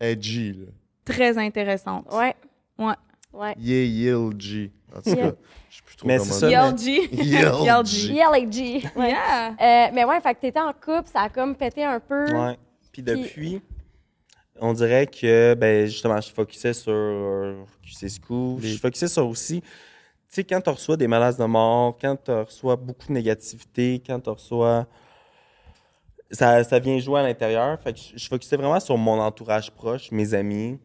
Edgy, 0.00 0.52
là. 0.52 0.66
très 1.04 1.38
intéressante. 1.38 2.06
Ouais. 2.12 2.34
Ouais. 2.78 2.94
Ouais. 3.32 3.54
Yeah, 3.58 3.84
Yel 3.84 4.30
G. 4.38 4.70
En 4.94 5.00
tout 5.00 5.08
Yeah. 5.10 5.30
cas, 5.30 5.36
je 5.70 5.76
sais 5.76 5.82
plus 5.86 5.96
trop 5.96 6.06
Mais 6.08 6.18
comment 6.18 6.30
c'est. 6.32 6.50
YLG. 6.50 7.08
YLG. 7.12 7.64
YLG. 7.64 8.14
YLAG. 8.14 8.90
Ouais. 8.96 9.08
Yeah. 9.10 9.48
Euh, 9.48 9.90
mais 9.94 10.04
ouais, 10.04 10.20
fait 10.20 10.34
que 10.34 10.40
t'étais 10.40 10.60
en 10.60 10.72
couple, 10.72 11.08
ça 11.10 11.20
a 11.22 11.28
comme 11.30 11.54
pété 11.56 11.82
un 11.84 11.98
peu. 12.00 12.30
Ouais. 12.30 12.58
Puis 12.92 13.02
depuis, 13.02 13.62
on 14.62 14.72
dirait 14.72 15.08
que, 15.08 15.54
ben, 15.54 15.86
justement, 15.86 16.20
je 16.20 16.30
focusais 16.30 16.72
sur 16.72 16.92
euh, 16.92 17.64
QC 17.82 18.08
School. 18.08 18.62
Je 18.62 18.78
focusais 18.78 19.08
sur 19.08 19.26
aussi, 19.26 19.60
tu 19.60 19.68
sais, 20.28 20.44
quand 20.44 20.60
tu 20.60 20.70
reçois 20.70 20.96
des 20.96 21.08
menaces 21.08 21.36
de 21.36 21.44
mort, 21.44 21.98
quand 22.00 22.16
tu 22.24 22.30
reçois 22.30 22.76
beaucoup 22.76 23.08
de 23.08 23.12
négativité, 23.12 24.00
quand 24.06 24.20
tu 24.20 24.30
reçois. 24.30 24.86
Ça, 26.30 26.64
ça 26.64 26.78
vient 26.78 26.98
jouer 26.98 27.20
à 27.20 27.22
l'intérieur. 27.24 27.78
Fait 27.82 27.92
que 27.92 27.98
je, 27.98 28.16
je 28.16 28.28
focusais 28.28 28.56
vraiment 28.56 28.80
sur 28.80 28.96
mon 28.96 29.20
entourage 29.20 29.70
proche, 29.70 30.10
mes 30.12 30.32
amis. 30.32 30.78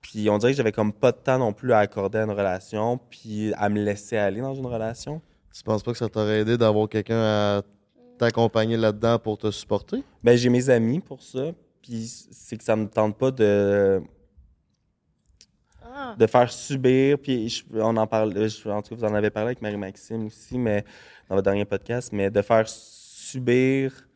Puis 0.00 0.30
on 0.30 0.38
dirait 0.38 0.52
que 0.52 0.56
j'avais 0.56 0.70
comme 0.70 0.92
pas 0.92 1.10
de 1.10 1.16
temps 1.16 1.38
non 1.38 1.52
plus 1.52 1.72
à 1.72 1.78
accorder 1.78 2.18
à 2.18 2.24
une 2.24 2.30
relation, 2.30 2.98
puis 3.10 3.52
à 3.54 3.68
me 3.68 3.82
laisser 3.82 4.16
aller 4.16 4.40
dans 4.40 4.54
une 4.54 4.66
relation. 4.66 5.20
Tu 5.52 5.62
penses 5.62 5.82
pas 5.82 5.92
que 5.92 5.98
ça 5.98 6.08
t'aurait 6.08 6.40
aidé 6.40 6.56
d'avoir 6.56 6.88
quelqu'un 6.88 7.20
à 7.20 7.62
t'accompagner 8.18 8.76
là-dedans 8.76 9.18
pour 9.18 9.38
te 9.38 9.50
supporter? 9.50 10.04
Ben, 10.22 10.36
j'ai 10.36 10.50
mes 10.50 10.70
amis 10.70 11.00
pour 11.00 11.22
ça. 11.22 11.52
Puis 11.82 12.06
c'est 12.30 12.56
que 12.56 12.64
ça 12.64 12.76
me 12.76 12.86
tente 12.88 13.16
pas 13.18 13.30
de. 13.30 14.02
Ah. 15.82 16.14
de 16.18 16.26
faire 16.26 16.50
subir, 16.52 17.18
puis 17.18 17.48
je- 17.48 17.64
on 17.74 17.96
en 17.96 18.06
parle, 18.06 18.32
je- 18.48 18.68
en 18.68 18.80
tout 18.82 18.90
cas, 18.90 18.96
vous 18.96 19.04
en 19.04 19.14
avez 19.14 19.30
parlé 19.30 19.48
avec 19.48 19.62
Marie-Maxime 19.62 20.26
aussi, 20.26 20.58
mais 20.58 20.84
dans 21.28 21.34
votre 21.36 21.44
dernier 21.46 21.64
podcast, 21.64 22.10
mais 22.12 22.30
de 22.30 22.42
faire 22.42 22.68
subir 22.68 24.06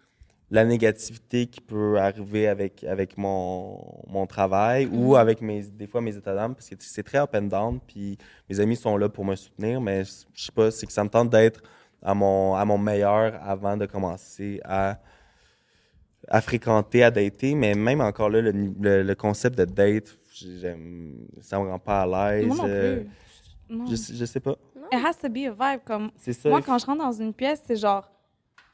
la 0.50 0.64
négativité 0.64 1.46
qui 1.46 1.60
peut 1.60 1.98
arriver 1.98 2.46
avec, 2.48 2.84
avec 2.84 3.16
mon, 3.16 3.82
mon 4.06 4.26
travail 4.26 4.86
ou 4.92 5.16
avec 5.16 5.40
mes, 5.40 5.62
des 5.62 5.86
fois 5.86 6.00
mes 6.00 6.14
états 6.16 6.34
d'âme, 6.34 6.54
parce 6.54 6.68
que 6.68 6.76
c'est 6.78 7.02
très 7.02 7.18
up 7.18 7.34
and 7.34 7.42
down, 7.48 7.80
puis 7.80 8.18
mes 8.48 8.60
amis 8.60 8.76
sont 8.76 8.96
là 8.96 9.08
pour 9.08 9.24
me 9.24 9.34
soutenir, 9.34 9.80
mais 9.80 10.04
je 10.04 10.12
je 10.34 10.44
sais 10.44 10.52
pas, 10.52 10.70
c'est 10.70 10.86
que 10.86 10.92
ça 10.92 11.02
me 11.02 11.08
tente 11.10 11.30
d'être 11.30 11.62
à 12.02 12.14
mon, 12.14 12.54
à 12.54 12.64
mon 12.64 12.78
meilleur 12.78 13.34
avant 13.42 13.76
de 13.76 13.86
commencer 13.86 14.60
à 14.64 14.98
à 16.28 16.40
fréquenter, 16.40 17.02
à 17.02 17.10
dater, 17.10 17.54
mais 17.54 17.74
même 17.74 18.00
encore 18.00 18.30
là, 18.30 18.40
le, 18.40 18.50
le- 18.52 19.02
le 19.02 19.14
concept 19.14 19.58
de 19.58 19.64
date, 19.64 20.16
ça 21.40 21.58
me 21.58 21.68
rend 21.68 21.78
pas 21.78 22.02
à 22.02 22.06
l'aise. 22.32 22.46
Moi 22.46 22.56
non 22.56 22.64
euh, 22.66 23.00
plus. 23.00 23.76
Non. 23.76 23.86
je, 23.86 23.96
sais- 23.96 24.14
je 24.14 24.24
sais 24.24 24.40
pas. 24.40 24.56
It 24.92 25.00
has 25.04 25.14
to 25.22 25.28
be 25.28 25.46
a 25.46 25.50
vibe. 25.72 25.80
Comme, 25.84 26.10
C'est 26.16 26.32
ça. 26.32 26.48
moi, 26.48 26.60
quand 26.62 26.78
je 26.78 26.86
rentre 26.86 27.02
dans 27.02 27.12
une 27.12 27.32
pièce, 27.32 27.62
c'est 27.66 27.76
genre, 27.76 28.10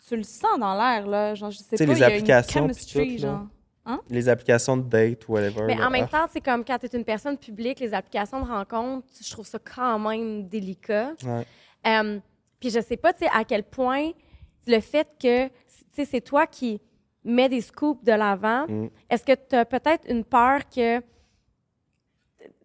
tu 0.09 0.17
le 0.17 0.23
sens 0.25 0.59
dans 0.59 0.75
l'air, 0.75 1.07
là. 1.07 1.35
Genre, 1.35 1.51
je 1.51 1.59
sais 1.59 1.77
sais, 1.77 1.87
pas, 1.87 1.93
les 1.93 1.99
il 1.99 2.01
y 2.01 2.05
a 2.05 2.07
applications 2.09 2.63
une 2.67 2.75
pis 2.75 2.89
chemistry, 2.89 3.17
tout, 3.17 3.23
là. 3.23 3.29
genre. 3.29 3.47
Les 4.09 4.29
applications 4.29 4.77
de 4.77 4.83
date, 4.83 5.29
whatever. 5.29 5.65
Mais 5.67 5.75
là, 5.75 5.87
en 5.87 5.91
même 5.91 6.07
ah, 6.13 6.19
temps, 6.27 6.31
c'est 6.33 6.41
comme 6.41 6.65
quand 6.65 6.79
tu 6.79 6.87
es 6.87 6.97
une 6.97 7.05
personne 7.05 7.37
publique, 7.37 7.81
les 7.81 7.93
applications 7.95 8.41
de 8.41 8.49
rencontre, 8.49 9.07
je 9.21 9.31
trouve 9.31 9.47
ça 9.47 9.59
quand 9.59 9.99
même 9.99 10.47
délicat. 10.47 11.13
ouais. 11.25 12.21
Puis 12.61 12.71
je 12.71 12.81
sais 12.81 12.97
pas, 12.97 13.13
tu 13.13 13.25
sais, 13.25 13.31
à 13.33 13.43
quel 13.45 13.65
point 13.65 14.11
le 14.67 14.81
fait 14.81 15.09
que, 15.21 15.47
tu 15.49 15.53
sais, 15.93 16.05
c'est 16.05 16.21
toi 16.21 16.47
qui 16.47 16.81
mets 17.25 17.49
des 17.49 17.61
scoops 17.61 18.05
de 18.05 18.13
l'avant, 18.13 18.67
Mm. 18.69 18.89
est-ce 19.11 19.25
que 19.25 19.33
tu 19.35 19.55
as 19.57 19.65
peut-être 19.65 20.09
une 20.09 20.25
peur 20.25 20.61
que 20.69 21.01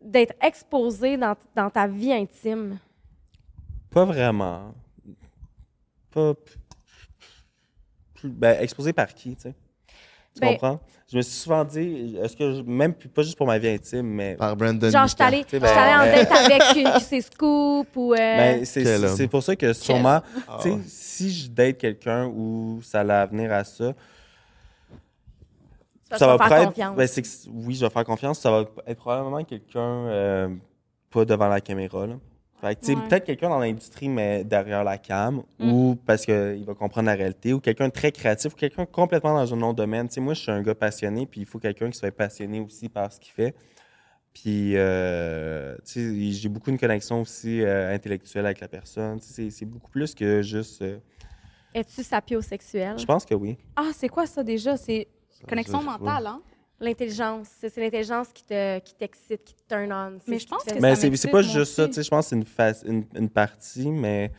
d'être 0.02 0.34
exposé 0.42 1.18
dans, 1.18 1.36
dans 1.56 1.70
ta 1.70 1.88
vie 1.88 2.14
intime? 2.14 2.80
Pas 3.92 4.06
vraiment. 4.06 4.74
Pas. 6.12 6.34
Ben, 8.24 8.58
exposé 8.62 8.94
par 8.94 9.14
qui, 9.14 9.36
tu 9.36 9.42
sais? 9.42 9.56
Tu 10.34 10.40
Ben- 10.42 10.52
comprends? 10.54 10.80
Je 11.12 11.18
me 11.18 11.22
suis 11.22 11.34
souvent 11.36 11.64
dit, 11.64 12.18
est-ce 12.22 12.36
que, 12.36 12.56
je- 12.56 12.62
même 12.64 12.94
pas 12.94 13.22
juste 13.22 13.38
pour 13.38 13.46
ma 13.46 13.58
vie 13.60 13.68
intime, 13.70 14.08
mais. 14.08 14.36
Par 14.36 14.56
Brandon 14.56 14.90
Genre, 14.90 15.04
je 15.08 15.14
suis 15.16 15.24
allée 15.24 15.44
Tu 15.46 15.52
sais, 15.52 15.60
je 15.62 15.66
suis 15.66 15.78
allée 15.78 15.96
en 15.96 16.12
ben, 16.12 16.26
date 16.26 16.32
avec 16.32 17.02
ses 17.04 17.22
scoops 17.22 17.96
ou... 17.96 18.14
euh, 18.14 18.18
Ben, 18.18 18.66
c'est 18.66 19.28
pour 19.28 19.44
ça 19.44 19.56
que 19.56 19.72
sûrement, 19.74 20.22
Ah 20.48 20.58
tu 20.62 20.64
sais, 20.70 20.72
ouais. 20.76 20.82
si 20.88 21.32
je 21.32 21.50
date 21.50 21.78
quelqu'un 21.78 22.26
où 22.28 22.80
ça 22.82 23.02
allait 23.02 23.28
venir 23.28 23.52
à 23.54 23.64
ça, 23.64 23.94
ça 26.18 26.28
va 26.36 26.48
faire 26.48 26.66
confiance. 26.68 26.96
ben, 26.96 27.08
que 27.08 27.50
oui, 27.68 27.76
je 27.76 27.86
vais 27.86 27.90
faire 27.92 28.04
confiance. 28.06 28.40
Ça 28.40 28.52
va 28.52 28.66
être 28.88 28.98
probablement 29.00 29.44
quelqu'un 29.44 29.80
euh, 30.08 30.50
pas 31.12 31.26
devant 31.26 31.48
la 31.48 31.62
caméra. 31.62 32.06
Là. 32.08 32.16
Fait 32.62 32.76
que, 32.76 32.88
Ouais. 32.94 32.96
peut-être 33.10 33.26
quelqu'un 33.26 33.50
dans 33.50 33.60
l'industrie, 33.60 34.08
mais 34.10 34.44
derrière 34.44 34.84
la 34.84 34.98
cam, 34.98 35.44
Mm. 35.60 35.72
ou 35.74 35.96
parce 36.06 36.26
qu'il 36.26 36.64
va 36.66 36.74
comprendre 36.74 37.08
la 37.08 37.16
réalité, 37.16 37.52
ou 37.54 37.60
quelqu'un 37.60 37.90
très 37.90 38.12
créatif, 38.12 38.54
ou 38.54 38.56
quelqu'un 38.56 38.86
complètement 38.86 39.34
dans 39.36 39.54
un 39.54 39.62
autre 39.62 39.76
domaine. 39.76 40.08
Tu 40.08 40.16
sais, 40.16 40.22
moi, 40.22 40.34
je 40.34 40.40
suis 40.42 40.52
un 40.52 40.62
gars 40.62 40.74
passionné, 40.76 41.26
puis 41.26 41.42
il 41.42 41.46
faut 41.46 41.60
quelqu'un 41.60 41.90
qui 41.90 41.98
soit 42.00 42.12
passionné 42.12 42.60
aussi 42.62 42.88
par 42.90 43.12
ce 43.12 43.20
qu'il 43.20 43.34
fait. 43.34 43.54
Puis, 44.34 44.76
euh, 44.76 45.76
j'ai 45.86 46.50
beaucoup 46.50 46.70
une 46.70 46.78
connexion 46.80 47.22
aussi 47.22 47.62
euh, 47.62 47.94
intellectuelle 47.94 48.46
avec 48.46 48.60
la 48.60 48.68
personne. 48.68 49.20
C'est- 49.22 49.50
c'est 49.50 49.66
beaucoup 49.66 49.90
plus 49.92 50.14
que 50.16 50.42
juste. 50.42 50.82
euh, 50.82 50.98
Es-tu 51.74 52.04
sapiosexuel? 52.04 52.98
je 52.98 53.06
pense 53.06 53.26
que 53.26 53.34
oui. 53.36 53.58
Ah, 53.76 53.92
c'est 53.94 54.08
quoi 54.10 54.26
ça 54.26 54.44
déjà? 54.44 54.76
C'est 54.78 55.08
connexion 55.48 55.82
mentale, 55.84 56.28
hein? 56.28 56.42
L'intelligence. 56.80 57.48
C'est 57.60 57.70
c'est 57.70 57.82
l'intelligence 57.82 58.28
qui 58.34 58.44
te 58.44 58.80
qui 58.80 58.96
t'excite, 58.96 59.44
qui 59.46 59.54
te 59.56 59.62
turn 59.68 59.92
on. 59.94 60.18
C'est 60.20 60.32
Mais 60.32 60.40
je 60.40 60.48
pense 60.48 60.64
que 60.64 60.80
Mais 60.80 60.96
c'est 60.96 61.16
c'est 61.16 61.30
pas 61.30 61.42
juste 61.42 61.74
ça, 61.74 61.88
tu 61.88 61.94
sais, 61.94 62.04
je 62.04 62.10
pense 62.10 62.26
que 62.26 62.30
c'est 62.30 62.36
une, 62.36 62.46
face- 62.46 62.84
une, 62.86 63.06
une 63.16 63.30
partie, 63.30 63.90
mais. 63.90 64.32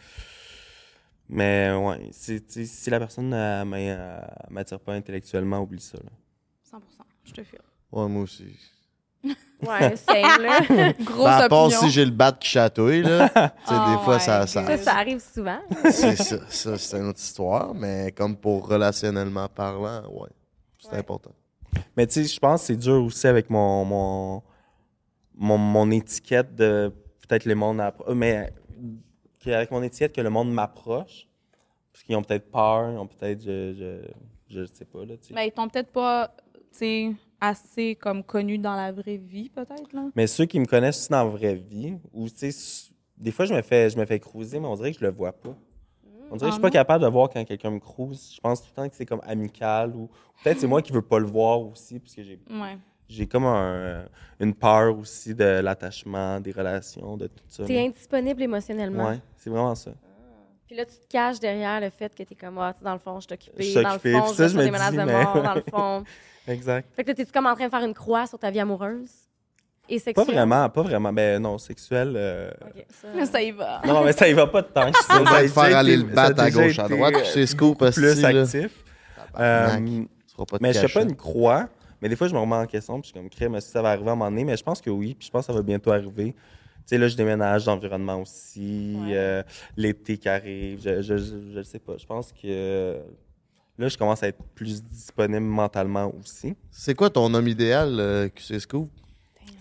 Mais 1.29 1.73
ouais, 1.75 2.09
c'est- 2.13 2.49
si 2.67 2.91
la 2.91 2.99
personne 3.01 3.31
ne 3.31 3.65
m'attire 4.51 4.79
pas 4.81 4.93
intellectuellement, 4.95 5.61
oublie 5.61 5.81
ça. 5.81 5.99
Là. 5.99 6.11
100 6.71 6.79
je 7.25 7.33
te 7.33 7.43
file. 7.43 7.59
Ouais, 7.91 8.07
moi 8.09 8.23
aussi. 8.23 8.47
Ouais, 9.25 9.97
same, 9.97 10.43
là. 10.43 10.93
Grosse 11.01 11.25
Ben, 11.25 11.31
à 11.33 11.49
part 11.49 11.65
opinion. 11.65 11.81
si 11.81 11.91
j'ai 11.91 12.05
le 12.05 12.11
bat 12.13 12.31
qui 12.31 12.49
chatouille, 12.49 13.03
là. 13.03 13.29
tu 13.31 13.35
sais, 13.41 13.51
Oh 13.71 13.91
des 13.99 14.05
fois, 14.05 14.21
ça. 14.21 14.47
ça, 14.47 14.65
Ça, 14.67 14.77
ça 14.79 14.95
arrive 14.95 15.19
souvent. 15.21 15.59
c'est 15.91 16.15
ça, 16.15 16.39
ça, 16.49 16.79
c'est 16.79 16.97
une 16.99 17.07
autre 17.09 17.19
histoire, 17.19 17.75
mais 17.75 18.13
comme 18.13 18.37
pour 18.37 18.69
relationnellement 18.69 19.49
parlant, 19.49 20.03
ouais, 20.11 20.29
c'est 20.87 20.93
Ouais. 20.95 20.99
important. 21.01 21.33
Mais 21.97 22.07
tu 22.07 22.15
sais, 22.15 22.25
je 22.25 22.39
pense 22.41 22.63
que 22.63 22.67
c'est 22.69 22.77
dur 22.77 23.03
aussi 23.05 23.27
avec 23.27 23.51
mon, 23.51 23.85
mon, 23.85 24.43
mon, 25.35 25.59
mon 25.59 25.91
étiquette 25.91 26.55
de 26.55 26.93
peut-être 27.27 27.45
le 27.45 27.55
monde. 27.55 27.81
euh, 27.81 28.15
Mais 28.15 28.53
avec 29.47 29.71
mon 29.71 29.83
étiquette 29.83 30.13
que 30.15 30.21
le 30.21 30.31
monde 30.31 30.53
m'approche, 30.53 31.29
parce 31.93 32.03
qu'ils 32.05 32.17
ont 32.17 32.23
peut-être 32.23 32.51
peur, 32.51 32.91
ils 32.93 32.99
ont 32.99 33.07
peut-être. 33.07 33.43
Je, 33.43 33.75
je, 34.49 34.55
je 34.61 34.65
sais 34.67 34.85
pas, 34.85 35.05
là. 35.05 35.15
Mais 35.33 35.49
ils 35.49 35.53
t'ont 35.53 35.69
peut-être 35.69 35.91
pas, 35.93 36.35
assez 37.41 37.95
comme 37.97 38.23
connus 38.23 38.59
dans 38.59 38.75
la 38.75 38.93
vraie 38.93 39.17
vie, 39.19 39.49
peut-être, 39.51 39.93
là. 39.93 40.09
Mais 40.15 40.27
ceux 40.27 40.47
qui 40.47 40.59
me 40.61 40.67
connaissent 40.67 41.09
dans 41.09 41.25
la 41.25 41.31
vraie 41.31 41.55
vie, 41.55 41.95
ou 42.13 42.29
tu 42.29 42.37
sais, 42.37 42.49
s- 42.49 42.91
des 43.17 43.31
fois 43.31 43.45
je 43.45 43.55
me 43.55 43.63
fais 43.63 43.91
je 43.91 43.99
me 43.99 44.05
fais 44.07 44.19
cruiser, 44.19 44.59
mais 44.61 44.67
on 44.67 44.75
dirait 44.77 44.93
que 44.93 44.99
je 44.99 45.05
le 45.05 45.11
vois 45.11 45.33
pas. 45.33 45.55
On 46.31 46.37
dirait 46.37 46.49
que 46.51 46.53
je 46.53 46.53
suis 46.55 46.63
pas 46.63 46.71
capable 46.71 47.05
de 47.05 47.09
voir 47.09 47.29
quand 47.31 47.45
quelqu'un 47.45 47.71
me 47.71 47.79
cruise. 47.79 48.33
Je 48.35 48.41
pense 48.41 48.61
tout 48.63 48.69
le 48.71 48.83
temps 48.83 48.89
que 48.89 48.97
c'est 48.97 49.07
comme 49.07 49.21
amical 49.25 49.95
ou 49.95 50.09
peut-être 50.43 50.59
c'est 50.59 50.67
moi 50.67 50.83
qui 50.83 50.93
veux 50.93 51.03
pas 51.03 51.19
le 51.19 51.27
voir 51.27 51.61
aussi 51.61 51.99
parce 52.01 52.15
que 52.15 52.23
j'ai 52.23 52.39
Ouais. 52.51 52.77
j'ai 53.09 53.27
comme 53.29 53.45
un- 53.47 54.05
une 54.41 54.55
peur 54.55 54.99
aussi 54.99 55.35
de 55.35 55.61
l'attachement, 55.61 56.41
des 56.41 56.51
relations, 56.53 57.17
de 57.17 57.29
tout 57.29 57.45
ça. 57.49 57.65
T'es 57.65 57.79
indisponible 57.87 58.43
émotionnellement. 58.43 59.07
Ouais, 59.09 59.21
c'est 59.37 59.51
vraiment 59.51 59.75
ça. 59.75 59.93
Puis 60.67 60.75
là, 60.75 60.85
tu 60.85 60.97
te 60.97 61.07
caches 61.09 61.39
derrière 61.39 61.81
le 61.81 61.91
fait 61.91 62.13
que 62.13 62.25
t'es 62.25 62.35
comme, 62.35 62.59
ah, 62.59 62.75
dans 62.83 62.93
le 62.95 62.99
fond, 62.99 63.21
je 63.21 63.27
suis 63.27 63.35
occupée. 63.35 63.83
Dans 63.83 63.93
le 63.93 63.99
fond, 64.01 64.33
je 64.37 64.49
je 64.49 64.49
des 64.49 64.67
me 64.67 64.71
menaces 64.73 64.93
de 64.95 65.03
mort, 65.05 65.41
dans 65.43 65.55
le 65.55 65.63
fond. 65.71 66.03
Exact. 66.49 66.89
Fait 66.97 67.05
que 67.05 67.13
t'es-tu 67.13 67.31
comme 67.31 67.47
en 67.47 67.55
train 67.55 67.67
de 67.67 67.71
faire 67.71 67.85
une 67.85 67.95
croix 67.95 68.27
sur 68.27 68.37
ta 68.39 68.51
vie 68.51 68.59
amoureuse? 68.59 69.26
Et 69.89 70.01
Pas 70.13 70.25
vraiment, 70.25 70.69
pas 70.69 70.83
vraiment. 70.83 71.13
Ben 71.13 71.41
non, 71.41 71.59
sexuel. 71.59 72.15
euh, 72.17 72.51
Ok, 72.61 72.85
ça- 72.91 73.09
Mais 73.15 73.27
ça 73.27 73.41
y 73.43 73.51
va. 73.53 73.81
Non, 73.87 74.03
mais 74.05 74.13
ça 74.13 74.29
y 74.29 74.33
va 74.33 74.47
pas 74.47 74.63
de 74.63 74.67
temps. 74.69 74.91
Ça 75.07 75.23
va 75.23 75.43
te 75.43 75.49
faire 75.49 75.77
aller 75.77 75.97
le 75.97 76.03
battre 76.05 76.41
à 76.43 76.51
gauche, 76.51 76.79
à 76.79 76.89
droite, 76.89 77.15
tu 77.19 77.23
tu 77.23 77.31
sais, 77.31 77.47
scoop, 77.47 77.79
plus 77.93 78.25
actif. 78.25 78.85
Euh, 79.39 79.79
Mais 80.61 80.73
je 80.73 80.81
fais 80.81 80.89
pas 80.89 81.03
une 81.03 81.17
croix. 81.17 81.69
Mais 82.03 82.09
des 82.09 82.17
fois, 82.17 82.29
je 82.29 82.35
me 82.35 82.39
remets 82.39 82.57
en 82.57 82.67
question. 82.67 83.01
Puis 83.01 83.09
je 83.09 83.13
suis 83.13 83.21
comme, 83.21 83.31
crème, 83.31 83.55
que 83.55 83.61
ça 83.61 83.81
va 83.81 83.91
arriver 83.91 84.09
à 84.09 84.13
un 84.13 84.17
moment 84.17 84.31
donné? 84.31 84.45
Mais 84.45 84.57
je 84.57 84.63
pense 84.63 84.81
que 84.81 84.91
oui. 84.91 85.15
Puis 85.19 85.27
je 85.29 85.31
pense 85.33 85.47
que 85.47 85.53
ça 85.53 85.57
va 85.59 85.63
bientôt 85.63 85.93
arriver. 85.93 86.33
Tu 86.35 86.37
sais, 86.87 86.99
là, 86.99 87.09
je 87.09 87.17
déménage 87.17 87.65
d'environnement 87.65 88.21
aussi. 88.21 88.97
Ouais. 88.99 89.13
euh, 89.17 89.43
L'été 89.77 90.19
qui 90.19 90.29
arrive. 90.29 90.81
Je, 90.85 91.01
je, 91.03 91.17
je, 91.17 91.25
je 91.53 91.59
le 91.59 91.65
sais 91.65 91.79
pas. 91.79 91.95
Je 91.99 92.05
pense 92.07 92.33
que 92.33 92.39
euh, 92.45 92.99
là, 93.79 93.89
je 93.89 93.97
commence 93.97 94.23
à 94.23 94.29
être 94.29 94.43
plus 94.55 94.83
disponible 94.85 95.41
mentalement 95.41 96.13
aussi. 96.21 96.55
C'est 96.71 96.95
quoi 96.95 97.09
ton 97.11 97.33
homme 97.33 97.49
idéal, 97.49 97.97
euh, 97.99 98.29
QC 98.29 98.61
Scoop? 98.61 98.91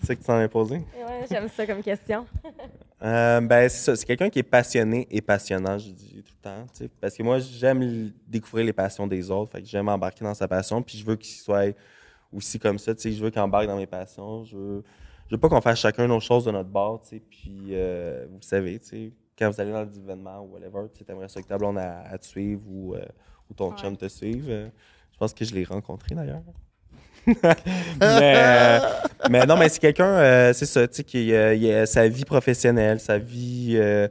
C'est 0.00 0.06
ça 0.06 0.14
que 0.14 0.20
tu 0.20 0.26
t'en 0.26 0.38
as 0.38 0.48
posé? 0.48 0.76
Ouais, 0.76 1.24
j'aime 1.30 1.48
ça 1.48 1.66
comme 1.66 1.82
question. 1.82 2.26
Euh, 3.02 3.42
ben, 3.42 3.68
c'est 3.68 3.84
ça. 3.84 3.94
C'est 3.94 4.06
quelqu'un 4.06 4.30
qui 4.30 4.38
est 4.38 4.42
passionné 4.42 5.06
et 5.10 5.20
passionnant, 5.20 5.76
je 5.76 5.90
dis 5.90 6.22
tout 6.24 6.32
le 6.34 6.42
temps. 6.42 6.64
tu 6.72 6.84
sais. 6.84 6.90
Parce 6.98 7.14
que 7.14 7.22
moi, 7.22 7.38
j'aime 7.40 8.10
découvrir 8.26 8.64
les 8.64 8.72
passions 8.72 9.06
des 9.06 9.30
autres. 9.30 9.52
Fait 9.52 9.60
que 9.60 9.68
j'aime 9.68 9.90
embarquer 9.90 10.24
dans 10.24 10.32
sa 10.32 10.48
passion. 10.48 10.82
Puis 10.82 10.96
je 10.96 11.04
veux 11.04 11.14
qu'il 11.14 11.34
soit 11.36 11.76
aussi 12.32 12.58
comme 12.58 12.78
ça. 12.78 12.94
tu 12.94 13.02
sais. 13.02 13.12
Je 13.12 13.22
veux 13.22 13.28
qu'il 13.28 13.40
embarque 13.42 13.66
dans 13.66 13.76
mes 13.76 13.86
passions. 13.86 14.44
Je 14.44 14.56
veux, 14.56 14.82
je 15.28 15.34
veux 15.34 15.38
pas 15.38 15.50
qu'on 15.50 15.60
fasse 15.60 15.78
chacun 15.78 16.06
nos 16.08 16.20
choses 16.20 16.46
de 16.46 16.50
notre 16.52 16.70
bord. 16.70 17.02
tu 17.02 17.08
sais. 17.08 17.20
Puis, 17.20 17.66
euh, 17.72 18.24
vous 18.30 18.40
savez, 18.40 18.78
tu 18.78 18.86
sais, 18.86 19.12
quand 19.38 19.50
vous 19.50 19.60
allez 19.60 19.72
dans 19.72 19.84
l'événement 19.84 20.40
ou 20.40 20.54
whatever, 20.54 20.86
tu 20.96 21.04
aimerais 21.06 21.28
ça 21.28 21.42
que 21.42 21.46
ta 21.46 21.58
blonde 21.58 21.76
à, 21.76 22.00
à 22.00 22.16
te 22.16 22.24
suive 22.24 22.60
ou, 22.66 22.94
euh, 22.94 23.04
ou 23.50 23.54
ton 23.54 23.72
Ouais. 23.72 23.76
chum 23.76 23.94
te 23.94 24.08
suive. 24.08 24.46
Euh, 24.48 24.68
je 25.12 25.18
pense 25.18 25.34
que 25.34 25.44
je 25.44 25.54
l'ai 25.54 25.64
rencontré 25.64 26.14
d'ailleurs. 26.14 26.40
Mais, 27.26 28.34
euh, 28.36 28.78
mais 29.30 29.46
non, 29.46 29.56
mais 29.56 29.68
c'est 29.68 29.80
quelqu'un, 29.80 30.06
euh, 30.06 30.52
c'est 30.52 30.66
ça, 30.66 30.86
tu 30.86 30.96
sais, 30.96 31.04
qui 31.04 31.32
euh, 31.34 31.54
il 31.54 31.70
a 31.72 31.86
sa 31.86 32.06
vie 32.08 32.24
professionnelle, 32.24 33.00
sa 33.00 33.18
vie 33.18 33.74
euh, 33.76 34.08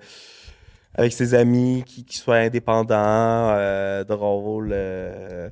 avec 0.93 1.13
ses 1.13 1.33
amis, 1.33 1.83
qui, 1.85 2.03
qui 2.05 2.17
soit 2.17 2.37
indépendant, 2.37 2.95
euh, 2.97 4.03
drôle. 4.03 4.71
euh, 4.73 5.49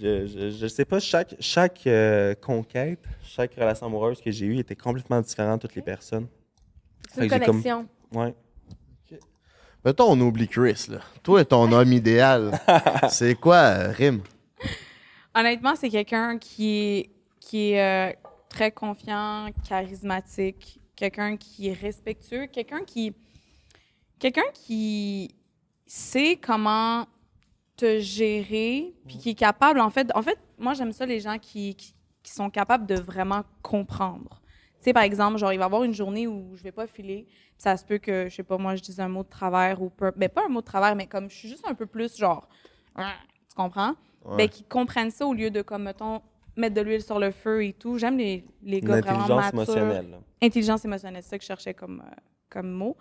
je, 0.00 0.26
je, 0.26 0.50
je 0.50 0.66
sais 0.66 0.84
pas, 0.84 0.98
chaque, 1.00 1.34
chaque 1.40 1.86
euh, 1.86 2.34
conquête, 2.34 3.00
chaque 3.22 3.54
relation 3.54 3.86
amoureuse 3.86 4.20
que 4.20 4.30
j'ai 4.30 4.46
eue 4.46 4.58
était 4.58 4.76
complètement 4.76 5.20
différente 5.20 5.62
de 5.62 5.66
toutes 5.66 5.76
les 5.76 5.82
personnes. 5.82 6.26
C'est 7.12 7.24
une 7.24 7.30
j'ai 7.30 7.38
comme- 7.40 7.46
connexion. 7.62 7.86
Ouais. 8.14 8.34
Mettons, 9.84 10.10
on 10.12 10.20
oublie 10.20 10.46
Chris, 10.48 10.86
là. 10.90 10.98
Toi, 11.22 11.42
ton 11.46 11.72
homme 11.72 11.92
idéal, 11.92 12.52
c'est 13.08 13.34
quoi, 13.34 13.56
euh, 13.56 13.92
Rim? 13.96 14.20
Honnêtement, 15.34 15.76
c'est 15.76 15.90
quelqu'un 15.90 16.38
qui 16.38 17.08
est, 17.52 17.80
euh, 17.80 18.12
très 18.48 18.72
confiant, 18.72 19.48
charismatique, 19.66 20.80
quelqu'un 20.96 21.36
qui 21.36 21.68
est 21.68 21.72
respectueux, 21.72 22.46
quelqu'un 22.46 22.84
qui, 22.84 23.14
quelqu'un 24.18 24.50
qui 24.52 25.34
sait 25.86 26.36
comment 26.36 27.06
te 27.76 28.00
gérer, 28.00 28.92
puis 29.06 29.18
qui 29.18 29.30
est 29.30 29.34
capable, 29.34 29.80
en 29.80 29.90
fait, 29.90 30.10
en 30.14 30.22
fait, 30.22 30.38
moi 30.58 30.74
j'aime 30.74 30.92
ça 30.92 31.06
les 31.06 31.20
gens 31.20 31.38
qui, 31.38 31.76
sont 32.24 32.50
capables 32.50 32.86
de 32.86 32.94
vraiment 32.94 33.42
comprendre. 33.60 34.40
sais, 34.80 34.92
par 34.92 35.02
exemple, 35.02 35.36
genre, 35.38 35.52
il 35.52 35.58
va 35.58 35.64
y 35.64 35.66
avoir 35.66 35.82
une 35.82 35.94
journée 35.94 36.28
où 36.28 36.54
je 36.54 36.62
vais 36.62 36.70
pas 36.70 36.86
filer, 36.86 37.26
ça 37.58 37.76
se 37.76 37.84
peut 37.84 37.98
que, 37.98 38.28
je 38.28 38.34
sais 38.36 38.44
pas, 38.44 38.56
moi, 38.56 38.76
je 38.76 38.82
dise 38.82 39.00
un 39.00 39.08
mot 39.08 39.24
de 39.24 39.28
travers 39.28 39.82
ou 39.82 39.90
peu, 39.90 40.12
ben 40.14 40.28
pas 40.28 40.44
un 40.44 40.48
mot 40.48 40.60
de 40.60 40.66
travers, 40.66 40.94
mais 40.94 41.06
comme 41.06 41.28
je 41.28 41.34
suis 41.34 41.48
juste 41.48 41.66
un 41.66 41.74
peu 41.74 41.86
plus, 41.86 42.16
genre, 42.16 42.48
tu 42.96 43.54
comprends? 43.56 43.94
Ouais. 44.24 44.36
Ben, 44.36 44.48
qu'ils 44.48 44.66
comprennent 44.66 45.10
ça 45.10 45.26
au 45.26 45.32
lieu 45.34 45.50
de, 45.50 45.62
comme, 45.62 45.84
mettons, 45.84 46.20
mettre 46.56 46.74
de 46.74 46.80
l'huile 46.82 47.02
sur 47.02 47.18
le 47.18 47.30
feu 47.30 47.64
et 47.64 47.72
tout. 47.72 47.96
J'aime 47.98 48.18
les, 48.18 48.44
les 48.62 48.80
gars 48.80 49.00
vraiment 49.00 49.20
intelligence 49.20 49.52
matures. 49.52 49.76
émotionnelle. 49.76 50.18
Intelligence 50.42 50.84
émotionnelle, 50.84 51.22
c'est 51.22 51.30
ça 51.30 51.38
que 51.38 51.42
je 51.42 51.46
cherchais 51.48 51.74
comme, 51.74 52.02
euh, 52.04 52.14
comme 52.50 52.70
mot. 52.70 52.96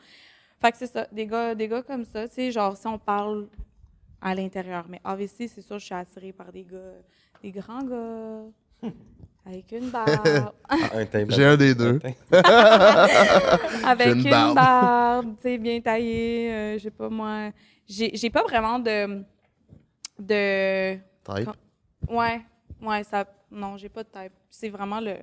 Fait 0.61 0.71
que 0.71 0.77
c'est 0.77 0.87
ça, 0.87 1.07
des 1.11 1.25
gars, 1.25 1.55
des 1.55 1.67
gars 1.67 1.81
comme 1.81 2.03
ça, 2.03 2.27
tu 2.27 2.35
sais, 2.35 2.51
genre, 2.51 2.75
si 2.77 2.87
on 2.87 2.97
parle 2.99 3.47
à 4.21 4.35
l'intérieur. 4.35 4.85
Mais 4.89 4.99
obviously, 5.05 5.47
c'est 5.47 5.61
sûr, 5.61 5.79
je 5.79 5.85
suis 5.85 5.95
attirée 5.95 6.33
par 6.33 6.51
des 6.51 6.63
gars, 6.63 6.77
des 7.41 7.51
grands 7.51 7.83
gars, 7.83 8.43
avec 9.45 9.71
une 9.71 9.89
barbe, 9.89 10.51
Un 10.69 11.05
teint 11.05 11.25
J'ai 11.29 11.45
un 11.45 11.55
des 11.57 11.73
deux. 11.75 11.99
avec 13.85 14.07
une 14.15 14.19
une 14.25 14.29
barbe. 14.29 14.55
barbe, 14.55 15.35
tu 15.37 15.43
sais, 15.43 15.57
bien 15.57 15.79
taillée, 15.81 16.51
euh, 16.51 16.73
je 16.77 16.83
sais 16.83 16.91
pas 16.91 17.09
moi. 17.09 17.51
J'ai 17.87 18.11
j'ai 18.13 18.29
pas 18.29 18.43
vraiment 18.43 18.79
de. 18.79 19.23
de. 20.19 20.99
Type? 21.35 21.49
Ouais, 22.09 22.41
ouais, 22.81 23.03
ça. 23.03 23.25
Non, 23.51 23.77
j'ai 23.77 23.89
pas 23.89 24.03
de 24.03 24.09
type. 24.09 24.31
C'est 24.49 24.69
vraiment 24.69 24.99
le. 24.99 25.15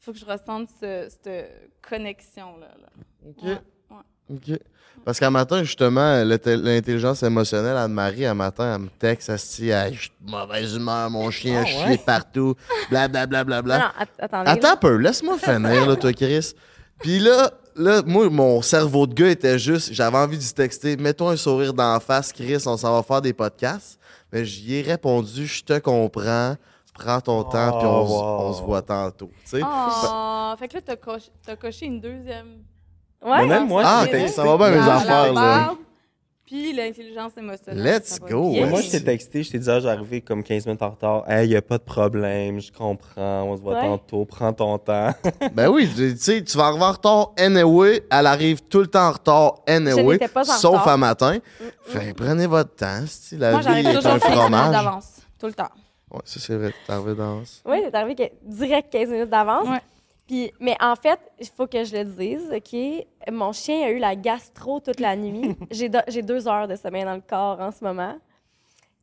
Faut 0.00 0.12
que 0.12 0.18
je 0.18 0.24
ressente 0.24 0.68
ce- 0.80 1.08
cette 1.10 1.70
connexion-là. 1.88 2.68
là. 2.80 2.88
OK. 3.28 3.42
Ouais, 3.42 3.58
ouais. 3.90 4.36
OK. 4.54 4.60
Parce 5.04 5.20
qu'un 5.20 5.30
matin, 5.30 5.62
justement, 5.62 6.22
l'intelligence 6.24 7.22
émotionnelle, 7.22 7.76
Anne-Marie, 7.76 8.24
un 8.26 8.34
matin, 8.34 8.74
elle 8.74 8.82
me 8.82 8.88
texte, 8.88 9.28
elle 9.28 9.38
se 9.38 9.56
dit 9.62 9.68
Hey, 9.70 9.94
je 9.94 10.00
suis 10.02 10.12
de 10.20 10.30
mauvaise 10.30 10.74
humeur, 10.74 11.10
mon 11.10 11.30
chien, 11.30 11.64
je 11.64 11.76
ouais? 11.76 11.86
suis 11.94 11.98
partout, 11.98 12.54
blablabla. 12.90 13.44
Bla, 13.44 13.62
bla, 13.62 13.62
bla, 13.62 13.78
non, 13.78 14.06
attendez. 14.18 14.50
Attends 14.50 14.68
là. 14.68 14.72
un 14.72 14.76
peu, 14.76 14.96
laisse-moi 14.96 15.38
finir, 15.38 15.86
là, 15.86 15.96
toi, 15.96 16.12
Chris. 16.12 16.52
Puis 17.00 17.18
là, 17.18 17.50
là, 17.76 18.02
moi, 18.06 18.28
mon 18.30 18.62
cerveau 18.62 19.06
de 19.06 19.14
gars 19.14 19.28
était 19.28 19.58
juste, 19.58 19.92
j'avais 19.92 20.16
envie 20.18 20.38
de 20.38 20.44
texter, 20.54 20.96
mets-toi 20.96 21.32
un 21.32 21.36
sourire 21.36 21.74
d'en 21.74 22.00
face, 22.00 22.32
Chris, 22.32 22.62
on 22.66 22.76
s'en 22.76 22.94
va 22.96 23.02
faire 23.02 23.20
des 23.20 23.32
podcasts. 23.34 23.98
Mais 24.32 24.44
j'y 24.44 24.74
ai 24.76 24.82
répondu, 24.82 25.46
je 25.46 25.62
te 25.64 25.78
comprends, 25.78 26.56
prends 26.94 27.20
ton 27.20 27.42
temps, 27.44 27.78
puis 27.78 27.86
on, 27.86 28.04
s- 28.04 28.10
wow. 28.10 28.38
on 28.40 28.52
se 28.52 28.62
voit 28.62 28.82
tantôt. 28.82 29.30
tu 29.44 29.50
sais. 29.50 29.60
Oh, 29.64 30.52
fait 30.58 30.68
que 30.68 30.74
là, 30.74 30.80
t'as 31.44 31.56
coché, 31.56 31.86
une 31.86 32.00
deuxième. 32.00 32.62
Ouais. 33.22 33.38
Mais 33.42 33.46
même 33.46 33.66
moi, 33.68 33.82
Ah, 33.84 34.04
ça 34.28 34.44
va 34.44 34.56
bien, 34.70 34.70
mes 34.82 34.88
affaires, 34.90 35.32
là. 35.32 35.74
Puis 36.46 36.72
l'intelligence 36.72 37.32
émotionnelle. 37.36 37.82
Let's 37.82 38.20
go. 38.20 38.50
moi, 38.66 38.80
je 38.80 38.90
t'ai 38.92 39.02
texté, 39.02 39.42
je 39.42 39.50
t'ai 39.50 39.58
dit, 39.58 39.68
ah, 39.68 39.80
j'arrivais 39.80 40.20
comme 40.20 40.44
15 40.44 40.66
minutes 40.66 40.80
en 40.82 40.90
retard. 40.90 41.24
Hey, 41.28 41.48
y 41.48 41.56
a 41.56 41.62
pas 41.62 41.76
de 41.78 41.82
problème, 41.82 42.60
je 42.60 42.70
comprends, 42.70 43.42
on 43.42 43.56
se 43.56 43.62
voit 43.62 43.74
Ouais. 43.74 43.82
tantôt, 43.82 44.24
prends 44.24 44.52
ton 44.52 44.78
temps. 44.78 45.10
Ben 45.54 45.68
oui, 45.68 45.90
tu 45.94 46.16
sais, 46.16 46.44
tu 46.44 46.56
vas 46.56 46.66
arriver 46.66 46.84
en 46.84 46.92
retard 46.92 47.32
anyway. 47.36 48.02
Elle 48.12 48.26
arrive 48.26 48.62
tout 48.62 48.78
le 48.80 48.86
temps 48.86 49.08
en 49.08 49.12
retard 49.12 49.54
anyway. 49.66 50.18
pas 50.28 50.42
en 50.42 50.44
sauf 50.44 50.78
retard. 50.78 50.88
à 50.88 50.96
matin. 50.96 51.38
Fait 51.84 52.14
prenez 52.14 52.46
votre 52.46 52.76
temps. 52.76 53.02
si 53.06 53.36
La 53.36 53.50
Moi, 53.50 53.60
vie 53.60 53.64
j'arrive 53.66 53.86
est 53.88 53.94
toujours 53.94 54.10
un 54.12 54.18
15 54.20 54.22
minutes 54.30 54.38
fromage. 54.40 54.70
d'avance. 54.70 55.06
Tout 55.40 55.46
le 55.46 55.52
temps. 55.54 55.70
Ouais, 56.12 56.20
ça 56.24 56.38
c'est 56.40 56.54
vrai. 56.54 56.72
T'es 56.86 56.92
arrivé 56.92 57.14
d'avance. 57.16 57.62
Oui, 57.66 57.78
t'es 57.90 57.96
arrivé 57.96 58.32
direct 58.44 58.92
15 58.92 59.08
minutes 59.10 59.30
d'avance. 59.30 59.68
Ouais. 59.68 59.80
Puis, 60.26 60.52
mais 60.58 60.76
en 60.80 60.96
fait, 60.96 61.20
il 61.38 61.46
faut 61.46 61.66
que 61.66 61.84
je 61.84 61.96
le 61.96 62.04
dise, 62.04 62.52
OK? 62.52 63.32
Mon 63.32 63.52
chien 63.52 63.86
a 63.86 63.90
eu 63.90 63.98
la 63.98 64.16
gastro 64.16 64.80
toute 64.80 64.98
la 64.98 65.14
nuit. 65.16 65.56
J'ai 65.70 66.22
deux 66.22 66.48
heures 66.48 66.66
de 66.66 66.74
sommeil 66.74 67.04
dans 67.04 67.14
le 67.14 67.20
corps 67.20 67.60
en 67.60 67.70
ce 67.70 67.84
moment. 67.84 68.16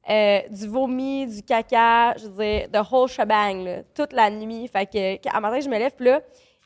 Euh, 0.10 0.42
du 0.50 0.68
vomi, 0.68 1.26
du 1.26 1.42
caca, 1.42 2.18
je 2.18 2.28
veux 2.28 2.44
dire, 2.44 2.68
the 2.70 2.92
whole 2.92 3.08
shebang, 3.08 3.64
là, 3.64 3.84
toute 3.96 4.12
la 4.12 4.30
nuit. 4.30 4.68
Fait 4.68 4.86
que, 4.86 5.30
à 5.30 5.40
matin, 5.40 5.62
je 5.62 5.70
me 5.70 5.78
lève, 5.78 5.94
puis 5.96 6.08
là, 6.08 6.20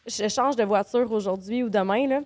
je 0.07 0.27
change 0.27 0.55
de 0.55 0.63
voiture 0.63 1.11
aujourd'hui 1.11 1.61
ou 1.61 1.69
demain, 1.69 2.07
là. 2.07 2.21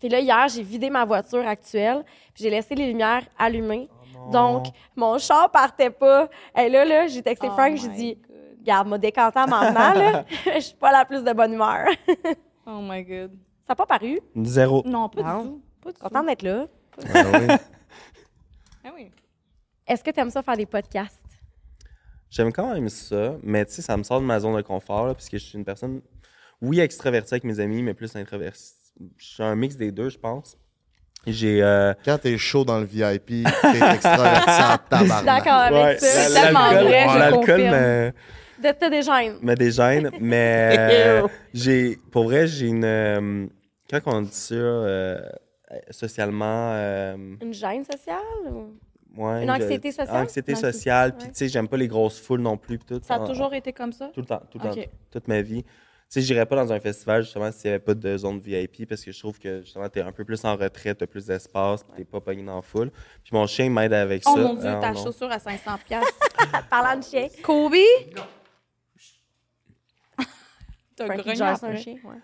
Puis 0.00 0.08
là, 0.08 0.18
hier, 0.18 0.48
j'ai 0.48 0.64
vidé 0.64 0.90
ma 0.90 1.04
voiture 1.04 1.46
actuelle, 1.46 2.02
puis 2.34 2.42
j'ai 2.42 2.50
laissé 2.50 2.74
les 2.74 2.88
lumières 2.88 3.22
allumées. 3.38 3.88
Donc, 4.32 4.66
mon 4.96 5.18
char 5.18 5.50
partait 5.50 5.90
pas. 5.90 6.28
Et 6.56 6.68
là, 6.68 6.84
là, 6.84 7.06
j'ai 7.06 7.22
texté 7.22 7.48
Oh 7.48 7.52
Frank, 7.52 7.76
j'ai 7.76 7.88
dit, 7.88 8.18
God. 8.62 8.68
Regarde, 8.68 8.88
m'a 8.88 8.98
décanté 8.98 9.38
en 9.38 9.46
m'en 9.48 9.60
venant, 9.60 9.94
là. 9.94 10.24
Je 10.54 10.60
suis 10.60 10.74
pas 10.76 10.92
la 10.92 11.04
plus 11.04 11.22
de 11.22 11.32
bonne 11.32 11.52
humeur. 11.54 11.86
Oh 12.64 12.78
my 12.80 13.02
God. 13.02 13.32
Ça 13.66 13.70
n'a 13.70 13.74
pas 13.74 13.86
paru? 13.86 14.20
Zéro. 14.44 14.84
Non, 14.86 15.08
pas 15.08 15.22
Non. 15.22 15.42
du 15.42 15.48
tout. 15.48 15.62
Pas 15.82 15.90
du 15.92 15.98
Contente 15.98 16.20
tout. 16.22 16.26
d'être 16.28 16.42
là. 16.42 16.66
Ah 17.12 17.24
oui. 17.32 17.46
Ah 18.84 18.90
oui. 18.94 19.10
Est-ce 19.86 20.04
que 20.04 20.10
tu 20.12 20.20
aimes 20.20 20.30
ça 20.30 20.42
faire 20.42 20.56
des 20.56 20.66
podcasts? 20.66 21.18
J'aime 22.30 22.52
quand 22.52 22.72
même 22.72 22.88
ça, 22.88 23.34
mais 23.42 23.64
tu 23.66 23.72
sais, 23.72 23.82
ça 23.82 23.96
me 23.96 24.04
sort 24.04 24.20
de 24.20 24.26
ma 24.26 24.38
zone 24.38 24.54
de 24.56 24.62
confort, 24.62 25.06
là, 25.08 25.14
parce 25.14 25.28
que 25.28 25.38
je 25.38 25.44
suis 25.44 25.58
une 25.58 25.64
personne, 25.64 26.00
oui, 26.60 26.78
extravertie 26.78 27.34
avec 27.34 27.42
mes 27.44 27.58
amis, 27.58 27.82
mais 27.82 27.94
plus 27.94 28.14
introvertie. 28.14 28.74
Je 29.18 29.24
suis 29.26 29.42
un 29.42 29.56
mix 29.56 29.76
des 29.76 29.90
deux, 29.90 30.08
je 30.08 30.18
pense. 30.18 30.56
J'ai. 31.26 31.62
euh, 31.64 31.94
Quand 32.04 32.18
t'es 32.18 32.38
chaud 32.38 32.64
dans 32.64 32.78
le 32.78 32.84
VIP, 32.84 33.26
t'es 33.26 33.94
extraverti 33.94 34.48
en 34.48 34.54
Je 34.54 34.96
suis 34.98 35.08
tabarnak. 35.08 35.24
d'accord 35.24 35.52
avec 35.52 35.72
ouais, 35.84 35.98
ça. 35.98 36.06
C'est 36.06 36.40
tellement 36.42 36.70
vrai, 36.70 37.06
je 37.08 37.18
L'alcool 37.18 38.12
confirme. 38.62 38.68
me, 38.68 38.72
De 38.72 38.72
te 38.72 38.90
dégênes. 38.90 39.38
me 39.42 39.54
dégêne, 39.54 40.10
mais 40.20 40.76
euh, 40.78 41.28
j'ai, 41.54 41.96
pour 42.10 42.24
vrai, 42.24 42.46
j'ai 42.46 42.66
une. 42.68 42.84
euh, 42.84 43.46
quand 43.90 44.00
on 44.06 44.22
dit 44.22 44.30
ça, 44.32 44.54
euh, 44.54 45.20
socialement. 45.90 46.72
euh, 46.74 47.16
Une 47.40 47.52
gêne 47.54 47.84
sociale? 47.84 48.18
ou- 48.50 48.74
ouais, 49.16 49.42
Une 49.44 49.50
anxiété 49.50 49.90
sociale? 49.92 50.16
Anxiété 50.24 50.52
Une 50.52 50.58
anxiété- 50.58 50.72
sociale, 50.72 51.12
puis 51.16 51.24
ouais. 51.26 51.32
tu 51.32 51.38
sais, 51.38 51.48
j'aime 51.48 51.68
pas 51.68 51.76
les 51.76 51.88
grosses 51.88 52.20
foules 52.20 52.40
non 52.40 52.56
plus. 52.56 52.78
puis 52.78 52.86
tout, 52.96 53.00
Ça 53.04 53.14
a 53.14 53.18
En- 53.20 53.26
toujours 53.26 53.52
été 53.54 53.72
comme 53.72 53.92
ça? 53.92 54.10
Tout 54.14 54.20
le 54.20 54.26
temps, 54.26 54.42
tout 54.50 54.58
le 54.58 54.68
Ok. 54.68 54.74
temps, 54.76 54.90
toute 55.10 55.28
ma 55.28 55.40
vie. 55.42 55.62
Tu 55.64 56.20
sais, 56.20 56.26
j'irais 56.26 56.44
pas 56.44 56.56
dans 56.56 56.70
un 56.70 56.78
festival 56.78 57.22
justement 57.22 57.50
s'il 57.50 57.68
y 57.68 57.68
avait 57.70 57.78
pas 57.82 57.94
de 57.94 58.16
zone 58.18 58.38
VIP 58.38 58.86
parce 58.86 59.02
que 59.02 59.10
je 59.12 59.18
trouve 59.18 59.38
que 59.38 59.62
justement 59.62 59.88
t'es 59.88 60.02
un 60.02 60.12
peu 60.12 60.26
plus 60.26 60.44
en 60.44 60.56
retraite, 60.56 60.98
t'as 60.98 61.06
plus 61.06 61.24
d'espace, 61.24 61.82
puis 61.84 61.92
t'es 61.96 62.04
pas 62.04 62.20
pogné 62.20 62.42
dans 62.42 62.56
la 62.56 62.60
foule. 62.62 62.90
Puis 63.24 63.30
mon 63.32 63.46
chien 63.46 63.70
m'aide 63.70 63.94
avec 63.94 64.22
Oh 64.26 64.34
ça. 64.34 64.40
mon 64.42 64.52
Dieu, 64.52 64.68
Ah, 64.68 64.78
ta 64.78 64.92
non. 64.92 65.02
chaussure 65.02 65.30
à 65.32 65.38
500 65.38 65.70
piastres. 65.88 66.12
Parlant 66.70 66.98
de 67.00 67.04
chien. 67.04 67.28
Kobe? 67.42 67.72
T'as 71.06 71.16
grogné 71.16 71.42
après. 71.42 71.76
chien, 71.76 71.94
ouais. 72.04 72.16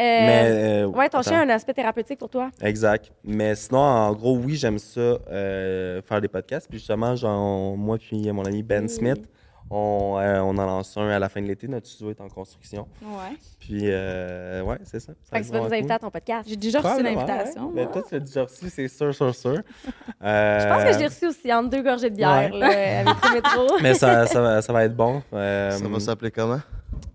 Mais 0.00 0.82
euh, 0.82 0.86
ouais, 0.86 1.08
ton 1.08 1.18
attends. 1.18 1.30
chien 1.30 1.40
a 1.40 1.42
un 1.44 1.48
aspect 1.48 1.72
thérapeutique 1.74 2.18
pour 2.20 2.28
toi. 2.30 2.50
Exact. 2.62 3.10
Mais 3.24 3.56
sinon, 3.56 3.80
en 3.80 4.12
gros, 4.12 4.36
oui, 4.36 4.54
j'aime 4.54 4.78
ça 4.78 5.00
euh, 5.00 6.00
faire 6.02 6.20
des 6.20 6.28
podcasts. 6.28 6.68
Puis 6.68 6.78
justement, 6.78 7.16
genre, 7.16 7.76
moi 7.76 7.98
puis 7.98 8.30
mon 8.30 8.44
ami 8.44 8.62
Ben 8.62 8.84
Oui. 8.84 8.88
Smith, 8.88 9.28
on, 9.70 10.16
euh, 10.20 10.38
on 10.40 10.56
en 10.56 10.64
lance 10.66 10.96
un 10.96 11.08
à 11.08 11.18
la 11.18 11.28
fin 11.28 11.42
de 11.42 11.46
l'été. 11.48 11.66
Notre 11.66 11.88
studio 11.88 12.10
est 12.12 12.20
en 12.20 12.28
construction. 12.28 12.86
Ouais. 13.02 13.36
Puis 13.58 13.80
euh, 13.86 14.62
ouais, 14.62 14.78
c'est 14.84 15.00
ça. 15.00 15.12
Ça 15.24 15.36
Fait 15.36 15.40
que 15.42 15.46
tu 15.46 15.52
vas 15.52 15.58
nous 15.58 15.64
inviter 15.66 15.82
cool. 15.82 15.92
à 15.92 15.98
ton 15.98 16.10
podcast. 16.10 16.48
J'ai 16.48 16.56
déjà 16.56 16.80
reçu 16.80 17.02
l'invitation. 17.02 17.66
ouais. 17.70 17.74
Ben, 17.74 17.90
toi, 17.90 18.02
tu 18.08 18.14
l'as 18.14 18.20
déjà 18.20 18.42
reçu, 18.44 18.70
c'est 18.70 18.86
sûr, 18.88 19.12
sûr, 19.12 19.34
sûr. 19.34 19.54
Je 20.22 20.68
pense 20.68 20.84
que 20.84 20.92
je 20.92 20.98
l'ai 21.00 21.06
reçu 21.06 21.26
aussi 21.26 21.52
entre 21.52 21.70
deux 21.70 21.82
gorgées 21.82 22.10
de 22.10 22.14
bière, 22.16 22.50
Ouais. 22.52 22.58
là, 22.60 22.66
avec 23.00 23.24
le 23.24 23.34
métro. 23.34 23.76
Mais 23.82 23.94
ça, 23.94 24.26
ça, 24.26 24.40
va, 24.40 24.62
ça 24.62 24.72
va 24.72 24.84
être 24.84 24.94
bon. 24.96 25.22
Euh, 25.32 25.72
Ça 25.72 25.88
va 25.88 25.98
s'appeler 26.00 26.30
comment? 26.30 26.60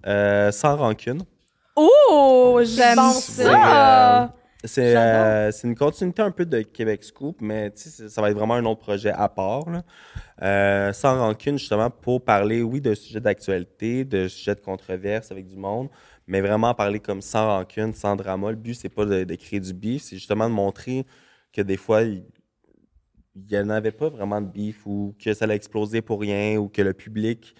Euh, 0.06 0.52
sans 0.52 0.76
rancune. 0.78 1.24
Oh, 1.76 2.60
j'aime 2.64 2.96
bon, 2.98 3.12
ça! 3.14 4.34
C'est 4.66 4.94
J'adore. 4.94 5.26
euh, 5.26 5.52
c'est 5.52 5.68
une 5.68 5.76
continuité 5.76 6.22
un 6.22 6.32
peu 6.32 6.46
de 6.46 6.62
Québec 6.62 7.04
Scoop, 7.04 7.42
mais 7.42 7.74
ça 7.76 8.22
va 8.22 8.30
être 8.30 8.38
vraiment 8.38 8.54
un 8.54 8.64
autre 8.66 8.80
projet 8.80 9.12
à 9.12 9.28
part. 9.28 9.70
là. 9.70 9.84
Euh, 10.42 10.94
sans 10.94 11.18
rancune, 11.20 11.58
justement, 11.58 11.90
pour 11.90 12.24
parler, 12.24 12.62
oui, 12.62 12.80
de 12.80 12.94
sujets 12.96 13.20
d'actualité, 13.20 14.06
de 14.06 14.30
sujets 14.30 14.56
de 14.56 14.62
controverse 14.62 15.32
avec 15.32 15.48
du 15.48 15.58
monde, 15.58 15.90
mais 16.28 16.40
vraiment 16.40 16.74
parler 16.74 17.02
comme 17.02 17.22
sans 17.22 17.46
rancune, 17.58 17.94
sans 17.94 18.16
drama. 18.16 18.52
Le 18.52 18.56
but, 18.56 18.74
c'est 18.76 18.88
pas 18.88 19.06
de, 19.06 19.26
de 19.26 19.36
créer 19.36 19.60
du 19.60 19.74
beef, 19.74 20.04
c'est 20.04 20.16
justement 20.16 20.48
de 20.48 20.54
montrer 20.56 21.06
que 21.52 21.62
des 21.62 21.76
fois, 21.78 22.04
il 22.04 22.24
n'y 23.36 23.58
en 23.58 23.70
avait 23.70 23.92
pas 23.92 24.08
vraiment 24.10 24.40
de 24.40 24.48
beef 24.48 24.86
ou 24.86 25.14
que 25.22 25.34
ça 25.34 25.44
allait 25.44 25.56
exploser 25.56 26.02
pour 26.02 26.22
rien 26.22 26.58
ou 26.58 26.70
que 26.70 26.82
le 26.82 26.94
public 26.94 27.54
euh, 27.58 27.60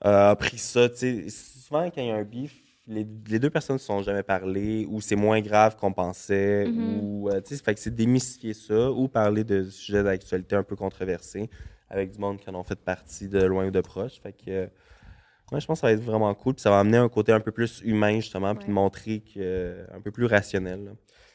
a 0.00 0.34
pris 0.36 0.58
ça. 0.58 0.88
tu 0.88 0.96
sais. 0.96 1.26
Souvent, 1.30 1.84
quand 1.90 2.00
il 2.00 2.08
y 2.08 2.10
a 2.10 2.16
un 2.16 2.24
beef, 2.24 2.54
les, 2.86 3.06
les 3.28 3.38
deux 3.38 3.50
personnes 3.50 3.74
ne 3.76 3.78
se 3.78 3.84
sont 3.86 4.02
jamais 4.02 4.22
parlé 4.22 4.86
ou 4.88 5.00
c'est 5.02 5.16
moins 5.16 5.40
grave 5.40 5.76
qu'on 5.76 5.92
pensait 5.92 6.66
Mhm. 6.68 7.00
ou 7.00 7.28
euh, 7.28 7.40
tu 7.42 7.54
sais, 7.56 7.62
fait 7.62 7.74
que 7.74 7.80
c'est 7.80 7.94
démystifier 7.94 8.54
ça 8.54 8.90
ou 8.90 9.08
parler 9.08 9.44
de 9.44 9.64
sujets 9.68 10.02
d'actualité 10.02 10.56
un 10.56 10.62
peu 10.62 10.74
controversés 10.76 11.50
avec 11.90 12.12
du 12.12 12.18
monde 12.18 12.38
qui 12.40 12.48
en 12.48 12.54
ont 12.54 12.64
fait 12.64 12.78
partie 12.78 13.28
de 13.28 13.42
loin 13.42 13.66
ou 13.66 13.70
de 13.70 13.80
proche. 13.82 14.20
Fait 14.22 14.32
que 14.32 14.50
euh, 14.50 14.66
ouais, 15.52 15.60
je 15.60 15.66
pense 15.66 15.78
que 15.78 15.80
ça 15.82 15.86
va 15.88 15.92
être 15.92 16.02
vraiment 16.02 16.34
cool 16.34 16.54
puis 16.54 16.62
ça 16.62 16.70
va 16.70 16.80
amener 16.80 16.96
un 16.96 17.08
côté 17.10 17.32
un 17.32 17.40
peu 17.40 17.52
plus 17.52 17.82
humain 17.84 18.16
justement 18.20 18.54
puis 18.54 18.68
de 18.68 18.72
montrer 18.72 19.20
que 19.20 19.32
euh, 19.38 19.84
un 19.92 20.00
peu 20.00 20.10
plus 20.10 20.24
rationnel. 20.26 20.84
là. 20.84 20.90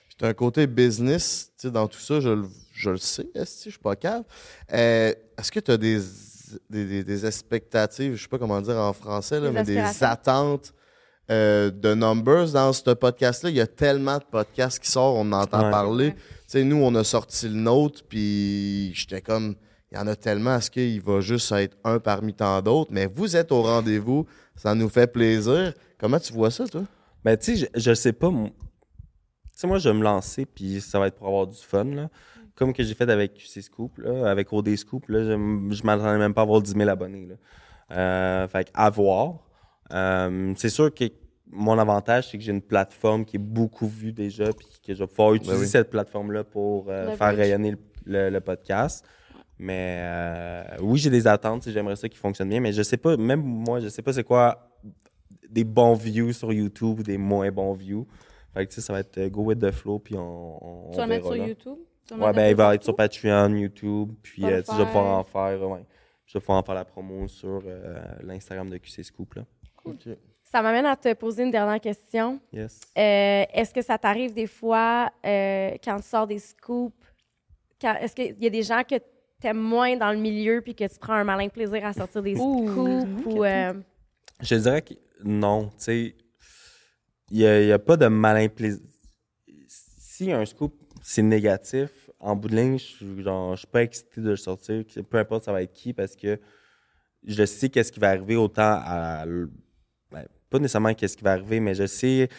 C'est 0.09 0.25
un 0.27 0.33
côté 0.33 0.67
business, 0.67 1.51
tu 1.57 1.67
sais, 1.67 1.71
dans 1.71 1.87
tout 1.87 1.99
ça, 1.99 2.19
je, 2.19 2.29
le- 2.29 2.47
je 2.71 2.89
le 2.91 2.97
sais, 2.97 3.27
je 3.35 3.45
suis 3.69 3.79
pas 3.79 3.95
cave? 3.95 4.23
Euh, 4.71 5.11
Est-ce 5.39 5.51
que 5.51 5.59
tu 5.59 5.71
as 5.71 5.77
des, 5.77 5.99
des, 6.69 6.85
des- 6.85 7.03
des 7.03 7.25
expectatives, 7.25 8.15
je 8.15 8.21
sais 8.23 8.27
pas 8.27 8.37
comment 8.39 8.61
dire 8.61 8.77
en 8.77 8.93
français, 8.93 9.39
là, 9.39 9.47
Des 9.49 9.53
mais 9.53 9.63
des 9.63 10.03
attentes 10.03 10.73
euh, 11.31 11.71
de 11.71 11.93
numbers 11.93 12.51
dans 12.51 12.73
ce 12.73 12.91
podcast-là? 12.91 13.49
Il 13.49 13.55
y 13.55 13.61
a 13.61 13.67
tellement 13.67 14.17
de 14.17 14.23
podcasts 14.23 14.79
qui 14.79 14.91
sortent, 14.91 15.15
on 15.17 15.31
en 15.31 15.41
entend 15.41 15.63
Ouais. 15.65 15.71
parler. 15.71 16.07
Ouais. 16.07 16.13
Tu 16.15 16.19
sais, 16.47 16.63
nous, 16.63 16.77
on 16.77 16.93
a 16.95 17.03
sorti 17.03 17.47
le 17.47 17.55
nôtre, 17.55 18.01
puis 18.07 18.91
j'étais 18.93 19.21
comme, 19.21 19.55
il 19.91 19.97
y 19.97 20.01
en 20.01 20.07
a 20.07 20.15
tellement, 20.15 20.57
est-ce 20.57 20.69
qu'il 20.71 21.01
va 21.01 21.21
juste 21.21 21.51
être 21.53 21.77
un 21.83 21.99
parmi 21.99 22.33
tant 22.33 22.61
d'autres? 22.61 22.91
Mais 22.91 23.05
vous 23.05 23.35
êtes 23.35 23.51
au 23.51 23.61
rendez-vous, 23.61 24.25
ça 24.55 24.75
nous 24.75 24.89
fait 24.89 25.07
plaisir. 25.07 25.73
Comment 25.99 26.19
tu 26.19 26.33
vois 26.33 26.51
ça, 26.51 26.67
toi? 26.67 26.83
Ben, 27.23 27.37
tu 27.37 27.55
sais, 27.57 27.69
je, 27.75 27.79
je 27.79 27.93
sais 27.93 28.11
pas. 28.13 28.29
mon- 28.29 28.49
Tu 28.49 28.53
sais, 29.59 29.67
moi, 29.67 29.77
je 29.77 29.87
vais 29.87 29.95
me 29.95 30.03
lancer, 30.03 30.45
puis 30.45 30.81
ça 30.81 30.99
va 30.99 31.07
être 31.07 31.15
pour 31.15 31.27
avoir 31.27 31.47
du 31.47 31.57
fun, 31.57 31.85
là. 31.85 32.09
Comme 32.55 32.71
que 32.73 32.83
j'ai 32.83 32.93
fait 32.93 33.09
avec 33.09 33.33
QC 33.33 33.61
Scoop, 33.61 33.97
là, 33.97 34.29
avec 34.29 34.53
OD 34.53 34.75
Scoop, 34.75 35.07
là, 35.09 35.23
je, 35.23 35.29
je 35.31 35.83
m'attendais 35.83 36.17
même 36.19 36.33
pas 36.33 36.41
à 36.41 36.43
avoir 36.43 36.61
10 36.61 36.71
000 36.73 36.89
abonnés, 36.89 37.25
là. 37.25 37.35
Euh, 37.97 38.47
fait 38.47 38.69
à 38.73 38.89
voir. 38.89 39.39
Euh, 39.91 40.53
c'est 40.55 40.69
sûr 40.69 40.93
que 40.93 41.05
mon 41.51 41.77
avantage, 41.77 42.29
c'est 42.31 42.37
que 42.37 42.43
j'ai 42.43 42.51
une 42.51 42.61
plateforme 42.61 43.25
qui 43.25 43.35
est 43.35 43.39
beaucoup 43.39 43.87
vue 43.87 44.11
déjà, 44.13 44.45
puis 44.53 44.67
que 44.85 44.93
je 44.93 44.99
vais 44.99 45.07
pouvoir 45.07 45.33
utiliser 45.33 45.61
oui. 45.61 45.67
cette 45.67 45.89
plateforme-là 45.89 46.43
pour 46.43 46.85
euh, 46.89 47.15
faire 47.15 47.35
rayonner 47.35 47.71
le, 47.71 47.77
le- 48.05 48.29
le 48.29 48.41
podcast. 48.41 49.05
Mais 49.59 49.99
euh, 50.01 50.63
oui, 50.81 50.97
j'ai 50.99 51.09
des 51.11 51.27
attentes, 51.27 51.69
j'aimerais 51.69 51.95
ça 51.95 52.09
qui 52.09 52.17
fonctionne 52.17 52.49
bien, 52.49 52.59
mais 52.59 52.73
je 52.73 52.81
sais 52.81 52.97
pas, 52.97 53.17
même 53.17 53.41
moi, 53.43 53.79
je 53.79 53.87
sais 53.89 54.01
pas 54.01 54.13
c'est 54.13 54.23
quoi 54.23 54.69
des 55.49 55.63
bons 55.63 55.93
views 55.93 56.33
sur 56.33 56.51
YouTube 56.51 56.99
ou 56.99 57.03
des 57.03 57.17
moins 57.17 57.51
bons 57.51 57.73
views. 57.73 58.07
Fait 58.53 58.65
que 58.65 58.69
tu 58.71 58.75
sais, 58.75 58.81
ça 58.81 58.93
va 58.93 58.99
être 59.01 59.27
go 59.29 59.43
with 59.43 59.59
the 59.59 59.71
flow, 59.71 59.99
puis 59.99 60.15
on, 60.15 60.87
on, 60.89 60.91
Tu 60.91 60.97
vas 60.97 61.07
mettre 61.07 61.25
sur 61.25 61.35
là. 61.35 61.47
YouTube? 61.47 61.77
Ouais, 62.11 62.33
ben 62.33 62.49
il 62.49 62.55
va 62.55 62.75
être 62.75 62.83
sur? 62.83 62.95
Patreon, 62.95 63.49
YouTube, 63.55 64.11
puis 64.21 64.43
euh, 64.45 64.57
le 64.57 64.63
tu 64.63 64.71
sais, 64.71 64.73
je 64.73 64.77
vais 64.81 64.85
pouvoir 64.87 65.17
en 65.19 65.23
faire. 65.23 65.61
ouais. 65.69 65.85
Je 66.25 66.37
vais 66.37 66.41
pouvoir 66.41 66.59
en 66.59 66.63
faire 66.63 66.75
la 66.75 66.85
promo 66.85 67.27
sur 67.27 67.61
euh, 67.65 68.01
l'Instagram 68.23 68.69
de 68.69 68.77
QC 68.77 69.03
Scoop, 69.03 69.35
là. 69.35 69.43
Ça 70.43 70.61
m'amène 70.61 70.85
à 70.85 70.95
te 70.95 71.13
poser 71.13 71.43
une 71.43 71.51
dernière 71.51 71.79
question. 71.81 72.39
Yes. 72.51 72.79
Euh, 72.97 73.43
est-ce 73.53 73.73
que 73.73 73.81
ça 73.81 73.97
t'arrive 73.97 74.33
des 74.33 74.47
fois, 74.47 75.11
euh, 75.25 75.71
quand 75.83 75.97
tu 75.97 76.03
sors 76.03 76.27
des 76.27 76.39
scoops, 76.39 76.93
quand- 77.81 77.95
est-ce 77.99 78.15
qu'il 78.15 78.35
y 78.41 78.47
a 78.47 78.49
des 78.49 78.63
gens 78.63 78.83
que 78.83 78.95
tu 78.95 79.47
aimes 79.47 79.57
moins 79.59 79.97
dans 79.97 80.11
le 80.11 80.17
milieu 80.19 80.61
puis 80.61 80.73
que 80.75 80.83
tu 80.87 80.97
prends 80.99 81.13
un 81.13 81.23
malin 81.23 81.49
plaisir 81.49 81.85
à 81.85 81.91
sortir 81.93 82.21
des 82.21 82.35
Ouh, 82.37 82.67
scoops? 82.69 83.25
Ou, 83.25 83.43
euh, 83.43 83.73
Je 84.41 84.55
dirais 84.55 84.81
que 84.81 84.93
non, 85.23 85.65
tu 85.69 85.73
sais, 85.77 86.15
il 87.31 87.37
n'y 87.37 87.45
a, 87.45 87.61
il 87.61 87.67
y 87.67 87.71
a 87.71 87.79
pas 87.79 87.97
de 87.97 88.07
malin 88.07 88.47
plaisir. 88.47 88.81
Si 89.67 90.31
un 90.31 90.45
scoop, 90.45 90.73
c'est 91.03 91.21
négatif, 91.21 92.09
en 92.19 92.35
bout 92.35 92.47
de 92.47 92.55
ligne, 92.55 92.79
je 92.79 93.21
genre, 93.21 93.55
je 93.55 93.59
suis 93.59 93.67
pas 93.67 93.83
excité 93.83 94.21
de 94.21 94.29
le 94.29 94.37
sortir, 94.37 94.83
peu 95.09 95.17
importe 95.17 95.43
ça 95.43 95.51
va 95.51 95.61
être 95.61 95.73
qui, 95.73 95.93
parce 95.93 96.15
que 96.15 96.39
je 97.25 97.45
sais 97.45 97.69
qu'est-ce 97.69 97.91
qui 97.91 97.99
va 97.99 98.09
arriver 98.09 98.37
autant 98.37 98.79
à... 98.81 99.25
ben, 99.25 100.25
pas 100.49 100.59
nécessairement 100.59 100.93
qu'est-ce 100.93 101.17
qui 101.17 101.23
va 101.23 101.33
arriver, 101.33 101.59
mais 101.59 101.75
je 101.75 101.85
sais 101.85 102.29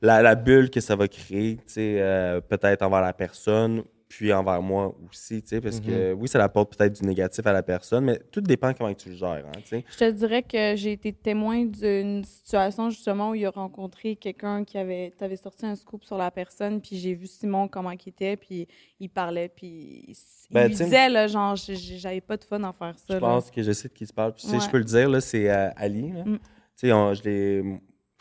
la, 0.00 0.22
la 0.22 0.36
bulle 0.36 0.70
que 0.70 0.80
ça 0.80 0.94
va 0.94 1.08
créer, 1.08 1.56
tu 1.56 1.62
sais, 1.66 2.00
euh, 2.00 2.40
peut-être 2.40 2.82
envers 2.82 3.00
la 3.00 3.12
personne, 3.12 3.82
puis 4.16 4.32
envers 4.32 4.62
moi 4.62 4.94
aussi, 5.10 5.42
tu 5.42 5.48
sais, 5.48 5.60
parce 5.60 5.80
que 5.80 6.12
oui, 6.12 6.28
ça 6.28 6.42
apporte 6.42 6.76
peut-être 6.76 7.00
du 7.00 7.06
négatif 7.06 7.44
à 7.46 7.52
la 7.52 7.62
personne, 7.64 8.04
mais 8.04 8.18
tout 8.30 8.40
dépend 8.40 8.72
comment 8.72 8.94
tu 8.94 9.08
le 9.10 9.16
gères, 9.16 9.44
hein, 9.46 9.52
tu 9.62 9.68
sais. 9.70 9.84
Je 9.90 9.96
te 9.98 10.10
dirais 10.12 10.42
que 10.42 10.76
j'ai 10.76 10.92
été 10.92 11.12
témoin 11.12 11.64
d'une 11.64 12.22
situation 12.22 12.90
justement 12.90 13.30
où 13.30 13.34
il 13.34 13.44
a 13.44 13.50
rencontré 13.50 14.14
quelqu'un 14.14 14.64
qui 14.64 14.78
avait, 14.78 15.12
t'avais 15.18 15.36
sorti 15.36 15.66
un 15.66 15.74
scoop 15.74 16.04
sur 16.04 16.16
la 16.16 16.30
personne, 16.30 16.80
puis 16.80 16.96
j'ai 16.96 17.14
vu 17.14 17.26
Simon 17.26 17.66
comment 17.66 17.90
il 17.90 17.98
était, 18.08 18.36
puis 18.36 18.68
il 19.00 19.08
parlait, 19.08 19.48
puis 19.48 20.04
il, 20.08 20.14
Ben, 20.52 20.68
disait 20.68 21.08
là, 21.08 21.26
genre, 21.26 21.56
j'avais 21.56 22.20
pas 22.20 22.36
de 22.36 22.44
fun 22.44 22.62
à 22.62 22.72
faire 22.72 22.94
ça. 22.98 23.14
Je 23.14 23.18
pense 23.18 23.50
que 23.50 23.62
je 23.62 23.72
sais 23.72 23.88
de 23.88 23.94
qui 23.94 24.06
tu 24.06 24.12
parles. 24.12 24.34
Puis, 24.34 24.46
Ouais. 24.48 24.60
je 24.60 24.70
peux 24.70 24.78
le 24.78 24.84
dire, 24.84 25.08
là, 25.08 25.20
c'est 25.20 25.50
euh, 25.50 25.70
Ali. 25.76 26.12
là. 26.12 26.24
Mm. 26.24 26.38
Tu 26.38 26.40
sais, 26.76 26.92
on- 26.92 27.14
je 27.14 27.22
l'ai. 27.24 27.80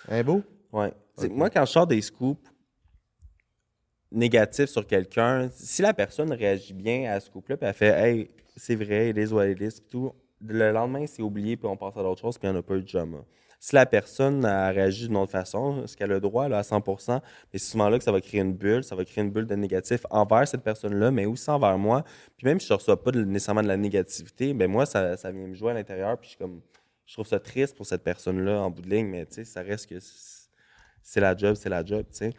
Un 0.10 0.24
beau? 0.24 0.42
Ouais. 0.72 0.92
Moi, 1.30 1.50
quand 1.52 1.66
je 1.66 1.72
sors 1.72 1.86
des 1.88 2.02
scoops 2.02 2.42
négatifs 4.14 4.70
sur 4.70 4.86
quelqu'un, 4.88 5.50
si 5.52 5.82
la 5.82 5.94
personne 5.94 6.32
réagit 6.32 6.74
bien 6.74 7.12
à 7.12 7.20
ce 7.20 7.28
scoop-là, 7.28 7.58
puis 7.58 7.68
elle 7.68 7.74
fait 7.74 7.88
Hey, 7.88 8.32
c'est 8.56 8.76
vrai, 8.76 9.10
it 9.10 9.18
is 9.18 9.34
what 9.34 9.48
it 9.48 9.90
tout, 9.90 10.14
le 10.46 10.72
lendemain, 10.72 11.06
c'est 11.08 11.22
oublié, 11.22 11.58
puis 11.58 11.68
on 11.68 11.76
passe 11.76 11.98
à 11.98 12.04
d'autres 12.04 12.22
choses, 12.22 12.38
puis 12.38 12.48
il 12.48 12.52
n'y 12.52 12.58
a 12.58 12.62
pas 12.62 12.76
eu 12.76 12.82
de 12.82 12.92
drama. 12.92 13.20
Si 13.60 13.74
la 13.76 13.86
personne 13.86 14.44
a 14.44 14.70
réagi 14.72 15.08
d'une 15.08 15.16
autre 15.16 15.32
façon, 15.32 15.88
ce 15.88 15.96
qu'elle 15.96 16.12
a 16.12 16.16
le 16.16 16.20
droit 16.20 16.50
là, 16.50 16.58
à 16.58 16.64
100 16.64 16.84
mais 17.08 17.22
c'est 17.54 17.60
souvent 17.60 17.88
là 17.88 17.98
que 17.98 18.04
ça 18.04 18.12
va 18.12 18.20
créer 18.20 18.42
une 18.42 18.54
bulle, 18.54 18.84
ça 18.84 18.94
va 18.94 19.06
créer 19.06 19.24
une 19.24 19.32
bulle 19.32 19.48
de 19.48 19.56
négatif 19.56 20.02
envers 20.10 20.46
cette 20.46 20.64
personne-là, 20.64 21.12
mais 21.12 21.26
aussi 21.26 21.50
envers 21.50 21.78
moi. 21.78 22.04
Puis 22.36 22.46
même 22.46 22.60
si 22.60 22.68
je 22.68 22.74
ne 22.74 22.78
reçois 22.78 23.02
pas 23.02 23.12
nécessairement 23.12 23.64
de 23.64 23.70
la 23.70 23.78
négativité, 23.78 24.54
ben 24.54 24.70
moi, 24.70 24.86
ça, 24.86 25.16
ça 25.16 25.32
vient 25.32 25.48
me 25.48 25.54
jouer 25.54 25.72
à 25.72 25.76
l'intérieur, 25.76 26.18
puis 26.18 26.32
je 26.34 26.38
comme 26.38 26.60
je 27.06 27.14
trouve 27.14 27.28
ça 27.28 27.40
triste 27.40 27.76
pour 27.76 27.86
cette 27.86 28.04
personne-là 28.04 28.62
en 28.62 28.70
bout 28.70 28.82
de 28.82 28.90
ligne, 28.90 29.08
mais 29.08 29.26
ça 29.30 29.62
reste 29.62 29.88
que 29.88 30.00
c'est- 31.04 31.20
la 31.20 31.36
job, 31.36 31.56
c'est 31.56 31.70
la 31.70 31.84
job, 31.86 32.06
tu 32.12 32.18
sais. 32.18 32.30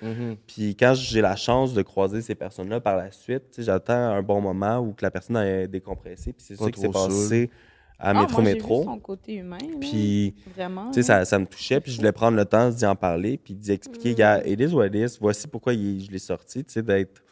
Puis 0.47 0.75
quand 0.77 0.95
j'ai 0.95 1.21
la 1.21 1.37
chance 1.37 1.75
de 1.75 1.83
croiser 1.83 2.23
ces 2.23 2.35
personnes-là 2.35 2.81
par 2.81 2.97
la 2.97 3.11
suite, 3.13 3.51
tu 3.51 3.57
sais, 3.57 3.63
j'attends 3.63 3.93
un 3.95 4.23
bon 4.23 4.41
moment 4.41 4.79
où 4.79 4.93
que 4.93 5.05
la 5.05 5.11
personne 5.11 5.37
a 5.37 5.67
décompressé, 5.67 6.33
puis 6.33 6.45
c'est 6.47 6.57
Pas 6.59 6.65
ça 6.65 6.71
qui 6.71 6.81
s'est 6.81 6.89
passé 6.89 7.51
à 7.99 8.11
Ah, 8.11 8.15
Métro 8.15 8.33
moi, 8.41 8.45
j'ai 8.45 8.51
vu 8.51 8.55
Métro. 8.57 8.83
son 8.83 8.99
côté 8.99 9.35
humain. 9.35 9.59
Puis 9.81 10.35
vraiment. 10.55 10.91
tu 10.91 10.95
sais, 10.95 11.03
ça, 11.05 11.25
ça 11.25 11.39
me 11.39 11.47
touchait, 11.47 11.81
puis 11.81 11.93
je 11.93 11.99
voulais 11.99 12.11
prendre 12.13 12.37
le 12.37 12.45
temps 12.45 12.69
d'y 12.71 12.85
en 12.85 12.97
parler, 12.97 13.39
puis 13.39 13.55
d'y 13.55 13.71
expliquer, 13.71 14.15
gars, 14.15 14.43
it 14.45 14.59
is 14.61 14.73
what 14.75 14.87
it 14.89 14.95
is, 14.95 15.19
voici 15.21 15.47
pourquoi 15.47 15.75
il- 15.75 16.05
je 16.05 16.11
l'ai 16.11 16.19
sorti, 16.19 16.65
tu 16.65 16.73
sais, 16.73 16.83
d'être 16.83 17.23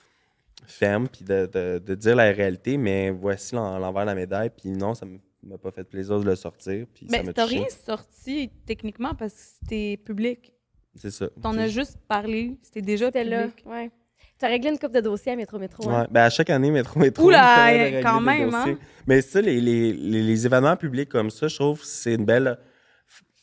ferme, 0.67 1.09
puis 1.09 1.25
de, 1.25 1.47
de- 1.53 1.79
de 1.85 1.95
dire 1.95 2.15
la 2.15 2.31
réalité, 2.31 2.77
mais 2.77 3.11
voici 3.11 3.55
l'en- 3.55 3.79
l'envers 3.79 4.03
de 4.03 4.07
la 4.07 4.15
médaille, 4.15 4.51
puis 4.51 4.71
non, 4.71 4.95
ça 4.95 5.05
m'a 5.43 5.59
pas 5.59 5.73
fait 5.73 5.83
plaisir 5.85 6.21
de 6.21 6.25
le 6.25 6.37
sortir, 6.37 6.87
puis 6.95 7.09
ça 7.09 7.17
Mais 7.19 7.25
m'a 7.25 7.33
touché. 7.33 7.57
rien 7.59 7.67
sorti 7.85 8.51
techniquement 8.65 9.15
parce 9.15 9.35
que 9.35 9.41
c'était 9.67 9.97
public? 9.97 10.52
C'est 10.95 11.11
ça. 11.11 11.29
T'en 11.43 11.57
as 11.59 11.69
juste 11.69 11.97
parlé, 12.09 12.57
c'était 12.63 12.83
déjà 12.83 13.07
C'était 13.07 13.25
là. 13.25 13.49
Ouais. 13.67 13.91
Tu 14.39 14.45
as 14.45 14.49
réglé 14.49 14.71
une 14.71 14.79
coupe 14.79 14.93
de 14.93 15.01
dossiers 15.01 15.33
à 15.33 15.37
Métro 15.37 15.59
Métro. 15.59 15.89
hein? 15.89 16.03
Ouais, 16.03 16.07
ben 16.11 16.23
à 16.23 16.31
chaque 16.31 16.51
année, 16.51 16.71
Métro 16.71 16.99
Métro. 17.01 17.27
Oula, 17.29 18.03
quand 18.03 18.21
même, 18.21 18.53
hein? 18.55 18.77
Mais 19.07 19.23
ça, 19.23 19.41
les, 19.41 19.61
les, 19.61 19.93
les, 19.93 20.23
les 20.23 20.47
événements 20.47 20.77
publics 20.77 21.09
comme 21.09 21.31
ça, 21.31 21.49
je 21.49 21.55
trouve 21.57 21.81
que 21.81 21.87
c'est 21.87 22.15
une 22.15 22.25
belle. 22.25 22.59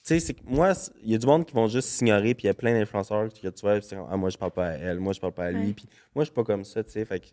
Tu 0.05 0.15
sais, 0.15 0.19
c'est 0.19 0.33
que 0.33 0.41
moi, 0.45 0.73
il 1.03 1.11
y 1.11 1.15
a 1.15 1.17
du 1.17 1.25
monde 1.25 1.45
qui 1.45 1.53
vont 1.53 1.67
juste 1.67 1.87
s'ignorer, 1.89 2.33
puis 2.33 2.43
il 2.45 2.47
y 2.47 2.49
a 2.49 2.53
plein 2.53 2.73
d'influenceurs 2.73 3.29
qui, 3.29 3.41
tu 3.41 3.61
vois, 3.61 3.79
ah, 4.09 4.17
moi, 4.17 4.29
je 4.29 4.37
parle 4.37 4.51
pas 4.51 4.67
à 4.67 4.71
elle, 4.71 4.99
moi, 4.99 5.13
je 5.13 5.19
parle 5.19 5.33
pas 5.33 5.45
à 5.45 5.51
lui, 5.51 5.67
Ouais. 5.67 5.73
puis 5.73 5.85
moi, 6.15 6.23
je 6.23 6.29
suis 6.29 6.33
pas 6.35 6.43
comme 6.43 6.63
ça, 6.65 6.83
tu 6.83 6.91
sais. 6.91 7.05
Fait 7.05 7.19
que 7.19 7.27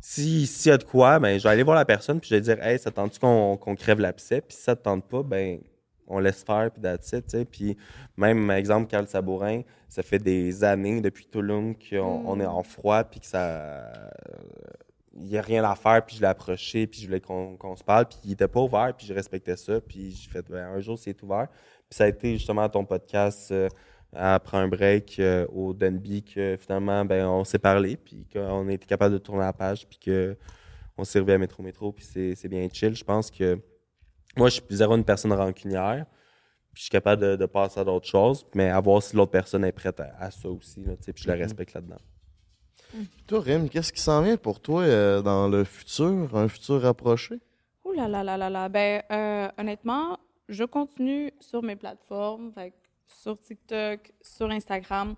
si- 0.00 0.46
s'il 0.46 0.70
y 0.70 0.72
a 0.72 0.78
de 0.78 0.84
quoi, 0.84 1.18
ben, 1.18 1.38
je 1.38 1.42
vais 1.42 1.50
aller 1.50 1.62
voir 1.62 1.76
la 1.76 1.84
personne, 1.84 2.20
puis 2.20 2.28
je 2.30 2.34
vais 2.36 2.40
dire, 2.40 2.62
hey, 2.62 2.78
ça 2.78 2.90
te 2.90 2.96
tente-tu 2.96 3.18
qu'on 3.18 3.56
qu'on 3.56 3.74
crève 3.76 4.00
l'abcès, 4.00 4.40
puis 4.40 4.56
si 4.56 4.62
ça 4.62 4.74
te 4.76 4.82
tente 4.82 5.06
pas, 5.08 5.22
ben, 5.22 5.58
on 6.06 6.18
laisse 6.18 6.42
faire, 6.44 6.70
puis 6.70 6.82
that's 6.82 7.12
it. 7.12 7.50
Puis 7.50 7.76
même, 8.16 8.50
exemple, 8.50 8.88
Carl 8.88 9.06
Sabourin, 9.06 9.62
ça 9.88 10.02
fait 10.02 10.18
des 10.18 10.64
années 10.64 11.00
depuis 11.00 11.26
Toulouse 11.26 11.74
qu'on 11.90 12.22
on 12.26 12.40
est 12.40 12.46
en 12.46 12.62
froid, 12.62 13.04
puis 13.04 13.20
que 13.20 13.26
ça. 13.26 13.90
Il 15.18 15.24
n'y 15.24 15.38
a 15.38 15.40
rien 15.40 15.64
à 15.64 15.74
faire, 15.74 16.04
puis 16.04 16.16
je 16.16 16.20
l'ai 16.20 16.26
approché, 16.26 16.86
puis 16.86 17.00
je 17.00 17.06
voulais 17.06 17.20
qu'on 17.20 17.76
se 17.76 17.82
parle, 17.82 18.04
puis 18.06 18.18
il 18.24 18.32
était 18.32 18.48
pas 18.48 18.60
ouvert, 18.60 18.92
puis 18.94 19.06
je 19.06 19.14
respectais 19.14 19.56
ça, 19.56 19.80
puis 19.80 20.10
j'ai 20.10 20.28
fait, 20.28 20.44
ben, 20.50 20.68
un 20.68 20.80
jour, 20.80 20.98
c'est 20.98 21.22
ouvert. 21.22 21.48
Puis 21.88 21.96
ça 21.96 22.04
a 22.04 22.08
été 22.08 22.34
justement 22.34 22.68
ton 22.68 22.84
podcast 22.84 23.50
euh, 23.50 23.70
après 24.12 24.58
un 24.58 24.68
break 24.68 25.18
euh, 25.18 25.46
au 25.54 25.72
Denby 25.72 26.22
que 26.22 26.58
finalement, 26.60 27.02
ben, 27.06 27.26
on 27.26 27.44
s'est 27.44 27.58
parlé, 27.58 27.96
puis 27.96 28.26
qu'on 28.30 28.68
a 28.68 28.72
été 28.72 28.84
capable 28.84 29.14
de 29.14 29.18
tourner 29.18 29.40
la 29.40 29.54
page, 29.54 29.86
puis 29.88 29.98
qu'on 29.98 31.04
s'est 31.04 31.18
revu 31.18 31.32
à 31.32 31.38
Métro 31.38 31.62
Métro, 31.62 31.92
puis 31.92 32.04
c'est 32.04 32.34
c'est 32.34 32.48
bien 32.48 32.68
chill. 32.70 32.94
Je 32.94 33.04
pense 33.04 33.30
que 33.30 33.58
moi, 34.36 34.48
je 34.48 34.54
suis 34.56 34.64
zéro 34.70 34.96
une 34.96 35.04
personne 35.04 35.32
rancunière, 35.32 36.06
puis 36.72 36.80
je 36.80 36.82
suis 36.82 36.90
capable 36.90 37.22
de, 37.22 37.36
de 37.36 37.46
passer 37.46 37.80
à 37.80 37.84
d'autres 37.84 38.06
choses, 38.06 38.46
mais 38.54 38.68
à 38.68 38.80
voir 38.80 39.02
si 39.02 39.16
l'autre 39.16 39.30
personne 39.32 39.64
est 39.64 39.72
prête 39.72 39.98
à, 40.00 40.14
à 40.18 40.30
ça 40.30 40.48
aussi, 40.48 40.80
là, 40.84 40.92
puis 40.96 41.12
je 41.16 41.28
la 41.28 41.34
respecte 41.34 41.74
là-dedans. 41.74 41.96
Toi, 43.26 43.40
Rim, 43.40 43.68
qu'est-ce 43.68 43.92
qui 43.92 44.00
s'en 44.00 44.22
vient 44.22 44.36
pour 44.36 44.60
toi 44.60 44.82
euh, 44.82 45.20
dans 45.20 45.48
le 45.48 45.64
futur, 45.64 46.36
un 46.36 46.48
futur 46.48 46.80
rapproché? 46.82 47.40
Ouh 47.84 47.92
là 47.92 48.08
là 48.08 48.22
là 48.22 48.36
là 48.36 48.48
là. 48.48 48.68
Ben, 48.68 49.02
euh, 49.10 49.48
honnêtement, 49.58 50.18
je 50.48 50.64
continue 50.64 51.32
sur 51.40 51.62
mes 51.62 51.76
plateformes, 51.76 52.52
fait 52.52 52.72
sur 53.06 53.38
TikTok, 53.40 54.12
sur 54.22 54.50
Instagram, 54.50 55.14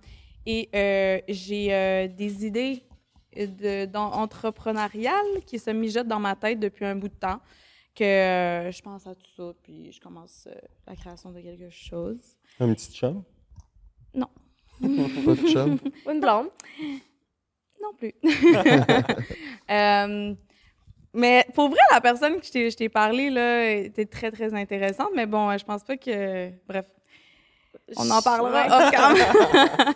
et 0.46 0.68
euh, 0.74 1.20
j'ai 1.28 1.74
euh, 1.74 2.08
des 2.08 2.46
idées 2.46 2.82
de, 3.36 3.84
dans- 3.86 4.12
entrepreneuriales 4.12 5.42
qui 5.46 5.58
se 5.58 5.70
mijotent 5.70 6.08
dans 6.08 6.20
ma 6.20 6.34
tête 6.36 6.58
depuis 6.58 6.84
un 6.86 6.96
bout 6.96 7.08
de 7.08 7.14
temps, 7.14 7.40
que 7.98 8.04
euh, 8.04 8.70
je 8.70 8.80
pense 8.82 9.06
à 9.06 9.14
tout 9.14 9.26
ça, 9.36 9.52
puis 9.62 9.90
je 9.92 10.00
commence 10.00 10.46
euh, 10.50 10.54
la 10.86 10.94
création 10.96 11.30
de 11.32 11.40
quelque 11.40 11.70
chose. 11.70 12.18
Un 12.60 12.72
petit 12.74 12.92
chum? 12.92 13.22
Non, 14.14 14.28
Pas 14.80 14.86
de 15.34 15.46
chum? 15.48 15.78
Une 16.10 16.20
blonde? 16.20 16.48
non 17.82 17.94
plus. 17.96 18.14
Euh, 19.70 20.34
mais 21.12 21.46
pour 21.54 21.68
vrai, 21.68 21.78
la 21.92 22.00
personne 22.00 22.40
que 22.40 22.46
je 22.46 22.50
t'ai- 22.50 22.70
je 22.70 22.76
t'ai 22.76 22.88
parlé 22.88 23.28
là, 23.28 23.70
était 23.70 24.06
très, 24.06 24.30
très 24.30 24.54
intéressante. 24.54 25.10
Mais 25.14 25.26
bon, 25.26 25.56
je 25.58 25.64
pense 25.64 25.84
pas 25.84 25.98
que. 25.98 26.50
Bref, 26.66 26.86
on 27.98 28.10
en 28.10 28.22
parlera 28.22 28.66
off 28.78 28.90
cam. 28.90 29.14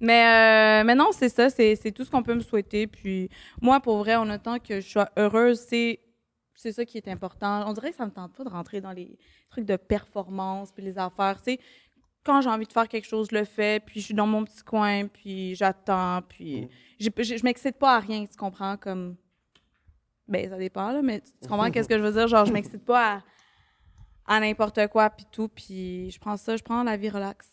mais, 0.00 0.80
euh, 0.82 0.84
mais 0.84 0.94
non, 0.94 1.08
c'est 1.12 1.30
ça. 1.30 1.48
C'est 1.48 1.74
c'est 1.76 1.90
tout 1.92 2.04
ce 2.04 2.10
qu'on 2.10 2.22
peut 2.22 2.34
me 2.34 2.40
souhaiter. 2.40 2.86
Puis 2.86 3.30
moi, 3.62 3.80
pour 3.80 3.96
vrai, 3.98 4.14
en 4.16 4.28
autant 4.30 4.58
que 4.58 4.80
je 4.82 4.88
sois 4.88 5.08
heureuse, 5.16 5.60
c'est. 5.68 6.00
C'est 6.64 6.72
ça 6.72 6.86
qui 6.86 6.96
est 6.96 7.08
important. 7.08 7.68
On 7.68 7.74
dirait 7.74 7.90
que 7.90 7.96
ça 7.96 8.06
me 8.06 8.10
tente 8.10 8.32
pas 8.32 8.42
de 8.42 8.48
rentrer 8.48 8.80
dans 8.80 8.92
les 8.92 9.18
trucs 9.50 9.66
de 9.66 9.76
performance 9.76 10.72
puis 10.72 10.82
les 10.82 10.96
affaires. 10.96 11.36
Tu 11.42 11.52
sais, 11.52 11.60
quand 12.24 12.40
j'ai 12.40 12.48
envie 12.48 12.64
de 12.64 12.72
faire 12.72 12.88
quelque 12.88 13.04
chose, 13.06 13.28
je 13.30 13.36
le 13.36 13.44
fais, 13.44 13.80
puis 13.80 14.00
je 14.00 14.06
suis 14.06 14.14
dans 14.14 14.26
mon 14.26 14.42
petit 14.46 14.62
coin, 14.62 15.06
puis 15.06 15.54
j'attends, 15.56 16.22
puis 16.26 16.66
j'ai- 16.98 17.12
j'ai- 17.18 17.36
je 17.36 17.44
m'excite 17.44 17.76
pas 17.76 17.96
à 17.96 18.00
rien, 18.00 18.24
tu 18.24 18.34
comprends? 18.38 18.78
Comme 18.78 19.16
Ben, 20.26 20.48
ça 20.48 20.56
dépend, 20.56 20.90
là, 20.90 21.02
mais 21.02 21.20
tu 21.20 21.32
tu 21.42 21.48
comprends 21.48 21.70
qu'est-ce 21.70 21.86
que 21.86 21.98
je 21.98 22.02
veux 22.02 22.12
dire? 22.12 22.28
Genre, 22.28 22.46
je 22.46 22.52
m'excite 22.54 22.82
pas 22.82 23.16
à, 24.26 24.36
à 24.36 24.40
n'importe 24.40 24.86
quoi, 24.88 25.10
puis 25.10 25.26
tout, 25.30 25.48
puis 25.48 26.10
je 26.10 26.18
prends 26.18 26.38
ça, 26.38 26.56
je 26.56 26.62
prends 26.62 26.82
la 26.82 26.96
vie 26.96 27.10
relax. 27.10 27.46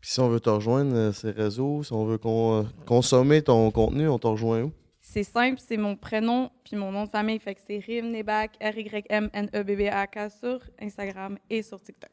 Puis 0.00 0.10
si 0.12 0.20
on 0.20 0.28
veut 0.28 0.38
te 0.38 0.48
rejoindre, 0.50 0.94
euh, 0.94 1.12
ces 1.12 1.32
réseaux, 1.32 1.82
si 1.82 1.92
on 1.92 2.04
veut 2.04 2.18
con- 2.18 2.60
euh, 2.60 2.62
consommer 2.86 3.42
ton 3.42 3.72
contenu, 3.72 4.08
on 4.08 4.20
te 4.20 4.28
rejoint 4.28 4.62
où? 4.62 4.72
C'est 5.08 5.22
simple, 5.22 5.60
c'est 5.64 5.76
mon 5.76 5.94
prénom 5.94 6.50
puis 6.64 6.74
mon 6.76 6.90
nom 6.90 7.04
de 7.04 7.08
famille. 7.10 7.38
Fait 7.38 7.54
que 7.54 7.60
c'est 7.66 7.78
R-Y-M-N-E-B-B-A-K 7.78 10.16
E 10.18 10.28
sur 10.40 10.58
Instagram 10.82 11.38
et 11.48 11.62
sur 11.62 11.80
TikTok. 11.80 12.10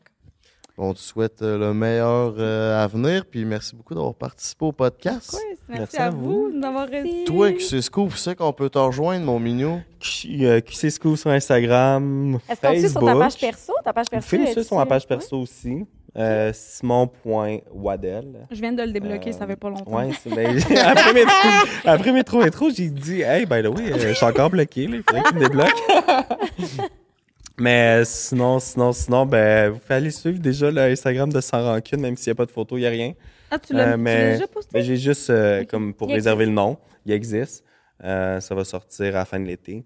On 0.78 0.94
te 0.94 1.00
souhaite 1.00 1.42
euh, 1.44 1.58
le 1.58 1.74
meilleur 1.74 2.34
euh, 2.38 2.84
à 2.84 2.88
venir, 2.88 3.26
puis 3.30 3.46
merci 3.46 3.76
beaucoup 3.76 3.94
d'avoir 3.94 4.16
participé 4.16 4.66
au 4.66 4.72
podcast. 4.72 5.38
merci, 5.48 5.62
Merci 5.70 5.98
à, 5.98 6.06
à 6.06 6.10
vous 6.10 6.50
vous. 6.52 6.60
d'avoir 6.60 6.88
reçu. 6.88 7.24
Toi, 7.26 7.52
qui 7.54 7.64
c'est 7.64 7.82
Scoop, 7.82 8.12
c'est 8.16 8.36
qu'on 8.36 8.54
peut 8.54 8.70
te 8.72 8.80
rejoindre, 8.80 9.24
mon 9.26 9.40
mignon. 9.40 9.84
Q- 10.00 10.46
euh, 10.46 10.62
QC 10.62 10.90
School 11.00 11.16
sur 11.18 11.30
Instagram, 11.30 12.40
Est-ce 12.50 12.62
qu'on 12.62 12.74
suit 12.80 12.90
sur 12.90 13.06
ta 13.06 13.16
page 13.16 13.38
perso? 13.40 13.74
Ta 13.84 13.94
page 13.94 14.10
perso? 14.10 14.64
sur 14.64 14.78
ma 14.78 14.86
page 14.88 15.08
perso 15.08 15.42
aussi. 15.42 15.86
Euh, 16.16 16.52
Simon.wadel. 16.54 18.48
Je 18.52 18.60
viens 18.62 18.72
de 18.72 18.84
le 18.84 18.92
débloquer, 18.92 19.30
Euh, 19.32 19.34
ça 19.34 19.48
fait 19.48 19.56
pas 19.56 19.70
longtemps. 19.70 19.92
Ouais, 19.92 20.12
ben, 20.28 20.60
après, 20.86 21.24
après 21.86 22.12
métro, 22.12 22.40
métro, 22.40 22.70
j'ai 22.70 22.90
dit, 22.90 23.22
hey, 23.22 23.46
by 23.48 23.64
the 23.64 23.68
way, 23.68 23.92
euh, 23.92 23.98
je 24.10 24.14
suis 24.14 24.26
encore 24.26 24.52
bloqué, 24.52 24.88
là, 24.88 24.98
il 24.98 25.04
faudrait 25.04 25.24
qu'il 25.24 25.38
me 25.40 25.44
débloque. 25.44 25.74
Mais 27.60 28.02
euh, 28.02 28.04
sinon, 28.06 28.60
sinon, 28.60 28.92
sinon, 28.92 29.26
ben, 29.26 29.72
vous 29.72 29.80
pouvez 29.80 29.96
aller 29.96 30.12
suivre 30.12 30.40
déjà 30.40 30.70
le 30.72 30.82
Instagram 30.82 31.32
de 31.32 31.42
Sans 31.42 31.64
Rancune, 31.64 32.02
même 32.02 32.16
s'il 32.18 32.30
n'y 32.32 32.36
a 32.36 32.36
pas 32.36 32.46
de 32.46 32.52
photo, 32.52 32.78
il 32.78 32.82
n'y 32.82 32.88
a 32.88 32.90
rien. 32.90 33.14
Ah, 33.52 33.60
tu 33.60 33.74
l'as 33.74 33.96
mais- 33.98 34.34
déjà 34.34 34.48
posté? 34.48 34.82
J'ai 34.84 34.98
juste, 34.98 35.32
comme 35.70 35.94
pour 35.94 36.10
réserver 36.10 36.46
le 36.46 36.52
nom, 36.52 36.78
il 37.06 37.12
existe. 37.12 37.64
Ça 38.02 38.40
va 38.52 38.64
sortir 38.64 39.08
à 39.16 39.20
la 39.20 39.26
fin 39.26 39.40
de 39.40 39.46
l'été. 39.46 39.84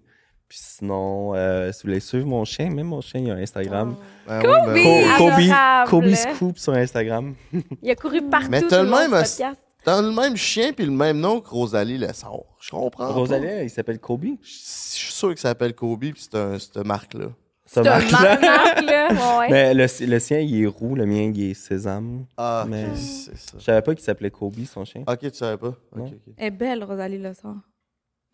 Puis 0.48 0.58
sinon, 0.62 1.34
euh, 1.34 1.70
si 1.72 1.82
vous 1.82 1.88
voulez 1.90 2.00
suivre 2.00 2.26
mon 2.26 2.44
chien, 2.44 2.70
même 2.70 2.86
mon 2.86 3.02
chien, 3.02 3.20
il 3.20 3.30
a 3.30 3.34
un 3.34 3.38
Instagram. 3.42 3.96
Ben 4.26 4.40
Kobe! 4.40 4.72
oui, 4.72 4.82
ben. 4.82 5.16
Co- 5.18 5.24
Kobe, 5.24 5.32
Adorable. 5.40 5.90
Kobe 5.90 6.14
Scoop 6.14 6.58
sur 6.58 6.72
Instagram. 6.72 7.34
Il 7.82 7.90
a 7.90 7.94
couru 7.94 8.22
partout. 8.22 8.48
Mais 8.50 8.62
t'as 8.62 8.78
le 8.78 8.84
le 8.84 8.90
long 8.90 8.96
même 8.98 9.10
du 9.10 9.14
as- 9.16 9.36
podcast. 9.36 9.60
T'as 9.84 10.02
le 10.02 10.10
même 10.10 10.36
chien 10.36 10.72
puis 10.72 10.84
le 10.86 10.90
même 10.90 11.18
nom 11.20 11.40
que 11.40 11.48
Rosalie 11.50 11.98
Lessard. 11.98 12.40
Je 12.60 12.70
comprends. 12.70 13.06
pas. 13.08 13.12
Rosalie, 13.12 13.64
il 13.64 13.70
s'appelle 13.70 13.98
Kobe. 14.00 14.24
Je 14.24 14.28
je 14.42 14.48
suis 14.50 15.12
sûr 15.12 15.28
qu'il 15.28 15.38
s'appelle 15.38 15.74
Kobe 15.74 16.00
puis 16.00 16.14
c'est 16.16 16.34
un, 16.34 16.58
cette 16.58 16.78
marque-là. 16.78 17.26
Ça 17.66 17.82
T'as 17.82 17.98
marche. 17.98 18.10
là. 18.10 19.08
Ouais, 19.12 19.38
ouais. 19.38 19.50
Mais 19.50 19.74
le, 19.74 19.82
le 20.06 20.18
sien, 20.18 20.38
il 20.40 20.62
est 20.62 20.66
roux, 20.66 20.94
le 20.94 21.04
mien, 21.04 21.30
il 21.34 21.50
est 21.50 21.54
sésame. 21.54 22.24
Ah, 22.38 22.62
ok, 22.64 22.70
Mais- 22.70 22.96
c'est 22.96 23.36
ça. 23.36 23.52
Je 23.58 23.64
savais 23.64 23.82
pas 23.82 23.94
qu'il 23.94 24.02
s'appelle 24.04 24.30
Kobe, 24.30 24.64
son 24.64 24.84
chien. 24.86 25.04
Ok, 25.06 25.18
tu 25.20 25.34
savais 25.34 25.58
pas? 25.58 25.68
Ok, 25.68 25.76
Non. 25.96 26.04
ok. 26.06 26.34
Elle 26.38 26.46
est 26.46 26.50
belle, 26.50 26.82
Rosalie 26.84 27.18
Le 27.18 27.34
Sort. 27.34 27.56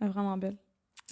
Elle 0.01 0.07
est 0.07 0.11
vraiment 0.11 0.37
belle. 0.39 0.57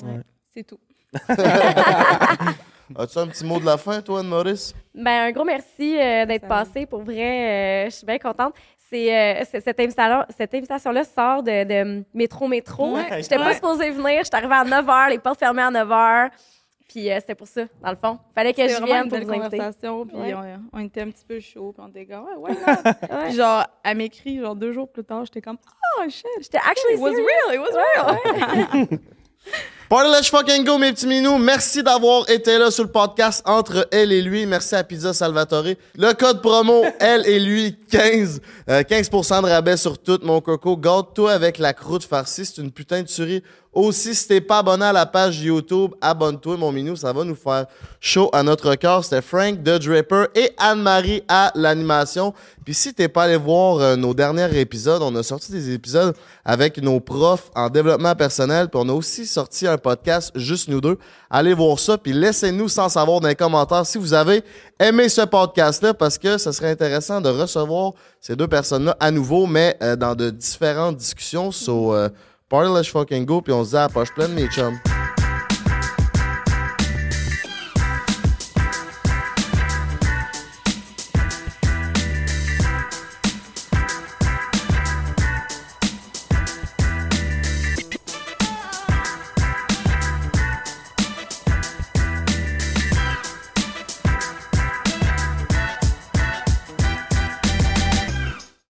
Ouais. 0.05 0.21
C'est 0.55 0.65
tout. 0.65 0.79
As-tu 2.99 3.19
un 3.19 3.27
petit 3.27 3.45
mot 3.45 3.59
de 3.59 3.65
la 3.65 3.79
fin, 3.79 4.01
toi, 4.03 4.21
Anne-Maurice? 4.21 4.75
Ben, 4.95 5.29
un 5.29 5.33
gros 5.33 5.45
merci 5.45 5.97
euh, 5.99 6.27
d'être 6.27 6.47
passé. 6.47 6.85
Pour 6.87 7.03
vrai, 7.03 7.85
euh, 7.85 7.85
je 7.87 7.91
suis 7.97 8.07
bien 8.07 8.19
contente. 8.19 8.55
C'est, 8.91 9.41
euh, 9.41 9.45
cette, 9.51 9.81
invitation, 9.81 10.25
cette 10.37 10.55
invitation-là 10.55 11.05
sort 11.05 11.43
de, 11.43 11.65
de 11.65 12.05
Métro 12.13 12.47
Métro. 12.49 12.95
Ouais. 12.95 13.23
J'étais 13.23 13.37
pas 13.37 13.47
Ouais. 13.47 13.55
supposée 13.55 13.91
venir. 13.91 14.21
J'étais 14.25 14.37
arrivée 14.37 14.55
à 14.55 14.65
9 14.65 14.85
h, 14.87 15.09
les 15.11 15.19
portes 15.19 15.39
fermées 15.39 15.63
à 15.63 15.71
9 15.71 15.89
h. 15.89 16.31
Puis 16.89 17.11
euh, 17.11 17.17
c'était 17.21 17.35
pour 17.35 17.49
ça, 17.49 17.63
dans 17.83 17.89
le 17.89 17.97
fond. 17.97 18.19
Fallait 18.35 18.53
que 18.53 18.69
je 18.69 18.85
vienne 18.85 19.05
une 19.05 19.09
pour 19.09 19.19
belle 19.19 19.25
vous 19.27 19.33
inviter. 19.33 19.57
conversation, 19.57 20.05
puis 20.07 20.15
Ouais. 20.17 20.35
on, 20.35 20.79
on 20.79 20.81
était 20.85 21.01
un 21.01 21.11
petit 21.11 21.25
peu 21.27 21.41
chaud, 21.41 21.73
puis 21.75 21.83
on 21.83 21.89
était 21.89 22.05
comme, 22.05 22.27
ouais, 22.43 22.51
ouais. 22.67 23.25
Puis 23.29 23.35
genre, 23.37 23.65
elle 23.83 23.97
m'écrit, 23.97 24.39
genre, 24.41 24.55
deux 24.55 24.73
jours 24.73 24.93
plus 24.93 25.03
tard, 25.03 25.25
j'étais 25.25 25.41
comme, 25.41 25.57
oh 25.99 26.03
shit, 26.11 26.27
J'étais 26.43 26.59
actually 26.59 26.97
it 26.97 27.01
was 27.01 27.13
serious. 27.13 27.27
real, 27.49 27.55
it 27.55 27.61
was 27.61 28.89
real. 28.91 28.99
Party 29.93 30.09
Let's 30.11 30.31
Fucking 30.31 30.65
Go, 30.65 30.79
mes 30.79 30.93
petits 30.93 31.07
minous. 31.07 31.37
Merci 31.37 31.83
d'avoir 31.83 32.29
été 32.31 32.57
là 32.57 32.71
sur 32.71 32.85
le 32.85 32.91
podcast 32.91 33.43
entre 33.45 33.87
elle 33.93 34.11
et 34.11 34.23
lui. 34.23 34.47
Merci 34.47 34.75
à 34.75 34.83
Pizza 34.85 35.13
Salvatore. 35.13 35.75
Le 35.97 36.13
code 36.15 36.41
promo, 36.41 36.83
elle 36.99 37.27
et 37.27 37.39
lui, 37.39 37.77
15. 37.91 38.41
Euh, 38.71 38.83
15% 38.83 39.43
de 39.43 39.49
rabais 39.49 39.77
sur 39.77 39.99
tout, 39.99 40.19
mon 40.23 40.41
coco. 40.41 40.79
Garde-toi 40.79 41.33
avec 41.33 41.59
la 41.59 41.75
croûte 41.75 42.05
farcie. 42.05 42.47
C'est 42.47 42.63
une 42.63 42.73
putain 42.73 43.03
de 43.03 43.07
tuerie. 43.07 43.43
Aussi, 43.73 44.15
si 44.15 44.29
t'es 44.29 44.43
pas 44.43 44.59
abonné 44.59 44.85
à 44.85 44.93
la 44.93 45.07
page 45.07 45.41
YouTube, 45.41 45.93
abonne-toi, 46.03 46.59
mon 46.59 46.71
minou. 46.71 46.95
Ça 46.95 47.11
va 47.11 47.25
nous 47.25 47.35
faire 47.35 47.65
chaud 48.01 48.29
à 48.35 48.43
notre 48.43 48.75
cœur. 48.75 49.03
C'était 49.03 49.23
Frank, 49.23 49.65
The 49.65 49.79
Draper 49.79 50.27
et 50.35 50.53
Anne-Marie 50.59 51.23
à 51.27 51.51
l'animation. 51.55 52.35
Puis 52.67 52.75
si 52.75 52.93
t'es 52.93 53.09
pas 53.09 53.25
allé 53.25 53.37
voir 53.37 53.79
euh, 53.79 53.97
nos 53.97 54.13
derniers 54.13 54.61
épisodes, 54.61 55.01
on 55.01 55.17
a 55.17 55.23
sorti 55.23 55.53
des 55.53 55.73
épisodes 55.73 56.15
avec 56.45 56.83
nos 56.83 57.01
profs 57.01 57.51
en 57.55 57.71
développement 57.71 58.15
personnel. 58.15 58.69
Puis 58.69 58.79
on 58.83 58.91
a 58.91 58.93
aussi 58.93 59.25
sorti 59.25 59.67
un 59.67 59.79
podcast, 59.79 60.33
juste 60.35 60.69
nous 60.69 60.83
deux. 60.83 60.99
Allez 61.31 61.55
voir 61.55 61.79
ça. 61.79 61.97
Puis 61.97 62.13
laissez-nous 62.13 62.69
sans 62.69 62.91
savoir 62.91 63.21
dans 63.21 63.29
les 63.29 63.35
commentaires 63.35 63.87
si 63.87 63.97
vous 63.97 64.13
avez 64.13 64.45
aimé 64.79 65.09
ce 65.09 65.23
podcast-là 65.23 65.95
parce 65.95 66.19
que 66.19 66.37
ce 66.37 66.53
serait 66.53 66.71
intéressant 66.71 67.23
de 67.23 67.31
recevoir 67.31 67.93
ces 68.21 68.37
deux 68.37 68.49
personnes-là 68.49 68.99
à 69.01 69.11
nouveau, 69.11 69.47
mais 69.47 69.79
euh, 69.83 69.97
dans 69.97 70.15
de 70.15 70.29
différentes 70.29 70.99
discussions 70.99 71.51
sur 71.51 71.93
euh, 71.93 72.09
Party 72.53 72.69
Let's 72.71 72.89
Fucking 72.89 73.25
Go. 73.25 73.41
Puis 73.41 73.51
on 73.55 73.65
se 73.65 73.71
dit 73.71 73.77
à 73.77 73.89
la 73.89 74.29
mes 74.29 74.47
chums. 74.49 74.79